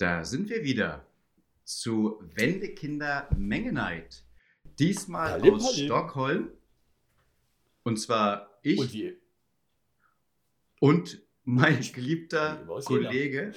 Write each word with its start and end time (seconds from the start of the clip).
Da 0.00 0.24
sind 0.24 0.48
wir 0.48 0.64
wieder 0.64 1.06
zu 1.62 2.22
Wendekinder 2.34 3.28
Mengenheit. 3.36 4.24
Diesmal 4.78 5.32
Halim, 5.32 5.56
aus 5.56 5.74
Halim. 5.74 5.84
Stockholm. 5.84 6.48
Und 7.82 7.98
zwar 7.98 8.58
ich 8.62 8.78
Und 8.78 8.94
und, 10.80 11.22
mein 11.44 11.82
geliebter 11.92 12.66
Kollege. 12.86 13.52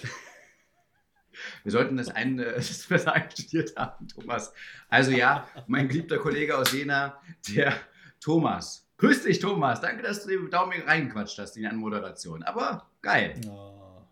Wir 1.63 1.71
sollten 1.71 1.95
das, 1.95 2.09
ein, 2.09 2.37
äh, 2.39 2.55
das 2.55 2.87
besser 2.87 3.13
einstudiert 3.13 3.77
haben, 3.77 4.09
Thomas. 4.09 4.53
Also 4.89 5.11
ja, 5.11 5.47
mein 5.67 5.87
geliebter 5.87 6.17
Kollege 6.17 6.57
aus 6.57 6.73
Jena, 6.73 7.21
der 7.55 7.73
Thomas. 8.19 8.85
Grüß 8.97 9.23
dich, 9.23 9.39
Thomas. 9.39 9.79
Danke, 9.79 10.03
dass 10.03 10.23
du 10.23 10.29
den 10.29 10.49
Daumen 10.49 10.81
reingequatscht 10.81 11.39
hast 11.39 11.55
in 11.55 11.61
die 11.61 11.69
Anmoderation. 11.69 12.43
Aber 12.43 12.91
geil. 13.01 13.39
Ah, 13.47 14.05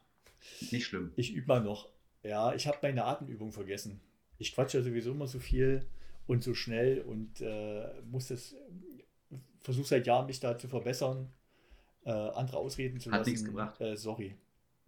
Nicht 0.72 0.86
schlimm. 0.86 1.12
ich 1.18 1.34
übe 1.34 1.48
mal 1.48 1.62
noch. 1.62 1.92
Ja, 2.24 2.54
ich 2.54 2.68
habe 2.68 2.78
meine 2.82 3.06
Atemübung 3.06 3.52
vergessen. 3.52 4.02
Ich 4.38 4.54
quatsche 4.54 4.80
ja 4.80 4.84
sowieso 4.84 5.12
immer 5.12 5.28
so 5.28 5.40
viel 5.40 5.86
und 6.28 6.44
so 6.44 6.54
schnell 6.54 7.02
und 7.02 7.42
äh, 7.42 8.02
muss 8.04 8.28
das, 8.28 8.56
versuche 9.62 9.88
seit 9.88 10.08
Jahren 10.08 10.28
mich 10.28 10.40
da 10.40 10.58
zu 10.58 10.68
verbessern, 10.68 11.32
äh, 12.06 12.12
andere 12.12 12.58
ausreden 12.58 13.00
zu 13.00 13.12
Hat 13.12 13.20
lassen. 13.20 13.30
nichts 13.30 13.46
gebracht. 13.46 13.80
Äh, 13.82 13.96
sorry. 13.96 14.36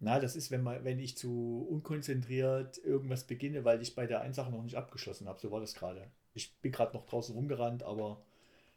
Na, 0.00 0.18
das 0.18 0.36
ist, 0.36 0.50
wenn, 0.50 0.62
man, 0.62 0.84
wenn 0.84 0.98
ich 0.98 1.16
zu 1.16 1.66
unkonzentriert 1.70 2.78
irgendwas 2.78 3.24
beginne, 3.24 3.64
weil 3.64 3.80
ich 3.80 3.94
bei 3.94 4.06
der 4.06 4.20
einen 4.20 4.34
Sache 4.34 4.50
noch 4.50 4.62
nicht 4.62 4.76
abgeschlossen 4.76 5.28
habe. 5.28 5.40
So 5.40 5.50
war 5.50 5.60
das 5.60 5.74
gerade. 5.74 6.10
Ich 6.34 6.54
bin 6.60 6.72
gerade 6.72 6.94
noch 6.96 7.06
draußen 7.06 7.34
rumgerannt, 7.34 7.84
aber 7.84 8.22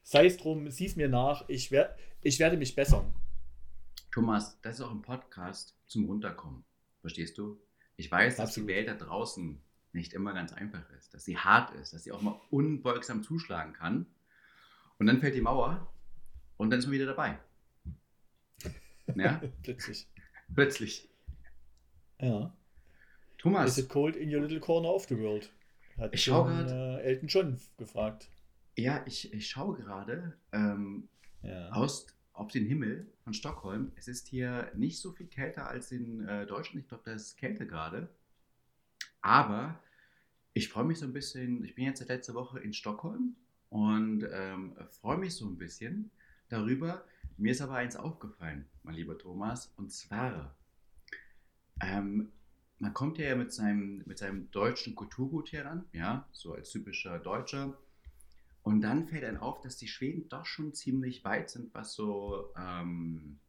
sei 0.03 0.27
es 0.27 0.37
drum, 0.37 0.69
sieh 0.69 0.85
es 0.85 0.95
mir 0.95 1.09
nach. 1.09 1.43
Ich, 1.49 1.71
wer, 1.71 1.95
ich 2.21 2.39
werde 2.39 2.55
mich 2.57 2.75
bessern. 2.75 3.13
Thomas, 4.11 4.59
das 4.61 4.75
ist 4.75 4.81
auch 4.81 4.91
ein 4.91 5.01
Podcast 5.01 5.75
zum 5.87 6.05
Runterkommen. 6.05 6.63
Verstehst 7.01 7.37
du? 7.37 7.59
Ich 7.97 8.09
weiß, 8.11 8.37
dass 8.37 8.49
Absolut. 8.49 8.69
die 8.69 8.73
Welt 8.75 8.87
da 8.87 8.93
draußen 8.93 9.59
nicht 9.91 10.13
immer 10.13 10.33
ganz 10.33 10.53
einfach 10.53 10.87
ist, 10.91 11.13
dass 11.13 11.25
sie 11.25 11.37
hart 11.37 11.71
ist, 11.75 11.93
dass 11.93 12.03
sie 12.03 12.11
auch 12.11 12.21
mal 12.21 12.39
unbeugsam 12.51 13.23
zuschlagen 13.23 13.73
kann. 13.73 14.05
Und 14.99 15.07
dann 15.07 15.19
fällt 15.19 15.35
die 15.35 15.41
Mauer 15.41 15.91
und 16.57 16.69
dann 16.69 16.79
ist 16.79 16.85
man 16.85 16.93
wieder 16.93 17.05
dabei. 17.07 17.39
Ja, 19.15 19.41
Plötzlich. 19.63 20.05
plötzlich. 20.53 21.09
Ja. 22.19 22.47
Is 22.47 23.37
Thomas, 23.37 23.77
it 23.77 23.87
cold 23.89 24.15
in 24.17 24.33
your 24.33 24.41
little 24.41 24.59
corner 24.59 24.89
of 24.93 25.05
the 25.07 25.17
world? 25.17 25.49
Hat 25.97 26.13
Ich 26.13 26.23
schau 26.25 26.45
schon, 26.45 26.57
grad. 26.57 26.71
äh, 26.71 27.01
Elton 27.03 27.27
John 27.29 27.61
gefragt. 27.77 28.27
ja, 28.75 29.01
ich, 29.05 29.33
ich 29.33 29.47
schaue 29.49 29.77
gerade 29.77 30.37
ähm, 30.51 31.07
Ja. 31.41 31.69
aus 31.71 32.07
auf 32.37 32.51
den 32.51 32.65
Himmel 32.65 33.11
von 33.23 33.33
Stockholm. 33.33 33.91
Es 33.95 34.07
ist 34.07 34.27
hier 34.27 34.71
nicht 34.75 34.99
so 34.99 35.11
viel 35.11 35.27
kälter 35.27 35.67
als 35.67 35.91
in 35.91 36.27
äh, 36.27 36.45
Deutschland. 36.45 36.83
Ich 36.83 36.87
glaube, 36.87 37.03
da 37.05 37.13
ist 37.13 37.37
Kälte 37.37 37.65
gerade. 37.65 38.09
Aber 39.21 39.81
ich 40.53 40.69
freue 40.69 40.85
mich 40.85 40.99
so 40.99 41.05
ein 41.05 41.13
bisschen. 41.13 41.63
Ich 41.65 41.75
bin 41.75 41.85
jetzt 41.85 41.99
seit 41.99 42.09
letzter 42.09 42.35
Woche 42.35 42.59
in 42.59 42.73
Stockholm 42.73 43.35
und 43.69 44.25
ähm, 44.31 44.75
freue 45.01 45.17
mich 45.17 45.35
so 45.35 45.47
ein 45.47 45.57
bisschen 45.57 46.11
darüber. 46.49 47.03
Mir 47.37 47.51
ist 47.51 47.61
aber 47.61 47.75
eins 47.75 47.95
aufgefallen, 47.95 48.65
mein 48.83 48.95
lieber 48.95 49.17
Thomas, 49.17 49.71
und 49.77 49.91
zwar, 49.91 50.55
ähm, 51.81 52.31
man 52.79 52.93
kommt 52.93 53.17
ja 53.19 53.35
mit 53.35 53.53
seinem, 53.53 54.03
mit 54.05 54.17
seinem 54.17 54.49
deutschen 54.51 54.95
Kulturgut 54.95 55.49
hier 55.49 55.65
ran, 55.65 55.85
ja, 55.91 56.27
so 56.31 56.53
als 56.53 56.71
typischer 56.71 57.19
Deutscher. 57.19 57.77
Und 58.67 58.81
dann 58.81 59.05
fällt 59.05 59.23
einem 59.23 59.37
auf, 59.37 59.61
dass 59.61 59.77
die 59.77 59.87
Schweden 59.87 60.27
doch 60.27 60.45
schon 60.45 60.73
ziemlich 60.73 61.23
weit 61.23 61.49
sind, 61.49 61.73
was 61.73 61.93
so 61.93 62.53
ähm, 62.57 63.39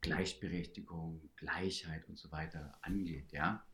Gleichberechtigung, 0.00 1.30
Gleichheit 1.36 2.08
und 2.08 2.18
so 2.18 2.32
weiter 2.32 2.76
angeht, 2.82 3.30
ja. 3.30 3.64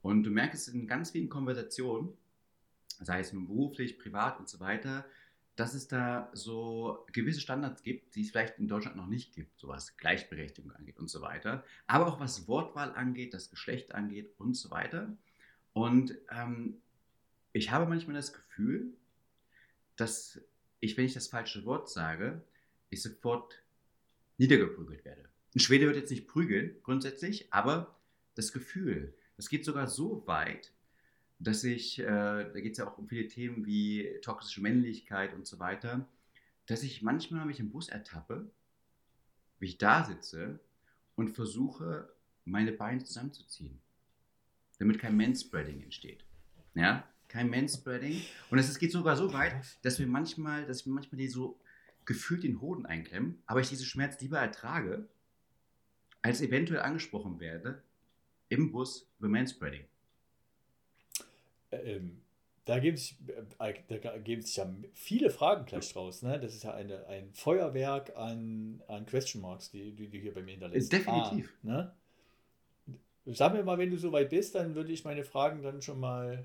Und 0.00 0.22
du 0.22 0.30
merkst 0.30 0.66
es 0.66 0.72
in 0.72 0.86
ganz 0.86 1.10
vielen 1.10 1.28
Konversationen, 1.28 2.14
sei 3.02 3.20
es 3.20 3.34
nun 3.34 3.48
beruflich, 3.48 3.98
privat 3.98 4.38
und 4.38 4.48
so 4.48 4.60
weiter, 4.60 5.04
dass 5.56 5.74
es 5.74 5.88
da 5.88 6.30
so 6.32 7.04
gewisse 7.12 7.42
Standards 7.42 7.82
gibt, 7.82 8.14
die 8.14 8.22
es 8.22 8.30
vielleicht 8.30 8.58
in 8.58 8.66
Deutschland 8.66 8.96
noch 8.96 9.08
nicht 9.08 9.34
gibt, 9.34 9.60
so 9.60 9.68
was 9.68 9.98
Gleichberechtigung 9.98 10.72
angeht 10.72 10.98
und 10.98 11.10
so 11.10 11.20
weiter. 11.20 11.64
Aber 11.86 12.06
auch 12.06 12.18
was 12.18 12.48
Wortwahl 12.48 12.94
angeht, 12.94 13.34
das 13.34 13.50
Geschlecht 13.50 13.94
angeht 13.94 14.32
und 14.38 14.54
so 14.54 14.70
weiter. 14.70 15.14
Und 15.74 16.16
ähm, 16.30 16.80
ich 17.52 17.70
habe 17.70 17.84
manchmal 17.84 18.16
das 18.16 18.32
Gefühl, 18.32 18.96
dass 20.00 20.40
ich, 20.80 20.96
wenn 20.96 21.04
ich 21.04 21.14
das 21.14 21.28
falsche 21.28 21.64
Wort 21.64 21.90
sage, 21.90 22.42
ich 22.88 23.02
sofort 23.02 23.62
niedergeprügelt 24.38 25.04
werde. 25.04 25.28
Ein 25.54 25.60
Schwede 25.60 25.86
wird 25.86 25.96
jetzt 25.96 26.10
nicht 26.10 26.26
prügeln, 26.26 26.76
grundsätzlich, 26.82 27.52
aber 27.52 27.98
das 28.34 28.52
Gefühl, 28.52 29.14
das 29.36 29.48
geht 29.48 29.64
sogar 29.64 29.88
so 29.88 30.26
weit, 30.26 30.72
dass 31.38 31.64
ich, 31.64 31.98
äh, 31.98 32.04
da 32.04 32.60
geht 32.60 32.72
es 32.72 32.78
ja 32.78 32.88
auch 32.88 32.98
um 32.98 33.08
viele 33.08 33.28
Themen 33.28 33.66
wie 33.66 34.18
toxische 34.22 34.60
Männlichkeit 34.60 35.34
und 35.34 35.46
so 35.46 35.58
weiter, 35.58 36.08
dass 36.66 36.82
ich 36.82 37.02
manchmal 37.02 37.46
mich 37.46 37.60
im 37.60 37.70
Bus 37.70 37.88
ertappe, 37.88 38.50
wie 39.58 39.66
ich 39.66 39.78
da 39.78 40.04
sitze 40.04 40.60
und 41.16 41.30
versuche, 41.30 42.12
meine 42.44 42.72
Beine 42.72 43.04
zusammenzuziehen, 43.04 43.80
damit 44.78 44.98
kein 44.98 45.16
Manspreading 45.16 45.82
entsteht. 45.82 46.24
Ja, 46.74 47.09
kein 47.30 47.48
Manspreading. 47.48 48.22
Und 48.50 48.58
es 48.58 48.78
geht 48.78 48.92
sogar 48.92 49.16
so 49.16 49.32
weit, 49.32 49.54
dass 49.82 49.98
wir 49.98 50.06
manchmal, 50.06 50.66
dass 50.66 50.84
wir 50.84 50.92
manchmal 50.92 51.18
die 51.18 51.28
so 51.28 51.58
gefühlt 52.04 52.42
den 52.42 52.60
Hoden 52.60 52.86
einklemmen, 52.86 53.42
aber 53.46 53.60
ich 53.60 53.68
diesen 53.68 53.86
Schmerz 53.86 54.20
lieber 54.20 54.38
ertrage, 54.38 55.08
als 56.22 56.40
eventuell 56.40 56.80
angesprochen 56.80 57.40
werde 57.40 57.82
im 58.48 58.72
Bus 58.72 59.08
über 59.18 59.28
Manspreading. 59.28 59.84
Ähm, 61.70 62.20
da 62.64 62.78
geben 62.78 62.96
sich, 62.96 63.16
äh, 63.28 63.74
da 63.88 64.18
geben 64.18 64.42
sich 64.42 64.56
ja 64.56 64.68
viele 64.92 65.30
Fragen 65.30 65.66
gleich 65.66 65.92
draus. 65.92 66.22
Ne? 66.22 66.38
Das 66.40 66.54
ist 66.54 66.64
ja 66.64 66.74
eine, 66.74 67.06
ein 67.06 67.32
Feuerwerk 67.32 68.16
an, 68.16 68.82
an 68.88 69.06
Question 69.06 69.40
Marks, 69.40 69.70
die, 69.70 69.92
die 69.92 70.08
du 70.08 70.18
hier 70.18 70.34
bei 70.34 70.42
mir 70.42 70.52
hinterlässt. 70.52 70.92
Definitiv. 70.92 71.52
Ah, 71.62 71.66
ne? 71.66 71.94
Sag 73.26 73.52
mir 73.52 73.62
mal, 73.62 73.78
wenn 73.78 73.90
du 73.90 73.98
soweit 73.98 74.30
bist, 74.30 74.54
dann 74.56 74.74
würde 74.74 74.92
ich 74.92 75.04
meine 75.04 75.24
Fragen 75.24 75.62
dann 75.62 75.80
schon 75.80 76.00
mal. 76.00 76.44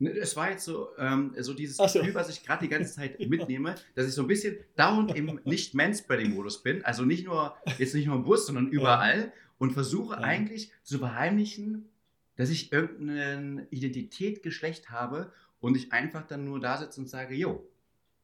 Ne, 0.00 0.10
Es 0.10 0.36
war 0.36 0.50
jetzt 0.50 0.64
so, 0.64 0.90
ähm, 0.98 1.34
so 1.38 1.54
dieses 1.54 1.76
so. 1.76 1.84
Gefühl, 2.00 2.14
was 2.14 2.28
ich 2.28 2.44
gerade 2.44 2.64
die 2.64 2.68
ganze 2.68 2.94
Zeit 2.94 3.18
mitnehme, 3.28 3.74
dass 3.96 4.06
ich 4.06 4.14
so 4.14 4.22
ein 4.22 4.28
bisschen 4.28 4.56
dauernd 4.76 5.16
im 5.16 5.40
Nicht-Manspreading-Modus 5.44 6.62
bin. 6.62 6.84
Also 6.84 7.04
nicht 7.04 7.24
nur, 7.26 7.56
jetzt 7.78 7.94
nicht 7.94 8.06
nur 8.06 8.16
im 8.16 8.24
Bus, 8.24 8.46
sondern 8.46 8.68
überall. 8.68 9.32
Und 9.58 9.72
versuche 9.72 10.14
Ja. 10.14 10.20
eigentlich 10.20 10.70
zu 10.84 10.98
verheimlichen, 10.98 11.88
dass 12.36 12.48
ich 12.48 12.70
irgendeine 12.72 13.66
Identität, 13.70 14.44
Geschlecht 14.44 14.90
habe 14.90 15.32
und 15.58 15.76
ich 15.76 15.92
einfach 15.92 16.24
dann 16.28 16.44
nur 16.44 16.60
da 16.60 16.76
sitze 16.78 17.00
und 17.00 17.08
sage, 17.08 17.34
yo, 17.34 17.68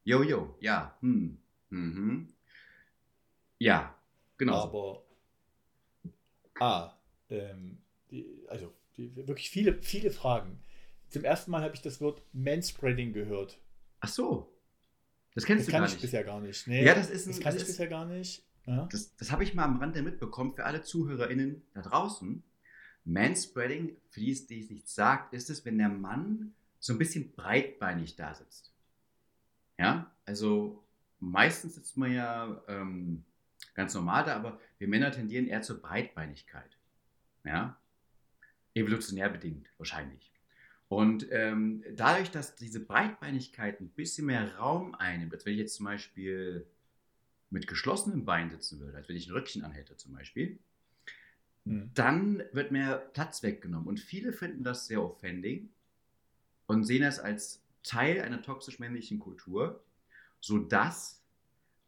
yo, 0.04 0.22
yo, 0.22 0.54
ja, 0.60 0.96
hm, 1.00 1.38
mhm. 1.70 2.28
Ja, 3.58 3.98
genau. 4.38 4.62
Aber. 4.62 5.02
Ah, 6.60 6.92
ähm, 7.30 7.78
die, 8.12 8.24
also 8.46 8.72
die, 8.96 9.16
wirklich 9.16 9.50
viele, 9.50 9.82
viele 9.82 10.12
Fragen. 10.12 10.60
Zum 11.14 11.24
ersten 11.24 11.52
Mal 11.52 11.62
habe 11.62 11.74
ich 11.76 11.80
das 11.80 12.00
Wort 12.00 12.22
Manspreading 12.32 13.12
gehört. 13.12 13.56
Ach 14.00 14.08
so. 14.08 14.52
Das 15.34 15.42
Das 15.42 15.44
kennst 15.46 15.68
du 15.68 15.70
kann 15.70 15.80
gar 15.82 15.86
ich 15.88 15.94
nicht. 15.94 16.02
bisher 16.02 16.24
gar 16.24 16.40
nicht. 16.40 16.66
Nee, 16.66 16.84
Ja, 16.84 16.92
das 16.94 17.08
ist 17.08 17.26
ein- 17.26 17.30
das 17.30 17.40
kann 17.40 17.44
das 17.52 17.54
ich 17.56 17.62
ist- 17.62 17.68
bisher 17.68 17.86
gar 17.86 18.04
nicht. 18.04 18.44
Ja? 18.66 18.88
Das, 18.90 19.14
das 19.16 19.30
habe 19.30 19.44
ich 19.44 19.54
mal 19.54 19.62
am 19.64 19.78
Rande 19.78 20.02
mitbekommen 20.02 20.52
für 20.54 20.64
alle 20.64 20.82
ZuhörerInnen 20.82 21.62
da 21.72 21.82
draußen. 21.82 22.42
Manspreading, 23.04 23.96
für 24.10 24.18
die 24.20 24.32
es 24.32 24.46
die 24.48 24.60
es 24.60 24.70
nicht 24.70 24.88
sagt, 24.88 25.34
ist 25.34 25.50
es, 25.50 25.64
wenn 25.64 25.78
der 25.78 25.88
Mann 25.88 26.52
so 26.80 26.92
ein 26.94 26.98
bisschen 26.98 27.30
breitbeinig 27.32 28.16
da 28.16 28.34
sitzt. 28.34 28.72
Ja, 29.78 30.10
also 30.24 30.82
meistens 31.20 31.76
sitzt 31.76 31.96
man 31.96 32.12
ja 32.12 32.60
ähm, 32.66 33.24
ganz 33.74 33.94
normal 33.94 34.24
da, 34.24 34.34
aber 34.34 34.58
wir 34.78 34.88
Männer 34.88 35.12
tendieren 35.12 35.46
eher 35.46 35.62
zur 35.62 35.80
Breitbeinigkeit. 35.80 36.76
Ja, 37.44 37.78
evolutionär 38.74 39.28
bedingt 39.28 39.68
wahrscheinlich. 39.78 40.32
Und 40.88 41.26
ähm, 41.30 41.82
dadurch, 41.94 42.30
dass 42.30 42.56
diese 42.56 42.80
Breitbeinigkeit 42.80 43.80
ein 43.80 43.88
bisschen 43.88 44.26
mehr 44.26 44.56
Raum 44.56 44.94
einnimmt, 44.94 45.32
als 45.32 45.46
wenn 45.46 45.54
ich 45.54 45.60
jetzt 45.60 45.74
zum 45.76 45.86
Beispiel 45.86 46.66
mit 47.50 47.66
geschlossenem 47.66 48.24
Bein 48.24 48.50
sitzen 48.50 48.80
würde, 48.80 48.98
als 48.98 49.08
wenn 49.08 49.16
ich 49.16 49.28
ein 49.28 49.32
Röckchen 49.32 49.64
anhätte 49.64 49.96
zum 49.96 50.12
Beispiel, 50.12 50.58
Hm. 51.66 51.90
dann 51.94 52.42
wird 52.52 52.72
mehr 52.72 52.96
Platz 52.96 53.42
weggenommen. 53.42 53.88
Und 53.88 54.00
viele 54.00 54.32
finden 54.32 54.64
das 54.64 54.86
sehr 54.86 55.02
offending 55.02 55.70
und 56.66 56.84
sehen 56.84 57.02
das 57.02 57.18
als 57.18 57.62
Teil 57.82 58.22
einer 58.22 58.42
toxisch-männlichen 58.42 59.18
Kultur, 59.18 59.82
sodass 60.40 61.22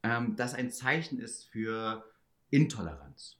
ähm, 0.03 0.37
das 0.37 0.55
ein 0.55 0.71
Zeichen 0.71 1.19
ist 1.19 1.45
für 1.45 2.05
Intoleranz. 2.51 3.39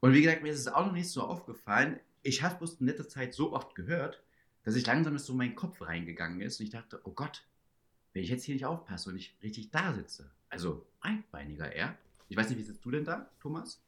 Und 0.00 0.12
wie 0.14 0.22
gesagt, 0.22 0.42
mir 0.42 0.52
ist 0.52 0.60
es 0.60 0.68
auch 0.68 0.86
noch 0.86 0.92
nicht 0.92 1.10
so 1.10 1.22
aufgefallen. 1.22 1.98
Ich 2.22 2.42
habe 2.42 2.64
es 2.64 2.74
in 2.74 2.86
letzter 2.86 3.08
Zeit 3.08 3.34
so 3.34 3.52
oft 3.52 3.74
gehört, 3.74 4.22
dass 4.64 4.76
ich 4.76 4.86
langsam 4.86 5.16
so 5.18 5.32
in 5.32 5.38
meinen 5.38 5.54
Kopf 5.54 5.80
reingegangen 5.80 6.40
ist 6.40 6.60
und 6.60 6.66
ich 6.66 6.72
dachte, 6.72 7.00
oh 7.04 7.12
Gott, 7.12 7.44
wenn 8.12 8.22
ich 8.22 8.30
jetzt 8.30 8.44
hier 8.44 8.54
nicht 8.54 8.64
aufpasse 8.64 9.10
und 9.10 9.16
ich 9.16 9.36
richtig 9.42 9.70
da 9.70 9.94
sitze, 9.94 10.30
also 10.48 10.86
breitbeiniger 11.00 11.72
eher. 11.72 11.96
Ich 12.28 12.36
weiß 12.36 12.50
nicht, 12.50 12.58
wie 12.58 12.64
sitzt 12.64 12.84
du 12.84 12.90
denn 12.90 13.04
da, 13.04 13.30
Thomas? 13.40 13.82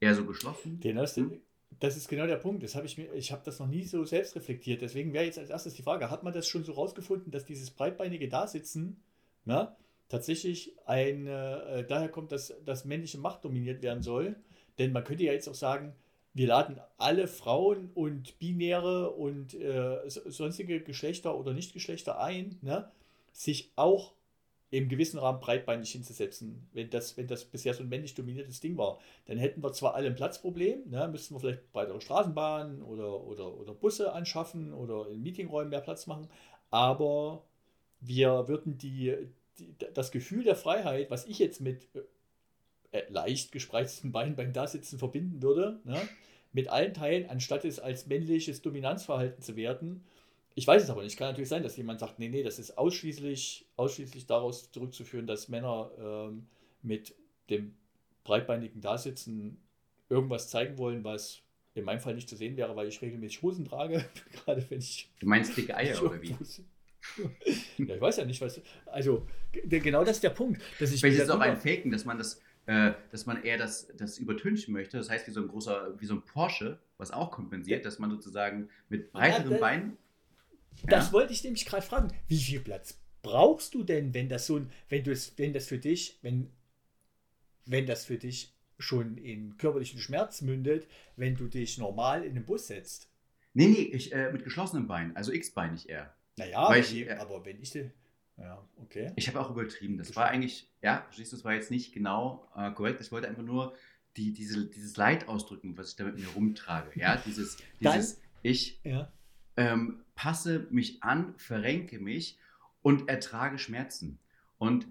Eher 0.00 0.14
so 0.14 0.24
geschlossen? 0.24 0.80
Den 0.80 0.98
hast 0.98 1.16
du, 1.16 1.40
Das 1.80 1.96
ist 1.96 2.08
genau 2.08 2.26
der 2.26 2.36
Punkt. 2.36 2.62
Das 2.62 2.74
habe 2.74 2.86
ich 2.86 2.98
mir, 2.98 3.12
ich 3.12 3.30
habe 3.30 3.42
das 3.44 3.58
noch 3.58 3.66
nie 3.66 3.84
so 3.84 4.04
selbst 4.04 4.34
reflektiert. 4.36 4.80
Deswegen 4.80 5.12
wäre 5.12 5.24
jetzt 5.24 5.38
als 5.38 5.50
erstes 5.50 5.74
die 5.74 5.82
Frage: 5.82 6.10
Hat 6.10 6.22
man 6.22 6.32
das 6.32 6.48
schon 6.48 6.64
so 6.64 6.72
rausgefunden, 6.72 7.30
dass 7.30 7.44
dieses 7.44 7.70
breitbeinige 7.70 8.28
Dasitzen 8.28 9.02
na, 9.44 9.76
tatsächlich 10.08 10.76
ein, 10.86 11.26
äh, 11.26 11.84
daher 11.86 12.08
kommt, 12.08 12.32
dass 12.32 12.54
das 12.64 12.84
männliche 12.84 13.18
Macht 13.18 13.44
dominiert 13.44 13.82
werden 13.82 14.02
soll? 14.02 14.36
Denn 14.78 14.92
man 14.92 15.04
könnte 15.04 15.24
ja 15.24 15.32
jetzt 15.32 15.48
auch 15.48 15.54
sagen, 15.54 15.94
wir 16.34 16.46
laden 16.46 16.80
alle 16.98 17.26
Frauen 17.26 17.90
und 17.94 18.38
Binäre 18.38 19.10
und 19.10 19.54
äh, 19.54 19.98
sonstige 20.06 20.80
Geschlechter 20.80 21.38
oder 21.38 21.52
Nichtgeschlechter 21.52 22.20
ein, 22.20 22.58
ne, 22.62 22.90
sich 23.32 23.72
auch 23.76 24.12
im 24.70 24.88
gewissen 24.88 25.18
Rahmen 25.18 25.40
breitbeinig 25.40 25.90
hinzusetzen, 25.90 26.68
wenn 26.72 26.90
das, 26.90 27.16
wenn 27.16 27.26
das 27.26 27.44
bisher 27.44 27.72
so 27.72 27.82
ein 27.82 27.88
männlich 27.88 28.14
dominiertes 28.14 28.60
Ding 28.60 28.76
war. 28.76 28.98
Dann 29.24 29.38
hätten 29.38 29.62
wir 29.62 29.72
zwar 29.72 29.94
alle 29.94 30.08
ein 30.08 30.14
Platzproblem, 30.14 30.90
ne, 30.90 31.08
müssten 31.08 31.34
wir 31.34 31.40
vielleicht 31.40 31.72
breitere 31.72 32.00
Straßenbahnen 32.00 32.82
oder, 32.82 33.22
oder, 33.24 33.56
oder 33.56 33.74
Busse 33.74 34.12
anschaffen 34.12 34.74
oder 34.74 35.08
in 35.08 35.22
Meetingräumen 35.22 35.70
mehr 35.70 35.80
Platz 35.80 36.06
machen, 36.06 36.28
aber 36.70 37.44
wir 38.00 38.46
würden 38.48 38.76
die, 38.76 39.16
die 39.58 39.74
das 39.94 40.10
Gefühl 40.10 40.44
der 40.44 40.56
Freiheit, 40.56 41.10
was 41.10 41.26
ich 41.26 41.38
jetzt 41.38 41.60
mit 41.60 41.88
äh, 42.92 43.02
leicht 43.08 43.52
gespreizten 43.52 44.12
Beinen 44.12 44.36
beim 44.36 44.52
Dasitzen 44.52 44.98
verbinden 44.98 45.42
würde, 45.42 45.80
ne, 45.84 46.00
mit 46.52 46.68
allen 46.68 46.94
Teilen, 46.94 47.28
anstatt 47.28 47.64
es 47.64 47.78
als 47.78 48.06
männliches 48.06 48.62
Dominanzverhalten 48.62 49.42
zu 49.42 49.56
werten, 49.56 50.02
ich 50.58 50.66
weiß 50.66 50.82
es 50.82 50.90
aber 50.90 51.04
nicht. 51.04 51.16
Kann 51.16 51.28
natürlich 51.28 51.48
sein, 51.48 51.62
dass 51.62 51.76
jemand 51.76 52.00
sagt, 52.00 52.18
nee, 52.18 52.28
nee, 52.28 52.42
das 52.42 52.58
ist 52.58 52.76
ausschließlich, 52.76 53.64
ausschließlich 53.76 54.26
daraus 54.26 54.72
zurückzuführen, 54.72 55.24
dass 55.24 55.48
Männer 55.48 55.92
ähm, 56.00 56.48
mit 56.82 57.14
dem 57.48 57.76
breitbeinigen 58.24 58.80
Dasitzen 58.80 59.58
irgendwas 60.08 60.48
zeigen 60.48 60.76
wollen, 60.76 61.04
was 61.04 61.42
in 61.74 61.84
meinem 61.84 62.00
Fall 62.00 62.16
nicht 62.16 62.28
zu 62.28 62.34
sehen 62.34 62.56
wäre, 62.56 62.74
weil 62.74 62.88
ich 62.88 63.00
regelmäßig 63.00 63.40
Hosen 63.42 63.66
trage. 63.66 64.04
Gerade 64.32 64.68
wenn 64.68 64.80
ich. 64.80 65.08
Du 65.20 65.28
meinst 65.28 65.56
dicke 65.56 65.76
Eier 65.76 66.02
oder 66.02 66.20
wie? 66.20 66.30
ja, 67.78 67.94
ich 67.94 68.00
weiß 68.00 68.16
ja 68.16 68.24
nicht, 68.24 68.40
was. 68.40 68.60
Also, 68.86 69.28
genau 69.52 70.02
das 70.02 70.16
ist 70.16 70.24
der 70.24 70.30
Punkt. 70.30 70.60
Dass 70.80 70.90
ich 70.90 71.00
Vielleicht 71.00 71.18
ist 71.18 71.24
es 71.24 71.30
auch 71.30 71.38
ein 71.38 71.56
Faken, 71.56 71.92
dass 71.92 72.04
man 72.04 72.18
das, 72.18 72.40
äh, 72.68 72.92
dass 73.10 73.24
man 73.24 73.42
eher 73.42 73.56
das, 73.56 73.88
das 73.96 74.18
übertünchen 74.18 74.74
möchte. 74.74 74.98
Das 74.98 75.08
heißt, 75.08 75.26
wie 75.26 75.30
so 75.30 75.40
ein 75.40 75.48
großer, 75.48 75.98
wie 75.98 76.06
so 76.06 76.14
ein 76.14 76.22
Porsche, 76.22 76.78
was 76.98 77.10
auch 77.10 77.30
kompensiert, 77.30 77.84
dass 77.84 77.98
man 77.98 78.10
sozusagen 78.10 78.68
mit 78.90 79.10
breiteren 79.10 79.52
ja, 79.52 79.58
Beinen 79.58 79.98
das 80.84 81.06
ja. 81.06 81.12
wollte 81.12 81.32
ich 81.32 81.42
nämlich 81.42 81.64
gerade 81.66 81.84
fragen. 81.84 82.12
Wie 82.28 82.38
viel 82.38 82.60
Platz 82.60 83.00
brauchst 83.22 83.74
du 83.74 83.82
denn, 83.82 84.14
wenn 84.14 84.28
das 84.28 84.46
so 84.46 84.56
ein, 84.56 84.70
wenn 84.88 85.02
du 85.02 85.10
es, 85.10 85.36
wenn 85.36 85.52
das 85.52 85.66
für 85.66 85.78
dich, 85.78 86.18
wenn, 86.22 86.50
wenn 87.66 87.86
das 87.86 88.04
für 88.04 88.18
dich 88.18 88.54
schon 88.78 89.16
in 89.16 89.56
körperlichen 89.56 89.98
Schmerz 89.98 90.40
mündet, 90.40 90.86
wenn 91.16 91.34
du 91.34 91.48
dich 91.48 91.78
normal 91.78 92.22
in 92.22 92.34
den 92.34 92.44
Bus 92.44 92.68
setzt? 92.68 93.10
Nee, 93.54 93.68
nee, 93.68 93.90
ich, 93.92 94.12
äh, 94.12 94.30
mit 94.30 94.44
geschlossenen 94.44 94.86
Beinen, 94.86 95.16
also 95.16 95.32
x-beinig 95.32 95.88
eher. 95.88 96.14
Naja, 96.36 96.76
ich, 96.76 96.94
äh, 96.94 97.12
aber 97.12 97.44
wenn 97.44 97.60
ich. 97.60 97.76
Ja, 98.38 98.64
okay. 98.76 99.12
Ich 99.16 99.28
habe 99.28 99.40
auch 99.40 99.50
übertrieben. 99.50 99.98
Das 99.98 100.14
war 100.16 100.28
eigentlich, 100.28 100.70
ja, 100.80 101.02
verstehst 101.02 101.32
du, 101.32 101.36
das 101.36 101.44
war 101.44 101.54
jetzt 101.54 101.70
nicht 101.70 101.92
genau 101.92 102.48
äh, 102.56 102.70
korrekt. 102.70 103.00
Ich 103.00 103.10
wollte 103.10 103.28
einfach 103.28 103.42
nur 103.42 103.74
die, 104.16 104.32
diese, 104.32 104.66
dieses 104.66 104.96
Leid 104.96 105.28
ausdrücken, 105.28 105.76
was 105.76 105.90
ich 105.90 105.96
da 105.96 106.04
mit 106.04 106.18
mir 106.18 106.28
rumtrage. 106.28 106.98
Ja, 106.98 107.16
dieses, 107.16 107.56
dieses 107.80 108.16
Dann, 108.16 108.24
ich 108.42 108.80
ja. 108.84 109.10
ähm, 109.56 110.04
passe 110.14 110.66
mich 110.70 111.02
an, 111.02 111.34
verrenke 111.36 111.98
mich 111.98 112.38
und 112.82 113.08
ertrage 113.08 113.58
Schmerzen. 113.58 114.18
Und 114.58 114.86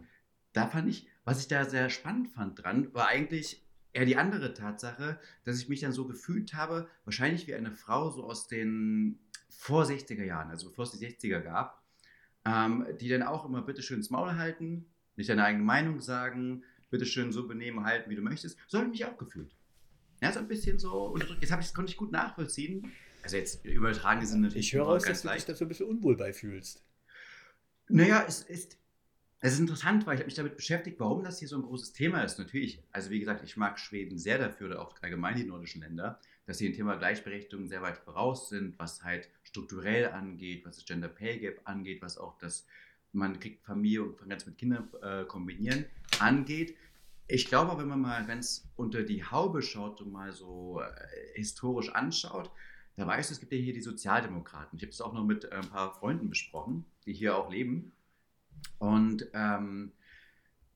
da 0.53 0.67
fand 0.67 0.89
ich, 0.89 1.07
was 1.23 1.39
ich 1.39 1.47
da 1.47 1.65
sehr 1.65 1.89
spannend 1.89 2.29
fand 2.29 2.61
dran, 2.63 2.94
war 2.94 3.07
eigentlich 3.07 3.63
eher 3.94 4.05
die 4.05 4.17
andere 4.17 4.53
Tatsache, 4.53 5.19
dass 5.44 5.59
ich 5.59 5.69
mich 5.69 5.81
dann 5.81 5.91
so 5.91 6.05
gefühlt 6.05 6.53
habe, 6.53 6.88
wahrscheinlich 7.05 7.47
wie 7.47 7.55
eine 7.55 7.71
Frau 7.71 8.09
so 8.09 8.25
aus 8.25 8.47
den 8.47 9.19
vor 9.49 9.83
60er 9.83 10.23
Jahren, 10.23 10.49
also 10.49 10.69
bevor 10.69 10.85
es 10.85 10.91
die 10.91 11.05
60er 11.05 11.39
gab, 11.39 11.76
ähm, 12.47 12.88
die 13.01 13.09
dann 13.09 13.23
auch 13.23 13.45
immer 13.45 13.61
bitteschön 13.61 13.97
ins 13.97 14.09
Maul 14.09 14.35
halten, 14.35 14.85
nicht 15.17 15.29
deine 15.29 15.44
eigene 15.44 15.65
Meinung 15.65 15.99
sagen, 15.99 16.63
bitteschön 16.89 17.33
so 17.33 17.47
benehmen, 17.47 17.83
halten, 17.83 18.09
wie 18.09 18.15
du 18.15 18.21
möchtest. 18.21 18.57
So 18.67 18.77
habe 18.77 18.88
ich 18.88 18.99
mich 18.99 19.05
auch 19.05 19.17
gefühlt. 19.17 19.53
Ja, 20.21 20.31
so 20.31 20.39
ein 20.39 20.47
bisschen 20.47 20.79
so 20.79 21.05
unterdrückt. 21.07 21.41
Jetzt 21.41 21.51
das 21.51 21.73
konnte 21.73 21.91
ich 21.91 21.97
gut 21.97 22.11
nachvollziehen, 22.11 22.91
also 23.21 23.35
jetzt 23.35 23.65
übertragen 23.65 24.25
sind 24.25 24.41
natürlich. 24.41 24.67
Ich 24.67 24.73
höre 24.73 24.88
aus, 24.88 25.03
dass 25.03 25.21
du 25.21 25.29
dich 25.29 25.45
da 25.45 25.53
so 25.53 25.65
ein 25.65 25.67
bisschen 25.67 25.88
unwohl 25.88 26.15
bei 26.15 26.31
fühlst. 26.31 26.85
Naja, 27.89 28.23
es 28.25 28.41
ist, 28.41 28.77
es 29.41 29.53
ist 29.53 29.59
interessant, 29.59 30.05
weil 30.05 30.15
ich 30.15 30.21
habe 30.21 30.27
mich 30.27 30.35
damit 30.35 30.55
beschäftigt, 30.55 30.99
warum 30.99 31.23
das 31.23 31.39
hier 31.39 31.47
so 31.49 31.57
ein 31.57 31.63
großes 31.63 31.94
Thema 31.94 32.23
ist. 32.23 32.39
Natürlich, 32.39 32.81
also 32.91 33.09
wie 33.09 33.19
gesagt, 33.19 33.44
ich 33.44 33.57
mag 33.57 33.77
Schweden 33.79 34.17
sehr 34.17 34.38
dafür, 34.38 34.67
oder 34.67 34.81
auch 34.81 34.95
allgemein 35.01 35.35
die 35.35 35.44
nordischen 35.44 35.81
Länder, 35.81 36.19
dass 36.47 36.57
sie 36.57 36.65
im 36.65 36.73
Thema 36.73 36.95
Gleichberechtigung 36.95 37.67
sehr 37.67 37.81
weit 37.81 37.97
voraus 37.97 38.49
sind, 38.49 38.79
was 38.79 39.03
halt 39.03 39.29
strukturell 39.44 40.09
angeht, 40.09 40.65
was 40.65 40.77
das 40.77 40.85
Gender 40.85 41.09
Pay 41.09 41.39
Gap 41.39 41.61
angeht, 41.65 42.01
was 42.01 42.17
auch 42.17 42.38
das, 42.39 42.65
man 43.11 43.39
kriegt 43.39 43.63
Familie 43.65 44.03
und 44.03 44.17
kann 44.17 44.29
ganz 44.29 44.45
mit 44.45 44.57
Kindern 44.57 44.89
äh, 45.01 45.25
kombinieren, 45.25 45.85
angeht. 46.19 46.75
Ich 47.27 47.47
glaube, 47.47 47.77
wenn 47.77 47.89
man 47.89 47.99
mal 47.99 48.25
ganz 48.25 48.69
unter 48.77 49.03
die 49.03 49.25
Haube 49.25 49.61
schaut 49.61 50.01
und 50.01 50.11
mal 50.11 50.31
so 50.31 50.81
äh, 50.81 51.35
historisch 51.35 51.89
anschaut, 51.89 52.49
da 52.95 53.05
weißt 53.05 53.29
du, 53.29 53.33
es 53.33 53.39
gibt 53.41 53.51
ja 53.51 53.59
hier 53.59 53.73
die 53.73 53.81
Sozialdemokraten. 53.81 54.77
Ich 54.77 54.83
habe 54.83 54.91
das 54.91 55.01
auch 55.01 55.13
noch 55.13 55.25
mit 55.25 55.44
äh, 55.44 55.49
ein 55.51 55.69
paar 55.69 55.94
Freunden 55.94 56.29
besprochen, 56.29 56.85
die 57.05 57.13
hier 57.13 57.38
auch 57.38 57.51
leben. 57.51 57.91
Und 58.79 59.27
ähm, 59.33 59.91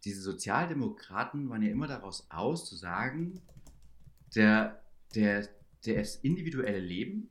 diese 0.04 0.22
Sozialdemokraten 0.22 1.50
waren 1.50 1.64
ja 1.64 1.72
immer 1.72 1.88
daraus 1.88 2.30
aus, 2.30 2.68
zu 2.68 2.76
sagen, 2.76 3.42
der, 4.36 4.84
der, 5.16 5.48
das 5.86 6.18
individuelle 6.18 6.80
Leben, 6.80 7.30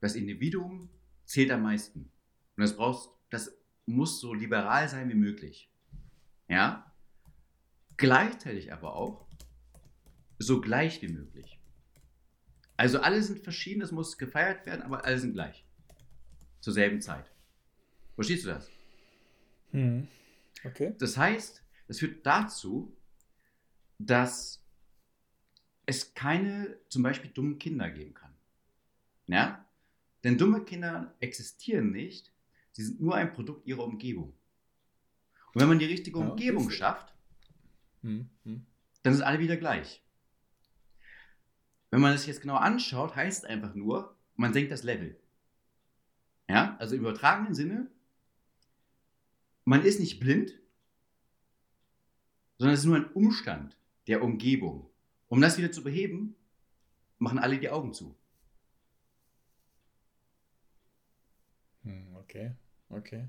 das 0.00 0.14
Individuum 0.14 0.90
zählt 1.24 1.50
am 1.50 1.62
meisten. 1.62 2.10
Und 2.56 2.60
das 2.62 2.76
brauchst, 2.76 3.10
das 3.30 3.56
muss 3.86 4.20
so 4.20 4.34
liberal 4.34 4.88
sein 4.88 5.08
wie 5.08 5.14
möglich. 5.14 5.70
Ja? 6.48 6.92
Gleichzeitig 7.96 8.72
aber 8.72 8.96
auch 8.96 9.26
so 10.38 10.60
gleich 10.60 11.00
wie 11.02 11.08
möglich. 11.08 11.60
Also 12.76 13.00
alle 13.00 13.22
sind 13.22 13.38
verschieden, 13.38 13.82
es 13.82 13.92
muss 13.92 14.18
gefeiert 14.18 14.66
werden, 14.66 14.82
aber 14.82 15.04
alle 15.04 15.18
sind 15.18 15.34
gleich. 15.34 15.64
Zur 16.60 16.72
selben 16.72 17.00
Zeit. 17.00 17.30
Verstehst 18.14 18.44
du 18.44 18.48
das? 18.48 18.68
Hm. 19.70 20.08
Okay. 20.64 20.94
Das 20.98 21.16
heißt, 21.16 21.62
das 21.88 21.98
führt 21.98 22.26
dazu, 22.26 22.96
dass 23.98 24.61
es 25.96 26.14
keine 26.14 26.78
zum 26.88 27.02
Beispiel 27.02 27.30
dummen 27.30 27.58
Kinder 27.58 27.90
geben 27.90 28.14
kann. 28.14 28.34
Ja? 29.26 29.64
Denn 30.24 30.38
dumme 30.38 30.64
Kinder 30.64 31.14
existieren 31.20 31.90
nicht, 31.90 32.32
sie 32.72 32.84
sind 32.84 33.00
nur 33.00 33.14
ein 33.14 33.32
Produkt 33.32 33.66
ihrer 33.66 33.84
Umgebung. 33.84 34.34
Und 35.54 35.60
wenn 35.60 35.68
man 35.68 35.78
die 35.78 35.86
richtige 35.86 36.18
ja, 36.18 36.26
Umgebung 36.26 36.70
schafft, 36.70 37.14
hm, 38.02 38.28
hm. 38.44 38.66
dann 39.02 39.14
sind 39.14 39.22
alle 39.22 39.38
wieder 39.38 39.56
gleich. 39.56 40.02
Wenn 41.90 42.00
man 42.00 42.12
das 42.12 42.26
jetzt 42.26 42.40
genau 42.40 42.56
anschaut, 42.56 43.16
heißt 43.16 43.44
es 43.44 43.48
einfach 43.48 43.74
nur, 43.74 44.16
man 44.36 44.52
senkt 44.52 44.72
das 44.72 44.82
Level. 44.82 45.20
Ja, 46.48 46.76
also 46.78 46.94
im 46.94 47.02
übertragenen 47.02 47.54
Sinne, 47.54 47.90
man 49.64 49.84
ist 49.84 50.00
nicht 50.00 50.18
blind, 50.18 50.58
sondern 52.58 52.74
es 52.74 52.80
ist 52.80 52.86
nur 52.86 52.96
ein 52.96 53.12
Umstand 53.12 53.76
der 54.06 54.22
Umgebung. 54.22 54.91
Um 55.32 55.40
das 55.40 55.56
wieder 55.56 55.72
zu 55.72 55.82
beheben, 55.82 56.34
machen 57.18 57.38
alle 57.38 57.58
die 57.58 57.70
Augen 57.70 57.94
zu. 57.94 58.14
Hm, 61.84 62.14
okay, 62.16 62.50
okay. 62.90 63.28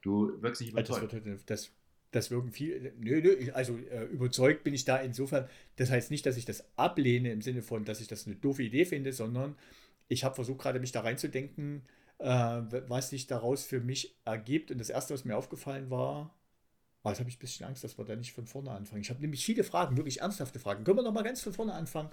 Du 0.00 0.40
wirkst 0.40 0.62
nicht 0.62 0.70
überzeugt. 0.70 1.12
Das, 1.12 1.44
das, 1.44 1.72
das 2.10 2.30
wirken 2.30 2.52
viel. 2.52 2.94
Nö, 2.96 3.20
nö, 3.20 3.52
also 3.52 3.76
äh, 3.76 4.04
überzeugt 4.04 4.64
bin 4.64 4.72
ich 4.72 4.86
da 4.86 4.96
insofern. 4.96 5.46
Das 5.76 5.90
heißt 5.90 6.10
nicht, 6.10 6.24
dass 6.24 6.38
ich 6.38 6.46
das 6.46 6.64
ablehne 6.78 7.32
im 7.32 7.42
Sinne 7.42 7.60
von, 7.60 7.84
dass 7.84 8.00
ich 8.00 8.08
das 8.08 8.26
eine 8.26 8.36
doofe 8.36 8.62
Idee 8.62 8.86
finde, 8.86 9.12
sondern 9.12 9.56
ich 10.08 10.24
habe 10.24 10.34
versucht, 10.34 10.62
gerade 10.62 10.80
mich 10.80 10.92
da 10.92 11.02
reinzudenken, 11.02 11.82
äh, 12.16 12.24
was 12.88 13.10
sich 13.10 13.26
daraus 13.26 13.62
für 13.62 13.80
mich 13.80 14.16
ergibt. 14.24 14.70
Und 14.70 14.78
das 14.78 14.88
Erste, 14.88 15.12
was 15.12 15.26
mir 15.26 15.36
aufgefallen 15.36 15.90
war, 15.90 16.34
oh, 17.04 17.08
jetzt 17.10 17.20
habe 17.20 17.30
ich 17.30 17.36
ein 17.36 17.38
bisschen 17.38 17.66
Angst, 17.66 17.84
dass 17.84 17.96
wir 17.96 18.04
da 18.04 18.16
nicht 18.16 18.32
von 18.32 18.46
vorne 18.46 18.70
anfangen. 18.72 19.02
Ich 19.02 19.10
habe 19.10 19.20
nämlich 19.20 19.44
viele 19.44 19.62
Fragen, 19.62 19.96
wirklich 19.96 20.20
ernsthafte 20.20 20.58
Fragen. 20.58 20.82
Können 20.82 20.98
wir 20.98 21.02
noch 21.02 21.12
mal 21.12 21.22
ganz 21.22 21.40
von 21.40 21.52
vorne 21.52 21.74
anfangen? 21.74 22.10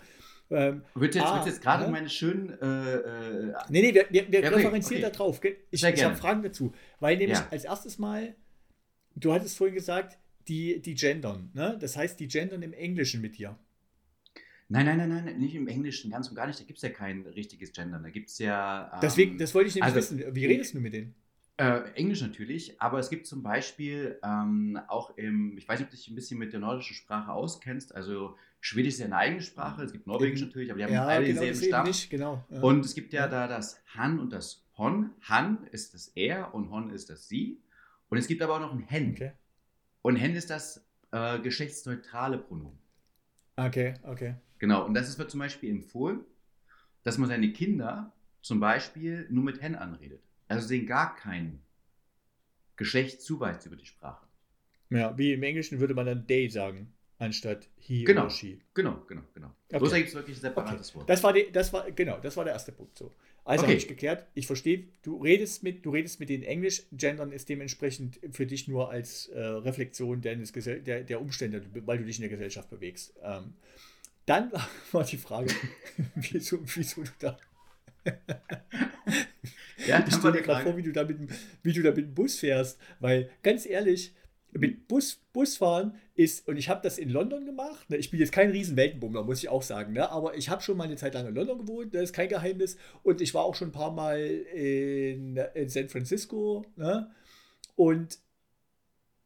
Ähm, 0.52 0.84
wird 0.94 1.16
jetzt, 1.16 1.26
ah, 1.26 1.44
jetzt 1.46 1.62
gerade 1.62 1.86
ja? 1.86 1.90
meine 1.90 2.10
schönen. 2.10 2.50
Äh, 2.62 2.96
äh, 2.96 3.54
nee, 3.70 3.82
nee, 3.82 3.94
wir, 3.94 4.06
wir, 4.10 4.32
wir 4.32 4.42
ja, 4.42 4.50
referenzieren 4.50 5.04
okay. 5.04 5.12
da 5.12 5.18
drauf. 5.18 5.42
Ich, 5.72 5.84
ich 5.84 6.04
habe 6.04 6.16
Fragen 6.16 6.44
dazu. 6.44 6.74
Weil 7.00 7.18
nämlich 7.18 7.40
ja. 7.40 7.48
als 7.50 7.64
erstes 7.64 7.98
Mal 7.98 8.36
Du 9.16 9.34
hattest 9.34 9.58
vorhin 9.58 9.76
gesagt, 9.76 10.18
die, 10.48 10.82
die 10.82 10.96
gendern, 10.96 11.52
ne? 11.54 11.78
Das 11.80 11.98
heißt, 11.98 12.20
die 12.20 12.28
gendern 12.28 12.62
im 12.62 12.74
Englischen 12.74 13.22
mit 13.22 13.38
dir. 13.38 13.58
Nein, 14.70 14.86
nein, 14.86 14.98
nein, 14.98 15.26
nein, 15.26 15.38
nicht 15.38 15.54
im 15.54 15.68
Englischen, 15.68 16.12
ganz 16.12 16.30
und 16.30 16.36
gar 16.36 16.48
nicht. 16.48 16.60
Da 16.60 16.64
gibt 16.64 16.78
es 16.78 16.84
ja 16.84 16.90
kein 16.90 17.26
richtiges 17.28 17.74
Gendern. 17.74 18.04
Da 18.04 18.10
gibt 18.10 18.30
es 18.30 18.40
ja. 18.40 18.90
Ähm, 18.94 19.00
Deswegen, 19.02 19.38
das 19.38 19.54
wollte 19.54 19.68
ich 19.68 19.76
nämlich 19.76 19.94
also, 19.94 20.16
wissen. 20.16 20.36
Wie 20.36 20.46
redest 20.46 20.74
du 20.74 20.80
mit 20.80 20.94
denen? 20.94 21.14
Äh, 21.58 21.92
Englisch 21.94 22.22
natürlich, 22.22 22.82
aber 22.82 22.98
es 23.00 23.10
gibt 23.10 23.28
zum 23.28 23.44
Beispiel 23.44 24.20
ähm, 24.24 24.80
auch 24.88 25.16
im, 25.18 25.58
ich 25.58 25.68
weiß 25.68 25.80
nicht, 25.80 25.88
ob 25.88 25.92
du 25.92 25.98
dich 25.98 26.08
ein 26.08 26.16
bisschen 26.16 26.40
mit 26.40 26.54
der 26.54 26.60
nordischen 26.60 26.96
Sprache 26.96 27.32
auskennst, 27.32 27.94
also 27.94 28.36
Schwedisch 28.64 28.94
ist 28.94 29.00
ja 29.00 29.06
eine 29.08 29.18
eigene 29.18 29.42
Sprache, 29.42 29.84
es 29.84 29.92
gibt 29.92 30.06
Norwegisch 30.08 30.42
natürlich, 30.42 30.70
aber 30.70 30.78
die 30.78 30.86
haben 30.86 30.94
Ja, 30.94 31.06
alle 31.08 31.26
genau, 31.28 31.42
denselben 31.42 31.68
Stamm. 31.68 31.88
nicht, 31.88 32.10
genau. 32.10 32.44
Ja. 32.50 32.62
Und 32.62 32.86
es 32.86 32.94
gibt 32.94 33.12
ja, 33.12 33.22
Ja. 33.22 33.28
da 33.28 33.48
das 33.48 33.82
Han 33.96 34.20
und 34.20 34.32
das 34.32 34.64
Hon. 34.78 35.10
Han 35.22 35.66
ist 35.72 35.94
das 35.96 36.10
Er 36.10 36.54
und 36.54 36.70
Hon 36.72 36.92
ist 36.92 37.10
das 37.10 37.28
Sie. 37.28 37.60
Und 38.10 38.18
es 38.20 38.28
gibt 38.28 38.42
aber 38.44 38.56
auch 38.56 38.60
noch 38.60 38.72
ein 38.74 38.82
Hen. 38.84 39.12
okay. 39.14 39.32
Und 40.04 40.16
Hen 40.16 40.36
ist 40.36 40.50
das 40.52 40.88
äh, 41.12 41.40
geschlechtsneutrale 41.40 42.38
Pronomen. 42.38 42.78
Okay, 43.56 43.96
okay. 44.04 44.36
Genau, 44.60 44.86
und 44.86 44.94
das 44.94 45.10
ist, 45.10 45.18
wird 45.18 45.32
zum 45.32 45.40
Beispiel 45.40 45.72
empfohlen, 45.72 46.22
dass 47.04 47.18
man 47.18 47.30
seine 47.30 47.52
Kinder 47.52 48.14
zum 48.42 48.60
Beispiel 48.60 49.26
nur 49.32 49.44
mit 49.44 49.60
Hen 49.62 49.76
anredet. 49.76 50.22
Also 50.56 50.68
denen 50.70 50.88
gar 50.88 51.16
kein 51.16 51.62
Geschlecht 52.76 53.22
zuweist 53.22 53.66
über 53.66 53.76
die 53.76 53.86
Sprache. 53.86 54.26
Ja, 54.90 55.18
wie 55.18 55.34
im 55.34 55.44
Englischen 55.44 55.80
würde 55.80 55.94
man 55.94 56.06
dann 56.06 56.28
they 56.28 56.50
sagen, 56.50 56.94
anstatt 57.18 57.70
he 57.78 58.04
Genau. 58.04 58.22
oder 58.22 58.30
she. 58.30 58.60
Genau, 58.74 59.02
genau, 59.08 59.22
genau. 59.34 59.52
Okay. 59.70 59.80
Bloß 59.80 59.90
da 59.92 59.98
gibt 59.98 60.10
es 60.10 60.16
wirklich 60.16 60.38
ein 60.38 60.42
separates 60.42 60.96
Wort. 60.96 61.10
Das 61.10 61.24
war, 61.24 61.32
die, 61.34 61.52
das 61.52 61.72
war, 61.72 61.90
genau, 61.92 62.20
das 62.20 62.36
war 62.36 62.44
der 62.44 62.54
erste 62.54 62.72
Punkt 62.72 62.98
so. 62.98 63.14
Also 63.44 63.64
Okay. 63.64 63.72
habe 63.72 63.78
ich 63.78 63.88
geklärt, 63.88 64.28
ich 64.36 64.46
verstehe, 64.48 64.88
du 65.02 65.18
redest 65.18 65.64
mit, 65.64 65.84
du 65.86 65.92
redest 65.92 66.20
mit 66.20 66.30
denen 66.30 66.44
Englisch, 66.44 66.84
Gendern 66.92 67.32
ist 67.32 67.50
dementsprechend 67.50 68.20
für 68.32 68.46
dich 68.46 68.68
nur 68.68 68.92
als 68.92 69.28
äh, 69.30 69.40
Reflexion 69.40 70.22
deines 70.22 70.54
Gesell 70.54 70.82
der, 70.82 71.04
der 71.04 71.22
Umstände, 71.22 71.64
weil 71.86 71.98
du 72.00 72.06
dich 72.06 72.18
in 72.18 72.22
der 72.22 72.30
Gesellschaft 72.30 72.70
bewegst. 72.70 73.14
Ähm, 73.24 73.54
dann 74.26 74.52
war 74.92 75.04
die 75.04 75.18
Frage, 75.18 75.54
wieso, 76.16 76.60
wieso 76.76 77.04
du 77.04 77.12
da. 77.20 77.38
ja, 79.88 80.04
Ich 80.08 80.14
stelle 80.16 80.34
mir 80.34 80.42
gerade 80.42 80.64
vor, 80.64 80.78
wie 80.78 80.84
du, 80.84 80.92
da 80.92 81.04
mit, 81.04 81.20
dem- 81.20 81.30
wie 81.64 81.74
du 81.74 81.82
da 81.82 81.90
mit 81.90 82.06
dem 82.06 82.14
Bus 82.14 82.40
fährst, 82.40 82.80
weil 83.00 83.30
ganz 83.44 83.66
ehrlich, 83.66 84.14
mit 84.54 84.88
Bus, 84.90 85.22
Busfahren 85.32 85.96
ist, 86.14 86.46
und 86.48 86.58
ich 86.58 86.68
habe 86.68 86.82
das 86.84 86.98
in 86.98 87.10
London 87.10 87.46
gemacht, 87.46 87.90
ne, 87.90 87.96
ich 87.96 88.12
bin 88.12 88.20
jetzt 88.20 88.34
kein 88.34 88.52
riesen 88.52 88.76
Weltenbummler, 88.76 89.24
muss 89.24 89.40
ich 89.42 89.48
auch 89.48 89.62
sagen, 89.64 89.94
ne, 89.94 90.10
aber 90.12 90.36
ich 90.36 90.50
habe 90.50 90.62
schon 90.62 90.76
mal 90.76 90.84
eine 90.84 90.98
Zeit 90.98 91.14
lang 91.14 91.26
in 91.26 91.36
London 91.36 91.60
gewohnt, 91.60 91.94
das 91.96 92.04
ist 92.04 92.14
kein 92.14 92.28
Geheimnis, 92.28 92.76
und 93.02 93.22
ich 93.22 93.34
war 93.34 93.46
auch 93.46 93.56
schon 93.56 93.70
ein 93.70 93.72
paar 93.72 93.94
Mal 93.94 94.20
in, 94.20 95.38
in 95.56 95.70
San 95.70 95.88
Francisco, 95.88 96.66
ne, 96.76 97.10
und 97.76 98.20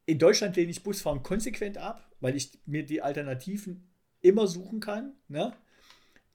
in 0.06 0.18
Deutschland 0.20 0.54
lehne 0.54 0.70
ich 0.70 0.82
Busfahren 0.84 1.22
konsequent 1.24 1.78
ab, 1.78 2.08
weil 2.20 2.36
ich 2.36 2.60
mir 2.64 2.84
die 2.84 3.02
Alternativen 3.02 3.88
immer 4.20 4.46
suchen 4.46 4.78
kann, 4.78 5.14
ne, 5.28 5.52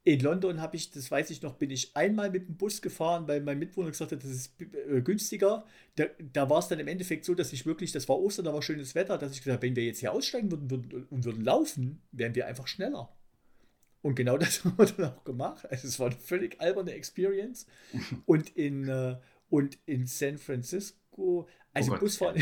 in 0.04 0.20
London 0.22 0.62
habe 0.62 0.76
ich, 0.78 0.90
das 0.92 1.12
weiß 1.12 1.30
ich 1.30 1.42
noch, 1.44 1.56
bin 1.58 1.70
ich 1.70 1.96
einmal 1.96 2.32
mit 2.32 2.48
dem 2.48 2.58
Bus 2.58 2.82
gefahren, 2.82 3.28
weil 3.28 3.40
mein 3.42 3.60
Mitwohner 3.60 3.92
gesagt 3.92 4.12
hat, 4.12 4.24
das 4.24 4.32
ist 4.32 4.54
äh, 4.60 5.02
günstiger. 5.02 5.64
Da, 5.96 6.06
da 6.34 6.50
war 6.50 6.58
es 6.60 6.68
dann 6.68 6.80
im 6.80 6.88
Endeffekt 6.88 7.24
so, 7.24 7.36
dass 7.36 7.54
ich 7.54 7.66
wirklich, 7.68 7.92
das 7.92 8.10
war 8.10 8.18
Ostern, 8.20 8.46
da 8.46 8.54
war 8.54 8.62
schönes 8.64 8.96
Wetter, 8.96 9.18
dass 9.20 9.32
ich 9.34 9.40
gesagt 9.40 9.58
habe, 9.58 9.68
wenn 9.68 9.76
wir 9.76 9.86
jetzt 9.86 10.00
hier 10.00 10.12
aussteigen 10.12 10.50
würden, 10.50 10.72
würden 10.72 11.04
und 11.12 11.24
würden 11.26 11.44
laufen, 11.44 12.02
wären 12.12 12.34
wir 12.34 12.48
einfach 12.48 12.68
schneller. 12.68 13.16
Und 14.02 14.16
genau 14.16 14.38
das 14.40 14.66
haben 14.66 14.76
wir 14.78 14.86
dann 14.88 15.14
auch 15.14 15.24
gemacht. 15.24 15.70
Also 15.70 15.88
es 15.88 16.00
war 16.00 16.08
eine 16.08 16.16
völlig 16.18 16.60
alberne 16.60 16.94
Experience. 16.94 17.68
Und 18.26 18.50
in, 18.58 18.88
äh, 18.88 19.18
und 19.52 19.78
in 19.86 20.08
San 20.08 20.38
Francisco, 20.38 21.48
also 21.74 21.90
Oh 21.90 21.94
Gott. 21.94 22.00
Busfahren 22.02 22.42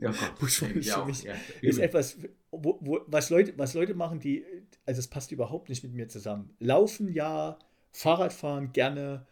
Ja, 0.00 0.10
Gott. 0.10 0.34
Busfahren 0.40 0.74
ist 0.76 0.86
Ja, 0.86 1.04
mich- 1.04 1.22
ja, 1.22 1.34
ist 1.62 1.78
etwas, 1.78 2.18
wo, 2.62 2.78
wo, 2.80 3.00
was, 3.06 3.30
Leute, 3.30 3.54
was 3.56 3.74
Leute 3.74 3.94
machen, 3.94 4.20
die, 4.20 4.44
also 4.86 4.98
es 4.98 5.08
passt 5.08 5.32
überhaupt 5.32 5.68
nicht 5.68 5.82
mit 5.82 5.94
mir 5.94 6.08
zusammen. 6.08 6.54
Laufen 6.58 7.12
ja, 7.12 7.58
Fahrradfahren 7.92 8.72
gerne. 8.72 9.26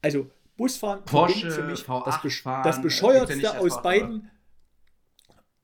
Also 0.00 0.30
Busfahren 0.56 1.04
Porsche, 1.04 1.50
verbindet 1.50 1.54
für 1.54 1.66
mich 1.66 1.80
V8 1.80 2.04
das, 2.04 2.22
Besch 2.22 2.42
fahren, 2.42 2.64
das 2.64 2.78
äh, 2.78 2.82
bescheuertste 2.82 3.50
als 3.52 3.60
aus 3.60 3.82
beiden. 3.82 4.30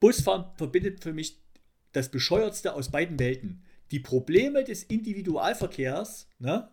Busfahren 0.00 0.47
verbindet 0.57 1.03
für 1.03 1.12
mich 1.12 1.43
das 1.93 2.11
bescheuertste 2.11 2.75
aus 2.75 2.91
beiden 2.91 3.19
Welten. 3.19 3.65
Die 3.91 4.00
Probleme 4.00 4.65
des 4.65 4.83
Individualverkehrs, 4.85 6.29
ne? 6.38 6.71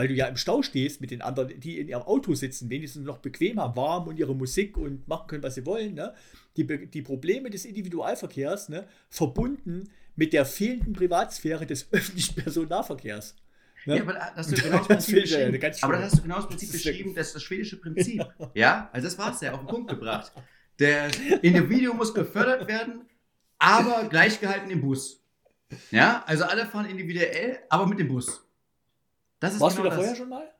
Weil 0.00 0.08
du 0.08 0.14
ja 0.14 0.24
im 0.28 0.38
Stau 0.38 0.62
stehst 0.62 1.02
mit 1.02 1.10
den 1.10 1.20
anderen, 1.20 1.60
die 1.60 1.78
in 1.78 1.86
ihrem 1.86 2.00
Auto 2.00 2.32
sitzen, 2.32 2.70
wenigstens 2.70 3.04
noch 3.04 3.18
bequem 3.18 3.60
haben, 3.60 3.76
warm 3.76 4.08
und 4.08 4.18
ihre 4.18 4.34
Musik 4.34 4.78
und 4.78 5.06
machen 5.06 5.26
können, 5.26 5.42
was 5.42 5.56
sie 5.56 5.66
wollen. 5.66 5.92
Ne? 5.92 6.14
Die, 6.56 6.66
die 6.88 7.02
Probleme 7.02 7.50
des 7.50 7.66
Individualverkehrs 7.66 8.70
ne? 8.70 8.86
verbunden 9.10 9.90
mit 10.16 10.32
der 10.32 10.46
fehlenden 10.46 10.94
Privatsphäre 10.94 11.66
des 11.66 11.88
öffentlichen 11.92 12.34
Personennahverkehrs. 12.34 13.36
Ne? 13.84 13.96
Ja, 13.96 14.02
aber 14.02 14.14
da 14.14 14.34
hast 14.34 14.52
du 14.52 14.56
genau 14.56 14.78
das 14.88 14.88
Das 14.88 15.06
Prinzip 15.06 15.26
ja 15.26 15.46
aber 15.82 15.96
da 15.98 16.02
hast 16.02 16.16
du 16.16 16.22
genau 16.22 16.36
das 16.36 16.48
Prinzip 16.48 16.72
Das 16.72 16.82
beschrieben, 16.82 17.14
das 17.14 17.26
ist 17.26 17.34
das 17.34 17.42
schwedische 17.42 17.78
Prinzip. 17.78 18.24
Ja, 18.54 18.88
also 18.94 19.06
das 19.06 19.18
war 19.18 19.34
es 19.34 19.42
ja 19.42 19.52
auf 19.52 19.60
den 19.60 19.68
Punkt 19.68 19.90
gebracht. 19.90 20.32
Der 20.78 21.10
Individuum 21.42 21.98
muss 21.98 22.14
gefördert 22.14 22.66
werden, 22.68 23.02
aber 23.58 24.08
gleichgehalten 24.08 24.70
im 24.70 24.80
Bus. 24.80 25.22
Ja, 25.90 26.24
also 26.26 26.44
alle 26.44 26.64
fahren 26.64 26.86
individuell, 26.86 27.58
aber 27.68 27.86
mit 27.86 27.98
dem 27.98 28.08
Bus. 28.08 28.46
Das 29.40 29.54
ist 29.54 29.60
Warst 29.60 29.76
genau 29.76 29.88
du 29.88 29.90
da 29.90 29.96
das. 29.96 30.04
vorher 30.04 30.16
schon 30.16 30.28
mal? 30.28 30.50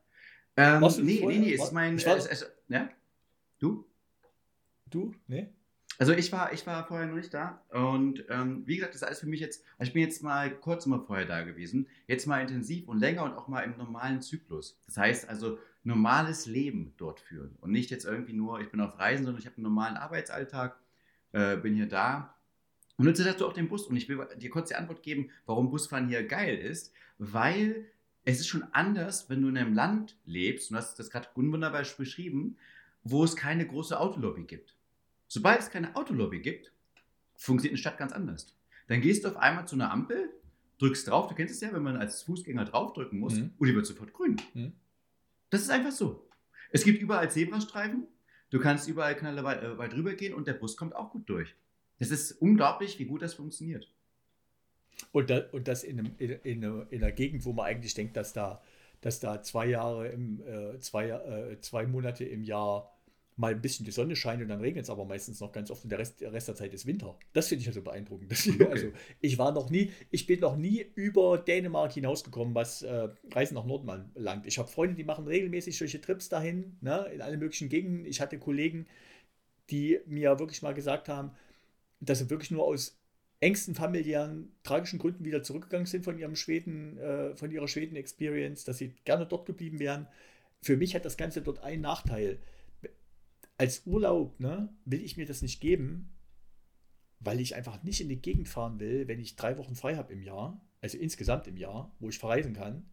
Ähm, 0.56 0.80
Warst 0.82 0.99
du 0.99 1.02
nee, 1.02 1.12
nee, 1.14 1.20
vorher? 1.20 1.40
nee, 1.40 1.52
es 1.54 1.60
War- 1.60 1.66
ist 1.66 1.72
mein. 1.72 2.04
War- 2.06 2.16
es, 2.16 2.26
es, 2.26 2.50
ja? 2.68 2.88
Du? 3.58 3.87
Du? 4.90 5.14
Nee? 5.28 5.49
Also 5.99 6.12
ich 6.14 6.32
war, 6.32 6.52
ich 6.54 6.66
war 6.66 6.87
vorher 6.87 7.06
noch 7.06 7.14
nicht 7.16 7.34
da 7.34 7.60
und 7.68 8.25
ähm, 8.30 8.62
wie 8.66 8.76
gesagt, 8.76 8.94
das 8.94 9.02
ist 9.02 9.06
alles 9.06 9.20
für 9.20 9.26
mich 9.26 9.38
jetzt, 9.40 9.62
also 9.76 9.90
ich 9.90 9.92
bin 9.92 10.00
jetzt 10.02 10.22
mal 10.22 10.50
kurz 10.50 10.87
mal 10.87 10.99
vorher 10.99 11.26
da 11.26 11.42
gewesen, 11.42 11.88
jetzt 12.06 12.26
mal 12.26 12.40
intensiv 12.40 12.88
und 12.88 12.99
länger 13.00 13.22
und 13.25 13.34
auch 13.34 13.49
mal 13.49 13.60
im 13.60 13.76
normalen 13.76 14.22
Zyklus. 14.22 14.80
Das 14.87 14.96
heißt 14.96 15.28
also 15.28 15.58
normales 15.84 16.46
Leben 16.46 16.94
dort 16.96 17.20
führen 17.20 17.54
und 17.60 17.70
nicht 17.72 17.90
jetzt 17.90 18.06
irgendwie 18.06 18.32
nur, 18.32 18.60
ich 18.60 18.70
bin 18.70 18.80
auf 18.80 18.99
Reisen, 18.99 19.26
sondern 19.26 19.40
ich 19.40 19.46
habe 19.46 19.56
einen 19.56 19.64
normalen 19.64 19.99
Arbeitsalltag, 19.99 20.78
äh, 21.32 21.58
bin 21.58 21.75
hier 21.75 21.87
da 21.88 22.34
und 22.96 23.06
hast 23.06 23.40
du 23.40 23.46
auch 23.46 23.52
den 23.52 23.68
Bus 23.68 23.87
und 23.87 23.96
ich 23.96 24.08
will 24.08 24.26
dir 24.38 24.49
kurz 24.49 24.70
die 24.70 24.76
Antwort 24.76 25.02
geben, 25.02 25.28
warum 25.44 25.68
Busfahren 25.70 26.08
hier 26.08 26.26
geil 26.26 26.56
ist, 26.56 26.94
weil 27.18 27.84
es 28.25 28.41
ist 28.41 28.49
schon 28.49 28.65
anders, 28.73 29.29
wenn 29.31 29.43
du 29.43 29.49
in 29.49 29.57
einem 29.57 29.75
Land 29.75 30.17
lebst, 30.25 30.71
und 30.71 30.75
du 30.75 30.79
hast 30.79 30.99
das 30.99 31.11
gerade 31.11 31.29
wunderbar 31.35 31.83
beschrieben, 31.97 32.57
wo 33.03 33.25
es 33.25 33.35
keine 33.37 33.67
große 33.67 33.99
Autolobby 33.99 34.45
gibt. 34.45 34.75
Sobald 35.27 35.61
es 35.61 35.71
keine 35.71 35.97
Autolobby 35.97 36.41
gibt, 36.41 36.73
funktioniert 37.37 37.73
eine 37.73 37.79
Stadt 37.79 37.99
ganz 37.99 38.12
anders. 38.12 38.55
Dann 38.89 39.00
gehst 39.00 39.25
du 39.25 39.29
auf 39.29 39.37
einmal 39.37 39.67
zu 39.67 39.75
einer 39.77 39.91
Ampel, 39.91 40.31
drückst 40.79 41.09
drauf, 41.09 41.29
du 41.29 41.35
kennst 41.35 41.55
es 41.55 41.61
ja, 41.61 41.73
wenn 41.73 41.83
man 41.83 41.97
als 41.97 42.23
Fußgänger 42.23 42.65
draufdrücken 42.67 43.19
muss, 43.19 43.35
Mhm. 43.35 43.53
und 43.59 43.67
die 43.69 43.75
wird 43.75 43.87
sofort 43.87 44.12
grün. 44.12 44.37
Mhm. 44.55 44.73
Das 45.50 45.62
ist 45.62 45.71
einfach 45.71 45.93
so. 45.93 46.29
Es 46.71 46.85
gibt 46.85 47.00
überall 47.00 47.31
Zebrastreifen, 47.31 48.07
du 48.50 48.61
kannst 48.61 48.89
überall 48.89 49.17
knalle 49.17 49.45
weit, 49.45 49.62
äh, 49.62 49.79
weit 49.79 49.95
rüber 49.95 50.15
gehen 50.15 50.35
und 50.35 50.47
der 50.47 50.55
Bus 50.55 50.77
kommt 50.77 50.95
auch 50.95 51.11
gut 51.11 51.29
durch. 51.29 51.55
Das 51.99 52.11
ist 52.11 52.33
unglaublich, 52.33 52.99
wie 52.99 53.05
gut 53.07 53.23
das 53.23 53.35
funktioniert. 53.35 53.93
Und, 55.12 55.30
da, 55.30 55.45
und 55.52 55.69
das 55.69 55.85
in, 55.85 55.99
einem, 55.99 56.12
in, 56.19 56.30
in, 56.42 56.64
einer- 56.64 56.87
in 56.90 57.02
einer 57.02 57.12
Gegend, 57.12 57.45
wo 57.45 57.52
man 57.52 57.66
eigentlich 57.66 57.95
denkt, 57.95 58.16
dass 58.16 58.33
da, 58.33 58.62
dass 59.00 59.21
da 59.21 59.42
zwei 59.42 59.66
Jahre 59.66 60.09
im, 60.09 60.40
äh, 60.47 60.78
zwei, 60.80 61.09
äh, 61.09 61.61
zwei 61.61 61.87
Monate 61.87 62.25
im 62.25 62.42
Jahr 62.42 62.97
mal 63.37 63.52
ein 63.54 63.62
bisschen 63.62 63.87
die 63.87 63.90
Sonne 63.90 64.16
scheint 64.16 64.42
und 64.42 64.49
dann 64.49 64.61
regnet 64.61 64.85
es 64.85 64.90
aber 64.90 65.07
meistens 65.07 65.40
noch 65.40 65.50
ganz 65.50 65.71
oft 65.71 65.83
und 65.85 65.90
der 65.90 65.99
Rest, 65.99 66.21
der 66.21 66.30
Rest 66.33 66.49
der 66.49 66.54
Zeit 66.54 66.75
ist 66.75 66.85
Winter. 66.87 67.19
Das 67.33 67.49
finde 67.49 67.62
ich 67.62 67.69
also 67.69 67.80
beeindruckend. 67.80 68.30
Okay. 68.30 68.66
Also 68.71 68.92
ich 69.23 69.38
war 69.38 69.52
noch 69.52 69.71
nie, 69.71 69.90
ich 70.11 70.26
bin 70.26 70.40
noch 70.40 70.57
nie 70.59 70.85
über 70.95 71.38
Dänemark 71.38 71.92
hinausgekommen, 71.92 72.54
was 72.54 72.83
äh, 72.83 73.09
Reisen 73.33 73.54
nach 73.54 73.64
Norden 73.64 73.88
anbelangt. 73.88 74.47
Ich 74.47 74.59
habe 74.59 74.69
Freunde, 74.69 74.95
die 74.95 75.04
machen 75.04 75.26
regelmäßig 75.26 75.78
solche 75.78 76.02
Trips 76.02 76.28
dahin, 76.28 76.76
ne, 76.83 77.07
in 77.14 77.23
alle 77.23 77.38
möglichen 77.38 77.71
Gegenden. 77.71 78.04
Ich 78.04 78.21
hatte 78.21 78.38
Kollegen, 78.38 78.87
die 79.71 80.00
mir 80.07 80.38
wirklich 80.38 80.61
mal 80.61 80.75
gesagt 80.75 81.09
haben, 81.09 81.30
dass 82.00 82.19
sie 82.19 82.28
wirklich 82.28 82.50
nur 82.50 82.64
aus 82.64 83.00
engsten 83.40 83.75
familiären, 83.75 84.52
tragischen 84.62 84.99
Gründen 84.99 85.25
wieder 85.25 85.42
zurückgegangen 85.42 85.87
sind 85.87 86.04
von 86.04 86.18
ihrem 86.18 86.37
Schweden, 86.37 86.99
äh, 86.99 87.35
von 87.37 87.50
ihrer 87.50 87.68
Schweden-Experience, 87.68 88.64
dass 88.64 88.78
sie 88.78 88.94
gerne 89.04 89.26
dort 89.26 89.47
geblieben 89.47 89.78
wären. 89.78 90.06
Für 90.62 90.76
mich 90.76 90.94
hat 90.94 91.06
das 91.06 91.16
Ganze 91.16 91.40
dort 91.40 91.62
einen 91.62 91.82
Nachteil. 91.82 92.38
Als 93.56 93.87
Urlaub 93.87 94.38
ne, 94.40 94.68
will 94.85 95.02
ich 95.02 95.16
mir 95.16 95.26
das 95.26 95.40
nicht 95.42 95.61
geben, 95.61 96.11
weil 97.18 97.40
ich 97.40 97.54
einfach 97.54 97.82
nicht 97.82 98.00
in 98.00 98.09
die 98.09 98.20
Gegend 98.20 98.49
fahren 98.49 98.78
will, 98.78 99.09
wenn 99.09 99.20
ich 99.20 99.37
drei 99.37 99.56
Wochen 99.59 99.75
frei 99.75 99.97
habe 99.97 100.12
im 100.12 100.23
Jahr, 100.23 100.61
also 100.80 100.99
insgesamt 100.99 101.47
im 101.47 101.56
Jahr, 101.56 101.94
wo 101.99 102.09
ich 102.09 102.18
verreisen 102.18 102.54
kann, 102.54 102.85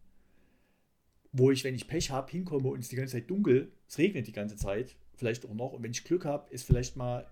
wo 1.32 1.50
ich, 1.50 1.64
wenn 1.64 1.74
ich 1.74 1.88
Pech 1.88 2.10
habe, 2.10 2.30
hinkomme 2.30 2.68
und 2.68 2.80
es 2.80 2.88
die 2.88 2.96
ganze 2.96 3.12
Zeit 3.12 3.30
dunkel, 3.30 3.72
es 3.86 3.98
regnet 3.98 4.26
die 4.26 4.32
ganze 4.32 4.56
Zeit, 4.56 4.96
vielleicht 5.14 5.44
auch 5.46 5.54
noch, 5.54 5.72
und 5.72 5.82
wenn 5.82 5.90
ich 5.90 6.04
Glück 6.04 6.24
habe, 6.24 6.52
ist 6.52 6.66
vielleicht 6.66 6.96
mal 6.96 7.30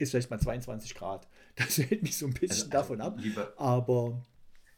ist 0.00 0.10
vielleicht 0.10 0.30
mal 0.30 0.40
22 0.40 0.94
Grad. 0.94 1.28
Das 1.56 1.76
hält 1.78 2.02
mich 2.02 2.16
so 2.16 2.26
ein 2.26 2.32
bisschen 2.32 2.70
davon 2.70 3.00
ab. 3.00 3.14
Also, 3.16 3.28
Lieber, 3.28 3.52
Aber, 3.58 4.22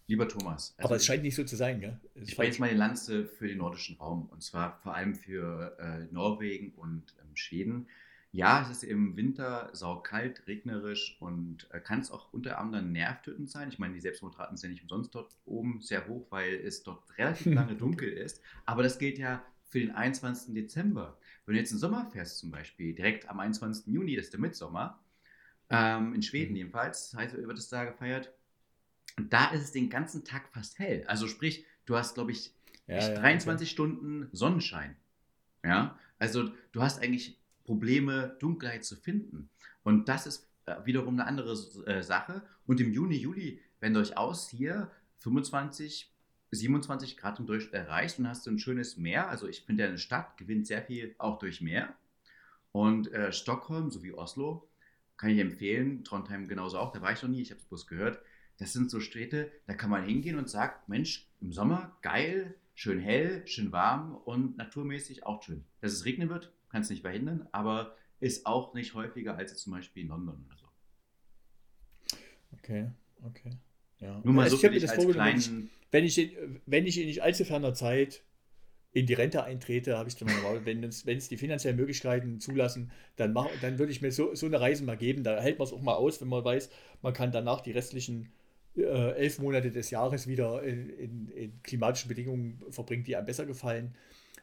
lieber 0.06 0.26
Thomas. 0.26 0.74
also 0.78 0.88
aber 0.88 0.96
es 0.96 1.04
scheint 1.04 1.22
nicht 1.22 1.34
so 1.36 1.44
zu 1.44 1.54
sein, 1.54 1.80
gell? 1.80 2.00
Es 2.14 2.30
Ich 2.30 2.36
breche 2.36 2.48
jetzt 2.48 2.58
mal 2.60 2.70
die 2.70 2.76
Lanze 2.76 3.26
für 3.26 3.46
den 3.46 3.58
nordischen 3.58 3.96
Raum 3.98 4.28
und 4.30 4.42
zwar 4.42 4.80
vor 4.82 4.94
allem 4.94 5.14
für 5.14 5.76
äh, 5.78 6.12
Norwegen 6.12 6.72
und 6.72 7.14
ähm, 7.20 7.36
Schweden. 7.36 7.86
Ja, 8.34 8.62
es 8.62 8.70
ist 8.70 8.84
im 8.84 9.14
Winter 9.16 9.68
saukalt, 9.74 10.46
regnerisch 10.46 11.18
und 11.20 11.68
äh, 11.70 11.80
kann 11.80 12.00
es 12.00 12.10
auch 12.10 12.32
unter 12.32 12.58
anderem 12.58 12.90
nervtötend 12.90 13.50
sein. 13.50 13.68
Ich 13.68 13.78
meine, 13.78 13.92
die 13.92 14.00
Selbstmordraten 14.00 14.56
sind 14.56 14.70
ja 14.70 14.72
nicht 14.72 14.82
umsonst 14.84 15.14
dort 15.14 15.36
oben 15.44 15.82
sehr 15.82 16.08
hoch, 16.08 16.26
weil 16.30 16.54
es 16.54 16.82
dort 16.82 17.04
relativ 17.18 17.46
lange 17.54 17.76
dunkel 17.76 18.08
ist. 18.08 18.40
Aber 18.64 18.82
das 18.82 18.98
gilt 18.98 19.18
ja 19.18 19.44
für 19.64 19.80
den 19.80 19.90
21. 19.90 20.54
Dezember. 20.54 21.18
Wenn 21.44 21.54
du 21.54 21.60
jetzt 21.60 21.72
im 21.72 21.78
Sommer 21.78 22.06
fährst 22.10 22.38
zum 22.38 22.50
Beispiel, 22.50 22.94
direkt 22.94 23.28
am 23.28 23.38
21. 23.38 23.92
Juni, 23.92 24.16
das 24.16 24.26
ist 24.26 24.32
der 24.32 24.40
Mitsommer, 24.40 24.98
ähm, 25.72 26.14
in 26.14 26.22
Schweden 26.22 26.52
Mhm. 26.52 26.56
jedenfalls, 26.56 27.14
heißt, 27.14 27.34
wird 27.36 27.58
es 27.58 27.68
da 27.68 27.84
gefeiert, 27.84 28.32
Und 29.18 29.32
da 29.32 29.50
ist 29.50 29.62
es 29.62 29.72
den 29.72 29.90
ganzen 29.90 30.24
Tag 30.24 30.48
fast 30.48 30.78
hell. 30.78 31.04
Also 31.06 31.26
sprich, 31.28 31.66
du 31.86 31.96
hast, 31.96 32.14
glaube 32.14 32.32
ich, 32.32 32.54
Ja, 32.86 32.98
ja, 32.98 33.14
23 33.14 33.70
Stunden 33.70 34.28
Sonnenschein. 34.32 34.96
Ja, 35.64 35.98
also 36.18 36.50
du 36.72 36.82
hast 36.82 37.00
eigentlich 37.02 37.38
Probleme, 37.64 38.36
Dunkelheit 38.40 38.84
zu 38.84 38.96
finden. 38.96 39.50
Und 39.84 40.08
das 40.08 40.26
ist 40.26 40.48
äh, 40.66 40.76
wiederum 40.84 41.14
eine 41.14 41.26
andere 41.26 41.52
äh, 41.86 42.02
Sache. 42.02 42.42
Und 42.66 42.80
im 42.80 42.92
Juni, 42.92 43.16
Juli, 43.16 43.60
wenn 43.80 43.94
durchaus 43.94 44.48
hier 44.48 44.90
25, 45.18 46.12
27 46.52 47.16
Grad 47.16 47.38
im 47.38 47.46
Durchschnitt 47.46 47.74
erreicht 47.74 48.18
und 48.18 48.28
hast 48.28 48.46
du 48.46 48.50
ein 48.50 48.58
schönes 48.58 48.96
Meer. 48.96 49.28
Also 49.28 49.46
ich 49.48 49.62
finde, 49.62 49.82
ja, 49.84 49.88
eine 49.88 49.98
Stadt 49.98 50.36
gewinnt 50.36 50.66
sehr 50.66 50.82
viel 50.82 51.14
auch 51.18 51.38
durch 51.38 51.60
Meer. 51.60 51.94
Und 52.72 53.12
äh, 53.12 53.32
Stockholm 53.32 53.90
sowie 53.90 54.12
Oslo 54.12 54.68
kann 55.22 55.30
ich 55.30 55.38
empfehlen. 55.38 56.02
Trondheim 56.02 56.48
genauso 56.48 56.80
auch. 56.80 56.90
Da 56.90 57.00
war 57.00 57.12
ich 57.12 57.22
noch 57.22 57.30
nie. 57.30 57.40
Ich 57.40 57.52
habe 57.52 57.60
es 57.60 57.66
bloß 57.66 57.86
gehört. 57.86 58.20
Das 58.58 58.72
sind 58.72 58.90
so 58.90 58.98
Städte, 58.98 59.52
da 59.68 59.74
kann 59.74 59.88
man 59.88 60.04
hingehen 60.04 60.36
und 60.36 60.50
sagt, 60.50 60.88
Mensch, 60.88 61.28
im 61.40 61.52
Sommer 61.52 61.96
geil, 62.02 62.56
schön 62.74 62.98
hell, 62.98 63.46
schön 63.46 63.70
warm 63.70 64.16
und 64.16 64.56
naturmäßig 64.56 65.24
auch 65.24 65.40
schön. 65.44 65.64
Dass 65.80 65.92
es 65.92 66.04
regnen 66.04 66.28
wird, 66.28 66.52
kann 66.70 66.82
es 66.82 66.90
nicht 66.90 67.02
verhindern, 67.02 67.48
aber 67.52 67.96
ist 68.18 68.46
auch 68.46 68.74
nicht 68.74 68.94
häufiger 68.94 69.36
als 69.36 69.56
zum 69.56 69.72
Beispiel 69.72 70.02
in 70.02 70.08
London 70.08 70.44
oder 70.48 70.56
so. 70.56 70.66
Okay, 72.54 72.90
okay. 73.22 73.52
Ja. 74.00 74.20
Nur 74.24 74.34
mal 74.34 74.42
Also 74.42 74.56
so 74.56 74.60
ich 74.60 74.64
hab 74.64 74.70
für 74.72 74.80
mir 74.80 74.86
das 74.86 74.94
vorgenommen, 74.94 75.70
wenn 75.92 76.04
ich, 76.04 76.36
wenn 76.66 76.86
ich 76.86 76.98
in 76.98 77.06
nicht 77.06 77.22
allzu 77.22 77.44
ferner 77.44 77.74
Zeit 77.74 78.24
in 78.92 79.06
die 79.06 79.14
Rente 79.14 79.42
eintrete, 79.44 79.96
habe 79.96 80.08
ich 80.08 80.16
dann 80.16 80.28
mal, 80.42 80.64
wenn 80.66 80.84
es, 80.84 81.06
wenn 81.06 81.16
es 81.16 81.28
die 81.28 81.38
finanziellen 81.38 81.78
Möglichkeiten 81.78 82.40
zulassen, 82.40 82.90
dann, 83.16 83.32
mach, 83.32 83.48
dann 83.62 83.78
würde 83.78 83.90
ich 83.90 84.02
mir 84.02 84.12
so, 84.12 84.34
so 84.34 84.46
eine 84.46 84.60
Reise 84.60 84.84
mal 84.84 84.98
geben. 84.98 85.24
Da 85.24 85.40
hält 85.40 85.58
man 85.58 85.66
es 85.66 85.72
auch 85.72 85.80
mal 85.80 85.94
aus, 85.94 86.20
wenn 86.20 86.28
man 86.28 86.44
weiß, 86.44 86.70
man 87.00 87.14
kann 87.14 87.32
danach 87.32 87.62
die 87.62 87.70
restlichen 87.70 88.30
äh, 88.76 89.12
elf 89.12 89.38
Monate 89.38 89.70
des 89.70 89.90
Jahres 89.90 90.26
wieder 90.26 90.62
in, 90.62 90.90
in, 90.90 91.28
in 91.28 91.62
klimatischen 91.62 92.08
Bedingungen 92.08 92.62
verbringen, 92.68 93.04
die 93.04 93.16
einem 93.16 93.26
besser 93.26 93.46
gefallen. 93.46 93.94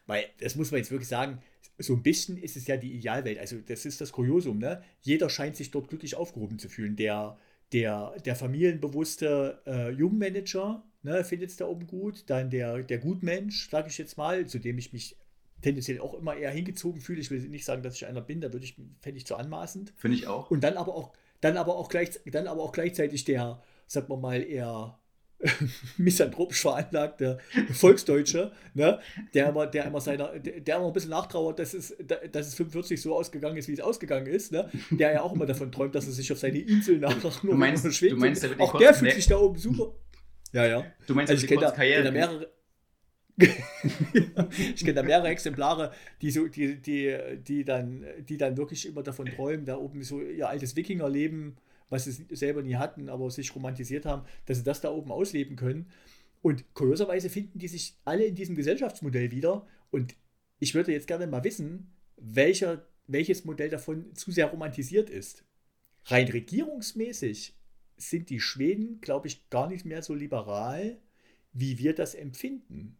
Weil, 0.06 0.24
das 0.40 0.56
muss 0.56 0.72
man 0.72 0.78
jetzt 0.78 0.90
wirklich 0.90 1.08
sagen, 1.08 1.38
so 1.78 1.94
ein 1.94 2.02
bisschen 2.02 2.36
ist 2.36 2.56
es 2.56 2.66
ja 2.66 2.76
die 2.76 2.92
Idealwelt. 2.92 3.38
Also, 3.38 3.58
das 3.60 3.86
ist 3.86 4.00
das 4.00 4.10
Kuriosum, 4.10 4.58
ne? 4.58 4.82
Jeder 5.00 5.30
scheint 5.30 5.56
sich 5.56 5.70
dort 5.70 5.88
glücklich 5.88 6.16
aufgehoben 6.16 6.58
zu 6.58 6.68
fühlen. 6.68 6.96
Der, 6.96 7.38
der, 7.72 8.16
der 8.24 8.34
familienbewusste 8.34 9.62
äh, 9.66 9.90
Jungmanager 9.90 10.82
ne, 11.02 11.24
findet 11.24 11.50
es 11.50 11.56
da 11.56 11.66
oben 11.66 11.86
gut. 11.86 12.24
Dann 12.28 12.50
der, 12.50 12.82
der 12.82 12.98
Gutmensch, 12.98 13.70
sage 13.70 13.88
ich 13.88 13.98
jetzt 13.98 14.16
mal, 14.18 14.46
zu 14.46 14.58
dem 14.58 14.78
ich 14.78 14.92
mich 14.92 15.16
tendenziell 15.62 16.00
auch 16.00 16.14
immer 16.14 16.36
eher 16.36 16.50
hingezogen 16.50 17.00
fühle. 17.00 17.20
Ich 17.20 17.30
will 17.30 17.40
nicht 17.48 17.64
sagen, 17.64 17.82
dass 17.82 17.94
ich 17.94 18.06
einer 18.06 18.20
bin, 18.22 18.40
da 18.40 18.52
würde 18.52 18.64
ich, 18.64 18.76
fände 19.00 19.18
ich 19.18 19.26
zu 19.26 19.36
anmaßend. 19.36 19.92
Finde 19.96 20.16
ich 20.16 20.26
auch. 20.26 20.50
Und 20.50 20.62
dann 20.64 20.76
aber 20.76 20.94
auch, 20.94 21.12
dann 21.40 21.56
aber 21.56 21.76
auch, 21.76 21.88
gleich, 21.88 22.18
dann 22.26 22.46
aber 22.46 22.62
auch 22.62 22.72
gleichzeitig 22.72 23.24
der, 23.24 23.62
sagen 23.86 24.08
wir 24.08 24.16
mal, 24.16 24.42
eher 24.42 24.98
misanthropisch 25.96 26.60
veranlagte 26.60 27.38
Volksdeutsche, 27.72 28.52
ne? 28.74 29.00
der, 29.34 29.48
immer, 29.48 29.66
der 29.66 29.86
immer 29.86 30.00
seiner, 30.00 30.38
der, 30.38 30.76
immer 30.76 30.86
ein 30.88 30.92
bisschen 30.92 31.10
nachtrauert, 31.10 31.58
dass 31.58 31.72
es, 31.74 31.94
dass 32.32 32.48
es 32.48 32.54
45 32.54 33.00
so 33.00 33.14
ausgegangen 33.16 33.56
ist, 33.56 33.68
wie 33.68 33.72
es 33.72 33.80
ausgegangen 33.80 34.26
ist, 34.26 34.52
ne? 34.52 34.68
der 34.90 35.12
ja 35.12 35.22
auch 35.22 35.32
immer 35.32 35.46
davon 35.46 35.72
träumt, 35.72 35.94
dass 35.94 36.06
er 36.06 36.12
sich 36.12 36.30
auf 36.30 36.38
seine 36.38 36.58
Insel 36.58 36.98
nach 36.98 37.14
Du 37.40 37.54
meinst- 37.54 37.90
schwebt. 37.94 38.12
du 38.12 38.16
meinst, 38.16 38.42
der 38.42 38.60
auch 38.60 38.76
der 38.78 38.92
fühlt 38.94 39.14
sich 39.14 39.26
da 39.26 39.38
oben 39.38 39.58
super. 39.58 39.94
Ja, 40.52 40.66
ja. 40.66 40.84
Du 41.06 41.14
meinst, 41.14 41.30
Also 41.30 41.42
ich 41.42 41.48
kenne 41.48 41.62
da, 41.62 41.70
Karriere. 41.70 42.02
kenn 42.02 42.04
da 42.04 42.10
mehrere. 42.12 42.52
ich 44.74 44.80
kenne 44.80 44.94
da 44.94 45.02
mehrere 45.02 45.28
Exemplare, 45.28 45.92
die, 46.20 46.30
so, 46.30 46.46
die, 46.46 46.76
die, 46.80 47.16
die, 47.38 47.64
dann, 47.64 48.04
die 48.28 48.36
dann 48.36 48.56
wirklich 48.56 48.86
immer 48.86 49.02
davon 49.02 49.26
träumen, 49.26 49.64
da 49.64 49.78
oben 49.78 50.02
so 50.02 50.20
ihr 50.20 50.48
altes 50.48 50.76
Wikingerleben, 50.76 51.56
was 51.88 52.04
sie 52.04 52.26
selber 52.34 52.62
nie 52.62 52.76
hatten, 52.76 53.08
aber 53.08 53.30
sich 53.30 53.54
romantisiert 53.54 54.04
haben, 54.04 54.26
dass 54.46 54.58
sie 54.58 54.64
das 54.64 54.80
da 54.80 54.90
oben 54.90 55.10
ausleben 55.10 55.56
können. 55.56 55.90
Und 56.42 56.74
kurioserweise 56.74 57.30
finden 57.30 57.58
die 57.58 57.68
sich 57.68 57.96
alle 58.04 58.24
in 58.24 58.34
diesem 58.34 58.56
Gesellschaftsmodell 58.56 59.30
wieder. 59.30 59.66
Und 59.90 60.16
ich 60.58 60.74
würde 60.74 60.92
jetzt 60.92 61.06
gerne 61.06 61.26
mal 61.26 61.44
wissen, 61.44 61.92
welcher, 62.16 62.86
welches 63.06 63.44
Modell 63.44 63.68
davon 63.68 64.14
zu 64.14 64.30
sehr 64.30 64.46
romantisiert 64.46 65.10
ist. 65.10 65.44
Rein 66.06 66.28
regierungsmäßig 66.28 67.54
sind 68.00 68.30
die 68.30 68.40
Schweden, 68.40 69.00
glaube 69.00 69.28
ich, 69.28 69.48
gar 69.50 69.68
nicht 69.68 69.84
mehr 69.84 70.02
so 70.02 70.14
liberal, 70.14 70.98
wie 71.52 71.78
wir 71.78 71.94
das 71.94 72.14
empfinden. 72.14 72.96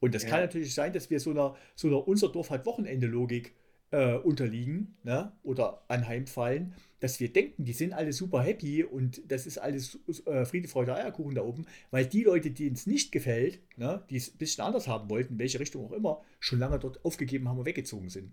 Und 0.00 0.14
das 0.14 0.24
Ja. 0.24 0.30
kann 0.30 0.40
natürlich 0.40 0.74
sein, 0.74 0.92
dass 0.92 1.10
wir 1.10 1.20
so 1.20 1.30
einer, 1.30 1.56
so 1.74 1.88
einer 1.88 2.06
unser 2.06 2.28
Dorf 2.28 2.50
hat 2.50 2.66
Wochenende-Logik 2.66 3.54
äh, 3.90 4.16
unterliegen 4.16 4.96
ne? 5.02 5.32
oder 5.42 5.84
anheimfallen, 5.88 6.74
dass 7.00 7.20
wir 7.20 7.32
denken, 7.32 7.64
die 7.64 7.72
sind 7.72 7.92
alle 7.92 8.12
super 8.12 8.42
happy 8.42 8.84
und 8.84 9.22
das 9.30 9.46
ist 9.46 9.58
alles 9.58 9.98
äh, 10.26 10.44
Friede, 10.44 10.68
Freude, 10.68 10.94
Eierkuchen 10.94 11.34
da 11.34 11.42
oben, 11.42 11.66
weil 11.90 12.06
die 12.06 12.24
Leute, 12.24 12.50
denen 12.50 12.74
es 12.74 12.86
nicht 12.86 13.12
gefällt, 13.12 13.60
ne, 13.76 14.04
die 14.10 14.16
es 14.16 14.34
ein 14.34 14.38
bisschen 14.38 14.64
anders 14.64 14.88
haben 14.88 15.08
wollten, 15.10 15.38
welche 15.38 15.60
Richtung 15.60 15.84
auch 15.86 15.92
immer, 15.92 16.22
schon 16.40 16.58
lange 16.58 16.78
dort 16.78 17.04
aufgegeben 17.04 17.48
haben 17.48 17.58
und 17.58 17.66
weggezogen 17.66 18.08
sind. 18.08 18.32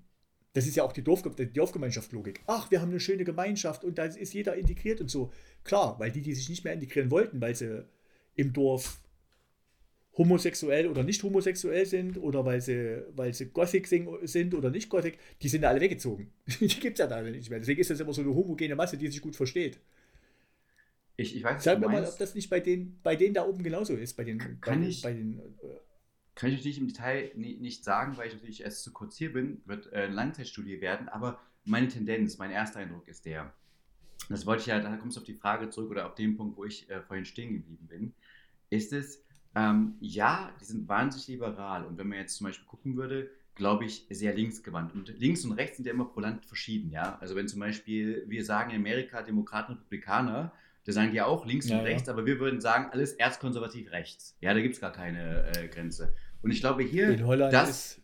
Das 0.53 0.67
ist 0.67 0.75
ja 0.75 0.83
auch 0.83 0.91
die, 0.91 1.03
Dorf 1.03 1.23
die 1.35 1.45
Dorfgemeinschaftslogik. 1.53 2.41
Ach, 2.45 2.69
wir 2.71 2.81
haben 2.81 2.89
eine 2.89 2.99
schöne 2.99 3.23
Gemeinschaft 3.23 3.83
und 3.85 3.97
da 3.97 4.05
ist 4.05 4.33
jeder 4.33 4.55
integriert 4.55 4.99
und 4.99 5.09
so. 5.09 5.31
Klar, 5.63 5.97
weil 5.99 6.11
die, 6.11 6.21
die 6.21 6.33
sich 6.33 6.49
nicht 6.49 6.63
mehr 6.63 6.73
integrieren 6.73 7.09
wollten, 7.09 7.39
weil 7.39 7.55
sie 7.55 7.85
im 8.35 8.51
Dorf 8.51 8.99
homosexuell 10.17 10.87
oder 10.87 11.03
nicht 11.03 11.23
homosexuell 11.23 11.85
sind 11.85 12.17
oder 12.17 12.45
weil 12.45 12.59
sie, 12.59 13.03
weil 13.15 13.33
sie 13.33 13.45
Gothic 13.45 13.87
sind 13.87 14.53
oder 14.53 14.69
nicht 14.69 14.89
Gothic, 14.89 15.17
die 15.41 15.47
sind 15.47 15.63
alle 15.63 15.79
weggezogen. 15.79 16.31
die 16.59 16.67
gibt 16.67 16.99
es 16.99 16.99
ja 16.99 17.07
da 17.07 17.15
alle 17.15 17.31
nicht 17.31 17.49
mehr. 17.49 17.59
Deswegen 17.59 17.79
ist 17.79 17.89
das 17.89 17.99
immer 18.01 18.13
so 18.13 18.21
eine 18.21 18.33
homogene 18.35 18.75
Masse, 18.75 18.97
die 18.97 19.07
sich 19.07 19.21
gut 19.21 19.35
versteht. 19.37 19.79
Ich, 21.15 21.35
ich 21.35 21.43
weiß, 21.43 21.63
Sag 21.63 21.79
mir 21.79 21.87
mal, 21.87 22.03
ob 22.05 22.17
das 22.17 22.35
nicht 22.35 22.49
bei 22.49 22.59
denen, 22.59 22.99
bei 23.03 23.15
denen 23.15 23.33
da 23.33 23.45
oben 23.45 23.63
genauso 23.63 23.95
ist. 23.95 24.17
Bei 24.17 24.23
den, 24.23 24.39
Kann 24.39 24.59
bei 24.59 24.73
den, 24.75 24.83
ich- 24.83 25.01
bei 25.01 25.13
den 25.13 25.39
äh, 25.39 25.77
Kann 26.35 26.49
ich 26.49 26.57
natürlich 26.57 26.79
im 26.79 26.87
Detail 26.87 27.31
ni- 27.35 27.57
nicht 27.57 27.83
sagen, 27.83 28.17
weil 28.17 28.27
ich 28.27 28.33
natürlich 28.33 28.63
erst 28.63 28.83
zu 28.83 28.91
kurz 28.91 29.17
hier 29.17 29.33
bin, 29.33 29.61
wird 29.65 29.91
äh, 29.91 30.03
eine 30.03 30.13
Langzeitstudie 30.13 30.81
werden, 30.81 31.09
aber 31.09 31.39
meine 31.65 31.87
Tendenz, 31.87 32.37
mein 32.37 32.51
erster 32.51 32.79
Eindruck 32.79 33.07
ist 33.07 33.25
der, 33.25 33.53
das 34.29 34.45
wollte 34.45 34.61
ich 34.61 34.67
ja, 34.67 34.79
da 34.79 34.95
kommst 34.97 35.17
du 35.17 35.21
auf 35.21 35.25
die 35.25 35.33
Frage 35.33 35.69
zurück 35.69 35.91
oder 35.91 36.07
auf 36.07 36.15
den 36.15 36.37
Punkt, 36.37 36.57
wo 36.57 36.65
ich 36.65 36.89
äh, 36.89 37.01
vorhin 37.01 37.25
stehen 37.25 37.53
geblieben 37.53 37.87
bin, 37.87 38.13
ist 38.69 38.93
es, 38.93 39.23
ähm, 39.55 39.95
ja, 39.99 40.51
die 40.61 40.65
sind 40.65 40.87
wahnsinnig 40.87 41.27
liberal 41.27 41.85
und 41.85 41.97
wenn 41.97 42.07
man 42.07 42.19
jetzt 42.19 42.37
zum 42.37 42.47
Beispiel 42.47 42.65
gucken 42.65 42.95
würde, 42.95 43.29
glaube 43.55 43.83
ich, 43.83 44.07
sehr 44.09 44.33
linksgewandt. 44.33 44.93
Und 44.93 45.19
links 45.19 45.43
und 45.43 45.51
rechts 45.51 45.75
sind 45.75 45.85
ja 45.85 45.91
immer 45.91 46.05
pro 46.05 46.21
Land 46.21 46.45
verschieden, 46.45 46.89
ja. 46.89 47.17
Also 47.19 47.35
wenn 47.35 47.49
zum 47.49 47.59
Beispiel 47.59 48.23
wir 48.27 48.45
sagen 48.45 48.71
in 48.71 48.77
Amerika 48.77 49.21
Demokraten 49.21 49.73
und 49.73 49.79
Republikaner, 49.79 50.53
da 50.85 50.91
sagen 50.91 51.11
die 51.11 51.17
ja 51.17 51.25
auch 51.25 51.45
links 51.45 51.69
Ja, 51.69 51.77
und 51.77 51.85
ja. 51.85 51.91
rechts, 51.91 52.09
aber 52.09 52.25
wir 52.25 52.39
würden 52.39 52.59
sagen, 52.59 52.89
alles 52.91 53.13
erzkonservativ 53.13 53.91
rechts. 53.91 54.37
Ja, 54.41 54.53
da 54.53 54.61
gibt 54.61 54.75
es 54.75 54.81
gar 54.81 54.91
keine 54.91 55.51
äh, 55.55 55.67
Grenze. 55.67 56.15
Und 56.41 56.51
ich 56.51 56.59
glaube 56.59 56.83
hier, 56.83 57.09
in 57.09 57.25
Holland 57.25 57.53
das, 57.53 57.69
ist. 57.69 58.01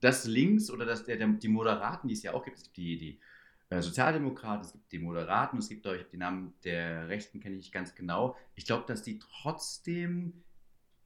das 0.00 0.26
links 0.26 0.70
oder 0.70 0.86
das, 0.86 1.04
der, 1.04 1.16
der, 1.16 1.28
die 1.28 1.48
Moderaten, 1.48 2.08
die 2.08 2.14
es 2.14 2.22
ja 2.22 2.32
auch 2.32 2.44
gibt, 2.44 2.56
es 2.56 2.64
gibt 2.64 2.76
die, 2.78 2.98
die 2.98 3.20
äh, 3.68 3.82
Sozialdemokraten, 3.82 4.64
es 4.64 4.72
gibt 4.72 4.92
die 4.92 4.98
Moderaten, 4.98 5.58
es 5.58 5.68
gibt, 5.68 5.82
glaub 5.82 5.96
ich, 5.96 6.06
die 6.10 6.16
Namen 6.16 6.54
der 6.64 7.08
Rechten 7.08 7.40
kenne 7.40 7.56
ich 7.56 7.62
nicht 7.62 7.72
ganz 7.72 7.94
genau. 7.94 8.36
Ich 8.54 8.64
glaube, 8.64 8.84
dass 8.86 9.02
die 9.02 9.18
trotzdem 9.18 10.42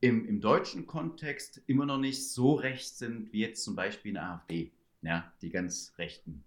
im, 0.01 0.27
im 0.29 0.41
deutschen 0.41 0.87
Kontext 0.87 1.63
immer 1.67 1.87
noch 1.87 1.99
nicht 1.99 2.31
so 2.31 2.55
rechts 2.55 2.99
sind 2.99 3.33
wie 3.33 3.41
jetzt 3.41 3.65
zum 3.65 3.75
Beispiel 3.75 4.17
eine 4.17 4.29
AfD. 4.29 4.73
Ja, 5.03 5.33
die 5.43 5.51
ganz 5.51 5.95
Rechten. 5.99 6.45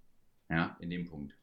Ja, 0.50 0.78
in 0.80 0.90
dem 0.90 1.06
Punkt. 1.06 1.39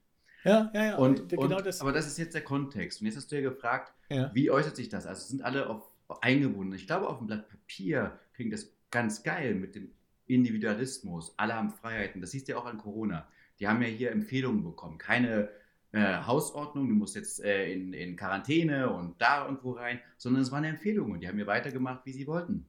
Ja, 0.47 0.71
ja, 0.73 0.85
ja. 0.85 0.97
Und, 0.97 1.29
genau 1.29 1.57
und, 1.57 1.67
das. 1.67 1.81
Aber 1.81 1.93
das 1.93 2.07
ist 2.07 2.19
jetzt 2.19 2.35
der 2.35 2.43
Kontext. 2.43 3.01
Und 3.01 3.07
jetzt 3.07 3.17
hast 3.17 3.31
du 3.33 3.37
ja 3.37 3.43
gefragt, 3.43 3.93
ja. 4.09 4.31
wie 4.35 4.51
äußert 4.51 4.77
sich 4.77 4.89
das? 4.89 5.07
Also 5.07 5.27
sind 5.27 5.43
alle 5.43 5.69
auf, 5.69 5.83
eingebunden. 6.21 6.75
Ich 6.75 6.87
glaube, 6.87 7.09
auf 7.09 7.19
dem 7.19 7.27
Blatt 7.27 7.49
Papier 7.49 8.19
klingt 8.35 8.53
das 8.53 8.73
ganz 8.91 9.23
geil 9.23 9.55
mit 9.55 9.75
dem 9.75 9.91
Individualismus. 10.27 11.35
Alle 11.37 11.55
haben 11.55 11.71
Freiheiten. 11.71 12.21
Das 12.21 12.31
siehst 12.31 12.49
du 12.49 12.53
ja 12.53 12.59
auch 12.59 12.67
an 12.67 12.79
Corona. 12.79 13.27
Die 13.59 13.67
haben 13.67 13.83
ja 13.83 13.89
hier 13.89 14.13
Empfehlungen 14.13 14.63
bekommen. 14.63 14.99
Keine 14.99 15.49
äh, 15.93 16.19
Hausordnung, 16.25 16.89
du 16.89 16.95
musst 16.95 17.17
jetzt 17.17 17.43
äh, 17.43 17.73
in, 17.73 17.93
in 17.93 18.17
Quarantäne 18.17 18.91
und 18.91 19.21
da 19.21 19.45
irgendwo 19.45 19.73
rein, 19.73 20.01
sondern 20.17 20.43
es 20.43 20.53
waren 20.53 20.65
Empfehlungen. 20.65 21.21
Die 21.21 21.29
haben 21.29 21.39
ja 21.39 21.47
weitergemacht, 21.47 22.05
wie 22.05 22.13
sie 22.13 22.27
wollten. 22.27 22.67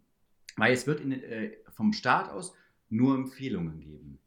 Weil 0.56 0.74
es 0.74 0.88
wird 0.88 1.02
in, 1.02 1.12
äh, 1.12 1.52
vom 1.74 1.94
Staat 1.94 2.30
aus 2.30 2.56
nur 2.90 3.16
Empfehlungen 3.16 3.82
geben. 3.82 4.20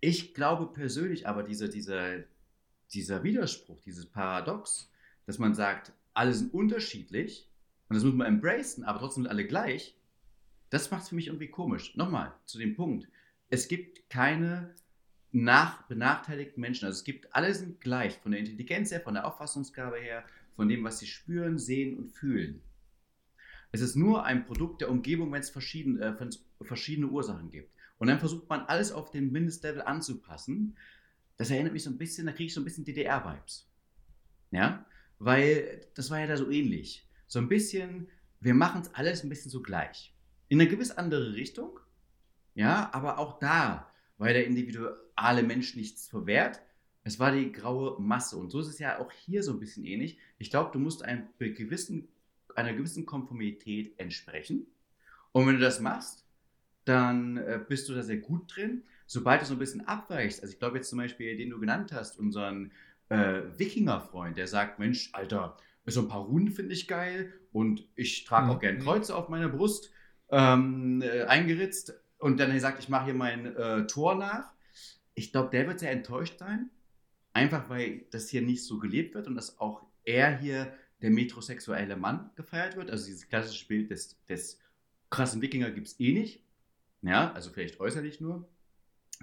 Ich 0.00 0.34
glaube 0.34 0.72
persönlich 0.72 1.28
aber, 1.28 1.42
diese, 1.42 1.68
diese, 1.68 2.24
dieser 2.94 3.22
Widerspruch, 3.22 3.80
dieses 3.80 4.06
Paradox, 4.06 4.90
dass 5.26 5.38
man 5.38 5.54
sagt, 5.54 5.92
alle 6.12 6.32
sind 6.32 6.54
unterschiedlich 6.54 7.50
und 7.88 7.96
das 7.96 8.04
muss 8.04 8.14
man 8.14 8.26
embracen, 8.26 8.84
aber 8.84 9.00
trotzdem 9.00 9.24
sind 9.24 9.30
alle 9.30 9.46
gleich, 9.46 9.96
das 10.70 10.90
macht 10.90 11.02
es 11.02 11.08
für 11.10 11.14
mich 11.14 11.28
irgendwie 11.28 11.48
komisch. 11.50 11.94
Nochmal 11.96 12.34
zu 12.46 12.58
dem 12.58 12.74
Punkt. 12.74 13.08
Es 13.48 13.68
gibt 13.68 14.08
keine 14.10 14.74
nach 15.34 15.82
benachteiligten 15.88 16.60
Menschen. 16.60 16.86
Also 16.86 16.98
es 16.98 17.04
gibt, 17.04 17.34
alle 17.34 17.52
sind 17.54 17.80
gleich, 17.80 18.18
von 18.18 18.30
der 18.32 18.40
Intelligenz 18.40 18.92
her, 18.92 19.00
von 19.00 19.14
der 19.14 19.26
Auffassungsgabe 19.26 19.98
her, 19.98 20.24
von 20.54 20.68
dem, 20.68 20.84
was 20.84 21.00
sie 21.00 21.06
spüren, 21.06 21.58
sehen 21.58 21.98
und 21.98 22.12
fühlen. 22.12 22.62
Es 23.72 23.80
ist 23.80 23.96
nur 23.96 24.24
ein 24.24 24.46
Produkt 24.46 24.80
der 24.80 24.90
Umgebung, 24.90 25.32
wenn 25.32 25.40
es 25.40 25.50
verschieden, 25.50 26.00
äh, 26.00 26.14
verschiedene 26.62 27.08
Ursachen 27.08 27.50
gibt. 27.50 27.72
Und 27.98 28.06
dann 28.06 28.20
versucht 28.20 28.48
man 28.48 28.60
alles 28.62 28.92
auf 28.92 29.10
den 29.10 29.32
Mindestlevel 29.32 29.82
anzupassen. 29.82 30.76
Das 31.36 31.50
erinnert 31.50 31.72
mich 31.72 31.82
so 31.82 31.90
ein 31.90 31.98
bisschen, 31.98 32.26
da 32.26 32.32
kriege 32.32 32.46
ich 32.46 32.54
so 32.54 32.60
ein 32.60 32.64
bisschen 32.64 32.84
DDR-Vibes. 32.84 33.68
Ja? 34.50 34.86
weil 35.18 35.86
das 35.94 36.10
war 36.10 36.20
ja 36.20 36.26
da 36.26 36.36
so 36.36 36.50
ähnlich. 36.50 37.08
So 37.26 37.38
ein 37.38 37.48
bisschen, 37.48 38.08
wir 38.40 38.54
machen 38.54 38.82
es 38.82 38.94
alles 38.94 39.24
ein 39.24 39.28
bisschen 39.28 39.50
so 39.50 39.62
gleich. 39.62 40.14
In 40.48 40.60
eine 40.60 40.68
gewiss 40.68 40.90
andere 40.90 41.34
Richtung, 41.34 41.80
ja, 42.54 42.90
aber 42.92 43.18
auch 43.18 43.38
da 43.38 43.90
war 44.18 44.28
der 44.28 44.46
individuelle 44.46 45.42
Mensch 45.42 45.74
nichts 45.74 46.08
verwehrt. 46.08 46.60
Es 47.02 47.18
war 47.18 47.32
die 47.32 47.52
graue 47.52 48.00
Masse. 48.00 48.36
Und 48.36 48.50
so 48.50 48.60
ist 48.60 48.68
es 48.68 48.78
ja 48.78 48.98
auch 48.98 49.10
hier 49.10 49.42
so 49.42 49.52
ein 49.52 49.60
bisschen 49.60 49.84
ähnlich. 49.84 50.18
Ich 50.38 50.50
glaube, 50.50 50.70
du 50.72 50.78
musst 50.78 51.04
einem 51.04 51.26
gewissen, 51.38 52.08
einer 52.54 52.72
gewissen 52.72 53.06
Konformität 53.06 53.98
entsprechen. 53.98 54.66
Und 55.32 55.46
wenn 55.46 55.56
du 55.56 55.60
das 55.60 55.80
machst, 55.80 56.24
dann 56.84 57.38
äh, 57.38 57.60
bist 57.66 57.88
du 57.88 57.94
da 57.94 58.02
sehr 58.02 58.18
gut 58.18 58.54
drin. 58.54 58.84
Sobald 59.06 59.42
du 59.42 59.46
so 59.46 59.54
ein 59.54 59.58
bisschen 59.58 59.86
abweichst, 59.86 60.42
also 60.42 60.52
ich 60.52 60.58
glaube 60.58 60.78
jetzt 60.78 60.88
zum 60.88 60.98
Beispiel, 60.98 61.36
den 61.36 61.50
du 61.50 61.60
genannt 61.60 61.92
hast, 61.92 62.18
unseren 62.18 62.72
äh, 63.08 63.42
Wikinger-Freund, 63.56 64.36
der 64.36 64.46
sagt, 64.46 64.78
Mensch, 64.78 65.10
Alter, 65.12 65.56
so 65.86 66.00
ein 66.00 66.08
paar 66.08 66.22
Runen 66.22 66.48
finde 66.48 66.72
ich 66.72 66.88
geil 66.88 67.32
und 67.52 67.86
ich 67.94 68.24
trage 68.24 68.50
auch 68.50 68.56
mhm. 68.56 68.60
gern 68.60 68.78
Kreuze 68.78 69.14
auf 69.14 69.28
meiner 69.28 69.48
Brust 69.48 69.90
ähm, 70.30 71.02
äh, 71.02 71.24
eingeritzt 71.24 71.94
und 72.18 72.40
dann 72.40 72.58
sagt, 72.58 72.78
ich 72.78 72.88
mache 72.88 73.06
hier 73.06 73.14
mein 73.14 73.54
äh, 73.54 73.86
Tor 73.86 74.14
nach. 74.14 74.52
Ich 75.14 75.32
glaube, 75.32 75.50
der 75.50 75.66
wird 75.68 75.80
sehr 75.80 75.90
enttäuscht 75.90 76.38
sein, 76.38 76.70
einfach 77.32 77.68
weil 77.68 78.06
das 78.10 78.30
hier 78.30 78.42
nicht 78.42 78.64
so 78.64 78.78
gelebt 78.78 79.14
wird 79.14 79.26
und 79.26 79.34
dass 79.34 79.60
auch 79.60 79.86
er 80.04 80.38
hier 80.38 80.72
der 81.02 81.10
metrosexuelle 81.10 81.96
Mann 81.96 82.30
gefeiert 82.34 82.76
wird. 82.76 82.90
Also 82.90 83.06
dieses 83.06 83.28
klassische 83.28 83.68
Bild 83.68 83.90
des, 83.90 84.24
des 84.26 84.58
krassen 85.10 85.42
Wikinger 85.42 85.70
gibt 85.70 85.88
es 85.88 86.00
eh 86.00 86.12
nicht. 86.12 86.42
Ja, 87.02 87.32
also 87.32 87.50
vielleicht 87.50 87.78
äußerlich 87.80 88.20
nur. 88.20 88.48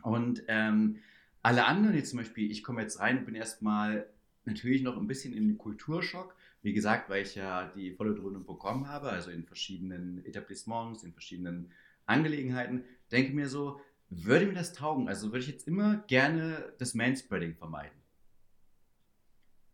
Und 0.03 0.43
ähm, 0.47 0.97
alle 1.41 1.65
anderen 1.65 1.95
jetzt 1.95 2.11
zum 2.11 2.19
Beispiel, 2.19 2.51
ich 2.51 2.63
komme 2.63 2.81
jetzt 2.81 2.99
rein 2.99 3.19
und 3.19 3.25
bin 3.25 3.35
erstmal 3.35 4.07
natürlich 4.45 4.81
noch 4.81 4.97
ein 4.97 5.07
bisschen 5.07 5.33
den 5.33 5.57
Kulturschock. 5.57 6.35
Wie 6.63 6.73
gesagt, 6.73 7.09
weil 7.09 7.23
ich 7.23 7.35
ja 7.35 7.71
die 7.75 7.93
volle 7.93 8.13
Dröhnung 8.13 8.45
bekommen 8.45 8.87
habe, 8.87 9.09
also 9.09 9.31
in 9.31 9.45
verschiedenen 9.45 10.23
Etablissements, 10.25 11.03
in 11.03 11.11
verschiedenen 11.11 11.71
Angelegenheiten, 12.05 12.83
denke 13.11 13.33
mir 13.33 13.49
so, 13.49 13.81
würde 14.09 14.45
mir 14.45 14.53
das 14.53 14.73
taugen? 14.73 15.07
Also 15.07 15.27
würde 15.27 15.39
ich 15.39 15.47
jetzt 15.47 15.67
immer 15.67 15.97
gerne 16.07 16.73
das 16.77 16.93
Manspreading 16.93 17.55
vermeiden. 17.55 17.97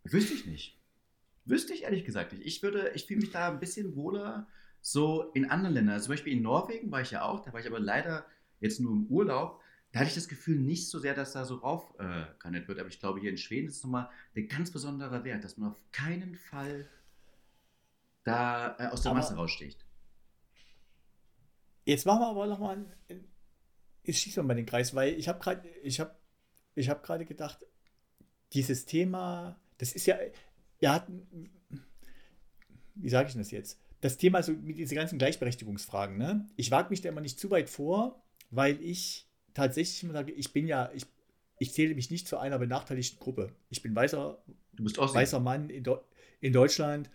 Wüsste 0.03 0.33
ich 0.33 0.45
nicht. 0.45 0.77
Wüsste 1.45 1.73
ich 1.73 1.83
ehrlich 1.83 2.05
gesagt 2.05 2.33
nicht. 2.33 2.45
Ich 2.45 2.61
würde, 2.63 2.91
ich 2.93 3.05
fühle 3.05 3.21
mich 3.21 3.31
da 3.31 3.49
ein 3.49 3.59
bisschen 3.59 3.95
wohler 3.95 4.47
so 4.81 5.31
in 5.33 5.49
anderen 5.49 5.73
Ländern. 5.73 5.95
Also 5.95 6.05
zum 6.05 6.13
Beispiel 6.13 6.33
in 6.33 6.43
Norwegen 6.43 6.91
war 6.91 7.01
ich 7.01 7.11
ja 7.11 7.23
auch, 7.23 7.43
da 7.43 7.51
war 7.51 7.59
ich 7.59 7.67
aber 7.67 7.79
leider 7.79 8.25
jetzt 8.59 8.79
nur 8.79 8.91
im 8.91 9.07
Urlaub. 9.07 9.61
Da 9.97 10.01
hatte 10.01 10.10
ich 10.10 10.15
das 10.15 10.27
Gefühl 10.27 10.60
nicht 10.60 10.89
so 10.89 10.99
sehr, 10.99 11.15
dass 11.15 11.33
da 11.33 11.43
so 11.43 11.55
raufkannet 11.55 12.65
äh, 12.65 12.67
wird. 12.67 12.77
Aber 12.77 12.88
ich 12.88 12.99
glaube, 12.99 13.19
hier 13.19 13.31
in 13.31 13.38
Schweden 13.39 13.67
ist 13.67 13.77
es 13.77 13.83
nochmal 13.83 14.07
ein 14.36 14.47
ganz 14.47 14.69
besonderer 14.69 15.23
Wert, 15.23 15.43
dass 15.43 15.57
man 15.57 15.71
auf 15.71 15.91
keinen 15.91 16.36
Fall 16.36 16.88
da 18.23 18.77
äh, 18.77 18.89
aus 18.89 19.01
der 19.01 19.10
aber 19.10 19.21
Masse 19.21 19.33
raussticht. 19.33 19.83
Jetzt 21.83 22.05
machen 22.05 22.19
wir 22.19 22.27
aber 22.27 22.45
nochmal, 22.45 22.86
jetzt 24.03 24.19
schießen 24.19 24.43
wir 24.43 24.47
mal 24.47 24.53
den 24.53 24.67
Kreis, 24.67 24.93
weil 24.93 25.15
ich 25.15 25.27
habe 25.27 25.39
gerade, 25.39 25.67
ich 25.81 25.99
habe, 25.99 26.15
ich 26.75 26.89
habe 26.89 27.01
gerade 27.01 27.25
gedacht, 27.25 27.65
dieses 28.53 28.86
Thema, 28.86 29.60
das 29.79 29.93
ist 29.93 30.05
ja, 30.05 30.19
wir 30.77 30.93
hatten, 30.93 31.49
wie 32.93 33.10
sage 33.10 33.29
ich 33.29 33.36
das 33.36 33.49
jetzt? 33.49 33.81
Das 34.01 34.17
Thema 34.17 34.43
so 34.43 34.51
mit 34.51 34.77
diesen 34.77 34.93
ganzen 34.93 35.17
Gleichberechtigungsfragen, 35.17 36.19
ne? 36.19 36.47
Ich 36.55 36.69
wage 36.69 36.91
mich 36.91 37.01
da 37.01 37.10
immer 37.10 37.21
nicht 37.21 37.39
zu 37.39 37.49
weit 37.49 37.67
vor, 37.67 38.23
weil 38.51 38.79
ich 38.79 39.26
tatsächlich 39.57 40.03
immer 40.03 40.13
sage, 40.13 40.31
ich 40.31 40.53
bin 40.53 40.67
ja, 40.67 40.89
ich, 40.93 41.05
ich 41.59 41.73
zähle 41.73 41.95
mich 41.95 42.09
nicht 42.11 42.27
zu 42.27 42.37
einer 42.37 42.59
benachteiligten 42.59 43.19
Gruppe. 43.19 43.51
Ich 43.69 43.81
bin 43.81 43.95
weißer, 43.95 44.37
weißer 44.77 45.39
Mann 45.39 45.69
in, 45.69 45.83
in 46.39 46.53
Deutschland 46.53 47.09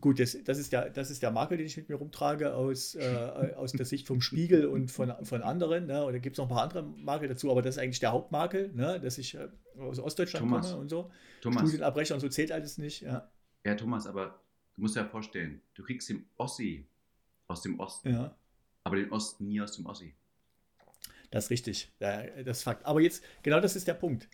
Gut, 0.00 0.18
das, 0.18 0.36
das, 0.44 0.58
ist 0.58 0.72
der, 0.72 0.90
das 0.90 1.10
ist 1.10 1.22
der 1.22 1.30
Makel, 1.30 1.58
den 1.58 1.66
ich 1.66 1.76
mit 1.76 1.88
mir 1.88 1.96
rumtrage 1.96 2.54
aus, 2.54 2.94
äh, 2.94 3.52
aus 3.56 3.72
der 3.72 3.86
Sicht 3.86 4.06
vom 4.06 4.20
Spiegel 4.20 4.66
und 4.66 4.90
von, 4.90 5.12
von 5.22 5.42
anderen. 5.42 5.86
Ne? 5.86 6.04
Und 6.04 6.12
da 6.12 6.18
gibt 6.18 6.34
es 6.34 6.38
noch 6.38 6.46
ein 6.46 6.54
paar 6.54 6.62
andere 6.62 6.82
Makel 6.82 7.28
dazu, 7.28 7.50
aber 7.50 7.62
das 7.62 7.76
ist 7.76 7.82
eigentlich 7.82 8.00
der 8.00 8.12
Hauptmakel, 8.12 8.72
ne? 8.74 8.98
dass 9.00 9.18
ich 9.18 9.34
äh, 9.34 9.48
aus 9.78 10.00
Ostdeutschland 10.00 10.44
Thomas, 10.44 10.70
komme 10.70 10.80
und 10.80 10.88
so. 10.88 11.10
Thomas. 11.42 11.62
Studienabbrecher 11.62 12.14
und 12.14 12.20
so 12.20 12.28
zählt 12.28 12.50
alles 12.50 12.78
nicht. 12.78 13.02
Ja. 13.02 13.30
ja, 13.64 13.74
Thomas, 13.74 14.06
aber 14.06 14.40
du 14.74 14.82
musst 14.82 14.96
dir 14.96 15.00
ja 15.00 15.06
vorstellen, 15.06 15.60
du 15.74 15.84
kriegst 15.84 16.08
den 16.08 16.26
Ossi 16.36 16.88
aus 17.46 17.62
dem 17.62 17.78
Osten, 17.78 18.10
ja. 18.10 18.36
aber 18.84 18.96
den 18.96 19.12
Osten 19.12 19.46
nie 19.46 19.60
aus 19.60 19.72
dem 19.72 19.86
Ossi. 19.86 20.14
Das 21.34 21.44
ist 21.44 21.50
richtig, 21.50 21.92
das 21.98 22.58
ist 22.58 22.62
Fakt. 22.62 22.86
Aber 22.86 23.00
jetzt, 23.00 23.24
genau 23.42 23.60
das 23.60 23.76
ist 23.76 23.88
der 23.88 23.94
Punkt. 23.94 24.28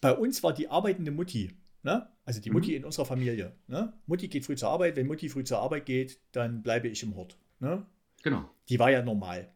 Bei 0.00 0.12
uns 0.12 0.42
war 0.42 0.52
die 0.52 0.68
arbeitende 0.68 1.10
Mutti 1.10 1.52
Ne? 1.86 2.04
Also 2.24 2.40
die 2.40 2.50
Mutti 2.50 2.70
mhm. 2.70 2.76
in 2.78 2.84
unserer 2.84 3.06
Familie. 3.06 3.52
Ne? 3.68 3.92
Mutti 4.06 4.26
geht 4.26 4.44
früh 4.44 4.56
zur 4.56 4.70
Arbeit. 4.70 4.96
Wenn 4.96 5.06
Mutti 5.06 5.28
früh 5.28 5.44
zur 5.44 5.60
Arbeit 5.60 5.86
geht, 5.86 6.18
dann 6.32 6.64
bleibe 6.64 6.88
ich 6.88 7.00
im 7.04 7.14
Hort. 7.14 7.38
Ne? 7.60 7.86
Genau. 8.24 8.50
Die 8.68 8.80
war 8.80 8.90
ja 8.90 9.02
normal. 9.02 9.52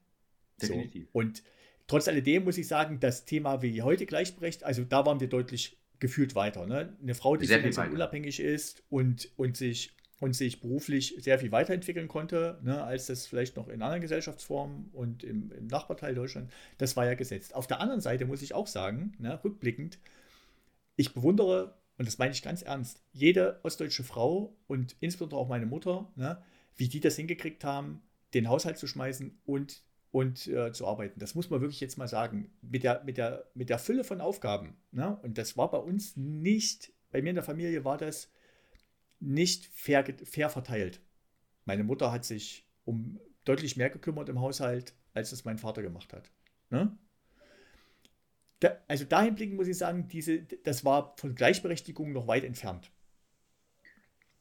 Definitiv. 0.63 1.07
So. 1.07 1.19
Und 1.19 1.43
trotz 1.89 2.07
alledem 2.07 2.45
muss 2.45 2.57
ich 2.57 2.69
sagen, 2.69 3.01
das 3.01 3.25
Thema 3.25 3.63
wie 3.63 3.83
heute 3.83 4.07
gleichberechtigt, 4.07 4.63
also 4.63 4.85
da 4.85 5.05
waren 5.07 5.19
wir 5.19 5.29
deutlich 5.29 5.77
gefühlt 5.99 6.37
weiter. 6.37 6.67
Ne? 6.67 6.97
Eine 7.03 7.17
Frau, 7.17 7.37
die 7.37 7.49
finanziell 7.49 7.91
unabhängig 7.91 8.39
ist 8.39 8.85
und, 8.91 9.29
und, 9.37 9.57
sich, 9.57 9.91
und 10.21 10.37
sich 10.37 10.61
beruflich 10.61 11.17
sehr 11.19 11.39
viel 11.39 11.51
weiterentwickeln 11.51 12.07
konnte, 12.07 12.59
ne, 12.63 12.85
als 12.85 13.07
das 13.07 13.27
vielleicht 13.27 13.57
noch 13.57 13.69
in 13.69 13.83
anderen 13.83 14.03
Gesellschaftsformen 14.03 14.91
und 14.93 15.25
im, 15.25 15.51
im 15.53 15.67
Nachbarteil 15.67 16.15
Deutschland, 16.15 16.53
das 16.79 16.97
war 16.97 17.07
ja 17.07 17.15
gesetzt. 17.15 17.55
Auf 17.55 17.67
der 17.67 17.81
anderen 17.81 18.03
Seite 18.03 18.27
muss 18.27 18.43
ich 18.43 18.55
auch 18.55 18.67
sagen, 18.67 19.15
ne, 19.19 19.43
rückblickend, 19.43 19.99
ich 20.97 21.15
bewundere 21.15 21.75
und 21.97 22.07
das 22.07 22.19
meine 22.19 22.33
ich 22.33 22.43
ganz 22.43 22.63
ernst, 22.63 23.03
jede 23.13 23.61
ostdeutsche 23.63 24.05
Frau 24.05 24.57
und 24.67 24.95
insbesondere 25.01 25.41
auch 25.41 25.49
meine 25.49 25.67
Mutter, 25.67 26.13
ne, 26.17 26.41
wie 26.77 26.89
die 26.89 27.01
das 27.01 27.17
hingekriegt 27.17 27.65
haben, 27.65 28.03
den 28.35 28.49
Haushalt 28.49 28.77
zu 28.77 28.87
schmeißen 28.87 29.39
und, 29.47 29.83
und 30.11 30.47
äh, 30.47 30.73
zu 30.73 30.87
arbeiten. 30.87 31.19
Das 31.19 31.35
muss 31.35 31.51
man 31.51 31.63
wirklich 31.63 31.81
jetzt 31.81 31.99
mal 31.99 32.09
sagen. 32.09 32.53
Mit 32.63 32.85
der, 32.85 33.03
mit 33.05 33.17
der, 33.17 33.47
mit 33.55 33.71
der 33.71 33.79
Fülle 33.79 34.05
von 34.05 34.21
Aufgaben. 34.21 34.77
Ne, 34.93 35.19
und 35.23 35.39
das 35.39 35.57
war 35.57 35.71
bei 35.71 35.79
uns 35.79 36.17
nicht, 36.17 36.93
bei 37.11 37.23
mir 37.23 37.31
in 37.31 37.37
der 37.37 37.45
Familie 37.45 37.85
war 37.85 37.97
das 37.97 38.31
nicht 39.21 39.67
fair, 39.67 40.05
fair 40.25 40.51
verteilt. 40.51 41.01
Meine 41.65 41.85
Mutter 41.85 42.11
hat 42.11 42.25
sich 42.25 42.67
um 42.85 43.21
deutlich 43.45 43.77
mehr 43.77 43.91
gekümmert 43.91 44.29
im 44.29 44.41
Haushalt, 44.41 44.95
als 45.15 45.33
es 45.33 45.45
mein 45.45 45.59
Vater 45.59 45.83
gemacht 45.83 46.13
hat. 46.13 46.31
Ne? 46.71 46.97
da, 48.61 48.79
also 48.89 49.05
dahin 49.05 49.35
blicken 49.35 49.57
muss 49.57 49.67
ich 49.67 49.79
sagen, 49.79 50.07
diese, 50.09 50.43
das 50.43 50.85
war 50.85 51.17
von 51.19 51.35
Gleichberechtigung 51.35 52.13
noch 52.13 52.27
weit 52.27 52.45
entfernt. 52.45 52.93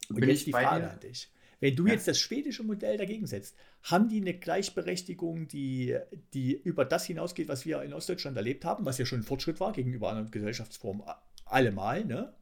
Und 0.09 0.19
Bin 0.19 0.29
jetzt 0.29 0.45
die 0.45 0.51
Frage 0.51 0.85
dir? 0.85 0.91
an 0.91 0.99
dich. 0.99 1.31
Wenn 1.61 1.75
du 1.75 1.87
ja. 1.87 1.93
jetzt 1.93 2.07
das 2.07 2.19
schwedische 2.19 2.63
Modell 2.63 2.97
dagegen 2.97 3.27
setzt, 3.27 3.57
haben 3.83 4.07
die 4.07 4.21
eine 4.21 4.33
Gleichberechtigung, 4.33 5.47
die, 5.47 5.97
die 6.33 6.53
über 6.53 6.85
das 6.85 7.05
hinausgeht, 7.05 7.47
was 7.47 7.65
wir 7.65 7.81
in 7.81 7.93
Ostdeutschland 7.93 8.37
erlebt 8.37 8.63
haben, 8.63 8.85
was 8.85 8.97
ja 8.97 9.05
schon 9.05 9.19
ein 9.19 9.23
Fortschritt 9.23 9.59
war 9.59 9.73
gegenüber 9.73 10.09
anderen 10.09 10.31
Gesellschaftsformen 10.31 11.03
allemal, 11.45 12.05
ne? 12.05 12.33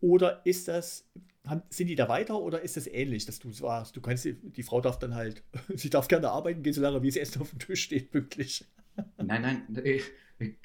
Oder 0.00 0.44
ist 0.46 0.68
das, 0.68 1.10
sind 1.70 1.88
die 1.88 1.94
da 1.94 2.08
weiter 2.08 2.38
oder 2.38 2.60
ist 2.60 2.76
das 2.76 2.86
ähnlich, 2.86 3.24
dass 3.24 3.38
du 3.38 3.50
sagst, 3.52 3.96
du 3.96 4.00
kannst, 4.00 4.26
die 4.26 4.62
Frau 4.62 4.80
darf 4.80 4.98
dann 4.98 5.14
halt, 5.14 5.42
sie 5.74 5.90
darf 5.90 6.08
gerne 6.08 6.30
arbeiten 6.30 6.62
gehen, 6.62 6.72
solange 6.72 7.02
wie 7.02 7.08
es 7.08 7.16
Essen 7.16 7.40
auf 7.40 7.50
dem 7.50 7.58
Tisch 7.58 7.82
steht, 7.82 8.10
pünktlich. 8.10 8.64
Nein, 9.16 9.42
nein, 9.42 9.66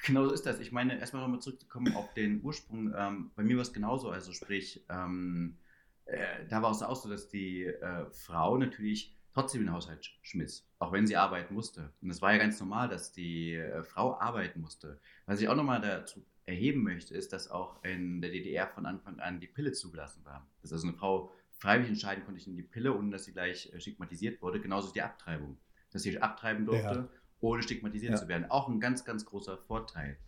Genau 0.04 0.26
so 0.26 0.32
ist 0.32 0.46
das. 0.46 0.58
Ich 0.58 0.72
meine, 0.72 0.98
erstmal 0.98 1.22
nochmal 1.22 1.40
zurückzukommen 1.40 1.94
auf 1.94 2.12
den 2.14 2.42
Ursprung. 2.42 2.92
Ähm, 2.96 3.30
bei 3.34 3.42
mir 3.42 3.56
war 3.56 3.62
es 3.62 3.72
genauso. 3.72 4.10
Also 4.10 4.32
sprich, 4.32 4.84
ähm, 4.88 5.58
äh, 6.06 6.46
da 6.48 6.62
war 6.62 6.70
es 6.70 6.82
auch 6.82 6.96
so, 6.96 7.10
dass 7.10 7.28
die 7.28 7.64
äh, 7.64 8.06
Frau 8.10 8.56
natürlich 8.56 9.15
trotzdem 9.36 9.62
den 9.62 9.72
Haushalt 9.72 10.10
schmiss, 10.22 10.66
auch 10.78 10.92
wenn 10.92 11.06
sie 11.06 11.16
arbeiten 11.16 11.54
musste. 11.54 11.92
Und 12.00 12.10
es 12.10 12.22
war 12.22 12.32
ja 12.32 12.38
ganz 12.38 12.58
normal, 12.58 12.88
dass 12.88 13.12
die 13.12 13.54
äh, 13.54 13.82
Frau 13.82 14.18
arbeiten 14.18 14.60
musste. 14.60 14.98
Was 15.26 15.40
ich 15.40 15.48
auch 15.48 15.54
nochmal 15.54 15.80
dazu 15.80 16.24
erheben 16.46 16.82
möchte, 16.82 17.14
ist, 17.14 17.32
dass 17.32 17.50
auch 17.50 17.82
in 17.84 18.20
der 18.20 18.30
DDR 18.30 18.66
von 18.68 18.86
Anfang 18.86 19.20
an 19.20 19.40
die 19.40 19.46
Pille 19.46 19.72
zugelassen 19.72 20.24
war. 20.24 20.48
Dass 20.62 20.72
also 20.72 20.86
eine 20.88 20.96
Frau 20.96 21.32
freiwillig 21.58 21.90
entscheiden 21.90 22.24
konnte, 22.24 22.40
ich 22.40 22.46
in 22.46 22.56
die 22.56 22.62
Pille, 22.62 22.96
ohne 22.96 23.10
dass 23.10 23.24
sie 23.24 23.32
gleich 23.32 23.72
äh, 23.72 23.80
stigmatisiert 23.80 24.40
wurde. 24.40 24.60
Genauso 24.60 24.92
die 24.92 25.02
Abtreibung. 25.02 25.58
Dass 25.92 26.02
sie 26.02 26.20
abtreiben 26.20 26.66
durfte. 26.66 26.94
Ja 26.94 27.08
ohne 27.40 27.62
stigmatisiert 27.62 28.12
ja. 28.12 28.16
zu 28.16 28.28
werden. 28.28 28.50
Auch 28.50 28.68
ein 28.68 28.80
ganz, 28.80 29.04
ganz 29.04 29.24
großer 29.24 29.58
Vorteil. 29.58 30.18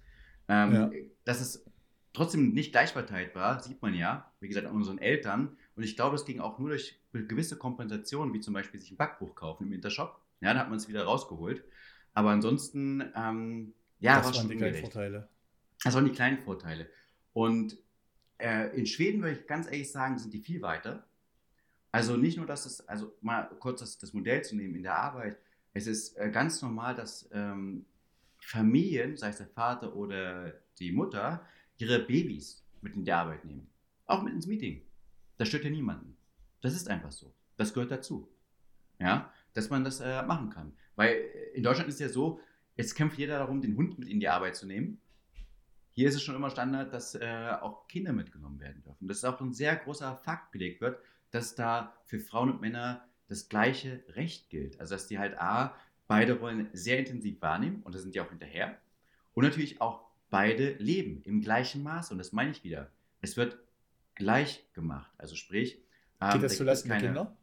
Ähm, 0.49 0.73
ja. 0.73 0.91
Dass 1.25 1.41
es 1.41 1.65
trotzdem 2.13 2.53
nicht 2.53 2.73
gleichverteilt 2.73 3.35
war, 3.35 3.61
sieht 3.61 3.81
man 3.83 3.95
ja, 3.95 4.33
wie 4.41 4.49
gesagt, 4.49 4.67
an 4.67 4.75
unseren 4.75 4.99
Eltern. 4.99 5.57
Und 5.79 5.85
ich 5.85 5.95
glaube, 5.95 6.17
es 6.17 6.25
ging 6.25 6.41
auch 6.41 6.59
nur 6.59 6.71
durch 6.71 7.01
gewisse 7.13 7.57
Kompensationen, 7.57 8.35
wie 8.35 8.41
zum 8.41 8.53
Beispiel 8.53 8.81
sich 8.81 8.91
ein 8.91 8.97
Backbuch 8.97 9.37
kaufen 9.37 9.69
im 9.69 9.73
Intershop. 9.73 10.21
Ja, 10.41 10.53
da 10.53 10.59
hat 10.59 10.71
man 10.71 10.77
es 10.77 10.89
wieder 10.89 11.05
rausgeholt. 11.05 11.63
Aber 12.15 12.31
ansonsten, 12.31 13.13
ähm, 13.15 13.75
ja, 14.01 14.21
das 14.21 14.37
waren 14.37 14.49
die 14.49 14.57
kleinen 14.57 14.75
Vorteile. 14.75 15.29
Das 15.85 15.95
waren 15.95 16.05
die 16.05 16.11
kleinen 16.11 16.39
Vorteile. 16.39 16.91
Und 17.33 17.79
äh, 18.39 18.77
in 18.77 18.87
Schweden 18.87 19.23
würde 19.23 19.39
ich 19.39 19.47
ganz 19.47 19.67
ehrlich 19.67 19.93
sagen, 19.93 20.19
sind 20.19 20.35
die 20.35 20.41
viel 20.41 20.63
weiter. 20.63 21.07
Also 21.93 22.17
nicht 22.17 22.39
nur, 22.39 22.47
dass 22.47 22.67
es, 22.67 22.81
also 22.89 23.17
mal 23.21 23.45
kurz 23.61 23.79
das, 23.79 23.99
das 23.99 24.13
Modell 24.13 24.43
zu 24.43 24.57
nehmen 24.57 24.75
in 24.75 24.83
der 24.83 24.99
Arbeit, 24.99 25.39
es 25.75 25.87
ist 25.87 26.17
äh, 26.17 26.29
ganz 26.29 26.61
normal, 26.61 26.97
dass 26.97 27.31
ähm, 27.33 27.87
Familien, 28.41 29.17
sei 29.17 29.29
es 29.29 29.37
der 29.37 29.47
Vater 29.47 29.95
oder 29.95 30.55
die 30.81 30.91
Mutter, 30.91 31.47
ihre 31.77 32.01
Babys 32.01 32.65
mit 32.81 32.97
in 32.97 33.05
die 33.05 33.13
Arbeit 33.13 33.45
nehmen. 33.45 33.71
Auch 34.07 34.23
mit 34.25 34.35
ins 34.35 34.49
Meeting. 34.49 34.83
Das 35.39 35.49
stört 35.49 35.65
ja 35.65 35.71
niemanden. 35.71 36.17
Das 36.61 36.75
ist 36.75 36.89
einfach 36.89 37.13
so. 37.13 37.33
Das 37.57 37.73
gehört 37.73 37.91
dazu. 37.91 38.29
Ja, 38.99 39.33
dass 39.55 39.71
man 39.71 39.85
das 39.85 40.01
äh, 40.01 40.23
machen 40.25 40.51
kann. 40.51 40.73
Weil 40.97 41.15
äh, 41.15 41.57
in 41.57 41.63
Deutschland 41.63 41.89
ist 41.89 42.01
ja 42.01 42.09
so, 42.09 42.41
jetzt 42.77 42.95
kämpft 42.95 43.19
jeder 43.19 43.39
darum, 43.39 43.63
den 43.63 43.77
Hund 43.77 43.99
mit 43.99 44.09
in 44.09 44.21
die 44.21 44.29
Arbeit 44.29 44.57
zu 44.57 44.67
nehmen. 44.67 45.01
Hier 45.93 46.09
ist 46.09 46.17
es 46.17 46.23
schon 46.23 46.35
immer 46.35 46.51
Standard, 46.51 46.93
dass 46.93 47.15
äh, 47.15 47.57
auch 47.61 47.87
Kinder 47.89 48.13
mitgenommen 48.13 48.61
werden 48.61 48.83
dürfen. 48.83 49.09
Das 49.09 49.19
ist 49.19 49.25
auch 49.25 49.41
ein 49.41 49.53
sehr 49.53 49.77
großer 49.77 50.17
Fakt 50.17 50.53
belegt 50.53 50.81
wird, 50.81 51.01
dass 51.31 51.55
da 51.55 51.97
für 52.05 52.21
Frauen 52.21 52.51
und 52.51 52.61
Männer 52.61 53.05
das 53.29 53.49
gleiche 53.49 54.05
Recht 54.11 54.51
gilt. 54.51 54.81
Also 54.81 54.95
dass 54.95 55.07
die 55.07 55.19
halt 55.19 55.41
A, 55.41 55.75
beide 56.07 56.39
Rollen 56.39 56.69
sehr 56.73 56.99
intensiv 56.99 57.41
wahrnehmen 57.43 57.83
und 57.83 57.95
da 57.95 57.99
sind 57.99 58.15
die 58.15 58.21
auch 58.21 58.31
hinterher. 58.31 58.79
Und 59.35 59.45
natürlich 59.45 59.81
auch 59.81 60.09
beide 60.31 60.73
leben 60.75 61.23
im 61.25 61.41
gleichen 61.41 61.83
Maß. 61.83 62.11
Und 62.11 62.19
das 62.19 62.33
meine 62.33 62.51
ich 62.51 62.65
wieder. 62.65 62.91
Es 63.21 63.37
wird 63.37 63.59
gleich 64.19 64.67
gemacht. 64.75 65.11
Also 65.17 65.35
sprich. 65.35 65.83
Ähm, 66.21 66.33
Geht 66.33 66.43
das 66.43 66.57
zulasten 66.57 66.91
der 66.91 66.99
Kinder? 66.99 67.37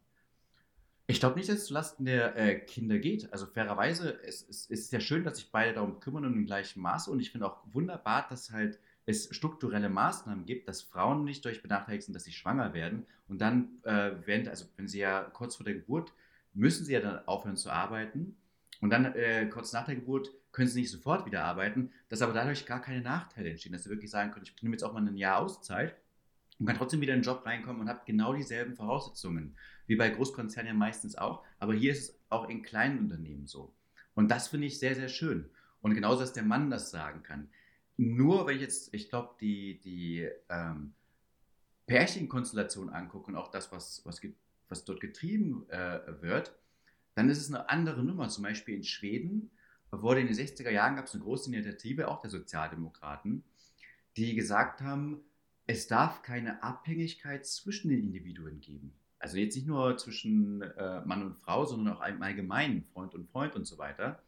Ich 1.07 1.19
glaube 1.19 1.37
nicht, 1.37 1.49
dass 1.49 1.57
es 1.57 1.65
zulasten 1.65 2.05
der 2.05 2.35
äh, 2.35 2.59
Kinder 2.59 2.99
geht. 2.99 3.31
Also 3.31 3.45
fairerweise, 3.45 4.19
es, 4.23 4.41
es, 4.47 4.69
es, 4.69 4.81
ist 4.81 4.93
ja 4.93 4.99
schön, 4.99 5.23
dass 5.23 5.37
sich 5.37 5.51
beide 5.51 5.73
darum 5.73 5.99
kümmern 5.99 6.25
und 6.25 6.33
im 6.33 6.45
gleichen 6.45 6.81
Maße. 6.81 7.09
Und 7.09 7.19
ich 7.19 7.31
finde 7.31 7.47
auch 7.47 7.61
wunderbar, 7.71 8.27
dass 8.29 8.51
halt 8.51 8.79
es 9.05 9.33
strukturelle 9.35 9.89
Maßnahmen 9.89 10.45
gibt, 10.45 10.67
dass 10.67 10.81
Frauen 10.81 11.23
nicht 11.23 11.45
durch 11.45 11.61
benachteiligt 11.61 12.03
sind, 12.03 12.13
dass 12.13 12.23
sie 12.23 12.31
schwanger 12.31 12.73
werden. 12.73 13.05
Und 13.27 13.39
dann, 13.39 13.81
äh, 13.83 14.13
während, 14.25 14.47
also 14.47 14.65
wenn 14.77 14.87
sie 14.87 14.99
ja 14.99 15.21
kurz 15.21 15.55
vor 15.55 15.63
der 15.63 15.75
Geburt, 15.75 16.11
müssen 16.53 16.85
sie 16.85 16.93
ja 16.93 17.01
dann 17.01 17.27
aufhören 17.27 17.55
zu 17.55 17.69
arbeiten. 17.69 18.35
Und 18.81 18.89
dann 18.89 19.05
äh, 19.13 19.45
kurz 19.47 19.73
nach 19.73 19.85
der 19.85 19.95
Geburt 19.95 20.31
können 20.51 20.67
sie 20.67 20.81
nicht 20.81 20.91
sofort 20.91 21.25
wieder 21.25 21.43
arbeiten, 21.43 21.91
dass 22.09 22.21
aber 22.21 22.33
dadurch 22.33 22.65
gar 22.65 22.81
keine 22.81 23.01
Nachteile 23.01 23.51
entstehen, 23.51 23.73
dass 23.73 23.83
sie 23.83 23.89
wirklich 23.89 24.09
sagen 24.09 24.31
können, 24.31 24.45
ich 24.45 24.63
nehme 24.63 24.73
jetzt 24.73 24.83
auch 24.83 24.93
mal 24.93 25.05
ein 25.05 25.17
Jahr 25.17 25.39
Auszeit 25.39 25.95
und 26.59 26.65
kann 26.65 26.77
trotzdem 26.77 27.01
wieder 27.01 27.13
in 27.13 27.19
den 27.19 27.25
Job 27.25 27.45
reinkommen 27.45 27.81
und 27.81 27.89
habe 27.89 28.01
genau 28.05 28.33
dieselben 28.33 28.75
Voraussetzungen, 28.75 29.55
wie 29.87 29.95
bei 29.95 30.09
Großkonzernen 30.09 30.73
ja 30.73 30.73
meistens 30.73 31.17
auch, 31.17 31.43
aber 31.59 31.73
hier 31.73 31.91
ist 31.91 32.09
es 32.09 32.19
auch 32.29 32.49
in 32.49 32.63
kleinen 32.63 32.99
Unternehmen 32.99 33.45
so. 33.47 33.73
Und 34.13 34.29
das 34.29 34.47
finde 34.47 34.67
ich 34.67 34.79
sehr, 34.79 34.95
sehr 34.95 35.09
schön. 35.09 35.49
Und 35.81 35.93
genauso, 35.93 36.21
dass 36.21 36.33
der 36.33 36.43
Mann 36.43 36.69
das 36.69 36.89
sagen 36.89 37.21
kann. 37.21 37.49
Nur 37.97 38.47
wenn 38.47 38.55
ich 38.55 38.61
jetzt, 38.61 38.93
ich 38.93 39.09
glaube, 39.09 39.35
die, 39.39 39.79
die 39.81 40.29
ähm, 40.49 40.93
Pärchenkonstellation 41.85 42.89
angucke 42.89 43.27
und 43.27 43.35
auch 43.35 43.51
das, 43.51 43.71
was, 43.71 44.01
was, 44.05 44.21
was 44.69 44.85
dort 44.85 45.01
getrieben 45.01 45.69
äh, 45.69 45.99
wird, 46.21 46.55
dann 47.13 47.29
ist 47.29 47.39
es 47.39 47.53
eine 47.53 47.69
andere 47.69 48.03
Nummer. 48.03 48.27
Zum 48.29 48.43
Beispiel 48.43 48.75
in 48.75 48.83
Schweden 48.83 49.51
wurde 49.91 50.21
in 50.21 50.27
den 50.27 50.35
60er 50.35 50.71
Jahren 50.71 50.95
gab 50.95 51.05
es 51.05 51.13
eine 51.13 51.23
große 51.23 51.49
Initiative, 51.49 52.07
auch 52.07 52.19
der 52.19 52.29
Sozialdemokraten, 52.29 53.43
die 54.17 54.35
gesagt 54.35 54.81
haben, 54.81 55.21
es 55.67 55.87
darf 55.87 56.21
keine 56.21 56.61
Abhängigkeit 56.63 57.45
zwischen 57.45 57.89
den 57.89 58.03
Individuen 58.03 58.59
geben. 58.59 58.93
Also 59.19 59.37
jetzt 59.37 59.55
nicht 59.55 59.67
nur 59.67 59.97
zwischen 59.97 60.61
äh, 60.61 61.01
Mann 61.05 61.23
und 61.23 61.35
Frau, 61.37 61.65
sondern 61.65 61.95
auch 61.95 62.05
im 62.05 62.21
Allgemeinen 62.21 62.83
Freund 62.93 63.15
und 63.15 63.27
Freund 63.29 63.55
und 63.55 63.65
so 63.65 63.77
weiter. 63.77 64.21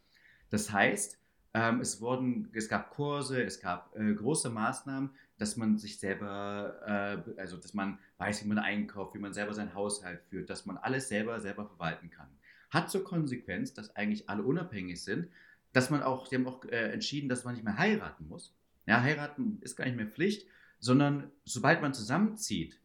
Das 0.50 0.72
heißt, 0.72 1.18
ähm, 1.54 1.80
es, 1.80 2.00
wurden, 2.00 2.50
es 2.52 2.68
gab 2.68 2.90
Kurse, 2.90 3.42
es 3.42 3.60
gab 3.60 3.94
äh, 3.96 4.12
große 4.14 4.50
Maßnahmen, 4.50 5.10
dass 5.38 5.56
man 5.56 5.78
sich 5.78 5.98
selber, 5.98 7.24
äh, 7.36 7.40
also 7.40 7.56
dass 7.56 7.74
man 7.74 7.98
weiß, 8.18 8.44
wie 8.44 8.48
man 8.48 8.58
einkauft, 8.58 9.14
wie 9.14 9.18
man 9.18 9.32
selber 9.32 9.54
seinen 9.54 9.74
Haushalt 9.74 10.22
führt, 10.28 10.50
dass 10.50 10.66
man 10.66 10.76
alles 10.76 11.08
selber 11.08 11.40
selber 11.40 11.66
verwalten 11.66 12.10
kann. 12.10 12.28
Hat 12.70 12.90
zur 12.90 13.04
Konsequenz, 13.04 13.72
dass 13.72 13.94
eigentlich 13.94 14.28
alle 14.28 14.42
unabhängig 14.42 15.02
sind, 15.02 15.28
dass 15.72 15.90
man 15.90 16.02
auch, 16.02 16.26
sie 16.26 16.36
haben 16.36 16.46
auch 16.48 16.64
äh, 16.64 16.92
entschieden, 16.92 17.28
dass 17.28 17.44
man 17.44 17.54
nicht 17.54 17.64
mehr 17.64 17.78
heiraten 17.78 18.26
muss. 18.28 18.54
Ja, 18.86 19.00
heiraten 19.00 19.58
ist 19.60 19.76
gar 19.76 19.84
nicht 19.84 19.96
mehr 19.96 20.06
Pflicht, 20.06 20.48
sondern 20.78 21.30
sobald 21.44 21.82
man 21.82 21.94
zusammenzieht, 21.94 22.80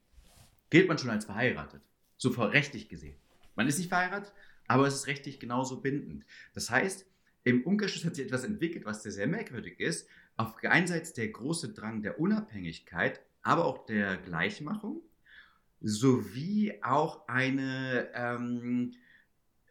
gilt 0.70 0.88
man 0.88 0.98
schon 0.98 1.10
als 1.10 1.26
verheiratet. 1.26 1.82
So 2.18 2.32
rechtlich 2.52 2.90
gesehen. 2.90 3.18
Man 3.56 3.68
ist 3.68 3.78
nicht 3.78 3.90
verheiratet, 3.90 4.34
aber 4.68 4.88
es 4.88 4.96
ist 4.96 5.08
rechtlich 5.08 5.40
genauso 5.40 5.82
bindend. 5.82 6.26
Das 6.54 6.70
heißt, 6.70 7.06
im 7.44 7.64
Umkehrschluss 7.64 8.06
hat 8.06 8.16
sich 8.16 8.26
etwas 8.26 8.44
entwickelt, 8.44 8.86
was 8.86 9.04
sehr, 9.04 9.12
sehr 9.12 9.28
merkwürdig 9.28 9.80
ist. 9.80 10.08
Auf 10.38 10.56
Seite 10.88 11.14
der 11.14 11.28
große 11.28 11.74
Drang 11.74 12.02
der 12.02 12.20
Unabhängigkeit, 12.20 13.22
aber 13.42 13.66
auch 13.66 13.86
der 13.86 14.18
Gleichmachung, 14.18 15.02
sowie 15.82 16.80
auch 16.82 17.28
eine, 17.28 18.10
ähm, 18.14 18.94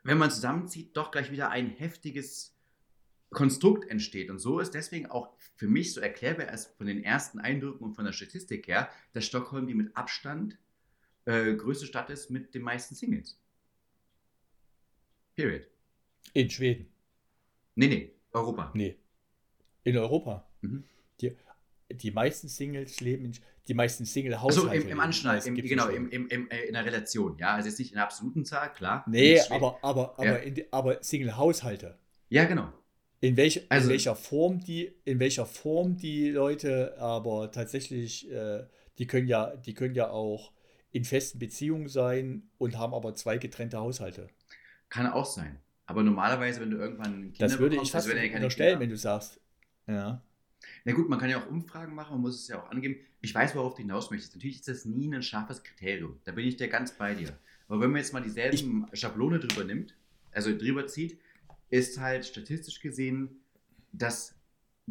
wenn 0.05 0.19
man 0.19 0.31
zusammenzieht, 0.31 0.97
doch 0.97 1.11
gleich 1.11 1.33
wieder 1.33 1.51
ein 1.51 1.71
heftiges 1.71 2.55
Konstrukt 3.33 3.89
entsteht. 3.91 4.31
Und 4.31 4.39
so 4.39 4.61
ist 4.61 4.75
deswegen 4.75 5.07
auch 5.07 5.33
für 5.55 5.67
mich 5.67 5.93
so 5.93 6.01
erklärbar 6.01 6.47
erst 6.47 6.77
von 6.77 6.87
den 6.87 7.03
ersten 7.03 7.41
Eindrücken 7.41 7.85
und 7.85 7.95
von 7.95 8.05
der 8.05 8.13
Statistik 8.13 8.69
her, 8.69 8.89
dass 9.13 9.27
Stockholm 9.27 9.67
die 9.67 9.75
mit 9.75 9.97
Abstand 9.97 10.59
äh, 11.25 11.55
größte 11.55 11.87
Stadt 11.87 12.11
ist 12.11 12.31
mit 12.31 12.55
den 12.55 12.63
meisten 12.63 12.95
Singles. 12.95 13.39
Period. 15.35 15.67
In 16.35 16.51
Schweden. 16.51 16.89
Nee, 17.75 17.89
nee, 17.89 18.13
Europa. 18.33 18.71
Nee. 18.75 18.97
In 19.85 19.97
Europa. 19.97 20.47
Mhm. 20.61 20.85
Die, 21.21 21.37
die 21.91 22.11
meisten 22.11 22.49
Singles 22.49 23.01
leben 23.01 23.25
in, 23.25 23.33
die 23.69 23.75
meisten 23.75 24.05
Single-Haushalte. 24.05 24.71
Also 24.71 24.87
im, 24.87 24.93
im 24.93 25.01
Anschnitt, 25.01 25.47
im, 25.47 25.55
genau, 25.55 25.89
im, 25.89 26.11
im, 26.11 26.29
äh, 26.51 26.65
in 26.65 26.75
der 26.75 26.85
Relation, 26.85 27.39
ja. 27.39 27.55
Also 27.55 27.69
jetzt 27.69 27.79
nicht 27.79 27.93
in 27.93 27.97
der 27.97 28.05
absoluten 28.05 28.45
Zahl, 28.45 28.73
klar. 28.73 29.05
Nee, 29.09 29.41
aber, 29.51 29.79
aber, 29.83 30.19
aber, 30.19 30.47
ja. 30.47 30.65
aber 30.71 31.03
Single-Haushalte. 31.03 31.99
Ja, 32.29 32.45
genau. 32.45 32.73
In, 33.23 33.37
welch, 33.37 33.65
also, 33.69 33.87
in, 33.87 33.93
welcher 33.93 34.17
Form 34.17 34.59
die, 34.59 34.93
in 35.05 35.21
welcher 35.21 35.47
Form 35.47 35.97
die 35.97 36.31
Leute 36.31 36.99
aber 36.99 37.53
tatsächlich, 37.53 38.29
äh, 38.33 38.65
die 38.99 39.07
können 39.07 39.29
ja, 39.29 39.55
die 39.55 39.75
können 39.75 39.95
ja 39.95 40.11
auch 40.11 40.53
in 40.91 41.05
festen 41.05 41.39
Beziehungen 41.39 41.89
sein 41.89 42.51
und 42.59 42.77
haben 42.77 42.93
aber 42.93 43.15
zwei 43.15 43.39
getrennte 43.39 43.79
Haushalte. 43.79 44.27
Kann 44.89 45.07
auch 45.07 45.25
sein. 45.25 45.61
Aber 45.87 46.03
normalerweise, 46.03 46.61
wenn 46.61 46.73
du 46.73 46.79
irgendwann 46.79 47.33
Kinder 47.33 47.47
Das 47.47 47.61
würde 47.61 47.77
bekommst, 47.77 47.91
ich 47.91 47.93
fast 47.93 48.09
ja 48.13 48.35
unterstellen, 48.35 48.81
wenn 48.81 48.91
du 48.91 48.97
sagst. 48.97 49.41
Ja. 49.87 50.21
Na 50.85 50.93
gut, 50.93 51.09
man 51.09 51.21
kann 51.21 51.31
ja 51.31 51.41
auch 51.41 51.49
Umfragen 51.49 51.95
machen, 51.95 52.15
man 52.15 52.23
muss 52.23 52.43
es 52.43 52.49
ja 52.49 52.61
auch 52.61 52.71
angeben. 52.73 52.97
Ich 53.21 53.33
weiß, 53.33 53.55
worauf 53.55 53.75
du 53.75 53.83
hinaus 53.83 54.11
möchtest. 54.11 54.35
Natürlich 54.35 54.57
ist 54.57 54.69
das 54.69 54.85
nie 54.85 55.15
ein 55.15 55.23
scharfes 55.23 55.63
Kriterium. 55.63 56.19
Da 56.25 56.33
bin 56.33 56.45
ich 56.45 56.57
dir 56.57 56.67
ganz 56.67 56.91
bei 56.91 57.15
dir. 57.15 57.39
Aber 57.69 57.81
wenn 57.81 57.91
man 57.91 58.01
jetzt 58.01 58.13
mal 58.13 58.21
dieselben 58.21 58.87
ich, 58.91 58.99
Schablone 58.99 59.39
drüber 59.39 59.63
nimmt, 59.63 59.95
also 60.33 60.57
drüber 60.57 60.89
zieht, 60.89 61.19
ist 61.73 61.99
halt 61.99 62.27
statistisch 62.27 62.81
gesehen 62.81 63.41
das 63.93 64.39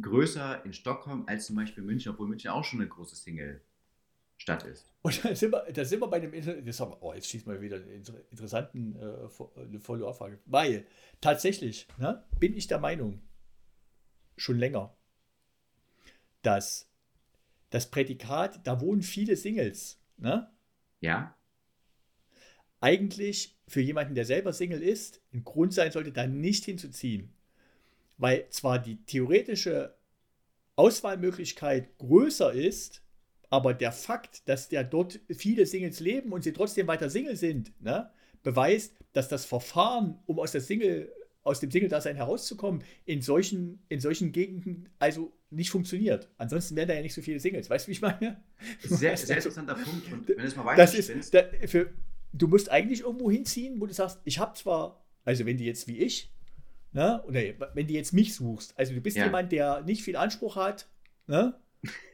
größer 0.02 0.65
in 0.65 0.74
Stockholm 0.74 1.24
als 1.28 1.46
zum 1.46 1.56
Beispiel 1.56 1.84
München, 1.84 2.12
obwohl 2.12 2.28
München 2.28 2.50
auch 2.50 2.63
schon 2.63 2.80
eine 2.80 2.89
große 2.89 3.15
Single-Stadt 3.15 4.63
ist. 4.63 4.91
Und 5.04 5.24
da 5.24 5.36
sind 5.36 5.52
wir, 5.52 5.72
da 5.72 5.86
sind 5.86 6.02
wir 6.02 6.08
bei 6.08 6.20
wir, 6.20 7.04
oh, 7.04 7.13
jetzt 7.13 7.28
schießt 7.28 7.46
mal 7.46 7.62
wieder 7.62 7.78
einen 7.78 8.04
interessanten 8.32 8.96
äh, 8.96 9.80
Follow-up-Frage. 9.80 10.39
Weil 10.46 10.88
tatsächlich 11.20 11.88
ne, 12.00 12.24
bin 12.39 12.56
ich 12.56 12.67
der 12.67 12.80
Meinung, 12.80 13.22
schon 14.38 14.58
länger, 14.58 14.96
dass 16.41 16.91
das 17.70 17.91
Prädikat, 17.91 18.65
da 18.65 18.82
wohnen 18.82 19.04
viele 19.04 19.36
Singles, 19.36 20.02
ne? 20.17 20.52
Ja 21.00 21.36
eigentlich 22.82 23.56
für 23.67 23.82
jemanden, 23.82 24.15
der 24.15 24.26
selber 24.26 24.52
Single 24.52 24.84
ist, 24.84 25.22
ein 25.34 25.44
Grund 25.44 25.74
sein 25.74 25.91
sollte, 25.91 26.12
da 26.12 26.28
nicht 26.28 26.65
hinzuziehen. 26.65 27.34
Weil 28.17 28.50
zwar 28.50 28.80
die 28.80 28.98
theoretische 29.06 29.96
Auswahlmöglichkeit 30.76 31.98
größer 31.98 32.52
ist, 32.52 33.02
aber 33.50 33.74
der 33.74 33.91
Fakt, 33.91 34.48
dass 34.50 34.70
der 34.70 34.84
dort 34.84 35.20
viele 35.30 35.65
Singles 35.65 36.00
leben 36.00 36.32
und 36.34 36.44
sie 36.44 36.54
trotzdem 36.54 36.88
weiter 36.88 37.10
Single 37.10 37.36
sind, 37.36 37.72
ne, 37.82 38.10
beweist, 38.44 38.96
dass 39.13 39.28
das 39.30 39.46
Verfahren, 39.46 40.20
um 40.26 40.39
aus 40.39 40.52
der 40.52 40.62
Single 40.62 41.12
aus 41.44 41.60
dem 41.60 41.72
Single-Dasein 41.72 42.15
herauszukommen, 42.15 42.84
in 43.06 43.22
solchen, 43.22 43.84
in 43.89 44.00
solchen 44.00 44.32
Gegenden 44.32 44.89
also 45.00 45.34
nicht 45.50 45.72
funktioniert. 45.72 46.30
Ansonsten 46.38 46.76
wären 46.76 46.88
da 46.88 46.94
ja 46.94 47.02
nicht 47.02 47.13
so 47.13 47.22
viele 47.22 47.39
Singles. 47.39 47.70
Weißt 47.70 47.88
du, 47.88 47.89
wie 47.89 47.94
ich 47.94 48.02
meine? 48.02 48.41
Sehr, 48.84 49.17
sehr 49.17 49.38
interessanter 49.38 49.74
Punkt. 49.74 50.12
Und 50.12 50.28
wenn 50.28 50.38
du 50.38 50.44
es 50.44 50.56
mal 50.56 50.65
weiter 50.65 50.78
das 50.78 50.94
ist, 50.94 51.34
da, 51.34 51.44
für, 51.65 51.91
du 52.34 52.48
musst 52.48 52.70
eigentlich 52.70 53.02
irgendwo 53.02 53.30
hinziehen, 53.30 53.80
wo 53.80 53.86
du 53.86 53.94
sagst, 53.94 54.20
ich 54.24 54.39
habe 54.39 54.54
zwar, 54.56 55.04
also 55.26 55.46
wenn 55.46 55.58
du 55.58 55.63
jetzt 55.63 55.88
wie 55.88 56.00
ich, 56.00 56.32
ne, 56.94 57.24
oder 57.28 57.41
wenn 57.74 57.88
du 57.88 57.94
jetzt 57.94 58.13
mich 58.13 58.36
suchst, 58.36 58.78
also 58.78 58.94
du 58.94 59.02
bist 59.02 59.17
ja. 59.17 59.26
jemand, 59.26 59.52
der 59.52 59.82
nicht 59.82 60.04
viel 60.04 60.15
Anspruch 60.15 60.56
hat, 60.56 60.88
ne, 61.28 61.56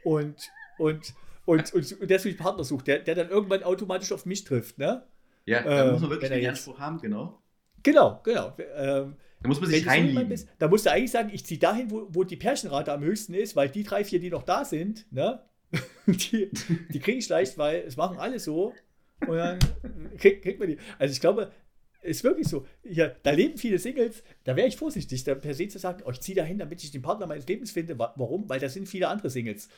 und, 0.04 0.36
und, 0.78 1.14
und, 1.46 1.74
und, 1.74 2.02
und 2.02 2.10
der 2.10 2.20
sich 2.20 2.38
Partner 2.38 2.64
sucht, 2.64 2.88
der, 2.88 3.00
der 3.00 3.16
dann 3.16 3.30
irgendwann 3.30 3.64
automatisch 3.64 4.12
auf 4.12 4.26
mich 4.26 4.44
trifft, 4.44 4.78
ne? 4.78 5.04
Ja, 5.46 5.64
da 5.64 5.88
äh, 5.88 5.92
muss 5.92 6.02
man 6.02 6.10
wirklich 6.10 6.30
den 6.30 6.50
Anspruch 6.50 6.80
haben, 6.80 7.00
genau. 7.00 7.42
Genau, 7.84 8.20
genau. 8.24 8.54
Ähm, 8.76 9.16
da 9.42 9.48
muss 9.48 9.62
man 9.62 9.70
sich 9.70 9.88
reinlieben. 9.88 10.28
Bist, 10.28 10.50
da 10.58 10.68
musst 10.68 10.86
du 10.86 10.92
eigentlich 10.92 11.12
sagen, 11.12 11.30
ich 11.32 11.46
ziehe 11.46 11.60
dahin, 11.60 11.90
wo, 11.90 12.08
wo 12.10 12.24
die 12.24 12.36
Pärchenrate 12.36 12.92
am 12.92 13.02
höchsten 13.02 13.34
ist, 13.34 13.56
weil 13.56 13.70
die 13.70 13.84
drei, 13.84 14.04
vier, 14.04 14.20
die 14.20 14.30
noch 14.30 14.44
da 14.44 14.66
sind, 14.66 15.06
ne, 15.12 15.42
die, 16.08 16.52
die 16.90 17.00
kriege 17.00 17.18
ich 17.18 17.30
leicht, 17.30 17.58
weil 17.58 17.84
es 17.86 17.98
machen 17.98 18.18
alle 18.18 18.40
so. 18.40 18.74
Und 19.22 19.38
dann 19.38 19.60
kriegt, 20.18 20.44
kriegt 20.44 20.60
man 20.60 20.70
die. 20.70 20.78
Also 21.00 21.12
ich 21.12 21.20
glaube, 21.20 21.52
ist 22.02 22.24
wirklich 22.24 22.48
so. 22.48 22.66
Hier, 22.84 23.16
da 23.24 23.32
leben 23.32 23.58
viele 23.58 23.80
Singles, 23.80 24.24
da 24.44 24.56
wäre 24.56 24.68
ich 24.68 24.78
vorsichtig, 24.78 25.24
da 25.24 25.36
per 25.36 25.54
se 25.54 25.68
zu 25.68 25.80
sagen, 25.80 26.04
oh, 26.06 26.12
ich 26.12 26.22
ziehe 26.22 26.36
dahin, 26.36 26.58
damit 26.58 26.84
ich 26.84 26.92
den 26.92 27.02
Partner 27.02 27.28
meines 27.28 27.48
Lebens 27.48 27.72
finde. 27.72 27.98
Warum? 27.98 28.48
Weil 28.50 28.60
da 28.60 28.70
sind 28.70 28.88
viele 28.88 29.08
andere 29.08 29.30
Singles. 29.30 29.70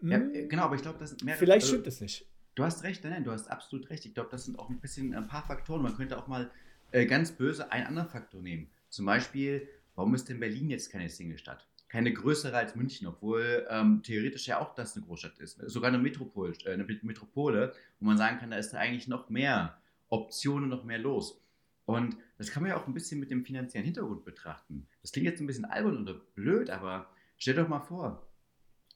Hm, 0.00 0.10
ja, 0.10 0.18
genau, 0.46 0.64
aber 0.64 0.76
ich 0.76 0.82
glaube, 0.82 0.98
das 0.98 1.16
mehr. 1.22 1.36
Vielleicht 1.36 1.64
also, 1.64 1.74
stimmt 1.74 1.86
das 1.86 2.00
nicht. 2.00 2.26
Du 2.54 2.64
hast 2.64 2.82
recht, 2.82 3.04
nein, 3.04 3.24
du 3.24 3.30
hast 3.30 3.48
absolut 3.48 3.88
recht. 3.88 4.04
Ich 4.04 4.14
glaube, 4.14 4.30
das 4.30 4.44
sind 4.44 4.58
auch 4.58 4.68
ein 4.68 4.80
bisschen 4.80 5.14
ein 5.14 5.28
paar 5.28 5.46
Faktoren. 5.46 5.82
Man 5.82 5.94
könnte 5.94 6.18
auch 6.18 6.26
mal 6.26 6.50
äh, 6.90 7.06
ganz 7.06 7.32
böse 7.32 7.70
einen 7.70 7.86
anderen 7.86 8.08
Faktor 8.08 8.42
nehmen. 8.42 8.68
Zum 8.88 9.06
Beispiel, 9.06 9.68
warum 9.94 10.14
ist 10.14 10.28
denn 10.28 10.40
Berlin 10.40 10.70
jetzt 10.70 10.90
keine 10.90 11.08
Singlestadt? 11.08 11.68
Keine 11.88 12.12
größere 12.12 12.56
als 12.56 12.76
München, 12.76 13.06
obwohl 13.06 13.66
ähm, 13.70 14.02
theoretisch 14.02 14.46
ja 14.46 14.60
auch 14.60 14.74
das 14.74 14.96
eine 14.96 15.06
Großstadt 15.06 15.38
ist. 15.38 15.58
Sogar 15.66 15.88
eine, 15.88 15.98
Metropol, 15.98 16.52
äh, 16.64 16.72
eine 16.72 16.84
Metropole, 16.84 17.72
wo 17.98 18.06
man 18.06 18.18
sagen 18.18 18.38
kann, 18.38 18.50
da 18.50 18.58
ist 18.58 18.72
da 18.72 18.78
eigentlich 18.78 19.08
noch 19.08 19.30
mehr 19.30 19.80
Optionen, 20.08 20.68
noch 20.68 20.84
mehr 20.84 20.98
los. 20.98 21.42
Und 21.86 22.18
das 22.36 22.50
kann 22.50 22.62
man 22.62 22.70
ja 22.70 22.76
auch 22.76 22.86
ein 22.86 22.92
bisschen 22.92 23.18
mit 23.18 23.30
dem 23.30 23.44
finanziellen 23.44 23.86
Hintergrund 23.86 24.24
betrachten. 24.26 24.86
Das 25.00 25.12
klingt 25.12 25.26
jetzt 25.26 25.40
ein 25.40 25.46
bisschen 25.46 25.64
albern 25.64 26.02
oder 26.02 26.14
blöd, 26.34 26.68
aber 26.68 27.10
stell 27.38 27.54
doch 27.54 27.68
mal 27.68 27.80
vor, 27.80 28.28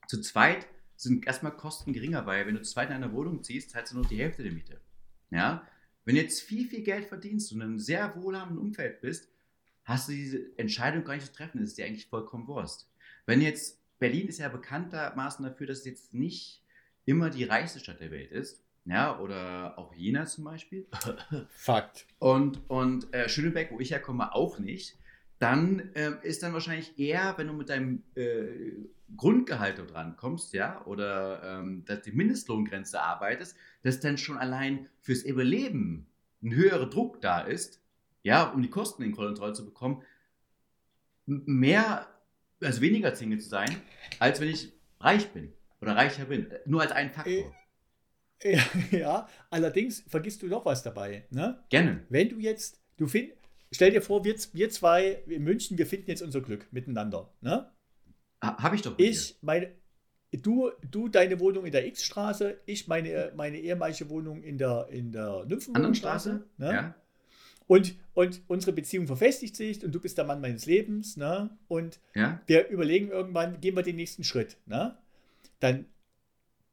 zu 0.07 0.21
zweit 0.21 0.67
sind 0.97 1.27
erstmal 1.27 1.57
Kosten 1.57 1.95
geringer, 1.95 2.27
weil 2.27 2.47
wenn 2.47 2.55
du 2.55 2.63
zu 2.63 2.73
zweit 2.73 2.91
in 2.91 2.97
einer 2.97 3.13
Wohnung 3.13 3.43
ziehst, 3.43 3.71
zahlst 3.71 3.93
du 3.93 3.97
nur 3.97 4.07
die 4.07 4.19
Hälfte 4.19 4.43
der 4.43 4.53
Miete. 4.53 4.81
Ja? 5.31 5.67
Wenn 6.05 6.17
du 6.17 6.21
jetzt 6.21 6.43
viel, 6.43 6.69
viel 6.69 6.83
Geld 6.83 7.07
verdienst 7.07 7.51
und 7.53 7.61
in 7.61 7.67
einem 7.67 7.79
sehr 7.79 8.15
wohlhabenden 8.17 8.63
Umfeld 8.63 9.01
bist, 9.01 9.32
hast 9.85 10.09
du 10.09 10.13
diese 10.13 10.59
Entscheidung 10.59 11.05
gar 11.05 11.15
nicht 11.15 11.27
zu 11.27 11.33
treffen. 11.33 11.61
Das 11.61 11.71
ist 11.71 11.79
dir 11.79 11.87
eigentlich 11.87 12.07
vollkommen 12.07 12.47
Wurst. 12.47 12.89
Wenn 13.27 13.41
jetzt, 13.41 13.81
Berlin 13.99 14.29
ist 14.29 14.39
ja 14.39 14.49
bekanntermaßen 14.49 15.45
dafür, 15.45 15.67
dass 15.67 15.81
es 15.81 15.85
jetzt 15.85 16.15
nicht 16.15 16.63
immer 17.05 17.31
die 17.31 17.45
reichste 17.45 17.81
Stadt 17.81 18.01
der 18.01 18.11
Welt 18.11 18.31
ist. 18.31 18.63
Ja, 18.85 19.21
oder 19.21 19.79
auch 19.79 19.95
Jena 19.95 20.27
zum 20.27 20.45
Beispiel. 20.45 20.87
Fakt. 21.51 22.07
Und, 22.19 22.69
und 22.69 23.13
äh, 23.15 23.29
Schönebeck, 23.29 23.71
wo 23.71 23.79
ich 23.79 23.93
herkomme, 23.93 24.35
auch 24.35 24.59
nicht. 24.59 24.99
Dann 25.39 25.91
äh, 25.95 26.13
ist 26.23 26.43
dann 26.43 26.53
wahrscheinlich 26.53 26.99
eher, 26.99 27.35
wenn 27.37 27.47
du 27.47 27.53
mit 27.53 27.69
deinem 27.69 28.03
äh, 28.15 28.73
Grundgehalt 29.17 29.79
dran 29.93 30.17
kommst, 30.17 30.53
ja, 30.53 30.85
oder 30.87 31.61
ähm, 31.61 31.85
dass 31.85 32.03
die 32.03 32.13
Mindestlohngrenze 32.13 33.01
arbeitest, 33.01 33.57
dass 33.83 34.01
dann 34.01 34.19
schon 34.19 34.39
allein 34.39 34.89
fürs 35.01 35.23
Überleben 35.23 36.07
ein 36.43 36.55
höherer 36.55 36.89
Druck 36.89 37.21
da 37.21 37.41
ist, 37.41 37.82
ja, 38.23 38.51
um 38.51 38.63
die 38.63 38.71
Kosten 38.71 39.03
in 39.03 39.13
Kontrolle 39.13 39.53
zu 39.53 39.65
bekommen, 39.65 40.03
mehr, 41.27 42.07
also 42.61 42.81
weniger 42.81 43.15
Single 43.15 43.41
zu 43.41 43.49
sein, 43.49 43.77
als 44.19 44.41
wenn 44.41 44.49
ich 44.49 44.73
reich 45.01 45.29
bin 45.31 45.53
oder 45.81 45.97
reicher 45.97 46.27
bin. 46.27 46.53
Nur 46.67 46.83
als 46.83 46.93
ein 46.93 47.11
Faktor. 47.11 47.55
Äh, 48.41 48.57
ja, 48.57 48.65
ja, 48.91 49.29
allerdings 49.51 50.05
vergisst 50.09 50.43
du 50.43 50.47
noch 50.47 50.65
was 50.65 50.83
dabei. 50.83 51.27
Ne? 51.31 51.63
Gerne. 51.71 52.05
Wenn 52.09 52.29
du 52.29 52.39
jetzt, 52.39 52.81
du 52.97 53.07
find, 53.07 53.33
stell 53.71 53.91
dir 53.91 54.03
vor, 54.03 54.25
wir, 54.25 54.35
wir 54.53 54.71
zwei 54.71 55.23
in 55.27 55.45
München, 55.45 55.79
wir 55.79 55.87
finden 55.87 56.11
jetzt 56.11 56.23
unser 56.23 56.41
Glück 56.41 56.73
miteinander. 56.73 57.33
Ne? 57.41 57.71
Habe 58.41 58.75
ich 58.75 58.83
doch. 58.83 58.99
Ich, 58.99 59.39
meine, 59.43 59.73
du, 60.33 60.71
du 60.91 61.09
deine 61.09 61.39
Wohnung 61.39 61.65
in 61.65 61.73
der 61.73 61.87
X-Straße, 61.87 62.61
ich 62.67 62.89
meine, 62.89 63.33
meine 63.37 63.59
ehemalige 63.59 64.09
Wohnung 64.11 64.43
in 64.43 64.59
der, 64.59 64.89
in 64.91 65.13
der 65.13 65.45
Nymphenstraße. 65.47 66.45
Ne? 66.59 66.73
Ja. 66.73 66.95
Und, 67.73 67.95
und 68.13 68.43
unsere 68.49 68.75
Beziehung 68.75 69.07
verfestigt 69.07 69.57
sich 69.57 69.83
und 69.83 69.93
du 69.93 69.99
bist 69.99 70.19
der 70.19 70.27
Mann 70.27 70.43
meines 70.43 70.67
Lebens. 70.67 71.17
Ne? 71.17 71.49
Und 71.69 72.01
ja. 72.15 72.39
wir 72.45 72.69
überlegen 72.69 73.09
irgendwann, 73.09 73.63
gehen 73.63 73.75
wir 73.75 73.83
den 73.83 73.97
nächsten 73.97 74.25
Schritt. 74.25 74.59
Ne? 74.67 74.99
Dann, 75.59 75.87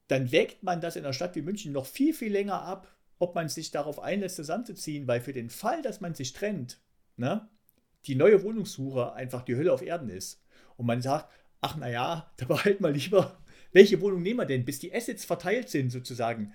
dann 0.09 0.33
wägt 0.33 0.62
man 0.62 0.81
das 0.81 0.97
in 0.97 1.05
einer 1.05 1.13
Stadt 1.13 1.38
wie 1.38 1.41
München 1.41 1.71
noch 1.71 1.85
viel, 1.85 2.13
viel 2.13 2.33
länger 2.33 2.63
ab, 2.63 2.93
ob 3.17 3.33
man 3.33 3.47
sich 3.47 3.71
darauf 3.71 4.01
einlässt, 4.01 4.35
zusammenzuziehen, 4.35 5.07
weil 5.07 5.21
für 5.21 5.31
den 5.31 5.49
Fall, 5.49 5.81
dass 5.81 6.01
man 6.01 6.15
sich 6.15 6.33
trennt, 6.33 6.81
ne, 7.15 7.47
die 8.05 8.15
neue 8.15 8.43
Wohnungssuche 8.43 9.13
einfach 9.13 9.43
die 9.43 9.55
Hölle 9.55 9.71
auf 9.71 9.81
Erden 9.81 10.09
ist. 10.09 10.43
Und 10.75 10.85
man 10.85 11.01
sagt, 11.01 11.31
ach 11.62 11.77
naja, 11.77 12.29
da 12.35 12.45
behalten 12.45 12.83
wir 12.83 12.91
lieber, 12.91 13.39
welche 13.71 14.01
Wohnung 14.01 14.21
nehmen 14.21 14.39
wir 14.39 14.45
denn, 14.45 14.65
bis 14.65 14.79
die 14.79 14.93
Assets 14.93 15.23
verteilt 15.23 15.69
sind 15.69 15.91
sozusagen. 15.91 16.51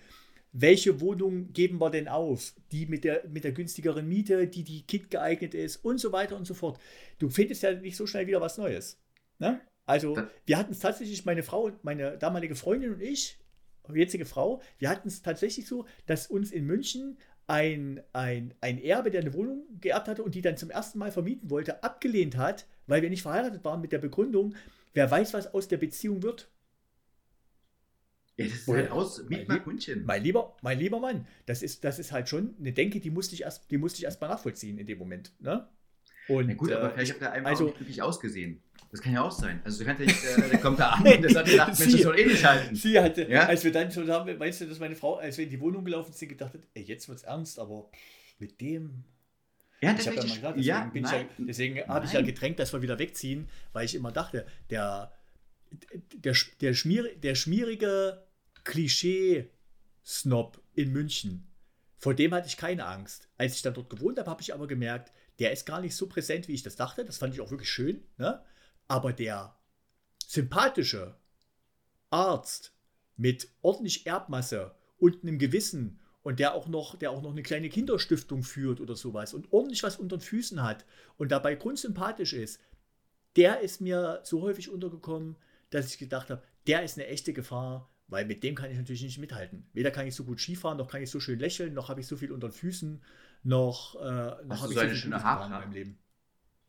Welche 0.56 1.00
Wohnung 1.00 1.52
geben 1.52 1.80
wir 1.80 1.90
denn 1.90 2.06
auf? 2.06 2.54
Die 2.70 2.86
mit 2.86 3.02
der, 3.02 3.24
mit 3.28 3.42
der 3.42 3.50
günstigeren 3.50 4.08
Miete, 4.08 4.46
die 4.46 4.62
die 4.62 4.86
Kit 4.86 5.10
geeignet 5.10 5.52
ist 5.52 5.84
und 5.84 5.98
so 5.98 6.12
weiter 6.12 6.36
und 6.36 6.46
so 6.46 6.54
fort. 6.54 6.78
Du 7.18 7.28
findest 7.28 7.64
ja 7.64 7.72
nicht 7.72 7.96
so 7.96 8.06
schnell 8.06 8.28
wieder 8.28 8.40
was 8.40 8.56
Neues. 8.56 9.00
Ne? 9.40 9.60
Also, 9.84 10.16
wir 10.46 10.56
hatten 10.56 10.70
es 10.70 10.78
tatsächlich, 10.78 11.24
meine 11.24 11.42
Frau, 11.42 11.72
meine 11.82 12.18
damalige 12.18 12.54
Freundin 12.54 12.94
und 12.94 13.02
ich, 13.02 13.36
jetzige 13.92 14.26
Frau, 14.26 14.62
wir 14.78 14.90
hatten 14.90 15.08
es 15.08 15.22
tatsächlich 15.22 15.66
so, 15.66 15.86
dass 16.06 16.28
uns 16.28 16.52
in 16.52 16.66
München 16.66 17.18
ein, 17.48 18.00
ein, 18.12 18.54
ein 18.60 18.80
Erbe, 18.80 19.10
der 19.10 19.22
eine 19.22 19.34
Wohnung 19.34 19.64
geerbt 19.80 20.06
hatte 20.06 20.22
und 20.22 20.36
die 20.36 20.40
dann 20.40 20.56
zum 20.56 20.70
ersten 20.70 21.00
Mal 21.00 21.10
vermieten 21.10 21.50
wollte, 21.50 21.82
abgelehnt 21.82 22.36
hat, 22.36 22.66
weil 22.86 23.02
wir 23.02 23.10
nicht 23.10 23.22
verheiratet 23.22 23.64
waren 23.64 23.80
mit 23.80 23.90
der 23.90 23.98
Begründung, 23.98 24.54
wer 24.92 25.10
weiß, 25.10 25.34
was 25.34 25.52
aus 25.52 25.66
der 25.66 25.78
Beziehung 25.78 26.22
wird. 26.22 26.48
Ja, 28.36 28.46
das 28.46 28.54
ist 28.54 28.68
halt 28.68 28.90
aus 28.90 29.28
Mietmarkt 29.28 29.66
München. 29.66 30.04
Mein 30.04 30.22
lieber, 30.22 30.56
mein 30.60 30.78
lieber 30.78 30.98
Mann, 30.98 31.26
das 31.46 31.62
ist, 31.62 31.84
das 31.84 31.98
ist 31.98 32.10
halt 32.10 32.28
schon 32.28 32.54
eine 32.58 32.72
Denke, 32.72 32.98
die 32.98 33.10
musste 33.10 33.34
ich 33.34 33.42
erst, 33.42 33.70
die 33.70 33.78
musste 33.78 33.98
ich 33.98 34.04
erst 34.04 34.20
mal 34.20 34.28
nachvollziehen 34.28 34.78
in 34.78 34.86
dem 34.86 34.98
Moment. 34.98 35.32
Ne? 35.40 35.68
Und, 36.28 36.48
ja 36.48 36.54
gut, 36.54 36.72
aber 36.72 36.90
äh, 36.90 36.94
vielleicht 36.94 37.12
hat 37.14 37.20
der 37.20 37.32
einfach 37.32 37.50
also, 37.50 37.64
nicht 37.66 37.76
glücklich 37.76 38.02
ausgesehen. 38.02 38.60
Das 38.90 39.02
kann 39.02 39.12
ja 39.12 39.22
auch 39.22 39.30
sein. 39.30 39.60
Also 39.64 39.80
du 39.80 39.84
kannst 39.84 40.00
ja 40.00 40.06
nicht, 40.06 40.24
äh, 40.24 40.50
der 40.50 40.58
kommt 40.58 40.78
da 40.78 40.90
an 40.90 41.02
und 41.02 41.22
der 41.22 41.34
hat 41.34 41.46
gedacht, 41.46 41.78
Mensch, 41.78 41.92
das 41.92 42.02
soll 42.02 42.18
eh 42.18 42.26
nicht 42.26 42.44
halten. 42.44 42.74
Sie 42.74 42.98
hatte, 42.98 43.28
ja? 43.28 43.46
als 43.46 43.62
wir 43.62 43.72
dann 43.72 43.90
schon 43.92 44.10
haben, 44.10 44.36
meinst 44.38 44.60
du, 44.60 44.66
dass 44.66 44.80
meine 44.80 44.96
Frau, 44.96 45.16
als 45.16 45.36
wir 45.36 45.44
in 45.44 45.50
die 45.50 45.60
Wohnung 45.60 45.84
gelaufen 45.84 46.12
sind, 46.12 46.28
gedacht 46.28 46.54
hat, 46.54 46.60
ey, 46.74 46.82
jetzt 46.82 47.08
wird's 47.08 47.22
ernst, 47.22 47.58
aber 47.58 47.88
mit 48.38 48.60
dem. 48.60 49.04
Ja, 49.80 49.94
ich 49.98 50.06
habe 50.06 50.16
ja 50.16 50.22
mal 50.22 50.54
gesagt, 50.54 50.58
deswegen, 50.58 50.62
ja, 50.62 51.12
ja, 51.12 51.26
deswegen 51.38 51.86
habe 51.86 52.06
ich 52.06 52.12
ja 52.12 52.22
gedrängt, 52.22 52.58
dass 52.58 52.72
wir 52.72 52.82
wieder 52.82 52.98
wegziehen, 52.98 53.48
weil 53.72 53.84
ich 53.84 53.94
immer 53.94 54.12
dachte, 54.12 54.46
der, 54.70 55.12
der, 56.14 56.34
der, 56.60 56.74
schmier, 56.74 57.16
der 57.16 57.34
schmierige 57.34 58.26
Klischee-Snob 58.64 60.60
in 60.74 60.92
München, 60.92 61.50
vor 61.96 62.14
dem 62.14 62.34
hatte 62.34 62.48
ich 62.48 62.56
keine 62.56 62.84
Angst. 62.86 63.28
Als 63.38 63.56
ich 63.56 63.62
dann 63.62 63.74
dort 63.74 63.88
gewohnt 63.88 64.18
habe, 64.18 64.30
habe 64.30 64.42
ich 64.42 64.52
aber 64.52 64.66
gemerkt, 64.66 65.12
der 65.38 65.52
ist 65.52 65.64
gar 65.64 65.80
nicht 65.80 65.96
so 65.96 66.06
präsent, 66.06 66.48
wie 66.48 66.52
ich 66.52 66.62
das 66.62 66.76
dachte. 66.76 67.04
Das 67.04 67.18
fand 67.18 67.34
ich 67.34 67.40
auch 67.40 67.50
wirklich 67.50 67.70
schön. 67.70 68.04
Ne? 68.18 68.42
Aber 68.88 69.12
der 69.12 69.56
sympathische 70.26 71.16
Arzt 72.10 72.74
mit 73.16 73.48
ordentlich 73.62 74.06
Erbmasse 74.06 74.74
und 74.98 75.22
einem 75.22 75.38
Gewissen 75.38 76.00
und 76.22 76.40
der 76.40 76.54
auch 76.54 76.68
noch, 76.68 76.96
der 76.96 77.10
auch 77.10 77.22
noch 77.22 77.30
eine 77.30 77.42
kleine 77.42 77.68
Kinderstiftung 77.68 78.42
führt 78.42 78.80
oder 78.80 78.96
sowas 78.96 79.34
und 79.34 79.52
ordentlich 79.52 79.82
was 79.82 79.96
unter 79.96 80.16
den 80.16 80.22
Füßen 80.22 80.62
hat 80.62 80.84
und 81.16 81.32
dabei 81.32 81.54
grundsympathisch 81.54 82.32
ist, 82.32 82.60
der 83.36 83.60
ist 83.60 83.80
mir 83.80 84.20
so 84.24 84.42
häufig 84.42 84.70
untergekommen, 84.70 85.36
dass 85.74 85.92
ich 85.92 85.98
gedacht 85.98 86.30
habe, 86.30 86.42
der 86.66 86.84
ist 86.84 86.96
eine 86.96 87.08
echte 87.08 87.32
Gefahr, 87.32 87.90
weil 88.06 88.24
mit 88.26 88.44
dem 88.44 88.54
kann 88.54 88.70
ich 88.70 88.76
natürlich 88.76 89.02
nicht 89.02 89.18
mithalten. 89.18 89.68
Weder 89.72 89.90
kann 89.90 90.06
ich 90.06 90.14
so 90.14 90.24
gut 90.24 90.40
Skifahren, 90.40 90.78
noch 90.78 90.88
kann 90.88 91.02
ich 91.02 91.10
so 91.10 91.18
schön 91.20 91.38
lächeln, 91.38 91.74
noch 91.74 91.88
habe 91.88 92.00
ich 92.00 92.06
so 92.06 92.16
viel 92.16 92.30
unter 92.30 92.48
den 92.48 92.52
Füßen, 92.52 93.02
noch, 93.42 93.96
äh, 93.96 94.44
noch 94.44 94.62
habe 94.62 94.72
ich 94.72 94.78
so, 94.78 94.80
eine 94.80 94.94
schöne 94.94 95.22
Haare 95.22 95.46
in 95.46 95.50
meinem 95.50 95.72
Leben. 95.72 95.98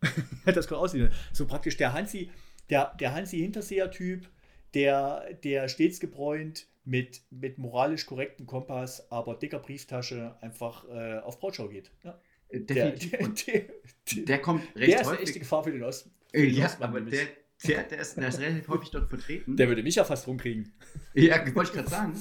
das 0.46 0.68
kann 0.68 0.80
aussehen. 0.80 1.12
So 1.32 1.46
praktisch 1.46 1.78
der 1.78 1.94
Hansi, 1.94 2.32
der, 2.70 2.96
der 3.00 3.14
Hansi 3.14 3.38
Hinterseher-Typ, 3.38 4.28
der, 4.74 5.34
der 5.44 5.70
stets 5.70 6.00
gebräunt 6.00 6.68
mit, 6.84 7.22
mit 7.30 7.58
moralisch 7.58 8.06
korrektem 8.06 8.48
Kompass, 8.48 9.12
aber 9.12 9.36
dicker 9.36 9.60
Brieftasche 9.60 10.36
einfach 10.42 10.88
äh, 10.90 11.20
auf 11.20 11.40
Brautschau 11.40 11.70
geht. 11.70 11.92
Ja. 12.04 12.20
Äh, 12.50 12.62
definitiv. 12.62 13.12
Der, 13.12 13.20
der, 13.28 13.66
der, 14.16 14.26
der, 14.26 14.42
kommt 14.42 14.64
recht 14.76 14.92
Der 14.92 15.02
ist 15.02 15.08
eine 15.08 15.20
echte 15.20 15.40
Gefahr 15.40 15.64
für 15.64 15.72
den 15.72 15.84
Osten. 15.84 16.12
Äh, 16.34 16.46
ja, 16.46 16.76
aber 16.80 17.02
der, 17.02 17.28
der, 17.64 17.84
der, 17.84 18.00
ist, 18.00 18.18
der 18.18 18.28
ist 18.28 18.40
relativ 18.40 18.68
häufig 18.68 18.92
dort 18.92 19.10
vertreten. 19.10 19.56
Der 19.58 19.68
würde 19.68 19.84
mich 19.84 19.96
ja 19.96 20.04
fast 20.04 20.28
rumkriegen. 20.28 20.74
Ja, 21.14 21.38
wollte 21.56 21.70
ich 21.70 21.74
gerade 21.74 21.90
sagen. 21.90 22.20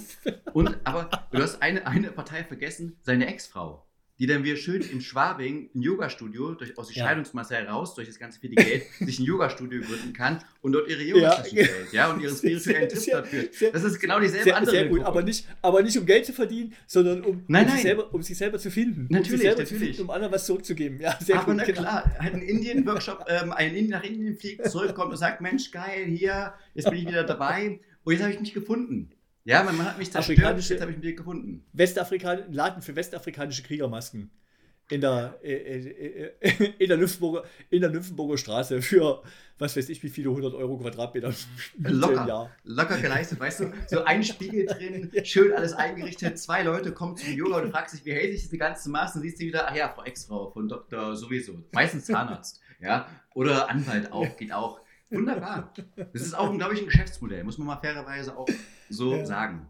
Und, 0.53 0.79
aber 0.85 1.11
du 1.33 1.43
hast 1.43 1.61
eine, 1.61 1.87
eine 1.87 2.11
Partei 2.13 2.45
vergessen, 2.45 2.99
seine 3.03 3.27
Ex-Frau 3.27 3.84
die 4.19 4.27
dann 4.27 4.45
wieder 4.45 4.57
schön 4.57 4.81
in 4.81 5.01
Schwabing 5.01 5.71
ein 5.75 5.83
Yoga-Studio 5.83 6.55
durch, 6.55 6.79
aus 6.79 6.89
der 6.89 6.97
ja. 6.97 7.07
Scheidungsmasse 7.07 7.57
heraus, 7.57 7.95
durch 7.95 8.07
das 8.07 8.19
ganze 8.19 8.39
viele 8.39 8.55
Geld, 8.55 8.85
sich 9.01 9.19
ein 9.19 9.25
Yoga-Studio 9.25 9.81
gründen 9.83 10.13
kann 10.13 10.39
und 10.63 10.73
dort 10.73 10.89
ihre 10.89 11.03
Yoga-Session 11.03 11.59
ja. 11.59 11.65
stellt, 11.65 11.93
ja, 11.93 12.13
und 12.13 12.21
ihren 12.21 12.37
spirituellen 12.37 12.89
dort 12.89 13.27
führt. 13.27 13.75
Das 13.75 13.83
ist 13.83 13.99
genau 13.99 14.21
dieselbe 14.21 14.45
sehr, 14.45 14.57
andere 14.57 14.77
Sehr 14.77 14.89
gut, 14.89 15.03
aber 15.03 15.23
nicht, 15.23 15.47
aber 15.63 15.83
nicht 15.83 15.99
um 15.99 16.07
Geld 16.07 16.27
zu 16.27 16.33
verdienen, 16.33 16.75
sondern 16.87 17.25
um, 17.25 17.43
nein, 17.49 17.65
um, 17.65 17.69
nein. 17.69 17.71
Sich, 17.71 17.83
selber, 17.83 18.15
um 18.15 18.23
sich 18.23 18.39
selber 18.39 18.59
zu 18.59 18.71
finden. 18.71 19.07
Natürlich, 19.11 19.31
um 19.31 19.31
sich 19.31 19.41
selber 19.41 19.63
natürlich. 19.63 19.97
Finden, 19.97 20.03
um 20.03 20.11
anderen 20.11 20.33
was 20.33 20.47
zurückzugeben. 20.47 21.01
Ja, 21.01 21.19
sehr 21.21 21.37
aber 21.37 21.47
gut, 21.47 21.57
na 21.57 21.65
genau. 21.65 21.81
klar, 21.81 22.17
ein 22.21 22.41
Indien-Workshop, 22.41 23.25
ähm, 23.29 23.53
ein 23.53 23.69
Indien 23.71 23.91
nach 23.91 24.05
Indien 24.05 24.37
fliegt, 24.37 24.71
zurückkommt 24.71 25.11
und 25.11 25.17
sagt, 25.17 25.41
Mensch, 25.41 25.73
geil, 25.73 26.05
hier, 26.07 26.55
jetzt 26.75 26.89
bin 26.89 27.01
ich 27.01 27.09
wieder 27.09 27.25
dabei 27.25 27.81
und 28.05 28.13
jetzt 28.13 28.23
habe 28.23 28.33
ich 28.33 28.41
mich 28.41 28.55
gefunden. 28.55 29.11
Ja, 29.45 29.63
mein 29.63 29.77
Mann 29.77 29.87
hat 29.87 29.99
mich 29.99 30.11
zerstört, 30.11 30.59
jetzt 30.59 30.81
habe 30.81 30.93
ich 30.93 30.99
mich 30.99 31.17
gefunden. 31.17 31.65
Westafrikan 31.73 32.53
Laden 32.53 32.83
für 32.83 32.97
westafrikanische 32.97 33.63
Kriegermasken 33.63 34.31
in 34.91 35.01
der, 35.01 35.39
äh, 35.43 35.53
äh, 35.53 36.33
äh, 36.41 36.65
in 36.79 36.89
der, 36.89 36.97
Nymphenburger, 36.97 37.45
in 37.71 37.81
der 37.81 37.91
Nymphenburger 37.91 38.37
Straße 38.37 38.83
für 38.83 39.23
was 39.57 39.77
weiß 39.77 39.89
ich, 39.89 40.03
wie 40.03 40.09
viele 40.09 40.31
hundert 40.31 40.53
Euro 40.55 40.77
Quadratmeter 40.79 41.33
locker, 41.79 42.51
locker 42.65 42.99
geleistet, 42.99 43.39
weißt 43.39 43.61
du? 43.61 43.73
So 43.87 44.05
ein 44.05 44.25
Spiegel 44.25 44.67
drin, 44.67 45.13
schön 45.25 45.53
alles 45.53 45.73
eingerichtet, 45.75 46.39
zwei 46.39 46.63
Leute 46.65 46.93
kommen 46.93 47.17
zum 47.17 47.33
Yoga 47.33 47.59
und 47.59 47.71
fragst 47.71 47.95
dich, 47.95 48.05
wie 48.05 48.13
hält 48.13 48.33
sich 48.33 48.43
das 48.43 48.51
die 48.51 48.59
ganze 48.59 48.91
Maß 48.91 49.15
und 49.15 49.23
siehst 49.23 49.41
du 49.41 49.45
wieder, 49.45 49.69
ach 49.69 49.77
ja, 49.77 49.89
Frau 49.89 50.03
Ex-Frau 50.03 50.51
von 50.51 50.69
Dr. 50.69 51.15
sowieso, 51.15 51.63
meistens 51.71 52.07
Zahnarzt, 52.07 52.61
ja, 52.81 53.07
oder 53.35 53.71
Anwalt 53.71 54.11
auch, 54.11 54.37
geht 54.37 54.53
auch. 54.53 54.81
Wunderbar. 55.11 55.73
Das 56.13 56.23
ist 56.23 56.35
auch, 56.35 56.57
glaube 56.57 56.75
ich, 56.75 56.81
ein 56.81 56.87
Geschäftsmodell, 56.87 57.45
muss 57.45 57.59
man 57.59 57.67
mal 57.67 57.77
fairerweise 57.77 58.37
auch 58.37 58.49
so 58.89 59.15
ja. 59.15 59.27
sagen. 59.27 59.69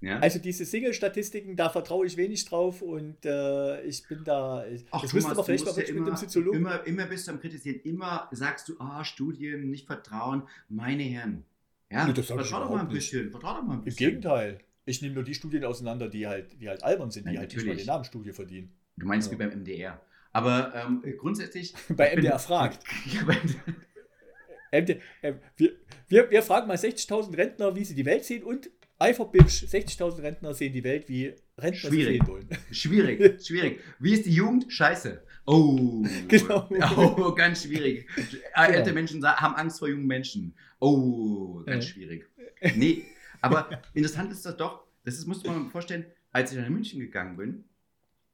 Ja? 0.00 0.18
Also 0.18 0.38
diese 0.38 0.64
Single-Statistiken, 0.64 1.56
da 1.56 1.68
vertraue 1.68 2.06
ich 2.06 2.16
wenig 2.16 2.44
drauf 2.46 2.80
und 2.80 3.24
äh, 3.24 3.82
ich 3.82 4.06
bin 4.08 4.24
da. 4.24 4.64
Ach, 4.90 5.02
das 5.02 5.12
müsste 5.12 5.32
aber 5.32 5.44
vielleicht 5.44 5.66
mal 5.66 5.76
ja 5.76 5.82
immer, 5.84 6.00
mit 6.00 6.08
dem 6.08 6.16
Soziologen. 6.16 6.60
Immer, 6.60 6.86
immer 6.86 7.06
bist 7.06 7.28
du 7.28 7.32
am 7.32 7.40
Kritisieren, 7.40 7.80
immer 7.84 8.28
sagst 8.32 8.68
du, 8.68 8.76
ah, 8.78 9.00
oh, 9.00 9.04
Studien, 9.04 9.70
nicht 9.70 9.86
vertrauen, 9.86 10.44
meine 10.68 11.02
Herren. 11.02 11.44
Ja, 11.90 12.06
nee, 12.06 12.14
vertrau 12.14 12.60
doch 12.60 12.70
mal 12.70 12.80
ein 12.80 12.88
bisschen. 12.88 13.30
Vertrau 13.30 13.54
doch 13.54 13.62
mal 13.62 13.74
ein 13.74 13.84
bisschen. 13.84 14.06
Im 14.06 14.10
Gegenteil. 14.12 14.58
Ich 14.86 15.02
nehme 15.02 15.14
nur 15.14 15.24
die 15.24 15.34
Studien 15.34 15.64
auseinander, 15.64 16.08
die 16.08 16.26
halt, 16.26 16.60
die 16.60 16.68
halt 16.68 16.82
albern 16.82 17.10
sind, 17.10 17.28
die 17.28 17.34
ja, 17.34 17.40
halt 17.40 17.54
nicht 17.54 17.66
mal 17.66 17.76
den 17.76 17.86
Namen 17.86 18.04
Studie 18.04 18.32
verdienen. 18.32 18.72
Du 18.96 19.06
meinst 19.06 19.30
ja. 19.30 19.38
wie 19.38 19.44
beim 19.44 19.60
MDR. 19.60 20.00
Aber 20.32 20.72
ähm, 20.74 21.02
grundsätzlich. 21.18 21.74
Bei 21.90 22.16
MDR 22.16 22.38
fragt. 22.38 22.84
ja, 23.12 23.24
bei 23.24 23.36
MDR, 24.70 24.98
äh, 25.22 25.34
wir, 25.56 25.72
wir, 26.08 26.30
wir 26.30 26.42
fragen 26.42 26.68
mal 26.68 26.76
60.000 26.76 27.36
Rentner, 27.36 27.74
wie 27.74 27.84
sie 27.84 27.94
die 27.94 28.04
Welt 28.04 28.24
sehen 28.24 28.42
und 28.42 28.70
Eiferbitsch, 28.98 29.64
60.000 29.64 30.22
Rentner 30.22 30.52
sehen 30.52 30.72
die 30.74 30.84
Welt, 30.84 31.08
wie 31.08 31.34
Rentner 31.56 31.90
schwierig. 31.90 32.18
sehen 32.18 32.28
wollen. 32.28 32.48
Schwierig, 32.70 33.42
schwierig. 33.46 33.80
Wie 33.98 34.12
ist 34.12 34.26
die 34.26 34.34
Jugend? 34.34 34.70
Scheiße. 34.70 35.22
Oh, 35.46 36.04
genau. 36.28 36.68
oh 36.70 37.34
ganz 37.34 37.62
schwierig. 37.62 38.06
Genau. 38.14 38.42
Alte 38.52 38.92
Menschen 38.92 39.24
haben 39.24 39.54
Angst 39.54 39.78
vor 39.78 39.88
jungen 39.88 40.06
Menschen. 40.06 40.54
Oh, 40.80 41.62
ganz 41.64 41.86
ja. 41.86 41.92
schwierig. 41.92 42.26
Nee, 42.76 43.04
aber 43.40 43.82
interessant 43.94 44.30
ist 44.32 44.44
das 44.44 44.56
doch, 44.56 44.84
das 45.04 45.14
ist, 45.14 45.26
musst 45.26 45.46
du 45.46 45.50
mal 45.50 45.70
vorstellen, 45.70 46.04
als 46.30 46.52
ich 46.52 46.58
nach 46.58 46.68
München 46.68 47.00
gegangen 47.00 47.36
bin, 47.36 47.64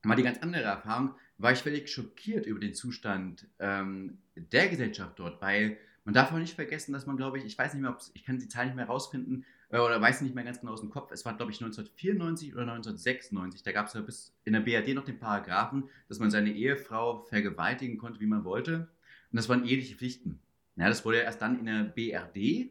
war 0.03 0.16
die 0.16 0.24
ganz 0.24 0.39
andere 0.39 0.64
Erfahrung, 0.64 1.14
war 1.39 1.53
ich 1.53 1.61
völlig 1.61 1.89
schockiert 1.89 2.47
über 2.47 2.59
den 2.59 2.74
Zustand 2.74 3.47
ähm, 3.59 4.18
der 4.34 4.68
Gesellschaft 4.68 5.18
dort, 5.18 5.41
weil 5.41 5.78
man 6.07 6.14
darf 6.14 6.32
auch 6.32 6.38
nicht 6.38 6.54
vergessen, 6.54 6.92
dass 6.92 7.04
man, 7.04 7.16
glaube 7.16 7.36
ich, 7.36 7.44
ich 7.44 7.59
weiß 7.59 7.74
nicht 7.74 7.82
mehr, 7.82 7.98
ich 8.14 8.24
kann 8.24 8.38
die 8.38 8.48
Zahl 8.48 8.66
nicht 8.66 8.76
mehr 8.76 8.86
rausfinden, 8.86 9.44
äh, 9.70 9.78
oder 9.78 10.00
weiß 10.00 10.20
nicht 10.20 10.36
mehr 10.36 10.44
ganz 10.44 10.61
genau 10.61 10.72
aus 10.72 10.80
dem 10.80 10.90
Kopf, 10.90 11.11
es 11.11 11.24
war 11.24 11.36
glaube 11.36 11.50
ich 11.50 11.59
1994 11.59 12.54
oder 12.54 12.62
1996, 12.62 13.64
da 13.64 13.72
gab 13.72 13.88
es 13.88 13.94
ja 13.94 14.00
bis 14.00 14.32
in 14.44 14.52
der 14.52 14.61
BRD 14.61 14.94
noch 14.94 15.04
den 15.04 15.18
Paragraphen, 15.18 15.90
dass 16.09 16.20
man 16.20 16.30
seine 16.30 16.52
Ehefrau 16.52 17.22
vergewaltigen 17.22 17.98
konnte, 17.98 18.20
wie 18.20 18.26
man 18.26 18.44
wollte. 18.44 18.88
Und 19.32 19.36
das 19.36 19.48
waren 19.48 19.64
eheliche 19.66 19.96
Pflichten. 19.96 20.40
Ja, 20.76 20.88
das 20.88 21.04
wurde 21.04 21.18
ja 21.18 21.24
erst 21.24 21.42
dann 21.42 21.59
in 21.59 21.66
der 21.66 21.82
BRD 21.84 22.70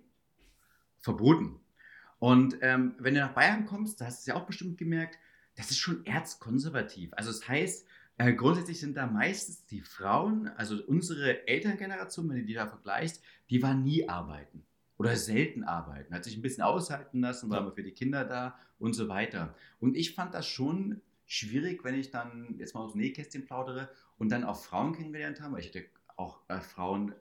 verboten. 0.99 1.59
Und 2.19 2.57
ähm, 2.61 2.95
wenn 2.99 3.15
du 3.15 3.19
nach 3.19 3.33
Bayern 3.33 3.65
kommst, 3.65 3.99
da 3.99 4.05
hast 4.05 4.19
du 4.19 4.21
es 4.21 4.25
ja 4.27 4.36
auch 4.36 4.45
bestimmt 4.45 4.77
gemerkt, 4.77 5.19
das 5.55 5.71
ist 5.71 5.79
schon 5.79 6.05
erzkonservativ. 6.05 7.11
Also 7.15 7.31
das 7.31 7.47
heißt, 7.47 7.86
äh, 8.18 8.34
grundsätzlich 8.34 8.80
sind 8.80 8.95
da 8.95 9.07
meistens 9.07 9.66
die 9.66 9.82
Frauen, 9.82 10.47
also 10.47 10.82
unsere 10.86 11.47
Elterngeneration, 11.47 12.30
wenn 12.30 12.38
du 12.38 12.45
die 12.45 12.53
da 12.53 12.68
vergleichst, 12.68 13.22
die 13.49 13.61
waren 13.61 13.84
nie 13.84 14.07
arbeiten 14.07 14.66
oder 14.97 15.16
selten 15.18 15.63
arbeiten, 15.63 16.13
hat 16.13 16.24
sich 16.24 16.38
ein 16.38 16.41
bisschen 16.41 16.63
aushalten 16.63 17.20
lassen, 17.20 17.49
war 17.49 17.59
immer 17.59 17.74
für 17.74 17.84
die 17.84 17.91
Kinder 17.91 18.24
da 18.24 18.57
und 18.80 18.93
so 18.93 19.09
weiter. 19.09 19.55
Und 19.80 19.97
ich 19.97 20.16
fand 20.16 20.34
das 20.34 20.47
schon 20.47 21.01
schwierig, 21.26 21.84
wenn 21.84 21.95
ich 21.95 22.11
dann 22.11 22.55
jetzt 22.57 22.74
mal 22.74 22.82
aus 22.82 22.95
Nähkästchen 22.95 23.45
plaudere 23.45 23.89
und 24.18 24.30
dann 24.30 24.43
auch 24.43 24.57
Frauen 24.57 24.93
kennengelernt 24.93 25.41
habe. 25.41 25.59
Ich 25.59 25.68
hatte 25.68 25.86
auch 26.16 26.39
äh, 26.47 26.59
Frauen 26.61 27.13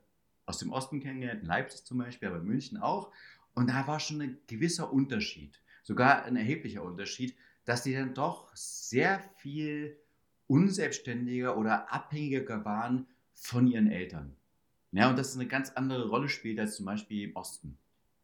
aus 0.47 0.59
dem 0.59 0.71
Osten 0.71 1.01
kennengelernt, 1.01 1.43
in 1.43 1.49
Leipzig 1.49 1.85
zum 1.85 1.99
Beispiel, 1.99 2.29
aber 2.29 2.39
in 2.39 2.45
München 2.45 2.79
auch. 2.79 3.11
Und 3.55 3.69
da 3.69 3.87
war 3.87 3.99
schon 3.99 4.21
ein 4.21 4.39
gewisser 4.47 4.93
Unterschied, 4.93 5.61
sogar 5.83 6.25
ein 6.25 6.37
erheblicher 6.37 6.83
Unterschied, 6.83 7.37
dass 7.65 7.83
die 7.83 7.95
dann 7.95 8.15
doch 8.15 8.55
sehr 8.55 9.21
viel 9.37 9.97
unselbstständiger 10.55 11.59
oder 11.59 11.93
abhängiger 11.93 12.65
waren 12.65 13.09
von 13.35 13.67
ihren 13.67 13.91
Eltern. 13.91 14.37
Ja, 14.93 15.11
und 15.11 15.19
dass 15.19 15.31
es 15.31 15.35
eine 15.35 15.49
ganz 15.49 15.71
andere 15.71 16.09
Rolle 16.09 16.29
spielt 16.29 16.61
als 16.61 16.77
zum 16.77 16.87
Beispiel 16.87 17.29
im 17.29 17.35
Osten. 17.35 17.77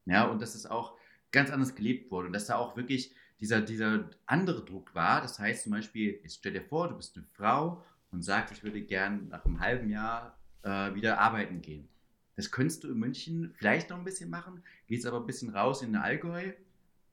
Ja, 0.07 0.29
und 0.29 0.41
dass 0.41 0.55
es 0.55 0.65
auch 0.65 0.97
ganz 1.33 1.51
anders 1.51 1.75
gelebt 1.75 2.13
wurde 2.13 2.29
und 2.29 2.33
dass 2.33 2.47
da 2.47 2.55
auch 2.55 2.77
wirklich 2.77 3.13
dieser, 3.41 3.61
dieser 3.61 4.09
andere 4.27 4.65
Druck 4.65 4.95
war. 4.95 5.21
Das 5.21 5.41
heißt 5.41 5.65
zum 5.65 5.73
Beispiel, 5.73 6.21
jetzt 6.23 6.37
stell 6.37 6.53
dir 6.53 6.63
vor, 6.63 6.89
du 6.89 6.97
bist 6.97 7.17
eine 7.17 7.27
Frau 7.33 7.83
und 8.13 8.23
sagst, 8.23 8.55
ich 8.55 8.63
würde 8.63 8.81
gern 8.81 9.27
nach 9.29 9.45
einem 9.45 9.59
halben 9.59 9.91
Jahr 9.91 10.39
äh, 10.63 10.95
wieder 10.95 11.19
arbeiten 11.19 11.61
gehen. 11.61 11.89
Das 12.37 12.53
könntest 12.53 12.85
du 12.85 12.93
in 12.93 12.99
München 12.99 13.55
vielleicht 13.57 13.91
noch 13.91 13.99
ein 13.99 14.05
bisschen 14.05 14.31
machen, 14.31 14.63
gehst 14.87 15.05
aber 15.05 15.19
ein 15.19 15.27
bisschen 15.27 15.51
raus 15.51 15.83
in 15.83 15.95
den 15.95 16.01
Allgäu, 16.01 16.53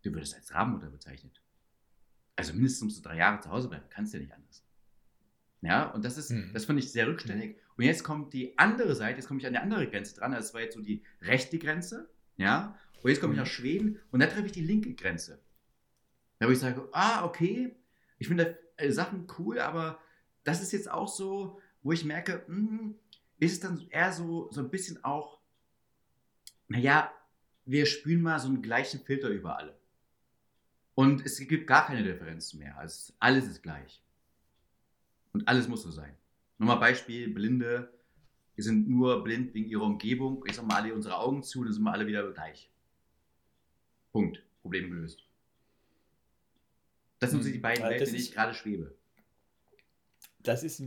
du 0.03 0.13
würdest 0.13 0.35
als 0.35 0.53
Rabenmutter 0.53 0.91
bezeichnet. 0.91 1.41
Also 2.35 2.53
mindestens 2.53 3.01
drei 3.01 3.17
Jahre 3.17 3.41
zu 3.41 3.49
Hause 3.49 3.67
bleiben, 3.67 3.85
kannst 3.89 4.13
ja 4.13 4.19
nicht 4.19 4.31
anders. 4.31 4.66
Ja, 5.61 5.89
und 5.91 6.05
das 6.05 6.17
ist, 6.17 6.31
mhm. 6.31 6.51
das 6.53 6.65
fand 6.65 6.79
ich 6.79 6.91
sehr 6.91 7.07
rückständig. 7.07 7.55
Mhm. 7.55 7.61
Und 7.77 7.83
jetzt 7.85 8.03
kommt 8.03 8.33
die 8.33 8.57
andere 8.57 8.95
Seite, 8.95 9.17
jetzt 9.19 9.27
komme 9.27 9.39
ich 9.39 9.47
an 9.47 9.53
die 9.53 9.59
andere 9.59 9.89
Grenze 9.89 10.15
dran. 10.15 10.31
Das 10.31 10.53
war 10.53 10.61
jetzt 10.61 10.75
so 10.75 10.81
die 10.81 11.03
rechte 11.21 11.57
Grenze, 11.57 12.09
ja. 12.37 12.77
Und 13.01 13.09
jetzt 13.09 13.21
komme 13.21 13.33
ich 13.33 13.37
mhm. 13.37 13.43
nach 13.43 13.51
Schweden 13.51 13.99
und 14.11 14.19
da 14.19 14.27
treffe 14.27 14.47
ich 14.47 14.51
die 14.51 14.61
linke 14.61 14.93
Grenze. 14.93 15.39
Da 16.39 16.47
wo 16.47 16.51
ich 16.51 16.59
sage, 16.59 16.87
ah, 16.91 17.25
okay, 17.25 17.75
ich 18.19 18.27
finde 18.27 18.57
äh, 18.77 18.91
Sachen 18.91 19.27
cool, 19.37 19.59
aber 19.59 19.99
das 20.43 20.61
ist 20.61 20.71
jetzt 20.71 20.89
auch 20.89 21.07
so, 21.07 21.59
wo 21.81 21.91
ich 21.91 22.05
merke, 22.05 22.43
mh, 22.47 22.55
hm, 22.55 22.95
ist 23.39 23.53
es 23.53 23.59
dann 23.59 23.87
eher 23.89 24.11
so, 24.11 24.49
so 24.51 24.61
ein 24.61 24.69
bisschen 24.69 25.03
auch, 25.03 25.39
naja, 26.67 27.11
wir 27.65 27.85
spülen 27.85 28.21
mal 28.21 28.39
so 28.39 28.47
einen 28.47 28.61
gleichen 28.61 29.01
Filter 29.01 29.29
über 29.29 29.57
alle. 29.57 29.77
Und 30.95 31.25
es 31.25 31.37
gibt 31.39 31.67
gar 31.67 31.85
keine 31.85 32.03
Differenzen 32.03 32.59
mehr. 32.59 32.77
Also 32.77 33.13
alles 33.19 33.45
ist 33.45 33.61
gleich. 33.61 34.03
Und 35.33 35.47
alles 35.47 35.67
muss 35.67 35.83
so 35.83 35.91
sein. 35.91 36.15
Nochmal 36.57 36.79
Beispiel, 36.79 37.29
Blinde, 37.33 37.91
wir 38.55 38.63
sind 38.63 38.89
nur 38.89 39.23
blind 39.23 39.53
wegen 39.53 39.69
ihrer 39.69 39.83
Umgebung. 39.83 40.43
Ich 40.47 40.55
sag 40.55 40.65
mal 40.65 40.81
alle 40.81 40.93
unsere 40.93 41.17
Augen 41.17 41.43
zu, 41.43 41.63
dann 41.63 41.73
sind 41.73 41.83
wir 41.83 41.91
alle 41.91 42.07
wieder 42.07 42.31
gleich. 42.31 42.71
Punkt. 44.11 44.41
Problem 44.61 44.89
gelöst. 44.89 45.23
Das 47.19 47.31
sind 47.31 47.41
so 47.41 47.47
hm. 47.47 47.53
die 47.53 47.59
beiden 47.59 47.83
Welten, 47.83 47.99
in 47.99 48.05
denen 48.05 48.17
ich 48.17 48.31
gerade 48.31 48.53
schwebe. 48.53 48.95
Das 50.39 50.63
ist, 50.63 50.81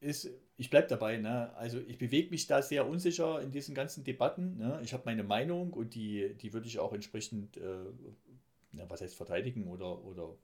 ist 0.00 0.30
ich 0.56 0.68
bleibe 0.68 0.88
dabei, 0.88 1.16
ne? 1.16 1.54
also 1.54 1.78
ich 1.80 1.96
bewege 1.96 2.30
mich 2.30 2.46
da 2.46 2.60
sehr 2.60 2.86
unsicher 2.86 3.40
in 3.40 3.50
diesen 3.50 3.74
ganzen 3.74 4.04
Debatten. 4.04 4.58
Ne? 4.58 4.80
Ich 4.82 4.92
habe 4.92 5.04
meine 5.06 5.22
Meinung 5.22 5.72
und 5.72 5.94
die, 5.94 6.34
die 6.34 6.52
würde 6.52 6.66
ich 6.66 6.78
auch 6.78 6.92
entsprechend, 6.92 7.56
äh, 7.56 7.84
na, 8.72 8.88
was 8.88 9.00
heißt 9.00 9.16
verteidigen 9.16 9.68
oder, 9.68 10.04
oder 10.04 10.36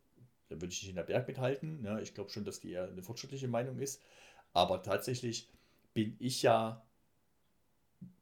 da 0.49 0.57
würde 0.57 0.73
ich 0.73 0.83
nicht 0.83 0.91
in 0.91 0.97
der 0.97 1.03
Berg 1.03 1.27
mithalten. 1.27 1.83
Ne? 1.83 2.01
Ich 2.03 2.15
glaube 2.15 2.31
schon, 2.31 2.45
dass 2.45 2.61
die 2.61 2.73
eher 2.73 2.89
eine 2.89 3.03
fortschrittliche 3.03 3.49
Meinung 3.49 3.79
ist. 3.79 4.03
Aber 4.53 4.83
tatsächlich 4.83 5.51
bin 5.93 6.17
ich 6.19 6.43
ja 6.43 6.87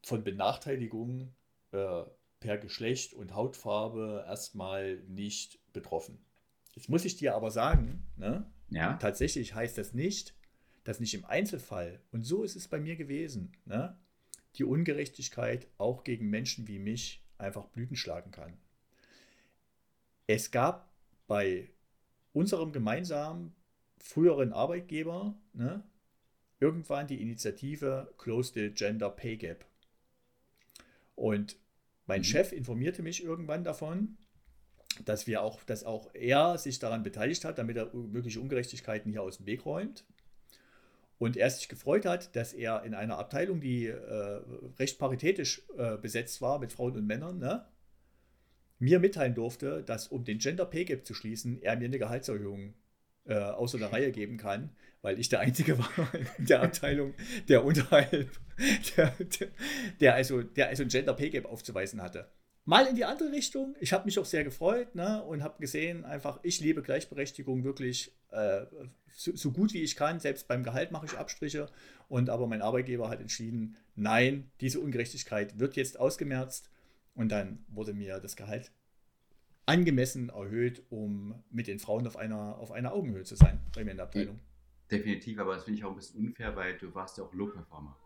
von 0.03 0.25
Benachteiligungen 0.25 1.35
äh, 1.73 2.05
per 2.41 2.59
Geschlecht 2.59 3.15
und 3.15 3.35
Hautfarbe 3.35 4.25
erstmal 4.27 4.97
nicht 5.09 5.59
betroffen. 5.73 6.19
Jetzt 6.75 6.89
muss 6.89 7.05
ich 7.05 7.17
dir 7.17 7.35
aber 7.35 7.51
sagen, 7.51 8.07
ne? 8.17 8.51
ja. 8.71 8.95
tatsächlich 8.95 9.55
heißt 9.55 9.79
das 9.79 9.95
nicht, 9.95 10.35
dass 10.83 11.01
nicht 11.01 11.15
im 11.15 11.25
Einzelfall, 11.25 12.01
und 12.13 12.23
so 12.23 12.43
ist 12.43 12.57
es 12.57 12.69
bei 12.69 12.79
mir 12.79 12.97
gewesen, 12.97 13.53
ne? 13.65 13.97
die 14.57 14.65
Ungerechtigkeit 14.65 15.67
auch 15.79 16.05
gegen 16.05 16.29
Menschen 16.31 16.69
wie 16.69 16.79
mich 16.79 17.25
einfach 17.39 17.67
Blüten 17.67 17.97
schlagen 17.97 18.31
kann. 18.31 18.57
Es 20.27 20.51
gab 20.51 20.91
bei 21.27 21.71
unserem 22.35 22.73
gemeinsamen 22.73 23.55
früheren 23.97 24.53
Arbeitgeber 24.53 25.35
ne, 25.55 25.83
irgendwann 26.61 27.07
die 27.07 27.23
Initiative 27.23 28.13
Close 28.19 28.53
the 28.53 28.71
Gender 28.71 29.09
Pay 29.09 29.39
Gap. 29.39 29.65
Und 31.15 31.57
mein 32.07 32.21
mhm. 32.21 32.25
Chef 32.25 32.53
informierte 32.53 33.03
mich 33.03 33.25
irgendwann 33.25 33.65
davon, 33.65 34.19
dass 35.05 35.27
wir 35.27 35.43
auch, 35.43 35.63
dass 35.65 35.85
auch 35.85 36.11
er 36.15 36.59
sich 36.59 36.79
daran 36.79 37.03
beteiligt 37.03 37.45
hat, 37.45 37.59
damit 37.59 37.77
er 37.77 37.95
mögliche 37.95 38.41
Ungerechtigkeiten 38.41 39.11
hier 39.11 39.23
aus 39.23 39.39
dem 39.39 39.47
Weg 39.47 39.65
räumt. 39.65 40.05
Und 41.19 41.37
er 41.37 41.49
sich 41.49 41.69
gefreut 41.69 42.05
hat, 42.05 42.35
dass 42.37 42.53
er 42.53 42.83
in 42.83 42.95
einer 42.95 43.19
Abteilung, 43.19 43.61
die 43.61 43.87
äh, 43.87 44.41
recht 44.79 44.99
paritätisch 44.99 45.63
äh, 45.79 45.97
besetzt 45.97 46.43
war 46.43 46.59
mit 46.59 46.73
Frauen 46.73 46.97
und 46.97 47.07
Männern, 47.07 47.39
ne, 47.39 47.65
mir 48.85 49.01
mitteilen 49.01 49.35
durfte, 49.35 49.83
dass 49.83 50.09
um 50.09 50.25
den 50.25 50.39
Gender 50.39 50.67
Pay 50.67 50.85
Gap 50.85 51.07
zu 51.07 51.15
schließen, 51.15 51.61
er 51.63 51.77
mir 51.77 51.87
eine 51.87 51.99
Gehaltserhöhung 51.99 52.75
äh, 53.25 53.35
außer 53.35 53.79
der 53.79 53.93
Reihe 53.93 54.13
geben 54.13 54.37
kann, 54.37 54.71
weil 55.03 55.19
ich 55.19 55.29
der 55.29 55.41
Einzige 55.41 55.79
war 55.79 56.09
in 56.39 56.47
der 56.47 56.63
Abteilung, 56.63 57.15
der 57.49 57.65
unterhalb, 57.65 58.31
der, 58.97 59.15
der, 59.19 59.49
der, 60.01 60.15
also, 60.15 60.43
der 60.43 60.69
also 60.69 60.83
ein 60.83 60.89
Gender 60.89 61.15
Pay 61.15 61.31
Gap 61.31 61.47
aufzuweisen 61.47 62.03
hatte. 62.03 62.29
Mal 62.67 62.87
in 62.87 62.97
die 62.97 63.05
andere 63.05 63.31
Richtung. 63.31 63.77
Ich 63.79 63.93
habe 63.93 64.07
mich 64.07 64.19
auch 64.19 64.25
sehr 64.25 64.43
gefreut 64.43 64.95
ne, 64.95 65.23
und 65.23 65.43
habe 65.43 65.61
gesehen, 65.61 66.05
einfach, 66.05 66.41
ich 66.43 66.61
liebe 66.61 66.81
Gleichberechtigung 66.81 67.63
wirklich 67.63 68.13
äh, 68.31 68.63
so, 69.13 69.37
so, 69.37 69.53
gut 69.53 69.75
wie 69.75 69.83
ich 69.83 69.97
kann. 69.97 70.19
Selbst 70.19 70.49
beim 70.49 70.65
Gehalt 70.65 70.91
mache 70.91 71.05
ich 71.05 71.19
Abstriche. 71.19 71.69
Und 72.09 72.31
aber 72.31 72.47
mein 72.47 72.63
Arbeitgeber 72.63 73.11
hat 73.11 73.21
entschieden, 73.21 73.77
nein, 73.97 74.51
diese 74.63 74.81
Ungerechtigkeit 74.81 75.59
wird 75.59 75.77
jetzt 75.77 76.01
ausgemerzt. 76.01 76.71
Und 77.15 77.31
dann 77.31 77.65
wurde 77.69 77.95
mir 77.95 78.19
das 78.21 78.37
Gehalt 78.37 78.73
angemessen 79.67 80.29
erhöht, 80.29 80.83
um 80.91 81.43
mit 81.51 81.67
den 81.67 81.79
Frauen 81.79 82.07
auf 82.07 82.17
einer, 82.17 82.59
auf 82.59 82.73
einer 82.73 82.93
Augenhöhe 82.93 83.25
zu 83.25 83.37
sein 83.37 83.61
bei 83.75 83.85
mir 83.85 83.93
in 83.93 83.97
der 83.97 84.07
Abteilung. 84.07 84.41
Definitiv, 84.91 85.39
aber 85.39 85.55
das 85.55 85.65
finde 85.65 85.79
ich 85.79 85.85
auch 85.85 85.91
ein 85.91 85.97
bisschen 85.97 86.27
unfair, 86.27 86.55
weil 86.57 86.77
du 86.77 86.95
warst 86.95 87.17
ja 87.17 87.25
auch 87.25 87.33
Low-Performer. 87.33 87.97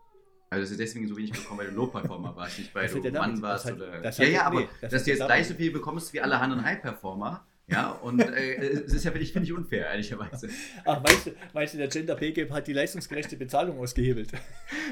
Also 0.51 0.63
das 0.63 0.71
ist 0.71 0.79
deswegen 0.79 1.07
so 1.07 1.15
wenig 1.17 1.31
bekommen, 1.31 1.59
weil 1.59 1.67
du 1.67 1.75
Low-Performer 1.75 2.35
warst, 2.35 2.57
nicht 2.57 2.73
weil 2.73 2.87
du 2.87 3.11
Mann 3.11 3.41
warst. 3.41 3.65
Hat, 3.65 3.75
oder, 3.75 4.01
ja, 4.03 4.23
ja, 4.25 4.45
aber 4.45 4.61
nee, 4.61 4.69
dass 4.81 5.03
du 5.03 5.11
jetzt 5.11 5.25
gleich 5.25 5.47
so 5.47 5.53
viel 5.53 5.71
bekommst 5.71 6.13
wie 6.13 6.21
alle 6.21 6.41
und 6.53 6.63
High-Performer, 6.63 7.45
Ja, 7.71 7.91
und 7.91 8.19
äh, 8.19 8.55
es 8.55 8.93
ist 8.93 9.03
ja, 9.03 9.11
finde 9.11 9.23
ich, 9.23 9.33
find 9.33 9.45
ich 9.45 9.53
unfair, 9.53 9.87
ehrlicherweise. 9.87 10.49
Ach, 10.85 11.01
meinst 11.03 11.27
du, 11.27 11.31
meinst 11.53 11.73
du, 11.73 11.77
der 11.77 11.87
Gender 11.87 12.15
Pay 12.15 12.31
Gap 12.31 12.51
hat 12.51 12.67
die 12.67 12.73
leistungsgerechte 12.73 13.37
Bezahlung 13.37 13.79
ausgehebelt? 13.79 14.31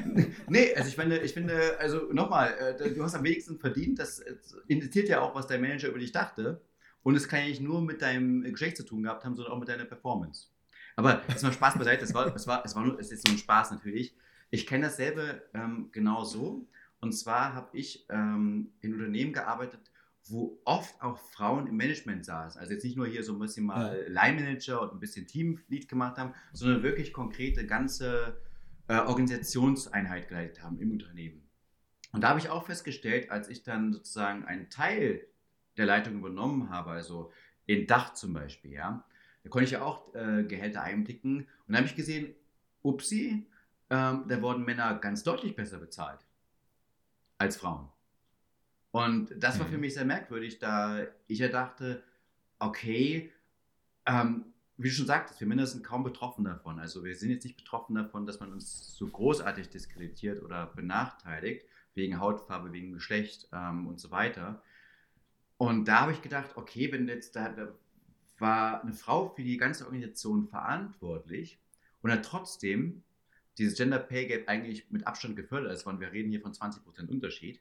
nee, 0.47 0.75
also 0.75 0.87
ich 0.87 0.95
finde, 0.95 1.17
ich 1.17 1.33
finde, 1.33 1.79
also 1.79 2.13
nochmal, 2.13 2.53
äh, 2.79 2.93
du 2.93 3.03
hast 3.03 3.15
am 3.15 3.23
wenigsten 3.23 3.59
verdient, 3.59 3.99
das 3.99 4.23
indiziert 4.67 5.09
ja 5.09 5.21
auch, 5.21 5.33
was 5.33 5.47
dein 5.47 5.61
Manager 5.61 5.87
über 5.87 5.99
dich 5.99 6.11
dachte. 6.11 6.61
Und 7.01 7.15
es 7.15 7.27
kann 7.27 7.39
ja 7.39 7.45
nicht 7.47 7.61
nur 7.61 7.81
mit 7.81 8.01
deinem 8.01 8.43
Geschlecht 8.43 8.77
zu 8.77 8.83
tun 8.83 9.03
gehabt 9.03 9.23
haben, 9.23 9.35
sondern 9.35 9.53
auch 9.53 9.59
mit 9.59 9.69
deiner 9.69 9.85
Performance. 9.85 10.47
Aber 10.97 11.21
jetzt 11.29 11.43
mal 11.43 11.53
Spaß 11.53 11.77
beiseite, 11.77 12.03
es 12.03 12.13
war, 12.13 12.35
es 12.35 12.47
war, 12.47 12.65
es 12.65 12.75
war 12.75 12.83
nur, 12.83 12.99
es 12.99 13.11
ist 13.11 13.25
so 13.25 13.31
ein 13.31 13.37
Spaß 13.37 13.71
natürlich. 13.71 14.15
Ich 14.49 14.67
kenne 14.67 14.85
dasselbe 14.85 15.43
ähm, 15.53 15.89
genau 15.91 16.23
so. 16.23 16.67
Und 16.99 17.13
zwar 17.13 17.53
habe 17.53 17.69
ich 17.77 18.05
ähm, 18.09 18.71
in 18.81 18.93
Unternehmen 18.93 19.31
gearbeitet, 19.31 19.79
wo 20.29 20.59
oft 20.65 21.01
auch 21.01 21.17
Frauen 21.17 21.67
im 21.67 21.77
Management 21.77 22.25
saßen. 22.25 22.59
Also 22.59 22.73
jetzt 22.73 22.83
nicht 22.83 22.97
nur 22.97 23.07
hier 23.07 23.23
so 23.23 23.33
ein 23.33 23.39
bisschen 23.39 23.65
mal 23.65 23.97
ja. 23.97 24.23
Line-Manager 24.23 24.81
und 24.81 24.93
ein 24.93 24.99
bisschen 24.99 25.27
Teamlead 25.27 25.87
gemacht 25.87 26.17
haben, 26.17 26.33
sondern 26.53 26.83
wirklich 26.83 27.13
konkrete 27.13 27.65
ganze 27.65 28.39
äh, 28.87 28.97
Organisationseinheit 28.97 30.27
geleitet 30.29 30.63
haben 30.63 30.79
im 30.79 30.91
Unternehmen. 30.91 31.47
Und 32.11 32.21
da 32.21 32.29
habe 32.29 32.39
ich 32.39 32.49
auch 32.49 32.65
festgestellt, 32.65 33.31
als 33.31 33.49
ich 33.49 33.63
dann 33.63 33.93
sozusagen 33.93 34.45
einen 34.45 34.69
Teil 34.69 35.27
der 35.77 35.85
Leitung 35.85 36.15
übernommen 36.15 36.69
habe, 36.69 36.91
also 36.91 37.31
in 37.65 37.85
Dach 37.85 38.13
zum 38.13 38.33
Beispiel, 38.33 38.71
ja, 38.71 39.05
da 39.43 39.49
konnte 39.49 39.65
ich 39.65 39.71
ja 39.71 39.81
auch 39.81 40.13
äh, 40.15 40.43
Gehälter 40.43 40.81
einblicken 40.81 41.47
und 41.67 41.73
da 41.73 41.77
habe 41.77 41.87
ich 41.87 41.95
gesehen, 41.95 42.33
upsi, 42.81 43.47
ähm, 43.89 44.25
da 44.27 44.41
wurden 44.41 44.65
Männer 44.65 44.95
ganz 44.99 45.23
deutlich 45.23 45.55
besser 45.55 45.77
bezahlt 45.77 46.25
als 47.37 47.57
Frauen. 47.57 47.89
Und 48.97 49.31
das 49.37 49.59
war 49.59 49.67
für 49.67 49.75
mhm. 49.75 49.81
mich 49.81 49.93
sehr 49.93 50.05
merkwürdig, 50.05 50.57
da 50.57 51.05
ich 51.27 51.37
ja 51.37 51.49
dachte, 51.49 52.03
okay, 52.57 53.31
ähm, 54.07 54.45
wie 54.75 54.89
du 54.89 54.95
schon 54.95 55.05
sagtest, 55.05 55.39
wir 55.39 55.45
Männer 55.45 55.67
sind 55.67 55.83
kaum 55.83 56.03
betroffen 56.03 56.43
davon. 56.43 56.79
Also 56.79 57.03
wir 57.03 57.15
sind 57.15 57.29
jetzt 57.29 57.43
nicht 57.43 57.57
betroffen 57.57 57.93
davon, 57.93 58.25
dass 58.25 58.39
man 58.39 58.51
uns 58.51 58.95
so 58.95 59.05
großartig 59.05 59.69
diskreditiert 59.69 60.41
oder 60.41 60.65
benachteiligt, 60.65 61.67
wegen 61.93 62.19
Hautfarbe, 62.19 62.73
wegen 62.73 62.91
Geschlecht 62.91 63.47
ähm, 63.53 63.85
und 63.85 63.99
so 63.99 64.09
weiter. 64.09 64.63
Und 65.57 65.87
da 65.87 66.01
habe 66.01 66.13
ich 66.13 66.23
gedacht, 66.23 66.57
okay, 66.57 66.91
wenn 66.91 67.07
jetzt 67.07 67.35
da, 67.35 67.49
da 67.49 67.71
war 68.39 68.81
eine 68.81 68.93
Frau 68.93 69.29
für 69.29 69.43
die 69.43 69.57
ganze 69.57 69.85
Organisation 69.85 70.47
verantwortlich 70.47 71.59
und 72.01 72.11
hat 72.11 72.25
trotzdem 72.25 73.03
dieses 73.59 73.77
Gender 73.77 73.99
Pay 73.99 74.25
Gap 74.25 74.47
eigentlich 74.47 74.89
mit 74.89 75.05
Abstand 75.05 75.35
gefördert 75.35 75.71
ist, 75.71 75.85
weil 75.85 75.99
wir 75.99 76.11
reden 76.11 76.31
hier 76.31 76.41
von 76.41 76.53
20% 76.53 77.09
Unterschied 77.09 77.59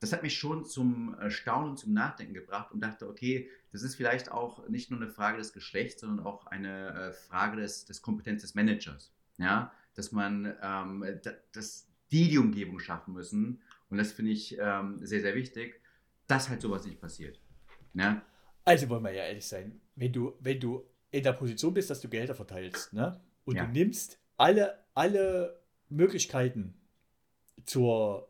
das 0.00 0.12
hat 0.12 0.22
mich 0.22 0.36
schon 0.36 0.64
zum 0.64 1.18
äh, 1.18 1.30
Staunen, 1.30 1.76
zum 1.76 1.92
Nachdenken 1.92 2.34
gebracht 2.34 2.72
und 2.72 2.80
dachte, 2.80 3.08
okay, 3.08 3.48
das 3.72 3.82
ist 3.82 3.94
vielleicht 3.94 4.30
auch 4.30 4.68
nicht 4.68 4.90
nur 4.90 5.00
eine 5.00 5.10
Frage 5.10 5.38
des 5.38 5.52
Geschlechts, 5.52 6.00
sondern 6.00 6.24
auch 6.24 6.46
eine 6.46 6.88
äh, 6.88 7.12
Frage 7.12 7.56
des, 7.60 7.84
des 7.84 8.02
Kompetenz 8.02 8.42
des 8.42 8.54
Managers. 8.54 9.12
Ja, 9.38 9.72
dass 9.94 10.12
man, 10.12 10.54
ähm, 10.62 11.04
dass 11.52 11.88
die 12.10 12.28
die 12.28 12.38
Umgebung 12.38 12.78
schaffen 12.78 13.14
müssen 13.14 13.62
und 13.88 13.98
das 13.98 14.12
finde 14.12 14.32
ich 14.32 14.56
ähm, 14.58 15.04
sehr, 15.04 15.20
sehr 15.20 15.34
wichtig, 15.34 15.80
dass 16.26 16.48
halt 16.48 16.60
sowas 16.60 16.84
nicht 16.84 17.00
passiert. 17.00 17.40
Ja? 17.94 18.22
Also 18.64 18.88
wollen 18.88 19.04
wir 19.04 19.12
ja 19.12 19.24
ehrlich 19.24 19.46
sein, 19.46 19.80
wenn 19.94 20.12
du, 20.12 20.34
wenn 20.40 20.58
du 20.60 20.84
in 21.10 21.22
der 21.22 21.32
Position 21.32 21.72
bist, 21.72 21.88
dass 21.88 22.00
du 22.00 22.08
Gelder 22.08 22.34
verteilst, 22.34 22.92
ne? 22.92 23.20
Und 23.44 23.56
ja. 23.56 23.64
du 23.64 23.72
nimmst 23.72 24.18
alle, 24.36 24.84
alle 24.94 25.62
Möglichkeiten 25.88 26.74
zur 27.64 28.28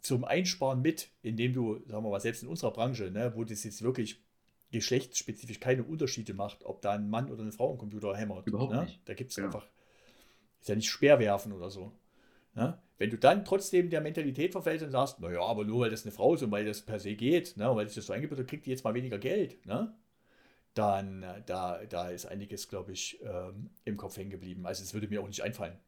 zum 0.00 0.24
Einsparen 0.24 0.82
mit, 0.82 1.10
indem 1.22 1.52
du, 1.52 1.80
sagen 1.86 2.04
wir 2.04 2.10
mal, 2.10 2.20
selbst 2.20 2.42
in 2.42 2.48
unserer 2.48 2.72
Branche, 2.72 3.10
ne, 3.10 3.32
wo 3.34 3.44
das 3.44 3.64
jetzt 3.64 3.82
wirklich 3.82 4.22
geschlechtsspezifisch 4.70 5.60
keine 5.60 5.84
Unterschiede 5.84 6.34
macht, 6.34 6.64
ob 6.64 6.82
da 6.82 6.92
ein 6.92 7.08
Mann 7.08 7.30
oder 7.30 7.42
eine 7.42 7.52
Frau 7.52 7.70
am 7.70 7.78
Computer 7.78 8.16
hämmert. 8.16 8.46
Überhaupt 8.46 8.72
ne? 8.72 8.82
nicht. 8.82 9.00
Da 9.04 9.14
gibt 9.14 9.30
es 9.30 9.36
ja. 9.36 9.44
einfach, 9.44 9.66
ist 10.60 10.68
ja 10.68 10.74
nicht 10.74 10.90
Speerwerfen 10.90 11.52
oder 11.52 11.70
so. 11.70 11.92
Ne? 12.54 12.78
Wenn 12.98 13.10
du 13.10 13.18
dann 13.18 13.44
trotzdem 13.44 13.90
der 13.90 14.00
Mentalität 14.00 14.52
verfällst 14.52 14.84
und 14.84 14.90
sagst, 14.90 15.20
naja, 15.20 15.42
aber 15.42 15.64
nur 15.64 15.80
weil 15.80 15.90
das 15.90 16.04
eine 16.04 16.12
Frau 16.12 16.34
ist 16.34 16.42
und 16.42 16.50
weil 16.50 16.64
das 16.64 16.82
per 16.82 16.98
se 16.98 17.14
geht, 17.14 17.56
ne, 17.56 17.74
weil 17.74 17.86
sich 17.86 17.96
das 17.96 18.06
so 18.06 18.12
eingebildet 18.12 18.48
kriegt 18.48 18.66
die 18.66 18.70
jetzt 18.70 18.84
mal 18.84 18.94
weniger 18.94 19.18
Geld, 19.18 19.64
ne? 19.66 19.94
dann 20.74 21.22
äh, 21.22 21.42
da, 21.46 21.84
da 21.86 22.08
ist 22.08 22.26
einiges, 22.26 22.68
glaube 22.68 22.92
ich, 22.92 23.20
ähm, 23.22 23.70
im 23.84 23.96
Kopf 23.96 24.16
hängen 24.16 24.30
geblieben. 24.30 24.66
Also 24.66 24.82
es 24.82 24.92
würde 24.92 25.08
mir 25.08 25.22
auch 25.22 25.28
nicht 25.28 25.42
einfallen. 25.42 25.78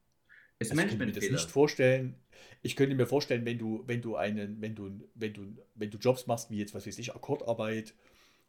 Ist 0.58 0.70
also 0.70 0.82
ich 0.82 0.88
könnte 0.88 1.06
mir 1.06 1.12
das 1.12 1.30
nicht 1.30 1.50
vorstellen. 1.50 2.14
Ich 2.62 2.76
könnte 2.76 2.94
mir 2.94 3.06
vorstellen, 3.06 3.44
wenn 3.44 3.58
du, 3.58 3.84
wenn 3.86 4.00
du 4.00 4.16
einen, 4.16 4.60
wenn 4.60 4.74
du, 4.74 4.90
wenn 5.14 5.32
du, 5.34 5.56
wenn 5.74 5.90
du 5.90 5.98
Jobs 5.98 6.26
machst, 6.26 6.50
wie 6.50 6.58
jetzt, 6.58 6.74
was 6.74 6.86
weiß 6.86 6.98
ich, 6.98 7.14
Akkordarbeit, 7.14 7.94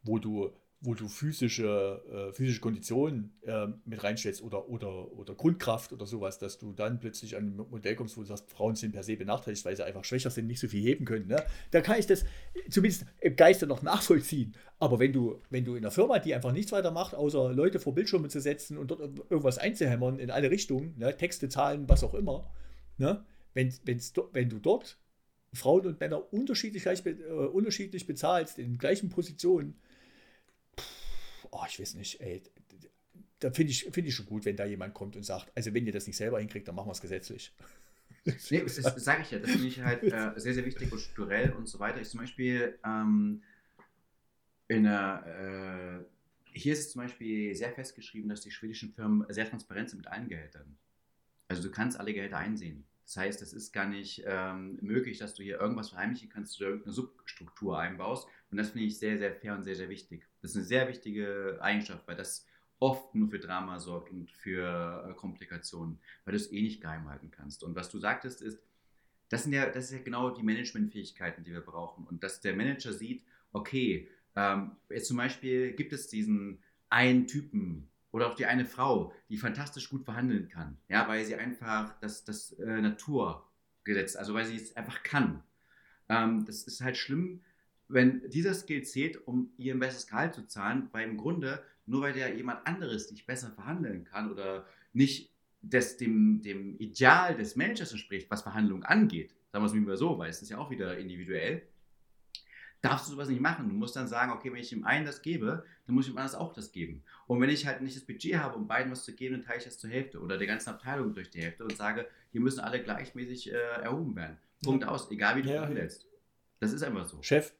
wo 0.02 0.18
du 0.18 0.50
wo 0.80 0.94
du 0.94 1.08
physische, 1.08 2.02
äh, 2.30 2.32
physische 2.32 2.60
Konditionen 2.60 3.32
äh, 3.42 3.66
mit 3.84 4.02
reinstellst 4.04 4.42
oder, 4.42 4.68
oder, 4.68 5.12
oder 5.12 5.34
Grundkraft 5.34 5.92
oder 5.92 6.06
sowas, 6.06 6.38
dass 6.38 6.58
du 6.58 6.72
dann 6.72 7.00
plötzlich 7.00 7.36
an 7.36 7.46
ein 7.46 7.56
Modell 7.56 7.96
kommst, 7.96 8.16
wo 8.16 8.20
du 8.20 8.28
sagst, 8.28 8.48
Frauen 8.48 8.76
sind 8.76 8.92
per 8.92 9.02
se 9.02 9.16
benachteiligt, 9.16 9.64
weil 9.64 9.74
sie 9.74 9.84
einfach 9.84 10.04
schwächer 10.04 10.30
sind, 10.30 10.46
nicht 10.46 10.60
so 10.60 10.68
viel 10.68 10.82
heben 10.82 11.04
können. 11.04 11.26
Ne? 11.26 11.42
Da 11.72 11.80
kann 11.80 11.98
ich 11.98 12.06
das 12.06 12.24
zumindest 12.70 13.06
im 13.20 13.34
Geiste 13.34 13.66
noch 13.66 13.82
nachvollziehen. 13.82 14.54
Aber 14.78 15.00
wenn 15.00 15.12
du, 15.12 15.42
wenn 15.50 15.64
du 15.64 15.74
in 15.74 15.84
einer 15.84 15.90
Firma, 15.90 16.20
die 16.20 16.32
einfach 16.32 16.52
nichts 16.52 16.70
weiter 16.70 16.92
macht, 16.92 17.14
außer 17.14 17.52
Leute 17.52 17.80
vor 17.80 17.94
Bildschirme 17.94 18.28
zu 18.28 18.40
setzen 18.40 18.78
und 18.78 18.92
dort 18.92 19.00
irgendwas 19.00 19.58
einzuhämmern 19.58 20.20
in 20.20 20.30
alle 20.30 20.50
Richtungen, 20.50 20.94
ne? 20.96 21.16
Texte, 21.16 21.48
Zahlen, 21.48 21.88
was 21.88 22.04
auch 22.04 22.14
immer, 22.14 22.48
ne? 22.98 23.24
wenn, 23.54 23.74
wenn's, 23.84 24.12
wenn 24.32 24.48
du 24.48 24.60
dort 24.60 24.98
Frauen 25.52 25.86
und 25.86 25.98
Männer 25.98 26.32
unterschiedlich, 26.32 26.82
gleich, 26.82 27.04
äh, 27.04 27.12
unterschiedlich 27.32 28.06
bezahlst, 28.06 28.58
in 28.58 28.78
gleichen 28.78 29.08
Positionen, 29.08 29.78
oh, 31.50 31.64
ich 31.68 31.80
weiß 31.80 31.94
nicht, 31.94 32.20
ey, 32.20 32.42
da 33.40 33.50
finde 33.50 33.70
ich, 33.70 33.84
find 33.84 34.06
ich 34.08 34.14
schon 34.14 34.26
gut, 34.26 34.44
wenn 34.44 34.56
da 34.56 34.64
jemand 34.64 34.94
kommt 34.94 35.16
und 35.16 35.22
sagt, 35.22 35.50
also 35.54 35.72
wenn 35.72 35.86
ihr 35.86 35.92
das 35.92 36.06
nicht 36.06 36.16
selber 36.16 36.40
hinkriegt, 36.40 36.66
dann 36.66 36.74
machen 36.74 36.88
wir 36.88 36.92
es 36.92 37.00
gesetzlich. 37.00 37.52
Nee, 38.50 38.62
das, 38.62 38.74
sage 38.76 39.22
ich 39.22 39.30
ja, 39.30 39.38
das 39.38 39.52
finde 39.52 39.68
ich 39.68 39.80
halt 39.80 40.02
äh, 40.02 40.32
sehr, 40.36 40.52
sehr 40.52 40.66
wichtig 40.66 40.92
und 40.92 40.98
strukturell 40.98 41.52
und 41.52 41.66
so 41.66 41.78
weiter. 41.78 41.98
Ich 42.00 42.10
zum 42.10 42.20
Beispiel 42.20 42.78
ähm, 42.84 43.42
in 44.66 44.82
der, 44.82 46.04
äh, 46.04 46.58
hier 46.58 46.74
ist 46.74 46.80
es 46.80 46.92
zum 46.92 47.02
Beispiel 47.02 47.54
sehr 47.54 47.72
festgeschrieben, 47.72 48.28
dass 48.28 48.42
die 48.42 48.50
schwedischen 48.50 48.92
Firmen 48.92 49.24
sehr 49.30 49.48
transparent 49.48 49.88
sind 49.88 50.00
mit 50.00 50.08
allen 50.08 50.28
Gehältern. 50.28 50.76
Also 51.48 51.62
du 51.62 51.70
kannst 51.70 51.98
alle 51.98 52.12
Gehälter 52.12 52.36
einsehen. 52.36 52.84
Das 53.08 53.16
heißt, 53.16 53.40
es 53.40 53.54
ist 53.54 53.72
gar 53.72 53.86
nicht 53.86 54.22
ähm, 54.26 54.76
möglich, 54.82 55.16
dass 55.16 55.32
du 55.32 55.42
hier 55.42 55.58
irgendwas 55.58 55.88
verheimlichen 55.88 56.28
kannst 56.28 56.60
oder 56.60 56.68
irgendeine 56.68 56.92
Substruktur 56.92 57.78
einbaust. 57.78 58.28
Und 58.50 58.58
das 58.58 58.68
finde 58.68 58.86
ich 58.86 58.98
sehr, 58.98 59.16
sehr 59.16 59.34
fair 59.34 59.54
und 59.54 59.64
sehr, 59.64 59.76
sehr 59.76 59.88
wichtig. 59.88 60.26
Das 60.42 60.50
ist 60.50 60.58
eine 60.58 60.66
sehr 60.66 60.88
wichtige 60.88 61.56
Eigenschaft, 61.62 62.06
weil 62.06 62.16
das 62.16 62.44
oft 62.80 63.14
nur 63.14 63.30
für 63.30 63.38
Drama 63.38 63.78
sorgt 63.78 64.10
und 64.10 64.30
für 64.30 65.08
äh, 65.08 65.14
Komplikationen, 65.14 65.98
weil 66.26 66.32
du 66.32 66.36
es 66.36 66.52
eh 66.52 66.60
nicht 66.60 66.82
geheim 66.82 67.08
halten 67.08 67.30
kannst. 67.30 67.64
Und 67.64 67.74
was 67.74 67.88
du 67.88 67.98
sagtest, 67.98 68.42
ist, 68.42 68.60
das 69.30 69.44
sind 69.44 69.54
ja, 69.54 69.64
das 69.70 69.86
ist 69.86 69.92
ja 69.92 70.02
genau 70.02 70.28
die 70.28 70.42
Managementfähigkeiten, 70.42 71.44
die 71.44 71.52
wir 71.52 71.62
brauchen. 71.62 72.06
Und 72.06 72.22
dass 72.22 72.42
der 72.42 72.54
Manager 72.54 72.92
sieht, 72.92 73.24
okay, 73.52 74.10
ähm, 74.36 74.72
jetzt 74.90 75.08
zum 75.08 75.16
Beispiel 75.16 75.72
gibt 75.72 75.94
es 75.94 76.08
diesen 76.08 76.62
einen 76.90 77.26
Typen, 77.26 77.87
oder 78.10 78.28
auch 78.28 78.34
die 78.34 78.46
eine 78.46 78.64
Frau, 78.64 79.12
die 79.28 79.36
fantastisch 79.36 79.90
gut 79.90 80.04
verhandeln 80.04 80.48
kann, 80.48 80.78
ja, 80.88 81.06
weil 81.08 81.24
sie 81.24 81.34
einfach 81.34 81.98
das, 82.00 82.24
das 82.24 82.52
äh, 82.52 82.80
Naturgesetz, 82.80 84.16
also 84.16 84.34
weil 84.34 84.46
sie 84.46 84.56
es 84.56 84.76
einfach 84.76 85.02
kann. 85.02 85.42
Ähm, 86.08 86.44
das 86.46 86.62
ist 86.62 86.80
halt 86.80 86.96
schlimm, 86.96 87.42
wenn 87.88 88.28
dieser 88.30 88.54
Skill 88.54 88.82
zählt, 88.82 89.26
um 89.26 89.50
ihr 89.56 89.74
ein 89.74 89.80
besseres 89.80 90.06
Gehalt 90.06 90.34
zu 90.34 90.46
zahlen, 90.46 90.88
weil 90.92 91.08
im 91.08 91.16
Grunde, 91.16 91.62
nur 91.86 92.02
weil 92.02 92.12
der 92.12 92.34
jemand 92.34 92.66
anderes 92.66 93.10
nicht 93.10 93.26
besser 93.26 93.50
verhandeln 93.50 94.04
kann 94.04 94.30
oder 94.30 94.66
nicht 94.92 95.32
des, 95.62 95.96
dem, 95.96 96.42
dem 96.42 96.76
Ideal 96.78 97.36
des 97.36 97.56
Managers 97.56 97.92
entspricht, 97.92 98.30
was 98.30 98.42
Verhandlungen 98.42 98.84
angeht, 98.84 99.34
sagen 99.52 99.64
wir 99.64 99.66
es 99.66 99.86
mal 99.86 99.96
so, 99.96 100.18
weil 100.18 100.30
es 100.30 100.42
ist 100.42 100.50
ja 100.50 100.58
auch 100.58 100.70
wieder 100.70 100.98
individuell, 100.98 101.62
darfst 102.80 103.08
du 103.08 103.12
sowas 103.12 103.28
nicht 103.28 103.40
machen. 103.40 103.68
Du 103.68 103.74
musst 103.74 103.96
dann 103.96 104.06
sagen, 104.06 104.32
okay, 104.32 104.52
wenn 104.52 104.60
ich 104.60 104.70
dem 104.70 104.84
einen 104.84 105.04
das 105.04 105.22
gebe, 105.22 105.64
dann 105.86 105.94
muss 105.94 106.06
ich 106.06 106.12
dem 106.12 106.18
anderen 106.18 106.38
auch 106.40 106.52
das 106.52 106.72
geben. 106.72 107.02
Und 107.26 107.40
wenn 107.40 107.50
ich 107.50 107.66
halt 107.66 107.82
nicht 107.82 107.96
das 107.96 108.04
Budget 108.04 108.36
habe, 108.36 108.56
um 108.56 108.68
beiden 108.68 108.92
was 108.92 109.04
zu 109.04 109.14
geben, 109.14 109.36
dann 109.36 109.44
teile 109.44 109.58
ich 109.58 109.64
das 109.64 109.78
zur 109.78 109.90
Hälfte 109.90 110.20
oder 110.20 110.38
der 110.38 110.46
ganzen 110.46 110.70
Abteilung 110.70 111.12
durch 111.14 111.30
die 111.30 111.42
Hälfte 111.42 111.64
und 111.64 111.76
sage, 111.76 112.06
hier 112.30 112.40
müssen 112.40 112.60
alle 112.60 112.82
gleichmäßig 112.82 113.52
äh, 113.52 113.56
erhoben 113.56 114.14
werden. 114.14 114.38
Punkt 114.62 114.84
ja. 114.84 114.90
aus, 114.90 115.10
egal 115.10 115.36
wie 115.36 115.42
du 115.42 115.48
ja. 115.48 115.58
verhandelst. 115.58 116.06
Das 116.60 116.72
ist 116.72 116.82
einfach 116.82 117.06
so. 117.06 117.22
Chef, 117.22 117.52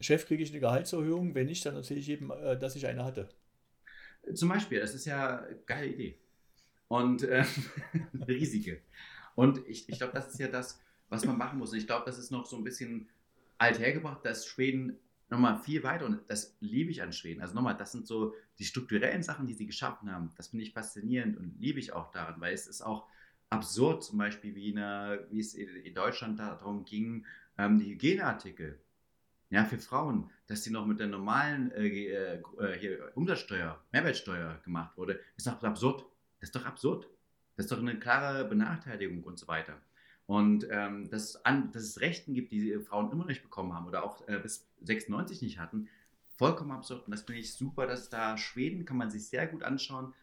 Chef, 0.00 0.26
kriege 0.26 0.42
ich 0.42 0.50
eine 0.50 0.60
Gehaltserhöhung? 0.60 1.34
Wenn 1.34 1.46
nicht, 1.46 1.64
dann 1.64 1.74
erzähle 1.74 2.00
ich 2.00 2.06
jedem, 2.06 2.30
äh, 2.30 2.58
dass 2.58 2.76
ich 2.76 2.86
eine 2.86 3.04
hatte. 3.04 3.28
Zum 4.34 4.48
Beispiel, 4.48 4.80
das 4.80 4.94
ist 4.94 5.04
ja 5.04 5.40
eine 5.40 5.56
geile 5.66 5.86
Idee. 5.86 6.18
Und 6.88 7.22
äh, 7.22 7.44
riesige. 8.28 8.80
Und 9.34 9.66
ich, 9.66 9.88
ich 9.88 9.98
glaube, 9.98 10.12
das 10.12 10.28
ist 10.28 10.38
ja 10.38 10.48
das, 10.48 10.80
was 11.08 11.24
man 11.24 11.38
machen 11.38 11.58
muss. 11.58 11.72
Und 11.72 11.78
ich 11.78 11.86
glaube, 11.86 12.04
das 12.06 12.18
ist 12.18 12.30
noch 12.30 12.46
so 12.46 12.56
ein 12.56 12.64
bisschen 12.64 13.08
alt 13.58 13.78
hergebracht, 13.78 14.24
dass 14.24 14.46
Schweden 14.46 14.98
nochmal 15.28 15.58
viel 15.58 15.82
weiter 15.82 16.06
und 16.06 16.20
das 16.28 16.56
liebe 16.60 16.90
ich 16.90 17.02
an 17.02 17.12
Schweden. 17.12 17.40
Also 17.40 17.54
nochmal, 17.54 17.76
das 17.76 17.92
sind 17.92 18.06
so 18.06 18.34
die 18.58 18.64
strukturellen 18.64 19.22
Sachen, 19.22 19.46
die 19.46 19.54
sie 19.54 19.66
geschaffen 19.66 20.10
haben. 20.12 20.32
Das 20.36 20.48
finde 20.48 20.64
ich 20.64 20.72
faszinierend 20.72 21.36
und 21.36 21.58
liebe 21.58 21.80
ich 21.80 21.92
auch 21.92 22.12
daran, 22.12 22.40
weil 22.40 22.54
es 22.54 22.66
ist 22.66 22.82
auch 22.82 23.06
absurd, 23.50 24.04
zum 24.04 24.18
Beispiel 24.18 24.54
wie, 24.54 24.72
eine, 24.72 25.26
wie 25.30 25.40
es 25.40 25.54
in 25.54 25.94
Deutschland 25.94 26.38
darum 26.38 26.84
ging, 26.84 27.26
ähm, 27.58 27.78
die 27.78 27.92
Hygieneartikel. 27.92 28.78
Ja, 29.50 29.64
für 29.64 29.78
Frauen, 29.78 30.30
dass 30.48 30.62
die 30.62 30.70
noch 30.70 30.86
mit 30.86 30.98
der 30.98 31.06
normalen 31.06 31.70
äh, 31.70 31.86
äh, 31.86 32.42
äh, 32.58 32.98
Umsatzsteuer, 33.14 33.80
Mehrwertsteuer 33.92 34.60
gemacht 34.64 34.96
wurde, 34.96 35.20
ist 35.36 35.46
doch 35.46 35.62
absurd. 35.62 36.04
Das 36.40 36.48
ist 36.48 36.56
doch 36.56 36.66
absurd. 36.66 37.08
Das 37.56 37.66
ist 37.66 37.72
doch 37.72 37.78
eine 37.78 37.98
klare 37.98 38.44
Benachteiligung 38.44 39.22
und 39.22 39.38
so 39.38 39.46
weiter. 39.46 39.80
Und 40.26 40.66
ähm, 40.70 41.08
dass, 41.08 41.44
an, 41.44 41.70
dass 41.70 41.84
es 41.84 42.00
Rechten 42.00 42.34
gibt, 42.34 42.50
die 42.50 42.78
Frauen 42.80 43.12
immer 43.12 43.26
nicht 43.26 43.42
bekommen 43.42 43.72
haben 43.74 43.86
oder 43.86 44.04
auch 44.04 44.26
äh, 44.26 44.38
bis 44.38 44.66
96 44.82 45.42
nicht 45.42 45.58
hatten, 45.58 45.88
vollkommen 46.36 46.72
absurd. 46.72 47.06
Und 47.06 47.12
das 47.12 47.22
finde 47.22 47.40
ich 47.40 47.54
super, 47.54 47.86
dass 47.86 48.08
da 48.08 48.36
Schweden 48.36 48.84
kann 48.84 48.96
man 48.96 49.10
sich 49.10 49.28
sehr 49.28 49.46
gut 49.46 49.62
anschauen, 49.62 50.14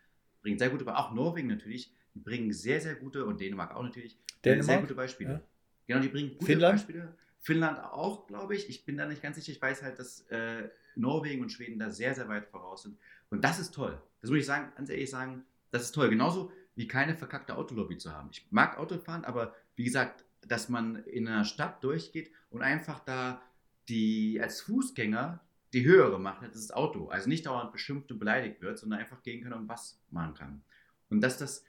bringt 0.41 0.59
sehr 0.59 0.69
gute, 0.69 0.85
aber 0.85 0.99
auch 0.99 1.13
Norwegen 1.13 1.47
natürlich, 1.47 1.93
die 2.13 2.19
bringen 2.19 2.51
sehr, 2.51 2.81
sehr 2.81 2.95
gute 2.95 3.25
und 3.25 3.39
Dänemark 3.39 3.73
auch 3.75 3.83
natürlich, 3.83 4.17
Dänemark? 4.43 4.65
sehr 4.65 4.81
gute 4.81 4.95
Beispiele. 4.95 5.33
Ja. 5.33 5.41
Genau, 5.87 5.99
die 6.01 6.09
bringen 6.09 6.33
gute 6.33 6.45
Finnland? 6.45 6.75
Beispiele. 6.75 7.15
Finnland 7.39 7.79
auch, 7.79 8.27
glaube 8.27 8.55
ich. 8.55 8.69
Ich 8.69 8.85
bin 8.85 8.97
da 8.97 9.05
nicht 9.05 9.21
ganz 9.21 9.35
sicher. 9.35 9.51
Ich 9.51 9.61
weiß 9.61 9.83
halt, 9.83 9.99
dass 9.99 10.21
äh, 10.27 10.69
Norwegen 10.95 11.41
und 11.41 11.51
Schweden 11.51 11.79
da 11.79 11.89
sehr, 11.89 12.13
sehr 12.13 12.29
weit 12.29 12.45
voraus 12.45 12.83
sind. 12.83 12.97
Und 13.29 13.43
das 13.43 13.59
ist 13.59 13.73
toll. 13.73 14.01
Das 14.21 14.29
muss 14.29 14.39
ich 14.39 14.45
sagen, 14.45 14.71
ganz 14.77 14.89
ehrlich 14.89 15.09
sagen, 15.09 15.43
das 15.71 15.83
ist 15.83 15.91
toll. 15.91 16.09
Genauso 16.09 16.51
wie 16.75 16.87
keine 16.87 17.15
verkackte 17.15 17.55
Autolobby 17.55 17.97
zu 17.97 18.13
haben. 18.13 18.29
Ich 18.31 18.47
mag 18.49 18.77
Autofahren, 18.77 19.25
aber 19.25 19.53
wie 19.75 19.83
gesagt, 19.83 20.25
dass 20.41 20.69
man 20.69 21.03
in 21.05 21.27
einer 21.27 21.45
Stadt 21.45 21.83
durchgeht 21.83 22.31
und 22.49 22.61
einfach 22.61 22.99
da 22.99 23.41
die 23.89 24.39
als 24.41 24.61
Fußgänger 24.61 25.39
die 25.73 25.83
höhere 25.85 26.19
Macht 26.19 26.41
hat, 26.41 26.49
das 26.51 26.57
ist 26.61 26.69
das 26.69 26.77
Auto. 26.77 27.07
Also 27.09 27.27
nicht 27.27 27.45
dauernd 27.47 27.71
beschimpft 27.71 28.11
und 28.11 28.19
beleidigt 28.19 28.61
wird, 28.61 28.77
sondern 28.77 28.99
einfach 28.99 29.23
gehen 29.23 29.43
kann 29.43 29.53
und 29.53 29.67
was 29.67 29.99
machen 30.11 30.35
kann. 30.35 30.63
Und 31.09 31.21
dass 31.21 31.37
das, 31.37 31.65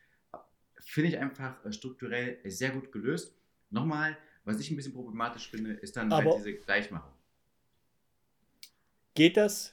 finde 0.79 1.09
ich 1.09 1.19
einfach 1.19 1.65
äh, 1.65 1.73
strukturell 1.73 2.39
sehr 2.45 2.71
gut 2.71 2.93
gelöst. 2.93 3.35
Nochmal, 3.71 4.17
was 4.45 4.61
ich 4.61 4.71
ein 4.71 4.77
bisschen 4.77 4.93
problematisch 4.93 5.49
finde, 5.49 5.73
ist 5.73 5.97
dann 5.97 6.13
Aber- 6.13 6.33
halt 6.33 6.39
diese 6.45 6.55
Gleichmachung. 6.55 7.13
Geht 9.15 9.37
das? 9.37 9.73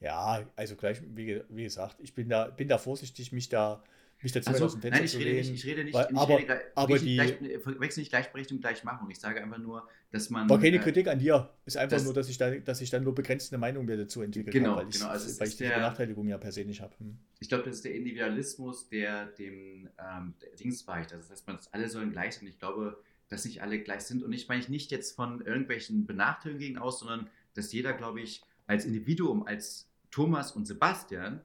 Ja, 0.00 0.44
also 0.56 0.74
gleich, 0.74 1.00
wie, 1.14 1.42
wie 1.48 1.62
gesagt, 1.62 1.96
ich 2.00 2.14
bin 2.14 2.28
da, 2.28 2.46
bin 2.48 2.66
da 2.66 2.78
vorsichtig, 2.78 3.30
mich 3.30 3.48
da, 3.48 3.84
mich 4.22 4.32
dazu 4.32 4.50
Also, 4.50 4.64
aus 4.66 4.72
dem 4.72 4.80
Fenster 4.82 4.98
nein, 4.98 5.04
ich 5.06 5.16
rede 5.18 5.34
nicht, 5.36 5.50
ich 5.52 5.66
rede 5.66 5.84
nicht, 5.84 5.94
weil- 5.94 6.08
ich 6.10 6.16
aber- 6.16 6.38
rede 6.38 6.60
aber 6.74 6.92
nicht 6.92 7.04
die- 7.04 7.14
gleich, 7.14 7.62
verwechsel 7.62 8.00
nicht 8.00 8.10
Gleichberechtigung, 8.10 8.60
Gleichmachung. 8.60 9.10
Ich 9.10 9.18
sage 9.20 9.42
einfach 9.42 9.58
nur, 9.58 9.88
dass 10.10 10.30
man. 10.30 10.48
War 10.48 10.60
keine 10.60 10.76
äh, 10.76 10.80
Kritik 10.80 11.08
an 11.08 11.18
dir. 11.18 11.50
Ist 11.64 11.76
einfach 11.76 11.96
das- 11.96 12.04
nur, 12.04 12.14
dass 12.14 12.28
ich, 12.28 12.38
da, 12.38 12.50
dass 12.50 12.80
ich 12.80 12.90
dann 12.90 13.04
nur 13.04 13.14
begrenzte 13.14 13.58
Meinung 13.58 13.84
mir 13.84 13.96
dazu 13.96 14.22
entwickelt 14.22 14.52
Genau, 14.52 14.70
habe, 14.72 14.82
weil 14.82 14.88
ich, 14.88 14.94
genau, 14.98 15.08
also 15.08 15.26
es 15.28 15.40
weil 15.40 15.48
ich 15.48 15.54
diese 15.56 15.68
der- 15.68 15.76
Benachteiligung 15.76 16.28
ja 16.28 16.38
per 16.38 16.52
se 16.52 16.64
nicht 16.64 16.80
habe. 16.80 16.94
Hm. 16.98 17.18
Ich 17.40 17.48
glaube, 17.48 17.64
das 17.64 17.76
ist 17.76 17.84
der 17.84 17.94
Individualismus, 17.94 18.88
der 18.88 19.26
dem 19.26 19.88
ähm, 19.98 20.34
der 20.42 20.50
Dings 20.56 20.86
weicht. 20.86 21.12
Also, 21.12 21.28
dass 21.28 21.46
man 21.46 21.56
das 21.56 21.72
alle 21.72 21.88
sollen 21.88 22.12
gleich 22.12 22.36
sind. 22.36 22.48
Ich 22.48 22.58
glaube, 22.58 23.02
dass 23.28 23.44
nicht 23.44 23.62
alle 23.62 23.80
gleich 23.80 24.02
sind. 24.02 24.22
Und 24.22 24.32
ich 24.32 24.46
meine 24.48 24.60
ich 24.60 24.68
nicht 24.68 24.90
jetzt 24.90 25.16
von 25.16 25.40
irgendwelchen 25.44 26.06
Benachteiligungen 26.06 26.78
aus, 26.78 27.00
sondern 27.00 27.28
dass 27.54 27.72
jeder, 27.72 27.92
glaube 27.94 28.20
ich, 28.20 28.42
als 28.66 28.84
Individuum, 28.84 29.46
als 29.46 29.88
Thomas 30.10 30.52
und 30.52 30.66
Sebastian 30.66 31.40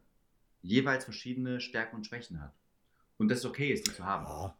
jeweils 0.62 1.06
verschiedene 1.06 1.62
Stärken 1.62 1.96
und 1.96 2.06
Schwächen 2.06 2.42
hat. 2.42 2.54
Und 3.18 3.30
das 3.30 3.46
okay 3.46 3.72
ist, 3.72 3.88
die 3.88 3.94
zu 3.94 4.04
haben. 4.06 4.26
Ja. 4.26 4.58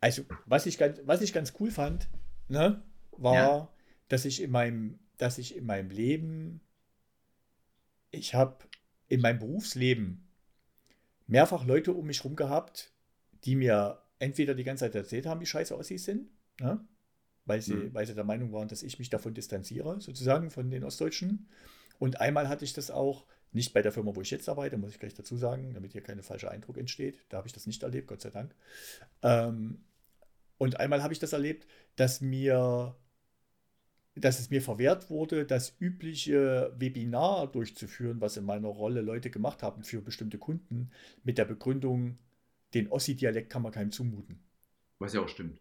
Also, 0.00 0.22
was 0.46 0.66
ich 0.66 0.78
ganz, 0.78 1.00
was 1.04 1.20
ich 1.22 1.32
ganz 1.32 1.52
cool 1.60 1.70
fand, 1.70 2.08
ne, 2.48 2.82
war, 3.12 3.34
Ja. 3.34 3.68
dass 4.08 4.24
ich 4.24 4.42
in 4.42 4.50
meinem, 4.50 4.98
dass 5.16 5.38
ich 5.38 5.56
in 5.56 5.66
meinem 5.66 5.90
Leben, 5.90 6.60
ich 8.10 8.34
habe 8.34 8.58
in 9.08 9.20
meinem 9.20 9.38
Berufsleben 9.38 10.26
mehrfach 11.26 11.64
Leute 11.66 11.92
um 11.92 12.06
mich 12.06 12.24
rum 12.24 12.36
gehabt, 12.36 12.92
die 13.44 13.56
mir 13.56 14.02
entweder 14.18 14.54
die 14.54 14.64
ganze 14.64 14.84
Zeit 14.86 14.94
erzählt 14.94 15.26
haben, 15.26 15.40
wie 15.40 15.46
scheiße 15.46 15.76
Ossis 15.76 16.04
sind, 16.04 16.28
ne? 16.60 16.84
weil, 17.44 17.60
sie, 17.62 17.74
Mhm. 17.74 17.94
weil 17.94 18.06
sie 18.06 18.14
der 18.14 18.24
Meinung 18.24 18.52
waren, 18.52 18.68
dass 18.68 18.82
ich 18.82 18.98
mich 18.98 19.10
davon 19.10 19.34
distanziere, 19.34 20.00
sozusagen 20.00 20.50
von 20.50 20.70
den 20.70 20.84
Ostdeutschen. 20.84 21.48
Und 21.98 22.20
einmal 22.20 22.48
hatte 22.48 22.64
ich 22.64 22.72
das 22.72 22.90
auch, 22.90 23.26
nicht 23.52 23.72
bei 23.72 23.82
der 23.82 23.92
Firma, 23.92 24.14
wo 24.14 24.20
ich 24.20 24.30
jetzt 24.30 24.48
arbeite, 24.48 24.76
muss 24.76 24.90
ich 24.90 24.98
gleich 24.98 25.14
dazu 25.14 25.36
sagen, 25.36 25.72
damit 25.74 25.92
hier 25.92 26.02
kein 26.02 26.22
falscher 26.22 26.50
Eindruck 26.50 26.76
entsteht. 26.76 27.20
Da 27.28 27.38
habe 27.38 27.46
ich 27.46 27.52
das 27.52 27.66
nicht 27.66 27.82
erlebt, 27.82 28.08
Gott 28.08 28.20
sei 28.20 28.30
Dank. 28.30 28.54
Ähm, 29.22 29.84
und 30.58 30.80
einmal 30.80 31.02
habe 31.02 31.12
ich 31.12 31.18
das 31.18 31.32
erlebt, 31.32 31.66
dass 31.96 32.20
mir, 32.20 32.96
dass 34.14 34.40
es 34.40 34.50
mir 34.50 34.60
verwehrt 34.60 35.08
wurde, 35.08 35.46
das 35.46 35.74
übliche 35.80 36.74
Webinar 36.76 37.50
durchzuführen, 37.50 38.20
was 38.20 38.36
in 38.36 38.44
meiner 38.44 38.68
Rolle 38.68 39.00
Leute 39.00 39.30
gemacht 39.30 39.62
haben 39.62 39.82
für 39.82 40.02
bestimmte 40.02 40.38
Kunden, 40.38 40.90
mit 41.22 41.38
der 41.38 41.44
Begründung, 41.44 42.18
den 42.74 42.88
Ossi-Dialekt 42.88 43.50
kann 43.50 43.62
man 43.62 43.72
keinem 43.72 43.92
zumuten. 43.92 44.40
Was 44.98 45.14
ja 45.14 45.22
auch 45.22 45.28
stimmt. 45.28 45.60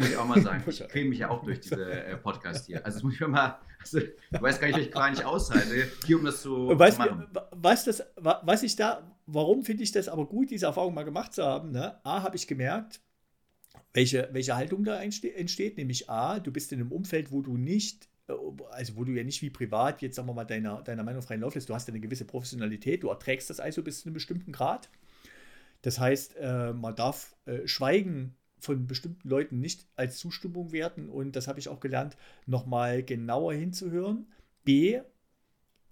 Muss 0.00 0.08
ich 0.10 0.16
auch 0.16 0.26
mal 0.26 0.40
sagen. 0.40 0.64
Ich 0.66 0.88
quäle 0.88 1.08
mich 1.08 1.18
ja 1.18 1.28
auch 1.30 1.44
durch 1.44 1.60
diese 1.60 1.84
äh, 1.84 2.16
Podcast 2.16 2.66
hier. 2.66 2.84
Also 2.84 2.96
das 2.96 3.02
muss 3.04 3.14
ich 3.14 3.20
mir 3.20 3.28
mal. 3.28 3.58
Also, 3.78 3.98
ich 3.98 4.12
weiß 4.42 4.58
gar 4.60 4.66
nicht, 4.66 4.76
ob 4.76 4.82
ich 4.82 4.90
gar 4.90 5.10
nicht 5.10 5.24
aushalte, 5.24 5.86
hier 6.06 6.18
um 6.18 6.24
das 6.24 6.42
zu, 6.42 6.68
weißt 6.78 6.98
machen. 6.98 7.26
was, 7.52 7.84
das, 7.84 8.02
wa- 8.16 8.40
was 8.44 8.62
ich 8.62 8.76
da, 8.76 9.16
warum 9.26 9.62
finde 9.62 9.82
ich 9.82 9.92
das 9.92 10.08
aber 10.08 10.26
gut, 10.26 10.50
diese 10.50 10.66
Erfahrung 10.66 10.94
mal 10.94 11.04
gemacht 11.04 11.32
zu 11.32 11.42
haben? 11.44 11.70
Ne? 11.70 11.98
A, 12.04 12.22
habe 12.22 12.36
ich 12.36 12.46
gemerkt, 12.46 13.00
welche, 13.92 14.28
welche 14.32 14.56
Haltung 14.56 14.84
da 14.84 15.00
entsteht, 15.00 15.78
nämlich 15.78 16.10
A, 16.10 16.40
du 16.40 16.50
bist 16.52 16.72
in 16.72 16.80
einem 16.80 16.92
Umfeld, 16.92 17.32
wo 17.32 17.40
du 17.42 17.56
nicht, 17.56 18.08
äh, 18.28 18.32
also 18.70 18.96
wo 18.96 19.04
du 19.04 19.12
ja 19.12 19.24
nicht 19.24 19.42
wie 19.42 19.50
privat 19.50 20.02
jetzt, 20.02 20.16
sagen 20.16 20.28
wir 20.28 20.34
mal, 20.34 20.44
deiner, 20.44 20.82
deiner 20.82 21.02
Meinung 21.02 21.22
freien 21.22 21.40
Lauf 21.40 21.54
lässt, 21.54 21.68
du 21.68 21.74
hast 21.74 21.88
ja 21.88 21.92
eine 21.94 22.00
gewisse 22.00 22.24
Professionalität, 22.26 23.02
du 23.02 23.08
erträgst 23.08 23.48
das 23.50 23.60
also 23.60 23.82
bis 23.82 24.00
zu 24.00 24.06
einem 24.06 24.14
bestimmten 24.14 24.52
Grad. 24.52 24.90
Das 25.82 25.98
heißt, 25.98 26.36
äh, 26.36 26.72
man 26.74 26.94
darf 26.94 27.34
äh, 27.46 27.66
Schweigen 27.66 28.36
von 28.60 28.86
bestimmten 28.86 29.28
Leuten 29.28 29.60
nicht 29.60 29.86
als 29.96 30.18
Zustimmung 30.18 30.72
werten 30.72 31.08
und 31.08 31.36
das 31.36 31.48
habe 31.48 31.58
ich 31.58 31.68
auch 31.68 31.80
gelernt, 31.80 32.16
nochmal 32.46 33.02
genauer 33.02 33.54
hinzuhören. 33.54 34.26
B, 34.64 35.00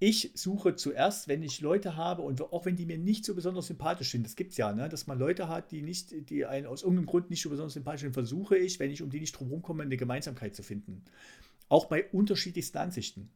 ich 0.00 0.30
suche 0.34 0.76
zuerst, 0.76 1.26
wenn 1.26 1.42
ich 1.42 1.60
Leute 1.60 1.96
habe 1.96 2.22
und 2.22 2.40
auch 2.40 2.66
wenn 2.66 2.76
die 2.76 2.86
mir 2.86 2.98
nicht 2.98 3.24
so 3.24 3.34
besonders 3.34 3.66
sympathisch 3.66 4.12
sind, 4.12 4.24
das 4.24 4.36
gibt 4.36 4.52
es 4.52 4.56
ja, 4.56 4.72
ne, 4.72 4.88
dass 4.88 5.08
man 5.08 5.18
Leute 5.18 5.48
hat, 5.48 5.72
die 5.72 5.82
nicht, 5.82 6.30
die 6.30 6.46
einen 6.46 6.66
aus 6.66 6.82
irgendeinem 6.82 7.06
Grund 7.06 7.30
nicht 7.30 7.42
so 7.42 7.50
besonders 7.50 7.74
sympathisch 7.74 8.02
sind, 8.02 8.12
versuche 8.12 8.56
ich, 8.56 8.78
wenn 8.78 8.90
ich 8.90 9.02
um 9.02 9.10
die 9.10 9.20
nicht 9.20 9.32
drum 9.32 9.60
komme, 9.60 9.82
eine 9.82 9.96
Gemeinsamkeit 9.96 10.54
zu 10.54 10.62
finden. 10.62 11.02
Auch 11.68 11.86
bei 11.86 12.08
unterschiedlichsten 12.10 12.78
Ansichten 12.78 13.30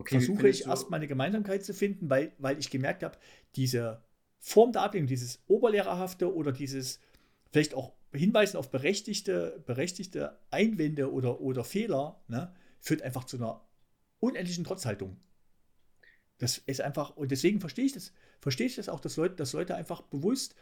Okay, 0.00 0.16
versuche 0.16 0.48
ich 0.48 0.64
erstmal 0.64 0.98
eine 0.98 1.08
Gemeinsamkeit 1.08 1.62
zu 1.62 1.74
finden, 1.74 2.08
weil, 2.08 2.32
weil 2.38 2.58
ich 2.58 2.70
gemerkt 2.70 3.02
habe, 3.02 3.18
diese 3.54 4.02
Form 4.38 4.72
der 4.72 4.80
Ablehnung, 4.80 5.08
dieses 5.08 5.42
Oberlehrerhafte 5.46 6.34
oder 6.34 6.52
dieses 6.52 7.00
vielleicht 7.50 7.74
auch 7.74 7.92
Hinweisen 8.12 8.56
auf 8.56 8.70
berechtigte, 8.70 9.62
berechtigte 9.66 10.38
Einwände 10.50 11.12
oder, 11.12 11.40
oder 11.40 11.64
Fehler, 11.64 12.20
ne, 12.28 12.52
führt 12.80 13.02
einfach 13.02 13.24
zu 13.24 13.36
einer 13.36 13.64
unendlichen 14.18 14.64
Trotzhaltung. 14.64 15.16
Das 16.38 16.58
ist 16.58 16.80
einfach, 16.80 17.16
und 17.16 17.30
deswegen 17.30 17.60
verstehe 17.60 17.84
ich 17.84 17.92
das, 17.92 18.12
verstehe 18.40 18.66
ich 18.66 18.76
das 18.76 18.88
auch, 18.88 19.00
dass 19.00 19.16
Leute, 19.16 19.36
dass 19.36 19.52
Leute 19.52 19.74
einfach 19.74 20.02
bewusst 20.02 20.54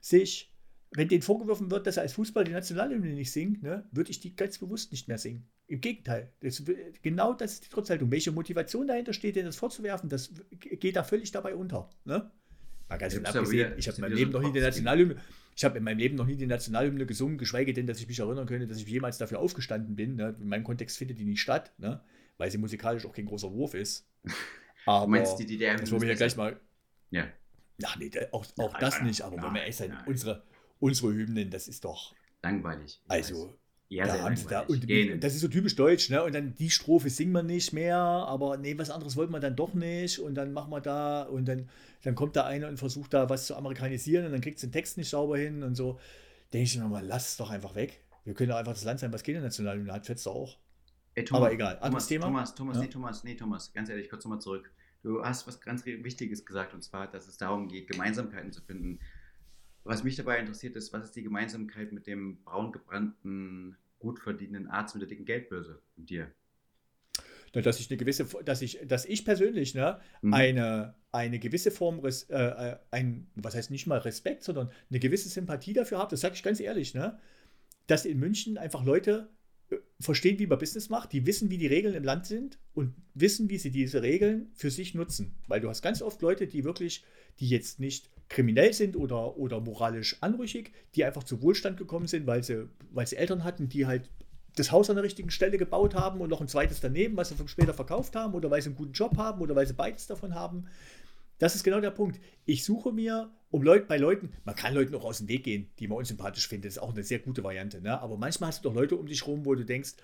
sich, 0.00 0.52
wenn 0.92 1.08
denen 1.08 1.22
vorgeworfen 1.22 1.70
wird, 1.70 1.86
dass 1.86 1.96
er 1.96 2.04
als 2.04 2.14
Fußball 2.14 2.44
die 2.44 2.52
Nationalhymne 2.52 3.12
nicht 3.12 3.30
singt, 3.30 3.62
ne, 3.62 3.86
würde 3.92 4.10
ich 4.10 4.20
die 4.20 4.34
ganz 4.34 4.58
bewusst 4.58 4.92
nicht 4.92 5.08
mehr 5.08 5.18
singen. 5.18 5.46
Im 5.66 5.80
Gegenteil. 5.80 6.32
Das, 6.40 6.62
genau 7.02 7.34
das 7.34 7.54
ist 7.54 7.66
die 7.66 7.68
Trotzhaltung. 7.68 8.10
Welche 8.10 8.32
Motivation 8.32 8.86
dahinter 8.86 9.12
steht, 9.12 9.36
denen 9.36 9.46
das 9.46 9.56
vorzuwerfen, 9.56 10.08
das 10.08 10.32
geht 10.50 10.96
da 10.96 11.04
völlig 11.04 11.32
dabei 11.32 11.54
unter. 11.54 11.90
Ne? 12.04 12.30
Mal 12.88 12.96
ganz 12.98 13.14
Ja, 13.14 13.22
abgesehen, 13.22 13.72
ich 13.76 13.88
habe 13.88 13.96
in 13.96 14.02
meinem 14.02 14.14
Leben 14.14 14.30
noch 14.32 14.42
nie 14.42 14.52
die. 14.52 14.60
Nationalhymne, 14.60 15.16
ich 15.56 15.64
habe 15.64 15.78
in 15.78 15.84
meinem 15.84 15.98
Leben 15.98 16.16
noch 16.16 16.26
nie 16.26 16.36
die 16.36 16.46
Nationalhymne 16.46 17.06
gesungen, 17.06 17.38
geschweige 17.38 17.72
denn, 17.72 17.86
dass 17.86 17.98
ich 17.98 18.06
mich 18.06 18.18
erinnern 18.18 18.46
könnte, 18.46 18.66
dass 18.66 18.78
ich 18.78 18.86
jemals 18.86 19.18
dafür 19.18 19.40
aufgestanden 19.40 19.96
bin. 19.96 20.16
Ne? 20.16 20.34
In 20.40 20.48
meinem 20.48 20.64
Kontext 20.64 20.98
findet 20.98 21.18
die 21.18 21.24
nicht 21.24 21.40
statt, 21.40 21.72
ne? 21.78 22.00
weil 22.38 22.50
sie 22.50 22.58
musikalisch 22.58 23.06
auch 23.06 23.12
kein 23.12 23.26
großer 23.26 23.52
Wurf 23.52 23.74
ist. 23.74 24.08
Aber 24.86 25.06
meinst 25.08 25.38
die 25.38 25.46
DDR? 25.46 25.76
das 25.76 25.90
wollen 25.90 26.02
wir 26.02 26.10
ja 26.10 26.14
gleich 26.14 26.36
mal. 26.36 26.60
Ja. 27.10 27.26
Ach 27.84 27.96
nee, 27.96 28.10
auch, 28.30 28.46
auch 28.58 28.72
Nein, 28.72 28.80
das 28.80 28.94
nein, 28.96 29.06
nicht, 29.06 29.22
aber 29.22 29.36
wenn 29.42 29.52
wir 29.52 29.60
ehrlich 29.60 29.76
sein, 29.76 29.90
nein. 29.90 30.04
unsere, 30.06 30.44
unsere 30.78 31.12
Hymnen, 31.12 31.50
das 31.50 31.68
ist 31.68 31.84
doch. 31.84 32.14
Langweilig. 32.42 33.02
Also, 33.08 33.48
weiß. 33.48 33.54
Ja, 33.88 34.06
da 34.06 34.20
haben 34.22 34.36
sie 34.36 34.46
da, 34.46 34.60
und 34.62 34.86
Gähnen. 34.86 35.20
das 35.20 35.34
ist 35.34 35.40
so 35.42 35.48
typisch 35.48 35.76
deutsch, 35.76 36.10
ne? 36.10 36.22
Und 36.24 36.34
dann 36.34 36.54
die 36.54 36.70
Strophe 36.70 37.08
singen 37.08 37.32
wir 37.32 37.42
nicht 37.42 37.72
mehr, 37.72 37.96
aber 37.96 38.56
nee, 38.56 38.76
was 38.76 38.90
anderes 38.90 39.16
wollten 39.16 39.32
wir 39.32 39.40
dann 39.40 39.54
doch 39.54 39.74
nicht. 39.74 40.18
Und 40.18 40.34
dann 40.34 40.52
machen 40.52 40.70
wir 40.70 40.80
da, 40.80 41.22
und 41.22 41.46
dann, 41.46 41.68
dann 42.02 42.14
kommt 42.14 42.34
da 42.36 42.44
einer 42.46 42.68
und 42.68 42.78
versucht 42.78 43.14
da 43.14 43.28
was 43.30 43.46
zu 43.46 43.56
amerikanisieren 43.56 44.26
und 44.26 44.32
dann 44.32 44.40
kriegt 44.40 44.60
den 44.62 44.72
Text 44.72 44.98
nicht 44.98 45.08
sauber 45.10 45.38
hin 45.38 45.62
und 45.62 45.74
so. 45.76 46.00
Denke 46.52 46.64
ich 46.64 46.78
mir 46.78 46.88
mal, 46.88 47.04
lass 47.04 47.30
es 47.30 47.36
doch 47.36 47.50
einfach 47.50 47.74
weg. 47.74 48.02
Wir 48.24 48.34
können 48.34 48.50
doch 48.50 48.56
einfach 48.56 48.72
das 48.74 48.84
Land 48.84 48.98
sein, 49.00 49.12
was 49.12 49.22
keine 49.22 49.40
Nationalhymne 49.40 49.92
hat, 49.92 50.06
fetzt 50.06 50.26
auch. 50.26 50.58
Ey, 51.14 51.24
aber 51.30 51.52
egal, 51.52 51.78
anderes 51.80 51.90
Thomas, 51.90 52.06
Thema. 52.08 52.24
Thomas, 52.26 52.54
Thomas, 52.54 52.76
Ja. 52.76 52.82
nee, 52.82 52.88
Thomas, 52.88 53.24
nee, 53.24 53.34
Thomas, 53.36 53.72
ganz 53.72 53.88
ehrlich, 53.88 54.10
kurz 54.10 54.24
nochmal 54.24 54.40
zurück. 54.40 54.70
Du 55.02 55.22
hast 55.24 55.46
was 55.46 55.60
ganz 55.60 55.86
Wichtiges 55.86 56.44
gesagt, 56.44 56.74
und 56.74 56.82
zwar, 56.82 57.06
dass 57.08 57.28
es 57.28 57.38
darum 57.38 57.68
geht, 57.68 57.88
Gemeinsamkeiten 57.88 58.52
zu 58.52 58.60
finden. 58.60 58.98
Was 59.86 60.02
mich 60.02 60.16
dabei 60.16 60.38
interessiert 60.38 60.74
ist, 60.76 60.92
was 60.92 61.04
ist 61.04 61.16
die 61.16 61.22
Gemeinsamkeit 61.22 61.92
mit 61.92 62.06
dem 62.06 62.42
braun 62.42 62.72
gebrannten, 62.72 63.76
gut 63.98 64.18
verdienenden 64.18 64.68
Arzt 64.70 64.94
mit 64.94 65.02
der 65.02 65.08
dicken 65.08 65.24
Geldbörse 65.24 65.80
und 65.96 66.10
dir? 66.10 66.30
Na, 67.54 67.60
Dass 67.62 67.78
ich 67.78 67.88
eine 67.88 67.96
gewisse, 67.96 68.24
dass 68.44 68.62
ich, 68.62 68.80
dass 68.86 69.04
ich 69.04 69.24
persönlich, 69.24 69.74
ne, 69.74 70.00
Mhm. 70.22 70.34
eine, 70.34 70.94
eine 71.12 71.38
gewisse 71.38 71.70
Form, 71.70 72.04
äh, 72.04 72.08
äh, 72.08 72.76
ein, 72.90 73.28
was 73.36 73.54
heißt 73.54 73.70
nicht 73.70 73.86
mal 73.86 73.98
Respekt, 73.98 74.42
sondern 74.42 74.70
eine 74.90 74.98
gewisse 74.98 75.28
Sympathie 75.28 75.72
dafür 75.72 75.98
habe, 75.98 76.10
das 76.10 76.20
sage 76.20 76.34
ich 76.34 76.42
ganz 76.42 76.58
ehrlich, 76.60 76.92
ne, 76.94 77.18
dass 77.86 78.04
in 78.04 78.18
München 78.18 78.58
einfach 78.58 78.84
Leute 78.84 79.30
äh, 79.70 79.76
verstehen, 80.00 80.40
wie 80.40 80.48
man 80.48 80.58
Business 80.58 80.90
macht, 80.90 81.12
die 81.12 81.26
wissen, 81.26 81.48
wie 81.48 81.58
die 81.58 81.68
Regeln 81.68 81.94
im 81.94 82.02
Land 82.04 82.26
sind 82.26 82.58
und 82.74 82.92
wissen, 83.14 83.48
wie 83.50 83.58
sie 83.58 83.70
diese 83.70 84.02
Regeln 84.02 84.50
für 84.54 84.70
sich 84.70 84.94
nutzen. 84.94 85.36
Weil 85.46 85.60
du 85.60 85.68
hast 85.68 85.80
ganz 85.80 86.02
oft 86.02 86.20
Leute, 86.22 86.48
die 86.48 86.64
wirklich, 86.64 87.04
die 87.38 87.48
jetzt 87.48 87.78
nicht 87.78 88.10
kriminell 88.28 88.72
sind 88.72 88.96
oder, 88.96 89.36
oder 89.36 89.60
moralisch 89.60 90.16
anrüchig, 90.20 90.72
die 90.94 91.04
einfach 91.04 91.24
zu 91.24 91.42
Wohlstand 91.42 91.76
gekommen 91.76 92.06
sind, 92.06 92.26
weil 92.26 92.42
sie, 92.42 92.68
weil 92.90 93.06
sie 93.06 93.16
Eltern 93.16 93.44
hatten, 93.44 93.68
die 93.68 93.86
halt 93.86 94.10
das 94.56 94.72
Haus 94.72 94.88
an 94.90 94.96
der 94.96 95.04
richtigen 95.04 95.30
Stelle 95.30 95.58
gebaut 95.58 95.94
haben 95.94 96.20
und 96.20 96.30
noch 96.30 96.40
ein 96.40 96.48
zweites 96.48 96.80
daneben, 96.80 97.16
was 97.16 97.28
sie 97.28 97.36
später 97.46 97.74
verkauft 97.74 98.16
haben 98.16 98.34
oder 98.34 98.50
weil 98.50 98.62
sie 98.62 98.70
einen 98.70 98.76
guten 98.76 98.92
Job 98.92 99.16
haben 99.16 99.40
oder 99.40 99.54
weil 99.54 99.66
sie 99.66 99.74
beides 99.74 100.06
davon 100.06 100.34
haben. 100.34 100.66
Das 101.38 101.54
ist 101.54 101.62
genau 101.62 101.80
der 101.80 101.90
Punkt. 101.90 102.18
Ich 102.46 102.64
suche 102.64 102.92
mir 102.92 103.30
um 103.50 103.62
Leute 103.62 103.84
bei 103.86 103.98
Leuten, 103.98 104.32
man 104.44 104.54
kann 104.54 104.74
Leuten 104.74 104.94
auch 104.94 105.04
aus 105.04 105.18
dem 105.18 105.28
Weg 105.28 105.44
gehen, 105.44 105.70
die 105.78 105.86
man 105.86 105.98
unsympathisch 105.98 106.48
findet, 106.48 106.70
ist 106.70 106.78
auch 106.78 106.92
eine 106.92 107.04
sehr 107.04 107.18
gute 107.18 107.44
Variante. 107.44 107.80
Ne? 107.80 108.00
Aber 108.00 108.16
manchmal 108.16 108.48
hast 108.48 108.64
du 108.64 108.70
doch 108.70 108.74
Leute 108.74 108.96
um 108.96 109.06
dich 109.06 109.26
rum, 109.26 109.44
wo 109.44 109.54
du 109.54 109.64
denkst, 109.64 109.94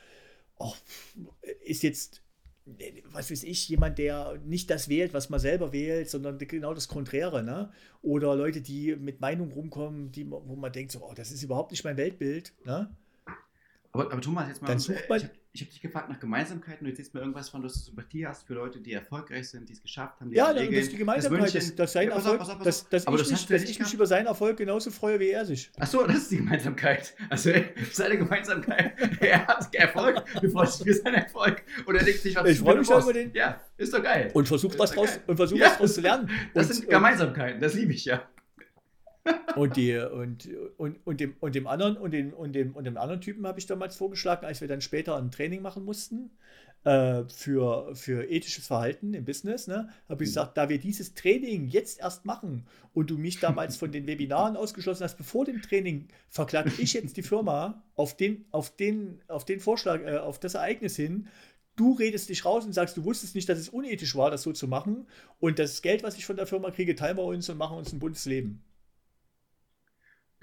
oh, 0.58 0.74
ist 1.64 1.82
jetzt, 1.82 2.22
was 3.12 3.30
weiß 3.30 3.42
ich, 3.42 3.68
jemand, 3.68 3.98
der 3.98 4.38
nicht 4.44 4.70
das 4.70 4.88
wählt, 4.88 5.12
was 5.14 5.30
man 5.30 5.40
selber 5.40 5.72
wählt, 5.72 6.08
sondern 6.08 6.38
genau 6.38 6.74
das 6.74 6.88
Konträre. 6.88 7.42
Ne? 7.42 7.72
Oder 8.02 8.36
Leute, 8.36 8.60
die 8.60 8.94
mit 8.96 9.20
Meinungen 9.20 9.52
rumkommen, 9.52 10.12
die, 10.12 10.30
wo 10.30 10.54
man 10.56 10.72
denkt, 10.72 10.92
so, 10.92 11.00
oh, 11.02 11.12
das 11.14 11.32
ist 11.32 11.42
überhaupt 11.42 11.72
nicht 11.72 11.84
mein 11.84 11.96
Weltbild. 11.96 12.52
Ne? 12.64 12.94
Aber, 13.92 14.10
aber 14.12 14.20
Thomas, 14.20 14.48
jetzt 14.48 14.62
mal, 14.62 14.68
Dann 14.68 14.78
sucht 14.78 15.08
man- 15.08 15.20
ich 15.20 15.28
habe 15.54 15.64
hab 15.66 15.70
dich 15.70 15.80
gefragt 15.82 16.08
nach 16.08 16.18
Gemeinsamkeiten. 16.18 16.84
Du 16.84 16.90
erzählst 16.90 17.12
mir 17.12 17.20
irgendwas 17.20 17.50
von, 17.50 17.62
dass 17.62 17.74
du 17.74 17.80
Sympathie 17.80 18.26
hast 18.26 18.46
für 18.46 18.54
Leute, 18.54 18.80
die 18.80 18.92
erfolgreich 18.94 19.50
sind, 19.50 19.68
die 19.68 19.74
es 19.74 19.82
geschafft 19.82 20.18
haben. 20.20 20.30
Die 20.30 20.36
Ja, 20.36 20.46
alle 20.46 20.54
das 20.54 20.62
Regeln, 20.64 20.82
ist 20.82 20.92
die 20.92 20.96
Gemeinsamkeit, 20.96 21.40
München- 21.52 21.76
dass 21.76 21.92
sein 21.92 22.08
Ja, 22.08 22.14
pass 22.14 22.26
auf, 22.26 22.38
pass 22.38 22.48
auf, 22.48 22.58
pass 22.58 22.64
dass, 22.88 23.06
auf. 23.06 23.14
dass, 23.16 23.22
ich, 23.26 23.28
das 23.28 23.30
mich, 23.30 23.46
dass 23.60 23.70
ich 23.70 23.78
mich 23.78 23.92
über 23.94 24.06
seinen 24.06 24.26
Erfolg 24.26 24.56
genauso 24.56 24.90
freue 24.90 25.20
wie 25.20 25.28
er 25.28 25.44
sich. 25.44 25.70
Ach 25.78 25.86
so, 25.86 26.06
das 26.06 26.16
ist 26.16 26.30
die 26.30 26.36
Gemeinsamkeit. 26.38 27.14
Also, 27.28 27.50
seine 27.92 28.16
Gemeinsamkeit. 28.18 28.92
Er 29.20 29.46
hat 29.46 29.74
Erfolg, 29.74 30.24
du 30.40 30.48
freust 30.50 30.80
dich 30.80 30.86
für 30.96 31.02
seinen 31.02 31.14
Erfolg. 31.16 31.62
Und 31.86 31.94
er 31.96 32.04
denkt 32.04 32.20
sich, 32.22 32.34
was 32.34 32.48
Ich 32.48 32.58
du 32.58 32.64
freu 32.64 32.72
für 32.72 32.78
mich 32.78 32.88
da 32.88 33.00
über 33.02 33.12
den- 33.12 33.32
Ja, 33.34 33.60
ist 33.76 33.92
doch 33.92 34.02
geil. 34.02 34.30
Und 34.34 34.48
versucht 34.48 34.78
was 34.78 34.92
draus, 34.92 35.20
und 35.26 35.36
versucht 35.36 35.60
Ja. 35.60 35.66
was 35.66 35.78
draus 35.78 35.94
zu 35.94 36.00
lernen. 36.00 36.30
Das 36.54 36.68
und, 36.68 36.74
sind 36.76 36.88
Gemeinsamkeiten, 36.88 37.60
das 37.60 37.74
liebe 37.74 37.92
ich 37.92 38.04
ja. 38.06 38.26
Und, 39.54 39.76
die, 39.76 39.96
und, 39.98 40.48
und, 40.78 40.98
und, 41.04 41.20
dem, 41.20 41.36
und 41.40 41.54
dem 41.54 41.66
anderen 41.66 41.96
und 41.98 42.12
dem, 42.12 42.32
und 42.32 42.54
dem, 42.54 42.74
und 42.74 42.84
dem 42.84 42.96
anderen 42.96 43.20
Typen 43.20 43.46
habe 43.46 43.58
ich 43.58 43.66
damals 43.66 43.96
vorgeschlagen, 43.96 44.46
als 44.46 44.62
wir 44.62 44.68
dann 44.68 44.80
später 44.80 45.16
ein 45.16 45.30
Training 45.30 45.60
machen 45.60 45.84
mussten 45.84 46.30
äh, 46.84 47.24
für, 47.28 47.94
für 47.94 48.28
ethisches 48.30 48.66
Verhalten 48.66 49.12
im 49.14 49.24
Business, 49.26 49.66
ne, 49.66 49.88
habe 50.08 50.24
ich 50.24 50.30
Mhm. 50.30 50.30
gesagt, 50.30 50.56
da 50.56 50.68
wir 50.70 50.78
dieses 50.78 51.14
Training 51.14 51.68
jetzt 51.68 52.00
erst 52.00 52.24
machen 52.24 52.66
und 52.94 53.10
du 53.10 53.18
mich 53.18 53.40
damals 53.40 53.76
von 53.76 53.92
den 53.92 54.06
Webinaren 54.06 54.56
ausgeschlossen 54.56 55.04
hast, 55.04 55.16
bevor 55.18 55.44
dem 55.44 55.60
Training, 55.62 56.08
verklage 56.30 56.72
ich 56.78 56.94
jetzt 56.94 57.16
die 57.18 57.22
Firma 57.22 57.82
auf 57.94 58.16
den, 58.16 58.46
auf 58.52 58.74
den, 58.74 59.20
auf 59.28 59.44
den 59.44 59.60
Vorschlag, 59.60 60.00
äh, 60.02 60.16
auf 60.18 60.38
das 60.40 60.54
Ereignis 60.54 60.96
hin. 60.96 61.28
Du 61.76 61.92
redest 61.92 62.28
dich 62.30 62.44
raus 62.44 62.64
und 62.64 62.72
sagst, 62.72 62.96
du 62.96 63.04
wusstest 63.04 63.34
nicht, 63.34 63.48
dass 63.48 63.58
es 63.58 63.68
unethisch 63.68 64.14
war, 64.16 64.30
das 64.30 64.42
so 64.42 64.52
zu 64.52 64.66
machen. 64.68 65.06
Und 65.40 65.58
das 65.58 65.82
Geld, 65.82 66.02
was 66.02 66.16
ich 66.18 66.24
von 66.26 66.36
der 66.36 66.46
Firma 66.46 66.70
kriege, 66.70 66.94
teilen 66.94 67.16
wir 67.18 67.24
uns 67.24 67.48
und 67.50 67.58
machen 67.58 67.76
uns 67.78 67.92
ein 67.92 67.98
buntes 67.98 68.24
Leben. 68.26 68.62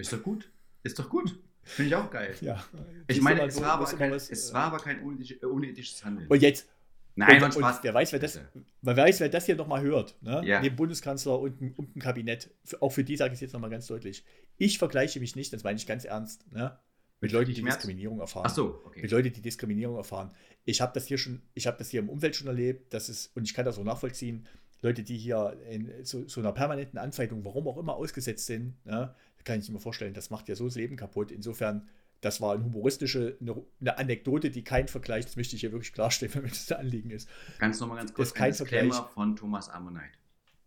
Ist 0.00 0.12
doch 0.12 0.22
gut. 0.22 0.50
Ist 0.82 0.98
doch 0.98 1.08
gut. 1.08 1.38
Finde 1.62 1.88
ich 1.88 1.94
auch 1.94 2.10
geil. 2.10 2.34
Ja. 2.40 2.64
Ich 3.06 3.20
meine, 3.20 3.42
es 3.42 3.60
mal, 3.60 3.78
war, 3.78 3.96
kein, 3.96 4.10
was, 4.10 4.30
es 4.30 4.50
äh, 4.50 4.54
war 4.54 4.64
aber 4.64 4.78
kein 4.78 5.02
unethisch, 5.02 5.36
äh, 5.42 5.46
unethisches 5.46 6.04
Handeln. 6.04 6.26
Und 6.28 6.40
jetzt, 6.42 6.68
Nein, 7.14 7.42
und, 7.42 7.52
Spaß. 7.52 7.80
wer 7.82 7.92
weiß, 7.92 8.12
wer 8.12 8.18
das, 8.18 8.40
wer 8.82 8.96
weiß, 8.96 9.20
wer 9.20 9.28
das 9.28 9.46
hier 9.46 9.56
nochmal 9.56 9.82
hört, 9.82 10.16
ne? 10.22 10.42
Ja. 10.44 10.60
Neben 10.60 10.76
Bundeskanzler 10.76 11.38
und, 11.38 11.60
und 11.76 11.96
ein 11.96 12.00
Kabinett, 12.00 12.50
auch 12.80 12.90
für 12.90 13.04
die 13.04 13.16
sage 13.16 13.32
ich 13.32 13.36
es 13.36 13.40
jetzt 13.40 13.52
nochmal 13.52 13.70
ganz 13.70 13.86
deutlich. 13.86 14.24
Ich 14.56 14.78
vergleiche 14.78 15.20
mich 15.20 15.36
nicht, 15.36 15.52
das 15.52 15.62
meine 15.62 15.76
ich 15.76 15.86
ganz 15.86 16.04
ernst, 16.04 16.50
ne? 16.52 16.78
Mit 17.20 17.32
Leuten, 17.32 17.52
die? 17.52 17.62
Diskriminierung 17.62 18.20
erfahren. 18.20 18.46
Ach 18.46 18.54
so, 18.54 18.80
okay. 18.86 19.02
Mit 19.02 19.10
Leuten, 19.10 19.32
die 19.32 19.42
Diskriminierung 19.42 19.96
erfahren. 19.96 20.32
Ich 20.64 20.80
habe 20.80 20.92
das 20.94 21.06
hier 21.06 21.18
schon, 21.18 21.42
ich 21.52 21.66
habe 21.66 21.76
das 21.76 21.90
hier 21.90 22.00
im 22.00 22.08
Umfeld 22.08 22.34
schon 22.34 22.46
erlebt, 22.46 22.94
das 22.94 23.10
ist, 23.10 23.36
und 23.36 23.44
ich 23.44 23.52
kann 23.52 23.66
das 23.66 23.78
auch 23.78 23.84
nachvollziehen, 23.84 24.46
Leute, 24.80 25.02
die 25.02 25.18
hier 25.18 25.58
in 25.68 25.92
so, 26.04 26.26
so 26.26 26.40
einer 26.40 26.52
permanenten 26.52 26.98
Anfeindung, 26.98 27.44
warum 27.44 27.68
auch 27.68 27.76
immer, 27.76 27.96
ausgesetzt 27.96 28.46
sind, 28.46 28.74
ne? 28.86 29.14
Kann 29.44 29.60
ich 29.60 29.68
mir 29.70 29.80
vorstellen, 29.80 30.14
das 30.14 30.30
macht 30.30 30.48
ja 30.48 30.54
so 30.54 30.64
das 30.66 30.74
Leben 30.76 30.96
kaputt. 30.96 31.30
Insofern, 31.32 31.88
das 32.20 32.40
war 32.40 32.54
eine 32.54 32.64
humoristische, 32.64 33.36
eine, 33.40 33.62
eine 33.80 33.98
Anekdote, 33.98 34.50
die 34.50 34.62
kein 34.64 34.88
Vergleich, 34.88 35.24
das 35.24 35.36
möchte 35.36 35.54
ich 35.56 35.60
hier 35.60 35.72
wirklich 35.72 35.92
klarstellen, 35.92 36.34
wenn 36.36 36.42
mir 36.42 36.48
das 36.48 36.70
ein 36.72 36.78
Anliegen 36.80 37.10
ist. 37.10 37.28
Ganz 37.58 37.80
nochmal 37.80 37.98
ganz 37.98 38.12
kurz. 38.14 38.28
Das 38.34 38.34
ist 38.34 38.34
kein 38.38 38.46
ein 38.46 38.50
Disclaimer 38.52 38.94
Vergleich. 38.94 39.14
von 39.14 39.36
Thomas 39.36 39.68
Ammonite. 39.68 40.04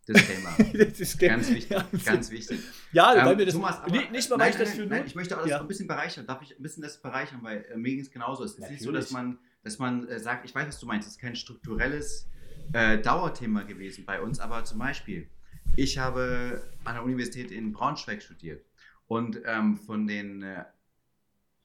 Disclaimer. 0.08 0.54
Das 0.90 1.00
ist 1.00 1.18
ganz 1.18 1.50
wichtig. 1.50 1.70
Ja, 1.70 1.88
ganz 2.04 2.30
wichtig. 2.30 2.60
Ja, 2.92 3.16
Ähm, 3.16 3.26
weil 3.26 3.36
mir 3.38 3.46
das, 3.46 3.54
Thomas, 3.56 3.78
aber- 3.80 3.90
nicht, 3.92 4.12
nicht 4.12 4.30
mal, 4.30 4.38
weil 4.38 4.50
nein, 4.52 4.62
ich 4.62 4.68
das 4.68 4.76
für 4.76 4.86
nein, 4.86 5.04
ich 5.06 5.16
möchte 5.16 5.38
auch 5.38 5.42
das 5.44 5.50
Ja. 5.52 5.62
ein 5.62 5.68
bisschen 5.68 5.88
bereichern. 5.88 6.28
Darf 6.28 6.42
ich 6.42 6.58
ein 6.58 6.62
bisschen 6.62 6.84
das 6.84 7.02
bereichern, 7.02 7.40
weil 7.42 7.64
äh, 7.72 7.78
mir 7.78 7.92
ging 7.92 8.02
es 8.02 8.12
genauso. 8.12 8.44
Es 8.44 8.56
ist 8.56 8.70
nicht 8.70 8.82
so, 8.82 8.88
Natürlich. 8.92 9.06
dass 9.06 9.12
man, 9.12 9.40
dass 9.64 9.80
man 9.80 10.08
äh, 10.10 10.20
sagt, 10.20 10.44
ich 10.44 10.54
weiß, 10.54 10.68
was 10.68 10.80
du 10.80 10.88
meinst, 10.88 11.08
es 11.08 11.14
ist 11.14 11.20
kein 11.22 11.38
strukturelles 11.38 12.28
äh, 12.74 12.98
Dauerthema 12.98 13.64
gewesen 13.64 14.04
bei 14.06 14.20
uns, 14.22 14.40
aber 14.42 14.66
zum 14.66 14.80
Beispiel, 14.80 15.30
ich 15.76 15.98
habe 15.98 16.62
an 16.84 16.96
der 16.96 17.04
Universität 17.04 17.52
in 17.52 17.74
Braunschweig 17.74 18.22
studiert 18.22 18.66
und 19.08 19.42
ähm, 19.46 19.78
von 19.78 20.08
den 20.08 20.44
äh, 20.44 20.66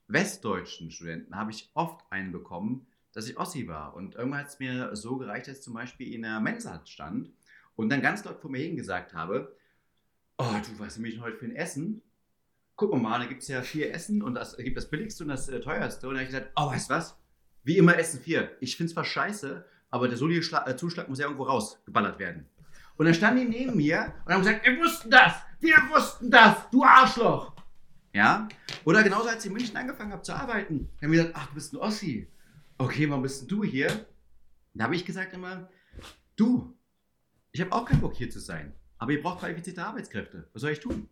westdeutschen 0.07 0.91
Studenten 0.91 1.37
habe 1.37 1.51
ich 1.51 1.71
oft 1.75 2.01
einen 2.11 2.33
bekommen, 2.33 2.87
dass 3.13 3.29
ich 3.29 3.39
Ossi 3.39 3.69
war. 3.69 3.95
Und 3.95 4.15
irgendwann 4.15 4.41
hat 4.41 4.49
es 4.49 4.59
mir 4.59 4.95
so 4.97 5.19
gereicht, 5.19 5.49
dass 5.49 5.59
ich 5.59 5.63
zum 5.63 5.75
Beispiel 5.75 6.13
in 6.13 6.23
der 6.23 6.41
Mensa 6.41 6.81
stand 6.87 7.31
und 7.77 7.91
dann 7.91 8.01
ganz 8.01 8.25
laut 8.25 8.41
vor 8.41 8.51
mir 8.51 8.63
hingesagt 8.63 9.13
habe, 9.13 9.55
oh, 10.39 10.45
du, 10.45 10.79
was 10.79 10.97
nehme 10.97 11.09
ich 11.09 11.15
denn 11.15 11.25
heute 11.25 11.37
für 11.37 11.47
ein 11.47 11.57
Essen? 11.57 12.03
Guck 12.77 12.95
mal, 12.95 13.19
da 13.19 13.27
gibt 13.27 13.43
es 13.43 13.49
ja 13.49 13.61
vier 13.63 13.93
Essen 13.93 14.23
und 14.23 14.35
das 14.35 14.57
gibt 14.57 14.77
das 14.77 14.89
billigste 14.89 15.25
und 15.25 15.31
das 15.31 15.49
äh, 15.49 15.61
teuerste. 15.61 16.09
Und 16.09 16.15
dann 16.15 16.25
habe 16.25 16.31
ich 16.31 16.35
gesagt, 16.35 16.53
oh, 16.57 16.71
weißt 16.71 16.89
du 16.89 16.95
was? 16.95 17.19
Wie 17.65 17.77
immer 17.77 17.99
Essen 17.99 18.21
vier. 18.21 18.57
Ich 18.61 18.77
finde 18.77 18.89
es 18.89 18.95
zwar 18.95 19.05
scheiße, 19.05 19.65
aber 19.91 20.09
der 20.09 20.17
solide 20.17 20.47
äh, 20.65 20.77
Zuschlag 20.77 21.09
muss 21.09 21.19
ja 21.19 21.27
irgendwo 21.27 21.45
rausgeballert 21.45 22.19
werden. 22.19 22.47
Und 22.99 23.05
dann 23.07 23.15
standen 23.15 23.51
die 23.51 23.59
neben 23.59 23.77
mir 23.77 24.13
und 24.27 24.33
haben 24.33 24.43
gesagt, 24.43 24.67
wir 24.67 24.77
wussten 24.79 25.09
das, 25.09 25.33
wir 25.61 25.77
wussten 25.89 26.31
das, 26.31 26.69
du 26.71 26.83
Arschloch. 26.85 27.53
Ja? 28.13 28.49
Oder 28.85 29.05
genauso, 29.05 29.29
als 29.29 29.45
ich 29.45 29.47
in 29.47 29.57
München 29.57 29.77
angefangen 29.77 30.13
habe 30.13 30.23
zu 30.23 30.35
arbeiten, 30.35 30.91
haben 31.01 31.13
wir 31.13 31.23
gesagt, 31.23 31.37
ach, 31.37 31.47
du 31.47 31.55
bist 31.55 31.73
ein 31.73 31.77
Ossi. 31.77 32.29
Okay, 32.77 33.09
warum 33.09 33.23
bist 33.23 33.43
denn 33.43 33.49
du 33.49 33.63
hier? 33.63 34.07
Da 34.75 34.85
habe 34.85 34.97
ich 34.97 35.05
gesagt 35.05 35.33
immer, 35.33 35.69
du, 36.35 36.77
ich 37.53 37.61
habe 37.61 37.73
auch 37.73 37.85
keinen 37.85 38.01
Bock 38.01 38.17
hier 38.17 38.31
zu 38.31 38.41
sein, 38.41 38.75
aber 38.99 39.13
ihr 39.13 39.23
braucht 39.23 39.41
qualifizierte 39.41 39.85
Arbeitskräfte. 39.85 40.49
Was 40.53 40.63
soll 40.63 40.73
ich 40.73 40.81
tun? 40.81 41.09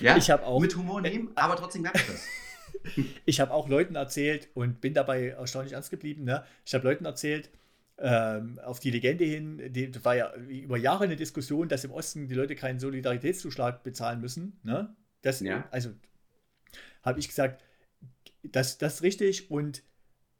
ja, 0.00 0.16
Ich 0.16 0.30
habe 0.30 0.44
auch, 0.44 0.60
mit 0.60 0.74
Humor 0.74 1.02
nehmen, 1.02 1.30
aber 1.34 1.56
trotzdem 1.56 1.82
gab 1.82 1.94
es 1.94 2.06
das. 2.06 2.26
ich 3.26 3.40
habe 3.40 3.52
auch 3.52 3.68
Leuten 3.68 3.94
erzählt 3.94 4.48
und 4.54 4.80
bin 4.80 4.94
dabei 4.94 5.28
erstaunlich 5.28 5.74
ernst 5.74 5.90
geblieben. 5.90 6.24
Ne? 6.24 6.44
Ich 6.64 6.74
habe 6.74 6.84
Leuten 6.84 7.04
erzählt, 7.04 7.50
ähm, 7.98 8.58
auf 8.58 8.80
die 8.80 8.90
Legende 8.90 9.24
hin, 9.24 9.72
die, 9.72 9.90
das 9.90 10.04
war 10.04 10.16
ja 10.16 10.34
über 10.34 10.76
Jahre 10.76 11.04
eine 11.04 11.16
Diskussion, 11.16 11.68
dass 11.68 11.84
im 11.84 11.92
Osten 11.92 12.28
die 12.28 12.34
Leute 12.34 12.56
keinen 12.56 12.80
Solidaritätszuschlag 12.80 13.82
bezahlen 13.82 14.20
müssen. 14.20 14.58
Ne? 14.62 14.94
Das, 15.22 15.40
Ja. 15.40 15.68
Also 15.70 15.90
habe 17.02 17.20
ich 17.20 17.28
gesagt, 17.28 17.62
das, 18.42 18.78
das 18.78 18.96
ist 18.96 19.02
richtig 19.02 19.50
und 19.50 19.82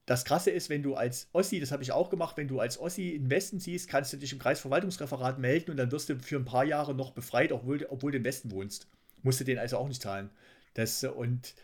das 0.07 0.25
Krasse 0.25 0.51
ist, 0.51 0.69
wenn 0.69 0.83
du 0.83 0.95
als 0.95 1.29
Ossi, 1.33 1.61
das 1.61 1.73
habe 1.73 1.83
ich 1.83 1.93
auch 1.93 2.11
gemacht, 2.11 2.37
wenn 2.37 2.49
du 2.49 2.61
als 2.61 2.79
Ossi 2.79 3.11
in 3.11 3.25
den 3.25 3.31
Westen 3.31 3.59
siehst, 3.59 3.89
kannst 3.89 4.13
du 4.13 4.19
dich 4.19 4.33
im 4.33 4.39
Kreisverwaltungsreferat 4.39 5.39
melden 5.39 5.71
und 5.71 5.79
dann 5.79 5.91
wirst 5.93 6.11
du 6.11 6.19
für 6.19 6.37
ein 6.37 6.45
paar 6.45 6.65
Jahre 6.65 6.95
noch 6.95 7.13
befreit, 7.13 7.53
obwohl, 7.53 7.87
obwohl 7.89 8.13
du 8.13 8.19
im 8.19 8.25
Westen 8.25 8.51
wohnst. 8.51 8.89
Musst 9.23 9.41
du 9.41 9.45
den 9.45 9.59
also 9.59 9.79
auch 9.79 9.89
nicht 9.89 10.03
zahlen. 10.03 10.31
Das, 10.75 11.05
und 11.05 11.55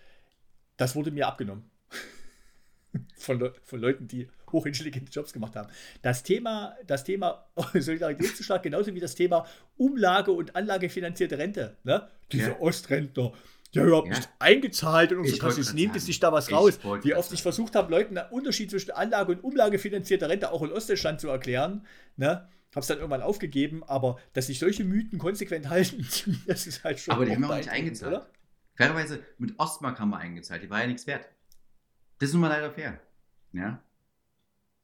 das 0.79 0.95
wurde 0.95 1.11
mir 1.11 1.27
abgenommen. 1.27 1.71
von, 3.17 3.39
Leu 3.39 3.51
von 3.63 3.81
Leuten, 3.81 4.09
die 4.09 4.29
hochintelligente 4.53 5.11
Jobs 5.13 5.33
gemacht 5.33 5.57
haben. 5.57 5.69
Das 6.03 6.23
Thema, 6.23 6.77
das 6.87 7.05
Thema 7.05 7.47
Solidaritätszuschlag, 7.75 8.63
genauso 8.63 8.95
wie 8.95 9.01
das 9.01 9.15
Thema 9.15 9.47
Umlage- 9.77 10.33
und 10.33 10.57
Anlagefinanzierte 10.57 11.39
Rente. 11.39 11.77
Ne? 11.85 12.09
Diese 12.33 12.51
Ja. 12.51 12.61
Ostrentner, 12.61 13.33
die 13.73 13.81
haben 13.81 13.87
überhaupt 13.89 14.09
Ja. 14.09 14.17
nicht 14.17 14.29
eingezahlt 14.39 15.13
in 15.13 15.19
unsere 15.19 15.35
Ich 15.37 15.41
Kasse. 15.41 15.61
Es 15.61 15.75
nimmt 15.75 15.95
es 15.97 16.07
sich 16.07 16.19
da 16.21 16.33
was 16.33 16.49
Ich 16.49 16.55
raus. 16.55 16.79
Wie 17.03 17.15
oft 17.15 17.33
ich 17.33 17.43
versucht 17.43 17.75
habe, 17.77 17.91
Leuten 17.91 18.19
einen 18.19 18.31
Unterschied 18.31 18.71
zwischen 18.71 18.91
Anlage- 18.91 19.33
und 19.33 19.45
Umlagefinanzierter 19.45 20.29
Rente 20.29 20.51
auch 20.51 20.63
in 20.63 20.73
Ostdeutschland 20.73 21.21
zu 21.21 21.29
erklären. 21.29 21.87
Ne? 22.17 22.49
Habe 22.73 22.81
es 22.83 22.87
dann 22.87 22.99
irgendwann 22.99 23.23
aufgegeben, 23.23 23.83
aber 23.85 24.19
dass 24.33 24.47
sich 24.47 24.59
solche 24.59 24.85
Mythen 24.85 25.19
konsequent 25.19 25.69
halten, 25.71 26.07
das 26.47 26.67
ist 26.67 26.85
halt 26.85 27.01
schon. 27.01 27.15
Aber 27.15 27.25
die 27.25 27.35
haben 27.35 27.45
auch 27.45 27.57
nicht 27.57 27.69
eingezahlt. 27.69 28.13
oder? 28.15 28.27
Fairerweise, 28.75 29.23
mit 29.39 29.59
Ostmark 29.59 29.99
haben 30.01 30.11
wir 30.11 30.19
eingezahlt, 30.19 30.63
die 30.63 30.71
war 30.71 30.81
ja 30.81 30.87
nichts 30.87 31.07
wert. 31.07 31.29
Das 32.19 32.29
ist 32.29 32.33
nun 32.33 32.43
mal 32.43 32.49
leider 32.49 32.71
fair. 32.71 32.99
Ja? 33.53 33.83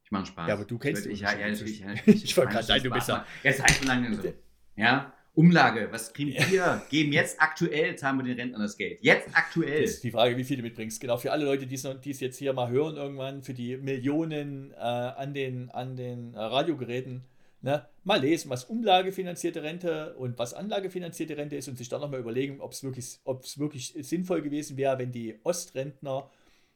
Ich 0.07 0.11
mache 0.11 0.25
Spaß. 0.27 0.47
Ja, 0.47 0.53
aber 0.53 0.63
du 0.63 0.77
kennst 0.77 1.05
ich, 1.05 1.19
ja, 1.19 1.37
ja, 1.37 1.49
natürlich, 1.49 1.81
ja, 1.81 1.87
natürlich. 1.93 2.23
Ich 2.23 2.37
wollte 2.37 2.53
gerade 2.53 2.65
sagen, 2.65 2.81
du 2.81 2.89
bist 2.91 3.09
war- 3.09 3.25
Jetzt 3.43 3.61
heißt 3.61 3.81
so 3.81 3.87
lange 3.89 4.15
so. 4.15 4.33
Ja? 4.77 5.11
Umlage, 5.33 5.89
was 5.91 6.13
kriegen 6.13 6.31
wir? 6.49 6.81
Geben 6.89 7.11
jetzt 7.11 7.41
aktuell, 7.41 7.97
zahlen 7.97 8.15
wir 8.19 8.23
den 8.23 8.37
Rentnern 8.39 8.61
das 8.61 8.77
Geld. 8.77 8.99
Jetzt 9.01 9.27
aktuell. 9.33 9.81
Das 9.81 9.91
ist 9.95 10.03
die 10.05 10.11
Frage, 10.11 10.37
wie 10.37 10.45
viel 10.45 10.55
du 10.55 10.63
mitbringst. 10.63 11.01
Genau, 11.01 11.17
für 11.17 11.33
alle 11.33 11.43
Leute, 11.43 11.67
die 11.67 11.75
es 11.75 12.19
jetzt 12.21 12.37
hier 12.37 12.53
mal 12.53 12.69
hören 12.69 12.95
irgendwann, 12.95 13.43
für 13.43 13.53
die 13.53 13.75
Millionen 13.75 14.71
äh, 14.71 14.75
an 14.77 15.33
den, 15.33 15.69
an 15.71 15.97
den 15.97 16.33
äh, 16.35 16.39
Radiogeräten, 16.39 17.25
ne, 17.61 17.85
mal 18.05 18.21
lesen, 18.21 18.49
was 18.49 18.63
umlagefinanzierte 18.63 19.61
Rente 19.61 20.15
und 20.15 20.39
was 20.39 20.53
anlagefinanzierte 20.53 21.35
Rente 21.35 21.57
ist 21.57 21.67
und 21.67 21.77
sich 21.77 21.89
dann 21.89 21.99
nochmal 21.99 22.21
überlegen, 22.21 22.61
ob 22.61 22.71
es 22.71 22.81
wirklich, 22.81 23.19
ob 23.25 23.43
es 23.43 23.59
wirklich 23.59 23.93
sinnvoll 23.99 24.41
gewesen 24.41 24.77
wäre, 24.77 24.97
wenn 24.99 25.11
die 25.11 25.37
Ostrentner 25.43 26.31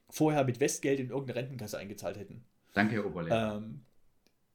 vorher 0.09 0.43
mit 0.43 0.59
Westgeld 0.59 0.99
in 0.99 1.09
irgendeine 1.11 1.39
Rentenkasse 1.39 1.77
eingezahlt 1.77 2.17
hätten. 2.17 2.43
Danke, 2.73 2.95
Herr 2.95 3.05
Oberlehrer. 3.05 3.57
Ähm, 3.57 3.81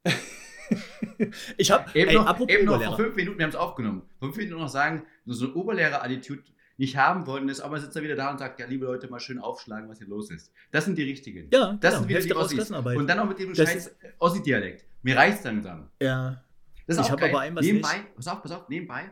ich 1.56 1.70
habe 1.70 1.98
eben, 1.98 2.14
noch, 2.14 2.48
eben 2.48 2.64
noch 2.64 2.82
vor 2.82 2.96
fünf 2.96 3.16
Minuten, 3.16 3.38
wir 3.38 3.44
haben 3.44 3.50
es 3.50 3.56
aufgenommen, 3.56 4.02
vor 4.18 4.28
fünf 4.28 4.38
Minuten 4.38 4.60
noch 4.60 4.68
sagen, 4.68 5.04
so 5.26 5.46
eine 5.46 5.54
Oberlehrer-Attitude 5.54 6.42
nicht 6.78 6.96
haben 6.96 7.26
wollen, 7.26 7.48
ist 7.48 7.60
aber 7.60 7.80
sitzt 7.80 7.96
er 7.96 8.02
wieder 8.02 8.16
da 8.16 8.30
und 8.30 8.38
sagt, 8.38 8.60
ja, 8.60 8.66
liebe 8.66 8.84
Leute, 8.84 9.08
mal 9.08 9.20
schön 9.20 9.38
aufschlagen, 9.38 9.88
was 9.88 9.98
hier 9.98 10.08
los 10.08 10.30
ist. 10.30 10.52
Das 10.70 10.84
sind 10.84 10.98
die 10.98 11.04
richtigen. 11.04 11.48
Ja, 11.50 11.72
das 11.80 11.94
genau. 11.94 12.08
sind 12.08 12.24
die 12.24 12.34
Ossis. 12.34 12.70
Und 12.70 13.06
dann 13.06 13.18
auch 13.18 13.26
mit 13.26 13.38
dem 13.38 13.54
das 13.54 13.70
scheiß 13.70 13.96
Ossi-Dialekt. 14.18 14.84
Mir 15.02 15.16
reicht 15.16 15.42
langsam. 15.44 15.88
Ja. 16.02 16.42
Das 16.86 16.98
ist 16.98 17.06
ich 17.06 17.12
auch 17.12 17.16
geil. 17.16 17.30
aber 17.30 17.40
ein 17.40 17.56
was 17.56 17.64
nebenbei, 17.64 17.98
nicht. 17.98 18.14
pass 18.14 18.28
auf, 18.28 18.42
pass 18.42 18.52
auf, 18.52 18.68
nebenbei, 18.68 19.10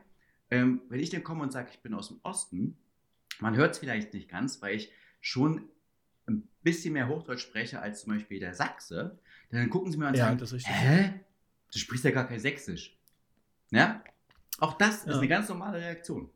ähm, 0.50 0.82
wenn 0.88 1.00
ich 1.00 1.10
dann 1.10 1.24
komme 1.24 1.42
und 1.42 1.52
sage, 1.52 1.70
ich 1.72 1.80
bin 1.80 1.94
aus 1.94 2.08
dem 2.08 2.20
Osten, 2.22 2.76
man 3.40 3.56
hört 3.56 3.72
es 3.72 3.78
vielleicht 3.78 4.14
nicht 4.14 4.28
ganz, 4.28 4.62
weil 4.62 4.76
ich 4.76 4.92
schon 5.20 5.68
bisschen 6.64 6.94
mehr 6.94 7.08
Hochdeutsch 7.08 7.42
spreche 7.42 7.80
als 7.80 8.00
zum 8.02 8.14
Beispiel 8.14 8.40
der 8.40 8.54
Sachse, 8.54 9.18
dann 9.50 9.70
gucken 9.70 9.92
sie 9.92 9.98
mir 9.98 10.06
an 10.06 10.14
und 10.14 10.18
Ja, 10.18 10.24
sagen, 10.26 10.38
das 10.38 10.48
ist 10.50 10.54
richtig. 10.56 10.74
hä? 10.74 11.20
Du 11.72 11.78
sprichst 11.78 12.04
ja 12.04 12.10
gar 12.10 12.26
kein 12.26 12.40
Sächsisch. 12.40 12.98
Ja? 13.70 14.02
Auch 14.58 14.72
das 14.78 14.98
ist 15.04 15.06
Ja. 15.06 15.18
eine 15.18 15.28
ganz 15.28 15.48
normale 15.48 15.78
Reaktion. 15.78 16.30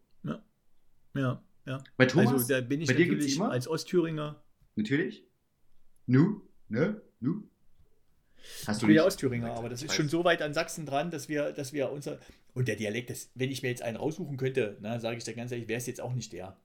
Ja, 1.14 1.42
ja. 1.66 1.82
Bei 1.96 2.06
Thomas, 2.06 2.32
also 2.32 2.48
da 2.48 2.60
bin 2.60 2.80
ich 2.80 2.86
bei 2.86 2.94
dir 2.94 3.06
natürlich 3.08 3.36
immer? 3.36 3.50
als 3.50 3.66
Ostthüringer. 3.66 4.40
natürlich. 4.76 5.24
Nu, 6.06 6.42
ne, 6.68 7.00
nu. 7.20 7.42
Hast 8.66 8.76
Ich 8.76 8.80
du 8.82 8.86
bin 8.86 8.96
ja 8.96 9.04
Ostthüringer, 9.04 9.52
aber 9.54 9.68
das 9.68 9.82
ist 9.82 9.88
weiß. 9.88 9.96
schon 9.96 10.08
so 10.08 10.24
weit 10.24 10.42
an 10.42 10.54
Sachsen 10.54 10.86
dran, 10.86 11.10
dass 11.10 11.28
wir, 11.28 11.52
dass 11.52 11.72
wir 11.72 11.90
unser. 11.90 12.18
Und 12.54 12.68
der 12.68 12.76
Dialekt, 12.76 13.10
das, 13.10 13.30
wenn 13.34 13.50
ich 13.50 13.62
mir 13.62 13.68
jetzt 13.68 13.82
einen 13.82 13.96
raussuchen 13.96 14.36
könnte, 14.36 14.76
na, 14.80 15.00
sage 15.00 15.16
ich 15.16 15.24
dir 15.24 15.34
ganz 15.34 15.50
ehrlich, 15.50 15.66
wäre 15.68 15.78
es 15.78 15.86
jetzt 15.86 16.00
auch 16.00 16.14
nicht 16.14 16.32
der. 16.32 16.56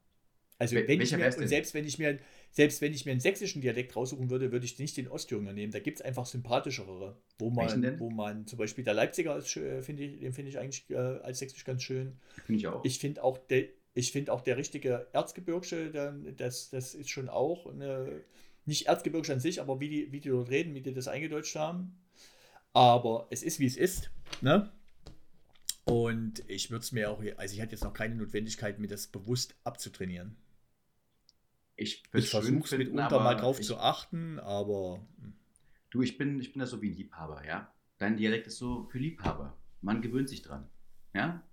Also 0.59 0.75
wenn 0.87 1.01
ich 1.01 1.11
mir, 1.17 1.25
und 1.25 1.47
selbst 1.49 1.73
wenn 1.73 1.85
ich 1.85 1.97
mir, 1.99 2.19
selbst 2.51 2.81
wenn 2.81 2.93
ich 2.93 3.05
mir 3.05 3.11
einen 3.11 3.19
sächsischen 3.19 3.61
Dialekt 3.61 3.95
raussuchen 3.95 4.29
würde, 4.29 4.51
würde 4.51 4.65
ich 4.65 4.77
nicht 4.79 4.95
den 4.95 5.07
Ostthüringer 5.07 5.51
nehmen. 5.53 5.71
Da 5.73 5.79
gibt 5.79 5.99
es 5.99 6.05
einfach 6.05 6.25
sympathischere, 6.25 7.17
wo 7.39 7.49
man, 7.49 7.81
wo 7.99 8.09
man 8.09 8.45
zum 8.47 8.59
Beispiel 8.59 8.83
der 8.83 8.93
Leipziger 8.93 9.35
ist, 9.37 9.47
schö- 9.47 9.81
finde 9.81 10.03
ich, 10.03 10.19
den 10.19 10.31
finde 10.33 10.49
ich 10.49 10.59
eigentlich 10.59 10.89
äh, 10.89 10.95
als 10.95 11.39
sächsisch 11.39 11.65
ganz 11.65 11.83
schön. 11.83 12.19
Finde 12.45 12.59
ich 12.59 12.67
auch. 12.67 12.85
Ich 12.85 12.99
finde 12.99 13.23
auch 13.23 13.37
der, 13.37 13.65
ich 13.95 14.11
finde 14.11 14.31
auch 14.31 14.41
der 14.41 14.57
richtige 14.57 15.07
Erzgebirgsche, 15.11 15.91
der, 15.91 16.13
das, 16.37 16.69
das 16.69 16.95
ist 16.95 17.09
schon 17.09 17.29
auch 17.29 17.67
eine, 17.67 18.21
nicht 18.65 18.87
Erzgebirgsche 18.87 19.33
an 19.33 19.39
sich, 19.39 19.59
aber 19.59 19.79
wie 19.79 19.89
die, 19.89 20.11
wie 20.11 20.21
die 20.21 20.29
dort 20.29 20.49
reden, 20.49 20.73
wie 20.75 20.81
die 20.81 20.93
das 20.93 21.07
eingedeutscht 21.07 21.55
haben. 21.55 21.97
Aber 22.73 23.27
es 23.29 23.43
ist, 23.43 23.59
wie 23.59 23.65
es 23.65 23.77
ist. 23.77 24.09
Ne? 24.41 24.71
Und 25.85 26.43
ich 26.47 26.71
würde 26.71 26.83
es 26.83 26.91
mir 26.91 27.11
auch, 27.11 27.21
also 27.37 27.55
ich 27.55 27.61
hatte 27.61 27.71
jetzt 27.71 27.83
noch 27.83 27.93
keine 27.93 28.15
Notwendigkeit, 28.15 28.79
mir 28.79 28.87
das 28.87 29.07
bewusst 29.07 29.55
abzutrainieren. 29.63 30.37
ich 31.75 32.03
Ich 32.13 32.29
versuche 32.29 32.63
es 32.63 32.71
mitunter 32.71 33.19
mal 33.19 33.35
drauf 33.35 33.59
ich, 33.59 33.67
zu 33.67 33.77
achten, 33.77 34.39
aber 34.39 35.05
hm. 35.19 35.33
Du, 35.93 36.01
ich 36.01 36.17
bin, 36.17 36.39
ich 36.39 36.51
bin 36.51 36.59
da 36.59 36.65
so 36.65 36.81
wie 36.81 36.89
ein 36.89 36.95
Liebhaber, 36.95 37.45
ja. 37.45 37.71
Dein 37.99 38.17
Dialekt 38.17 38.47
ist 38.47 38.57
so 38.57 38.87
für 38.91 38.97
Liebhaber. 38.97 39.55
Man 39.81 40.01
gewöhnt 40.01 40.27
sich 40.27 40.41
dran. 40.41 40.67
Ja? 41.13 41.43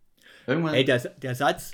Irgendwann. 0.46 0.72
ey, 0.72 0.82
der, 0.82 0.98
der 0.98 1.34
Satz, 1.34 1.72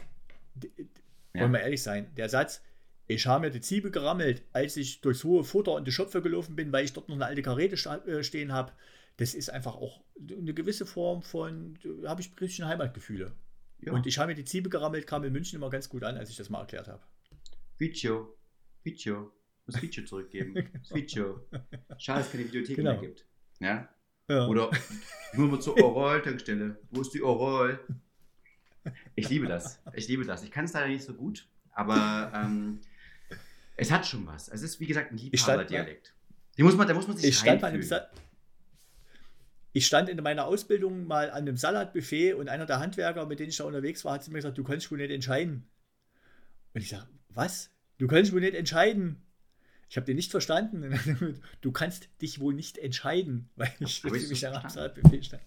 Ja. 1.32 1.42
wollen 1.42 1.52
wir 1.52 1.60
ehrlich 1.60 1.80
sein, 1.80 2.12
der 2.16 2.28
Satz, 2.28 2.64
ich 3.06 3.24
habe 3.28 3.46
mir 3.46 3.50
die 3.52 3.60
Zwiebel 3.60 3.92
gerammelt, 3.92 4.42
als 4.52 4.76
ich 4.76 5.00
durchs 5.00 5.22
hohe 5.22 5.44
Futter 5.44 5.74
und 5.74 5.86
die 5.86 5.92
Schöpfe 5.92 6.22
gelaufen 6.22 6.56
bin, 6.56 6.72
weil 6.72 6.84
ich 6.84 6.92
dort 6.92 7.08
noch 7.08 7.14
eine 7.14 7.26
alte 7.26 7.42
Karete 7.42 7.76
äh, 8.08 8.24
stehen 8.24 8.52
habe. 8.52 8.72
Das 9.18 9.34
ist 9.34 9.48
einfach 9.50 9.76
auch 9.76 10.04
eine 10.18 10.52
gewisse 10.52 10.84
Form 10.86 11.22
von, 11.22 11.78
da 12.02 12.10
habe 12.10 12.20
ich 12.20 12.38
richtig 12.40 12.64
Heimatgefühle. 12.64 13.32
ja. 13.80 13.92
Und 13.92 14.06
ich 14.06 14.18
habe 14.18 14.28
mir 14.28 14.34
die 14.34 14.44
Zwiebel 14.44 14.70
gerammelt, 14.70 15.06
kam 15.06 15.24
in 15.24 15.32
München 15.32 15.56
immer 15.56 15.70
ganz 15.70 15.88
gut 15.88 16.04
an, 16.04 16.16
als 16.16 16.28
ich 16.30 16.36
das 16.36 16.50
mal 16.50 16.60
erklärt 16.60 16.88
habe. 16.88 17.02
Video. 17.78 18.36
Video. 18.82 19.32
Muss 19.66 19.80
Video 19.82 20.04
zurückgeben. 20.04 20.54
Das 20.74 20.94
Video. 20.94 21.40
Schade, 21.98 22.18
dass 22.20 22.26
es 22.26 22.32
keine 22.32 22.44
Videothek 22.44 22.76
Genau. 22.76 22.92
mehr 22.92 23.00
gibt. 23.00 23.26
Ja? 23.58 23.88
Ja. 24.28 24.46
Oder 24.48 24.70
nur 25.34 25.48
mal 25.48 25.60
zur 25.60 25.76
Oral-Tankstelle. 25.82 26.78
Wo 26.90 27.00
ist 27.00 27.12
die 27.14 27.22
Oral? 27.22 27.80
Ich 29.14 29.28
liebe 29.28 29.46
das. 29.46 29.80
Ich 29.94 30.06
liebe 30.08 30.24
das. 30.24 30.42
Ich 30.44 30.50
kann 30.50 30.64
es 30.66 30.72
leider 30.72 30.88
nicht 30.88 31.04
so 31.04 31.14
gut, 31.14 31.48
aber 31.72 32.30
ähm, 32.34 32.80
es 33.76 33.90
hat 33.90 34.06
schon 34.06 34.26
was. 34.26 34.48
Es 34.48 34.62
ist, 34.62 34.78
wie 34.78 34.86
gesagt, 34.86 35.10
ein 35.12 35.18
Liebhaber-Dialekt. 35.18 36.14
Muss 36.58 36.76
man, 36.76 36.86
da 36.86 36.94
muss 36.94 37.06
man 37.08 37.16
sich 37.16 37.26
Ich 37.30 37.38
stand, 37.38 37.62
an 37.64 37.72
einem. 37.72 37.82
Sa 37.82 38.08
ich 39.76 39.84
stand 39.84 40.08
in 40.08 40.16
meiner 40.22 40.46
Ausbildung 40.46 41.06
mal 41.06 41.28
an 41.28 41.42
einem 41.42 41.58
Salatbuffet 41.58 42.32
und 42.32 42.48
einer 42.48 42.64
der 42.64 42.78
Handwerker, 42.78 43.26
mit 43.26 43.40
denen 43.40 43.50
ich 43.50 43.58
da 43.58 43.64
unterwegs 43.64 44.06
war, 44.06 44.14
hat 44.14 44.24
zu 44.24 44.30
mir 44.30 44.38
gesagt, 44.38 44.56
du 44.56 44.64
kannst 44.64 44.90
wohl 44.90 44.96
nicht 44.96 45.10
entscheiden. 45.10 45.68
Und 46.72 46.80
ich 46.80 46.88
sage, 46.88 47.06
was? 47.28 47.68
Du 47.98 48.06
kannst 48.06 48.32
wohl 48.32 48.40
nicht 48.40 48.54
entscheiden. 48.54 49.22
Ich 49.90 49.98
habe 49.98 50.06
den 50.06 50.16
nicht 50.16 50.30
verstanden. 50.30 50.98
Du 51.60 51.72
kannst 51.72 52.08
dich 52.22 52.40
wohl 52.40 52.54
nicht 52.54 52.78
entscheiden, 52.78 53.50
weil 53.56 53.70
ich 53.80 54.02
mich 54.02 54.40
so 54.40 54.46
da 54.46 54.62
am? 54.62 54.70
Salatbuffet 54.70 55.26
stand. 55.26 55.42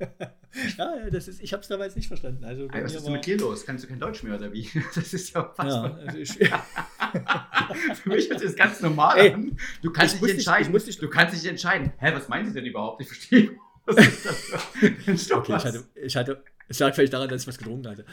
ja, 0.78 0.96
ja, 0.96 1.10
das 1.10 1.26
ist, 1.28 1.42
ich 1.42 1.52
habe 1.52 1.62
es 1.62 1.68
damals 1.68 1.96
nicht 1.96 2.08
verstanden. 2.08 2.44
Also 2.44 2.68
Ey, 2.72 2.84
was 2.84 2.94
ist 2.94 3.04
denn 3.04 3.12
mit 3.12 3.26
dir 3.26 3.36
los? 3.38 3.66
Kannst 3.66 3.84
du 3.84 3.88
kein 3.88 3.98
Deutsch 3.98 4.22
mehr 4.22 4.36
oder 4.36 4.52
wie? 4.52 4.68
Das 4.94 5.12
ist 5.12 5.34
ja 5.34 5.40
ja, 5.40 5.46
unfassbar. 5.48 5.98
also 6.06 6.18
ich, 6.18 6.30
Für 8.02 8.08
mich 8.08 8.30
ist 8.30 8.44
das 8.44 8.54
ganz 8.56 8.80
normal 8.80 9.18
Ey, 9.18 9.32
an. 9.32 9.56
Du 9.82 9.90
kannst 9.92 10.14
ich 10.14 10.20
dich 10.20 10.28
nicht- 10.28 10.38
entscheiden. 10.46 10.66
ich 10.66 10.72
muss 10.72 10.86
nicht- 10.86 11.02
du 11.02 11.08
kannst 11.10 11.34
dich 11.42 11.48
entscheiden. 11.50 11.92
Hä, 11.98 12.12
was 12.14 12.28
meinen 12.28 12.46
Sie 12.46 12.52
denn 12.54 12.66
überhaupt? 12.66 13.00
Ich 13.02 13.08
verstehe. 13.08 13.50
Was 13.86 13.96
ist 14.06 14.26
das? 14.26 15.22
Stopp, 15.24 15.38
okay, 15.40 15.48
ich 15.48 15.54
was? 15.54 15.64
hatte, 15.64 15.84
ich 15.94 16.16
hatte, 16.16 16.42
es 16.68 16.78
lag 16.78 16.94
vielleicht 16.94 17.12
daran, 17.14 17.28
dass 17.28 17.42
ich 17.42 17.48
was 17.48 17.56
getrunken 17.58 17.88
hatte. 17.88 18.04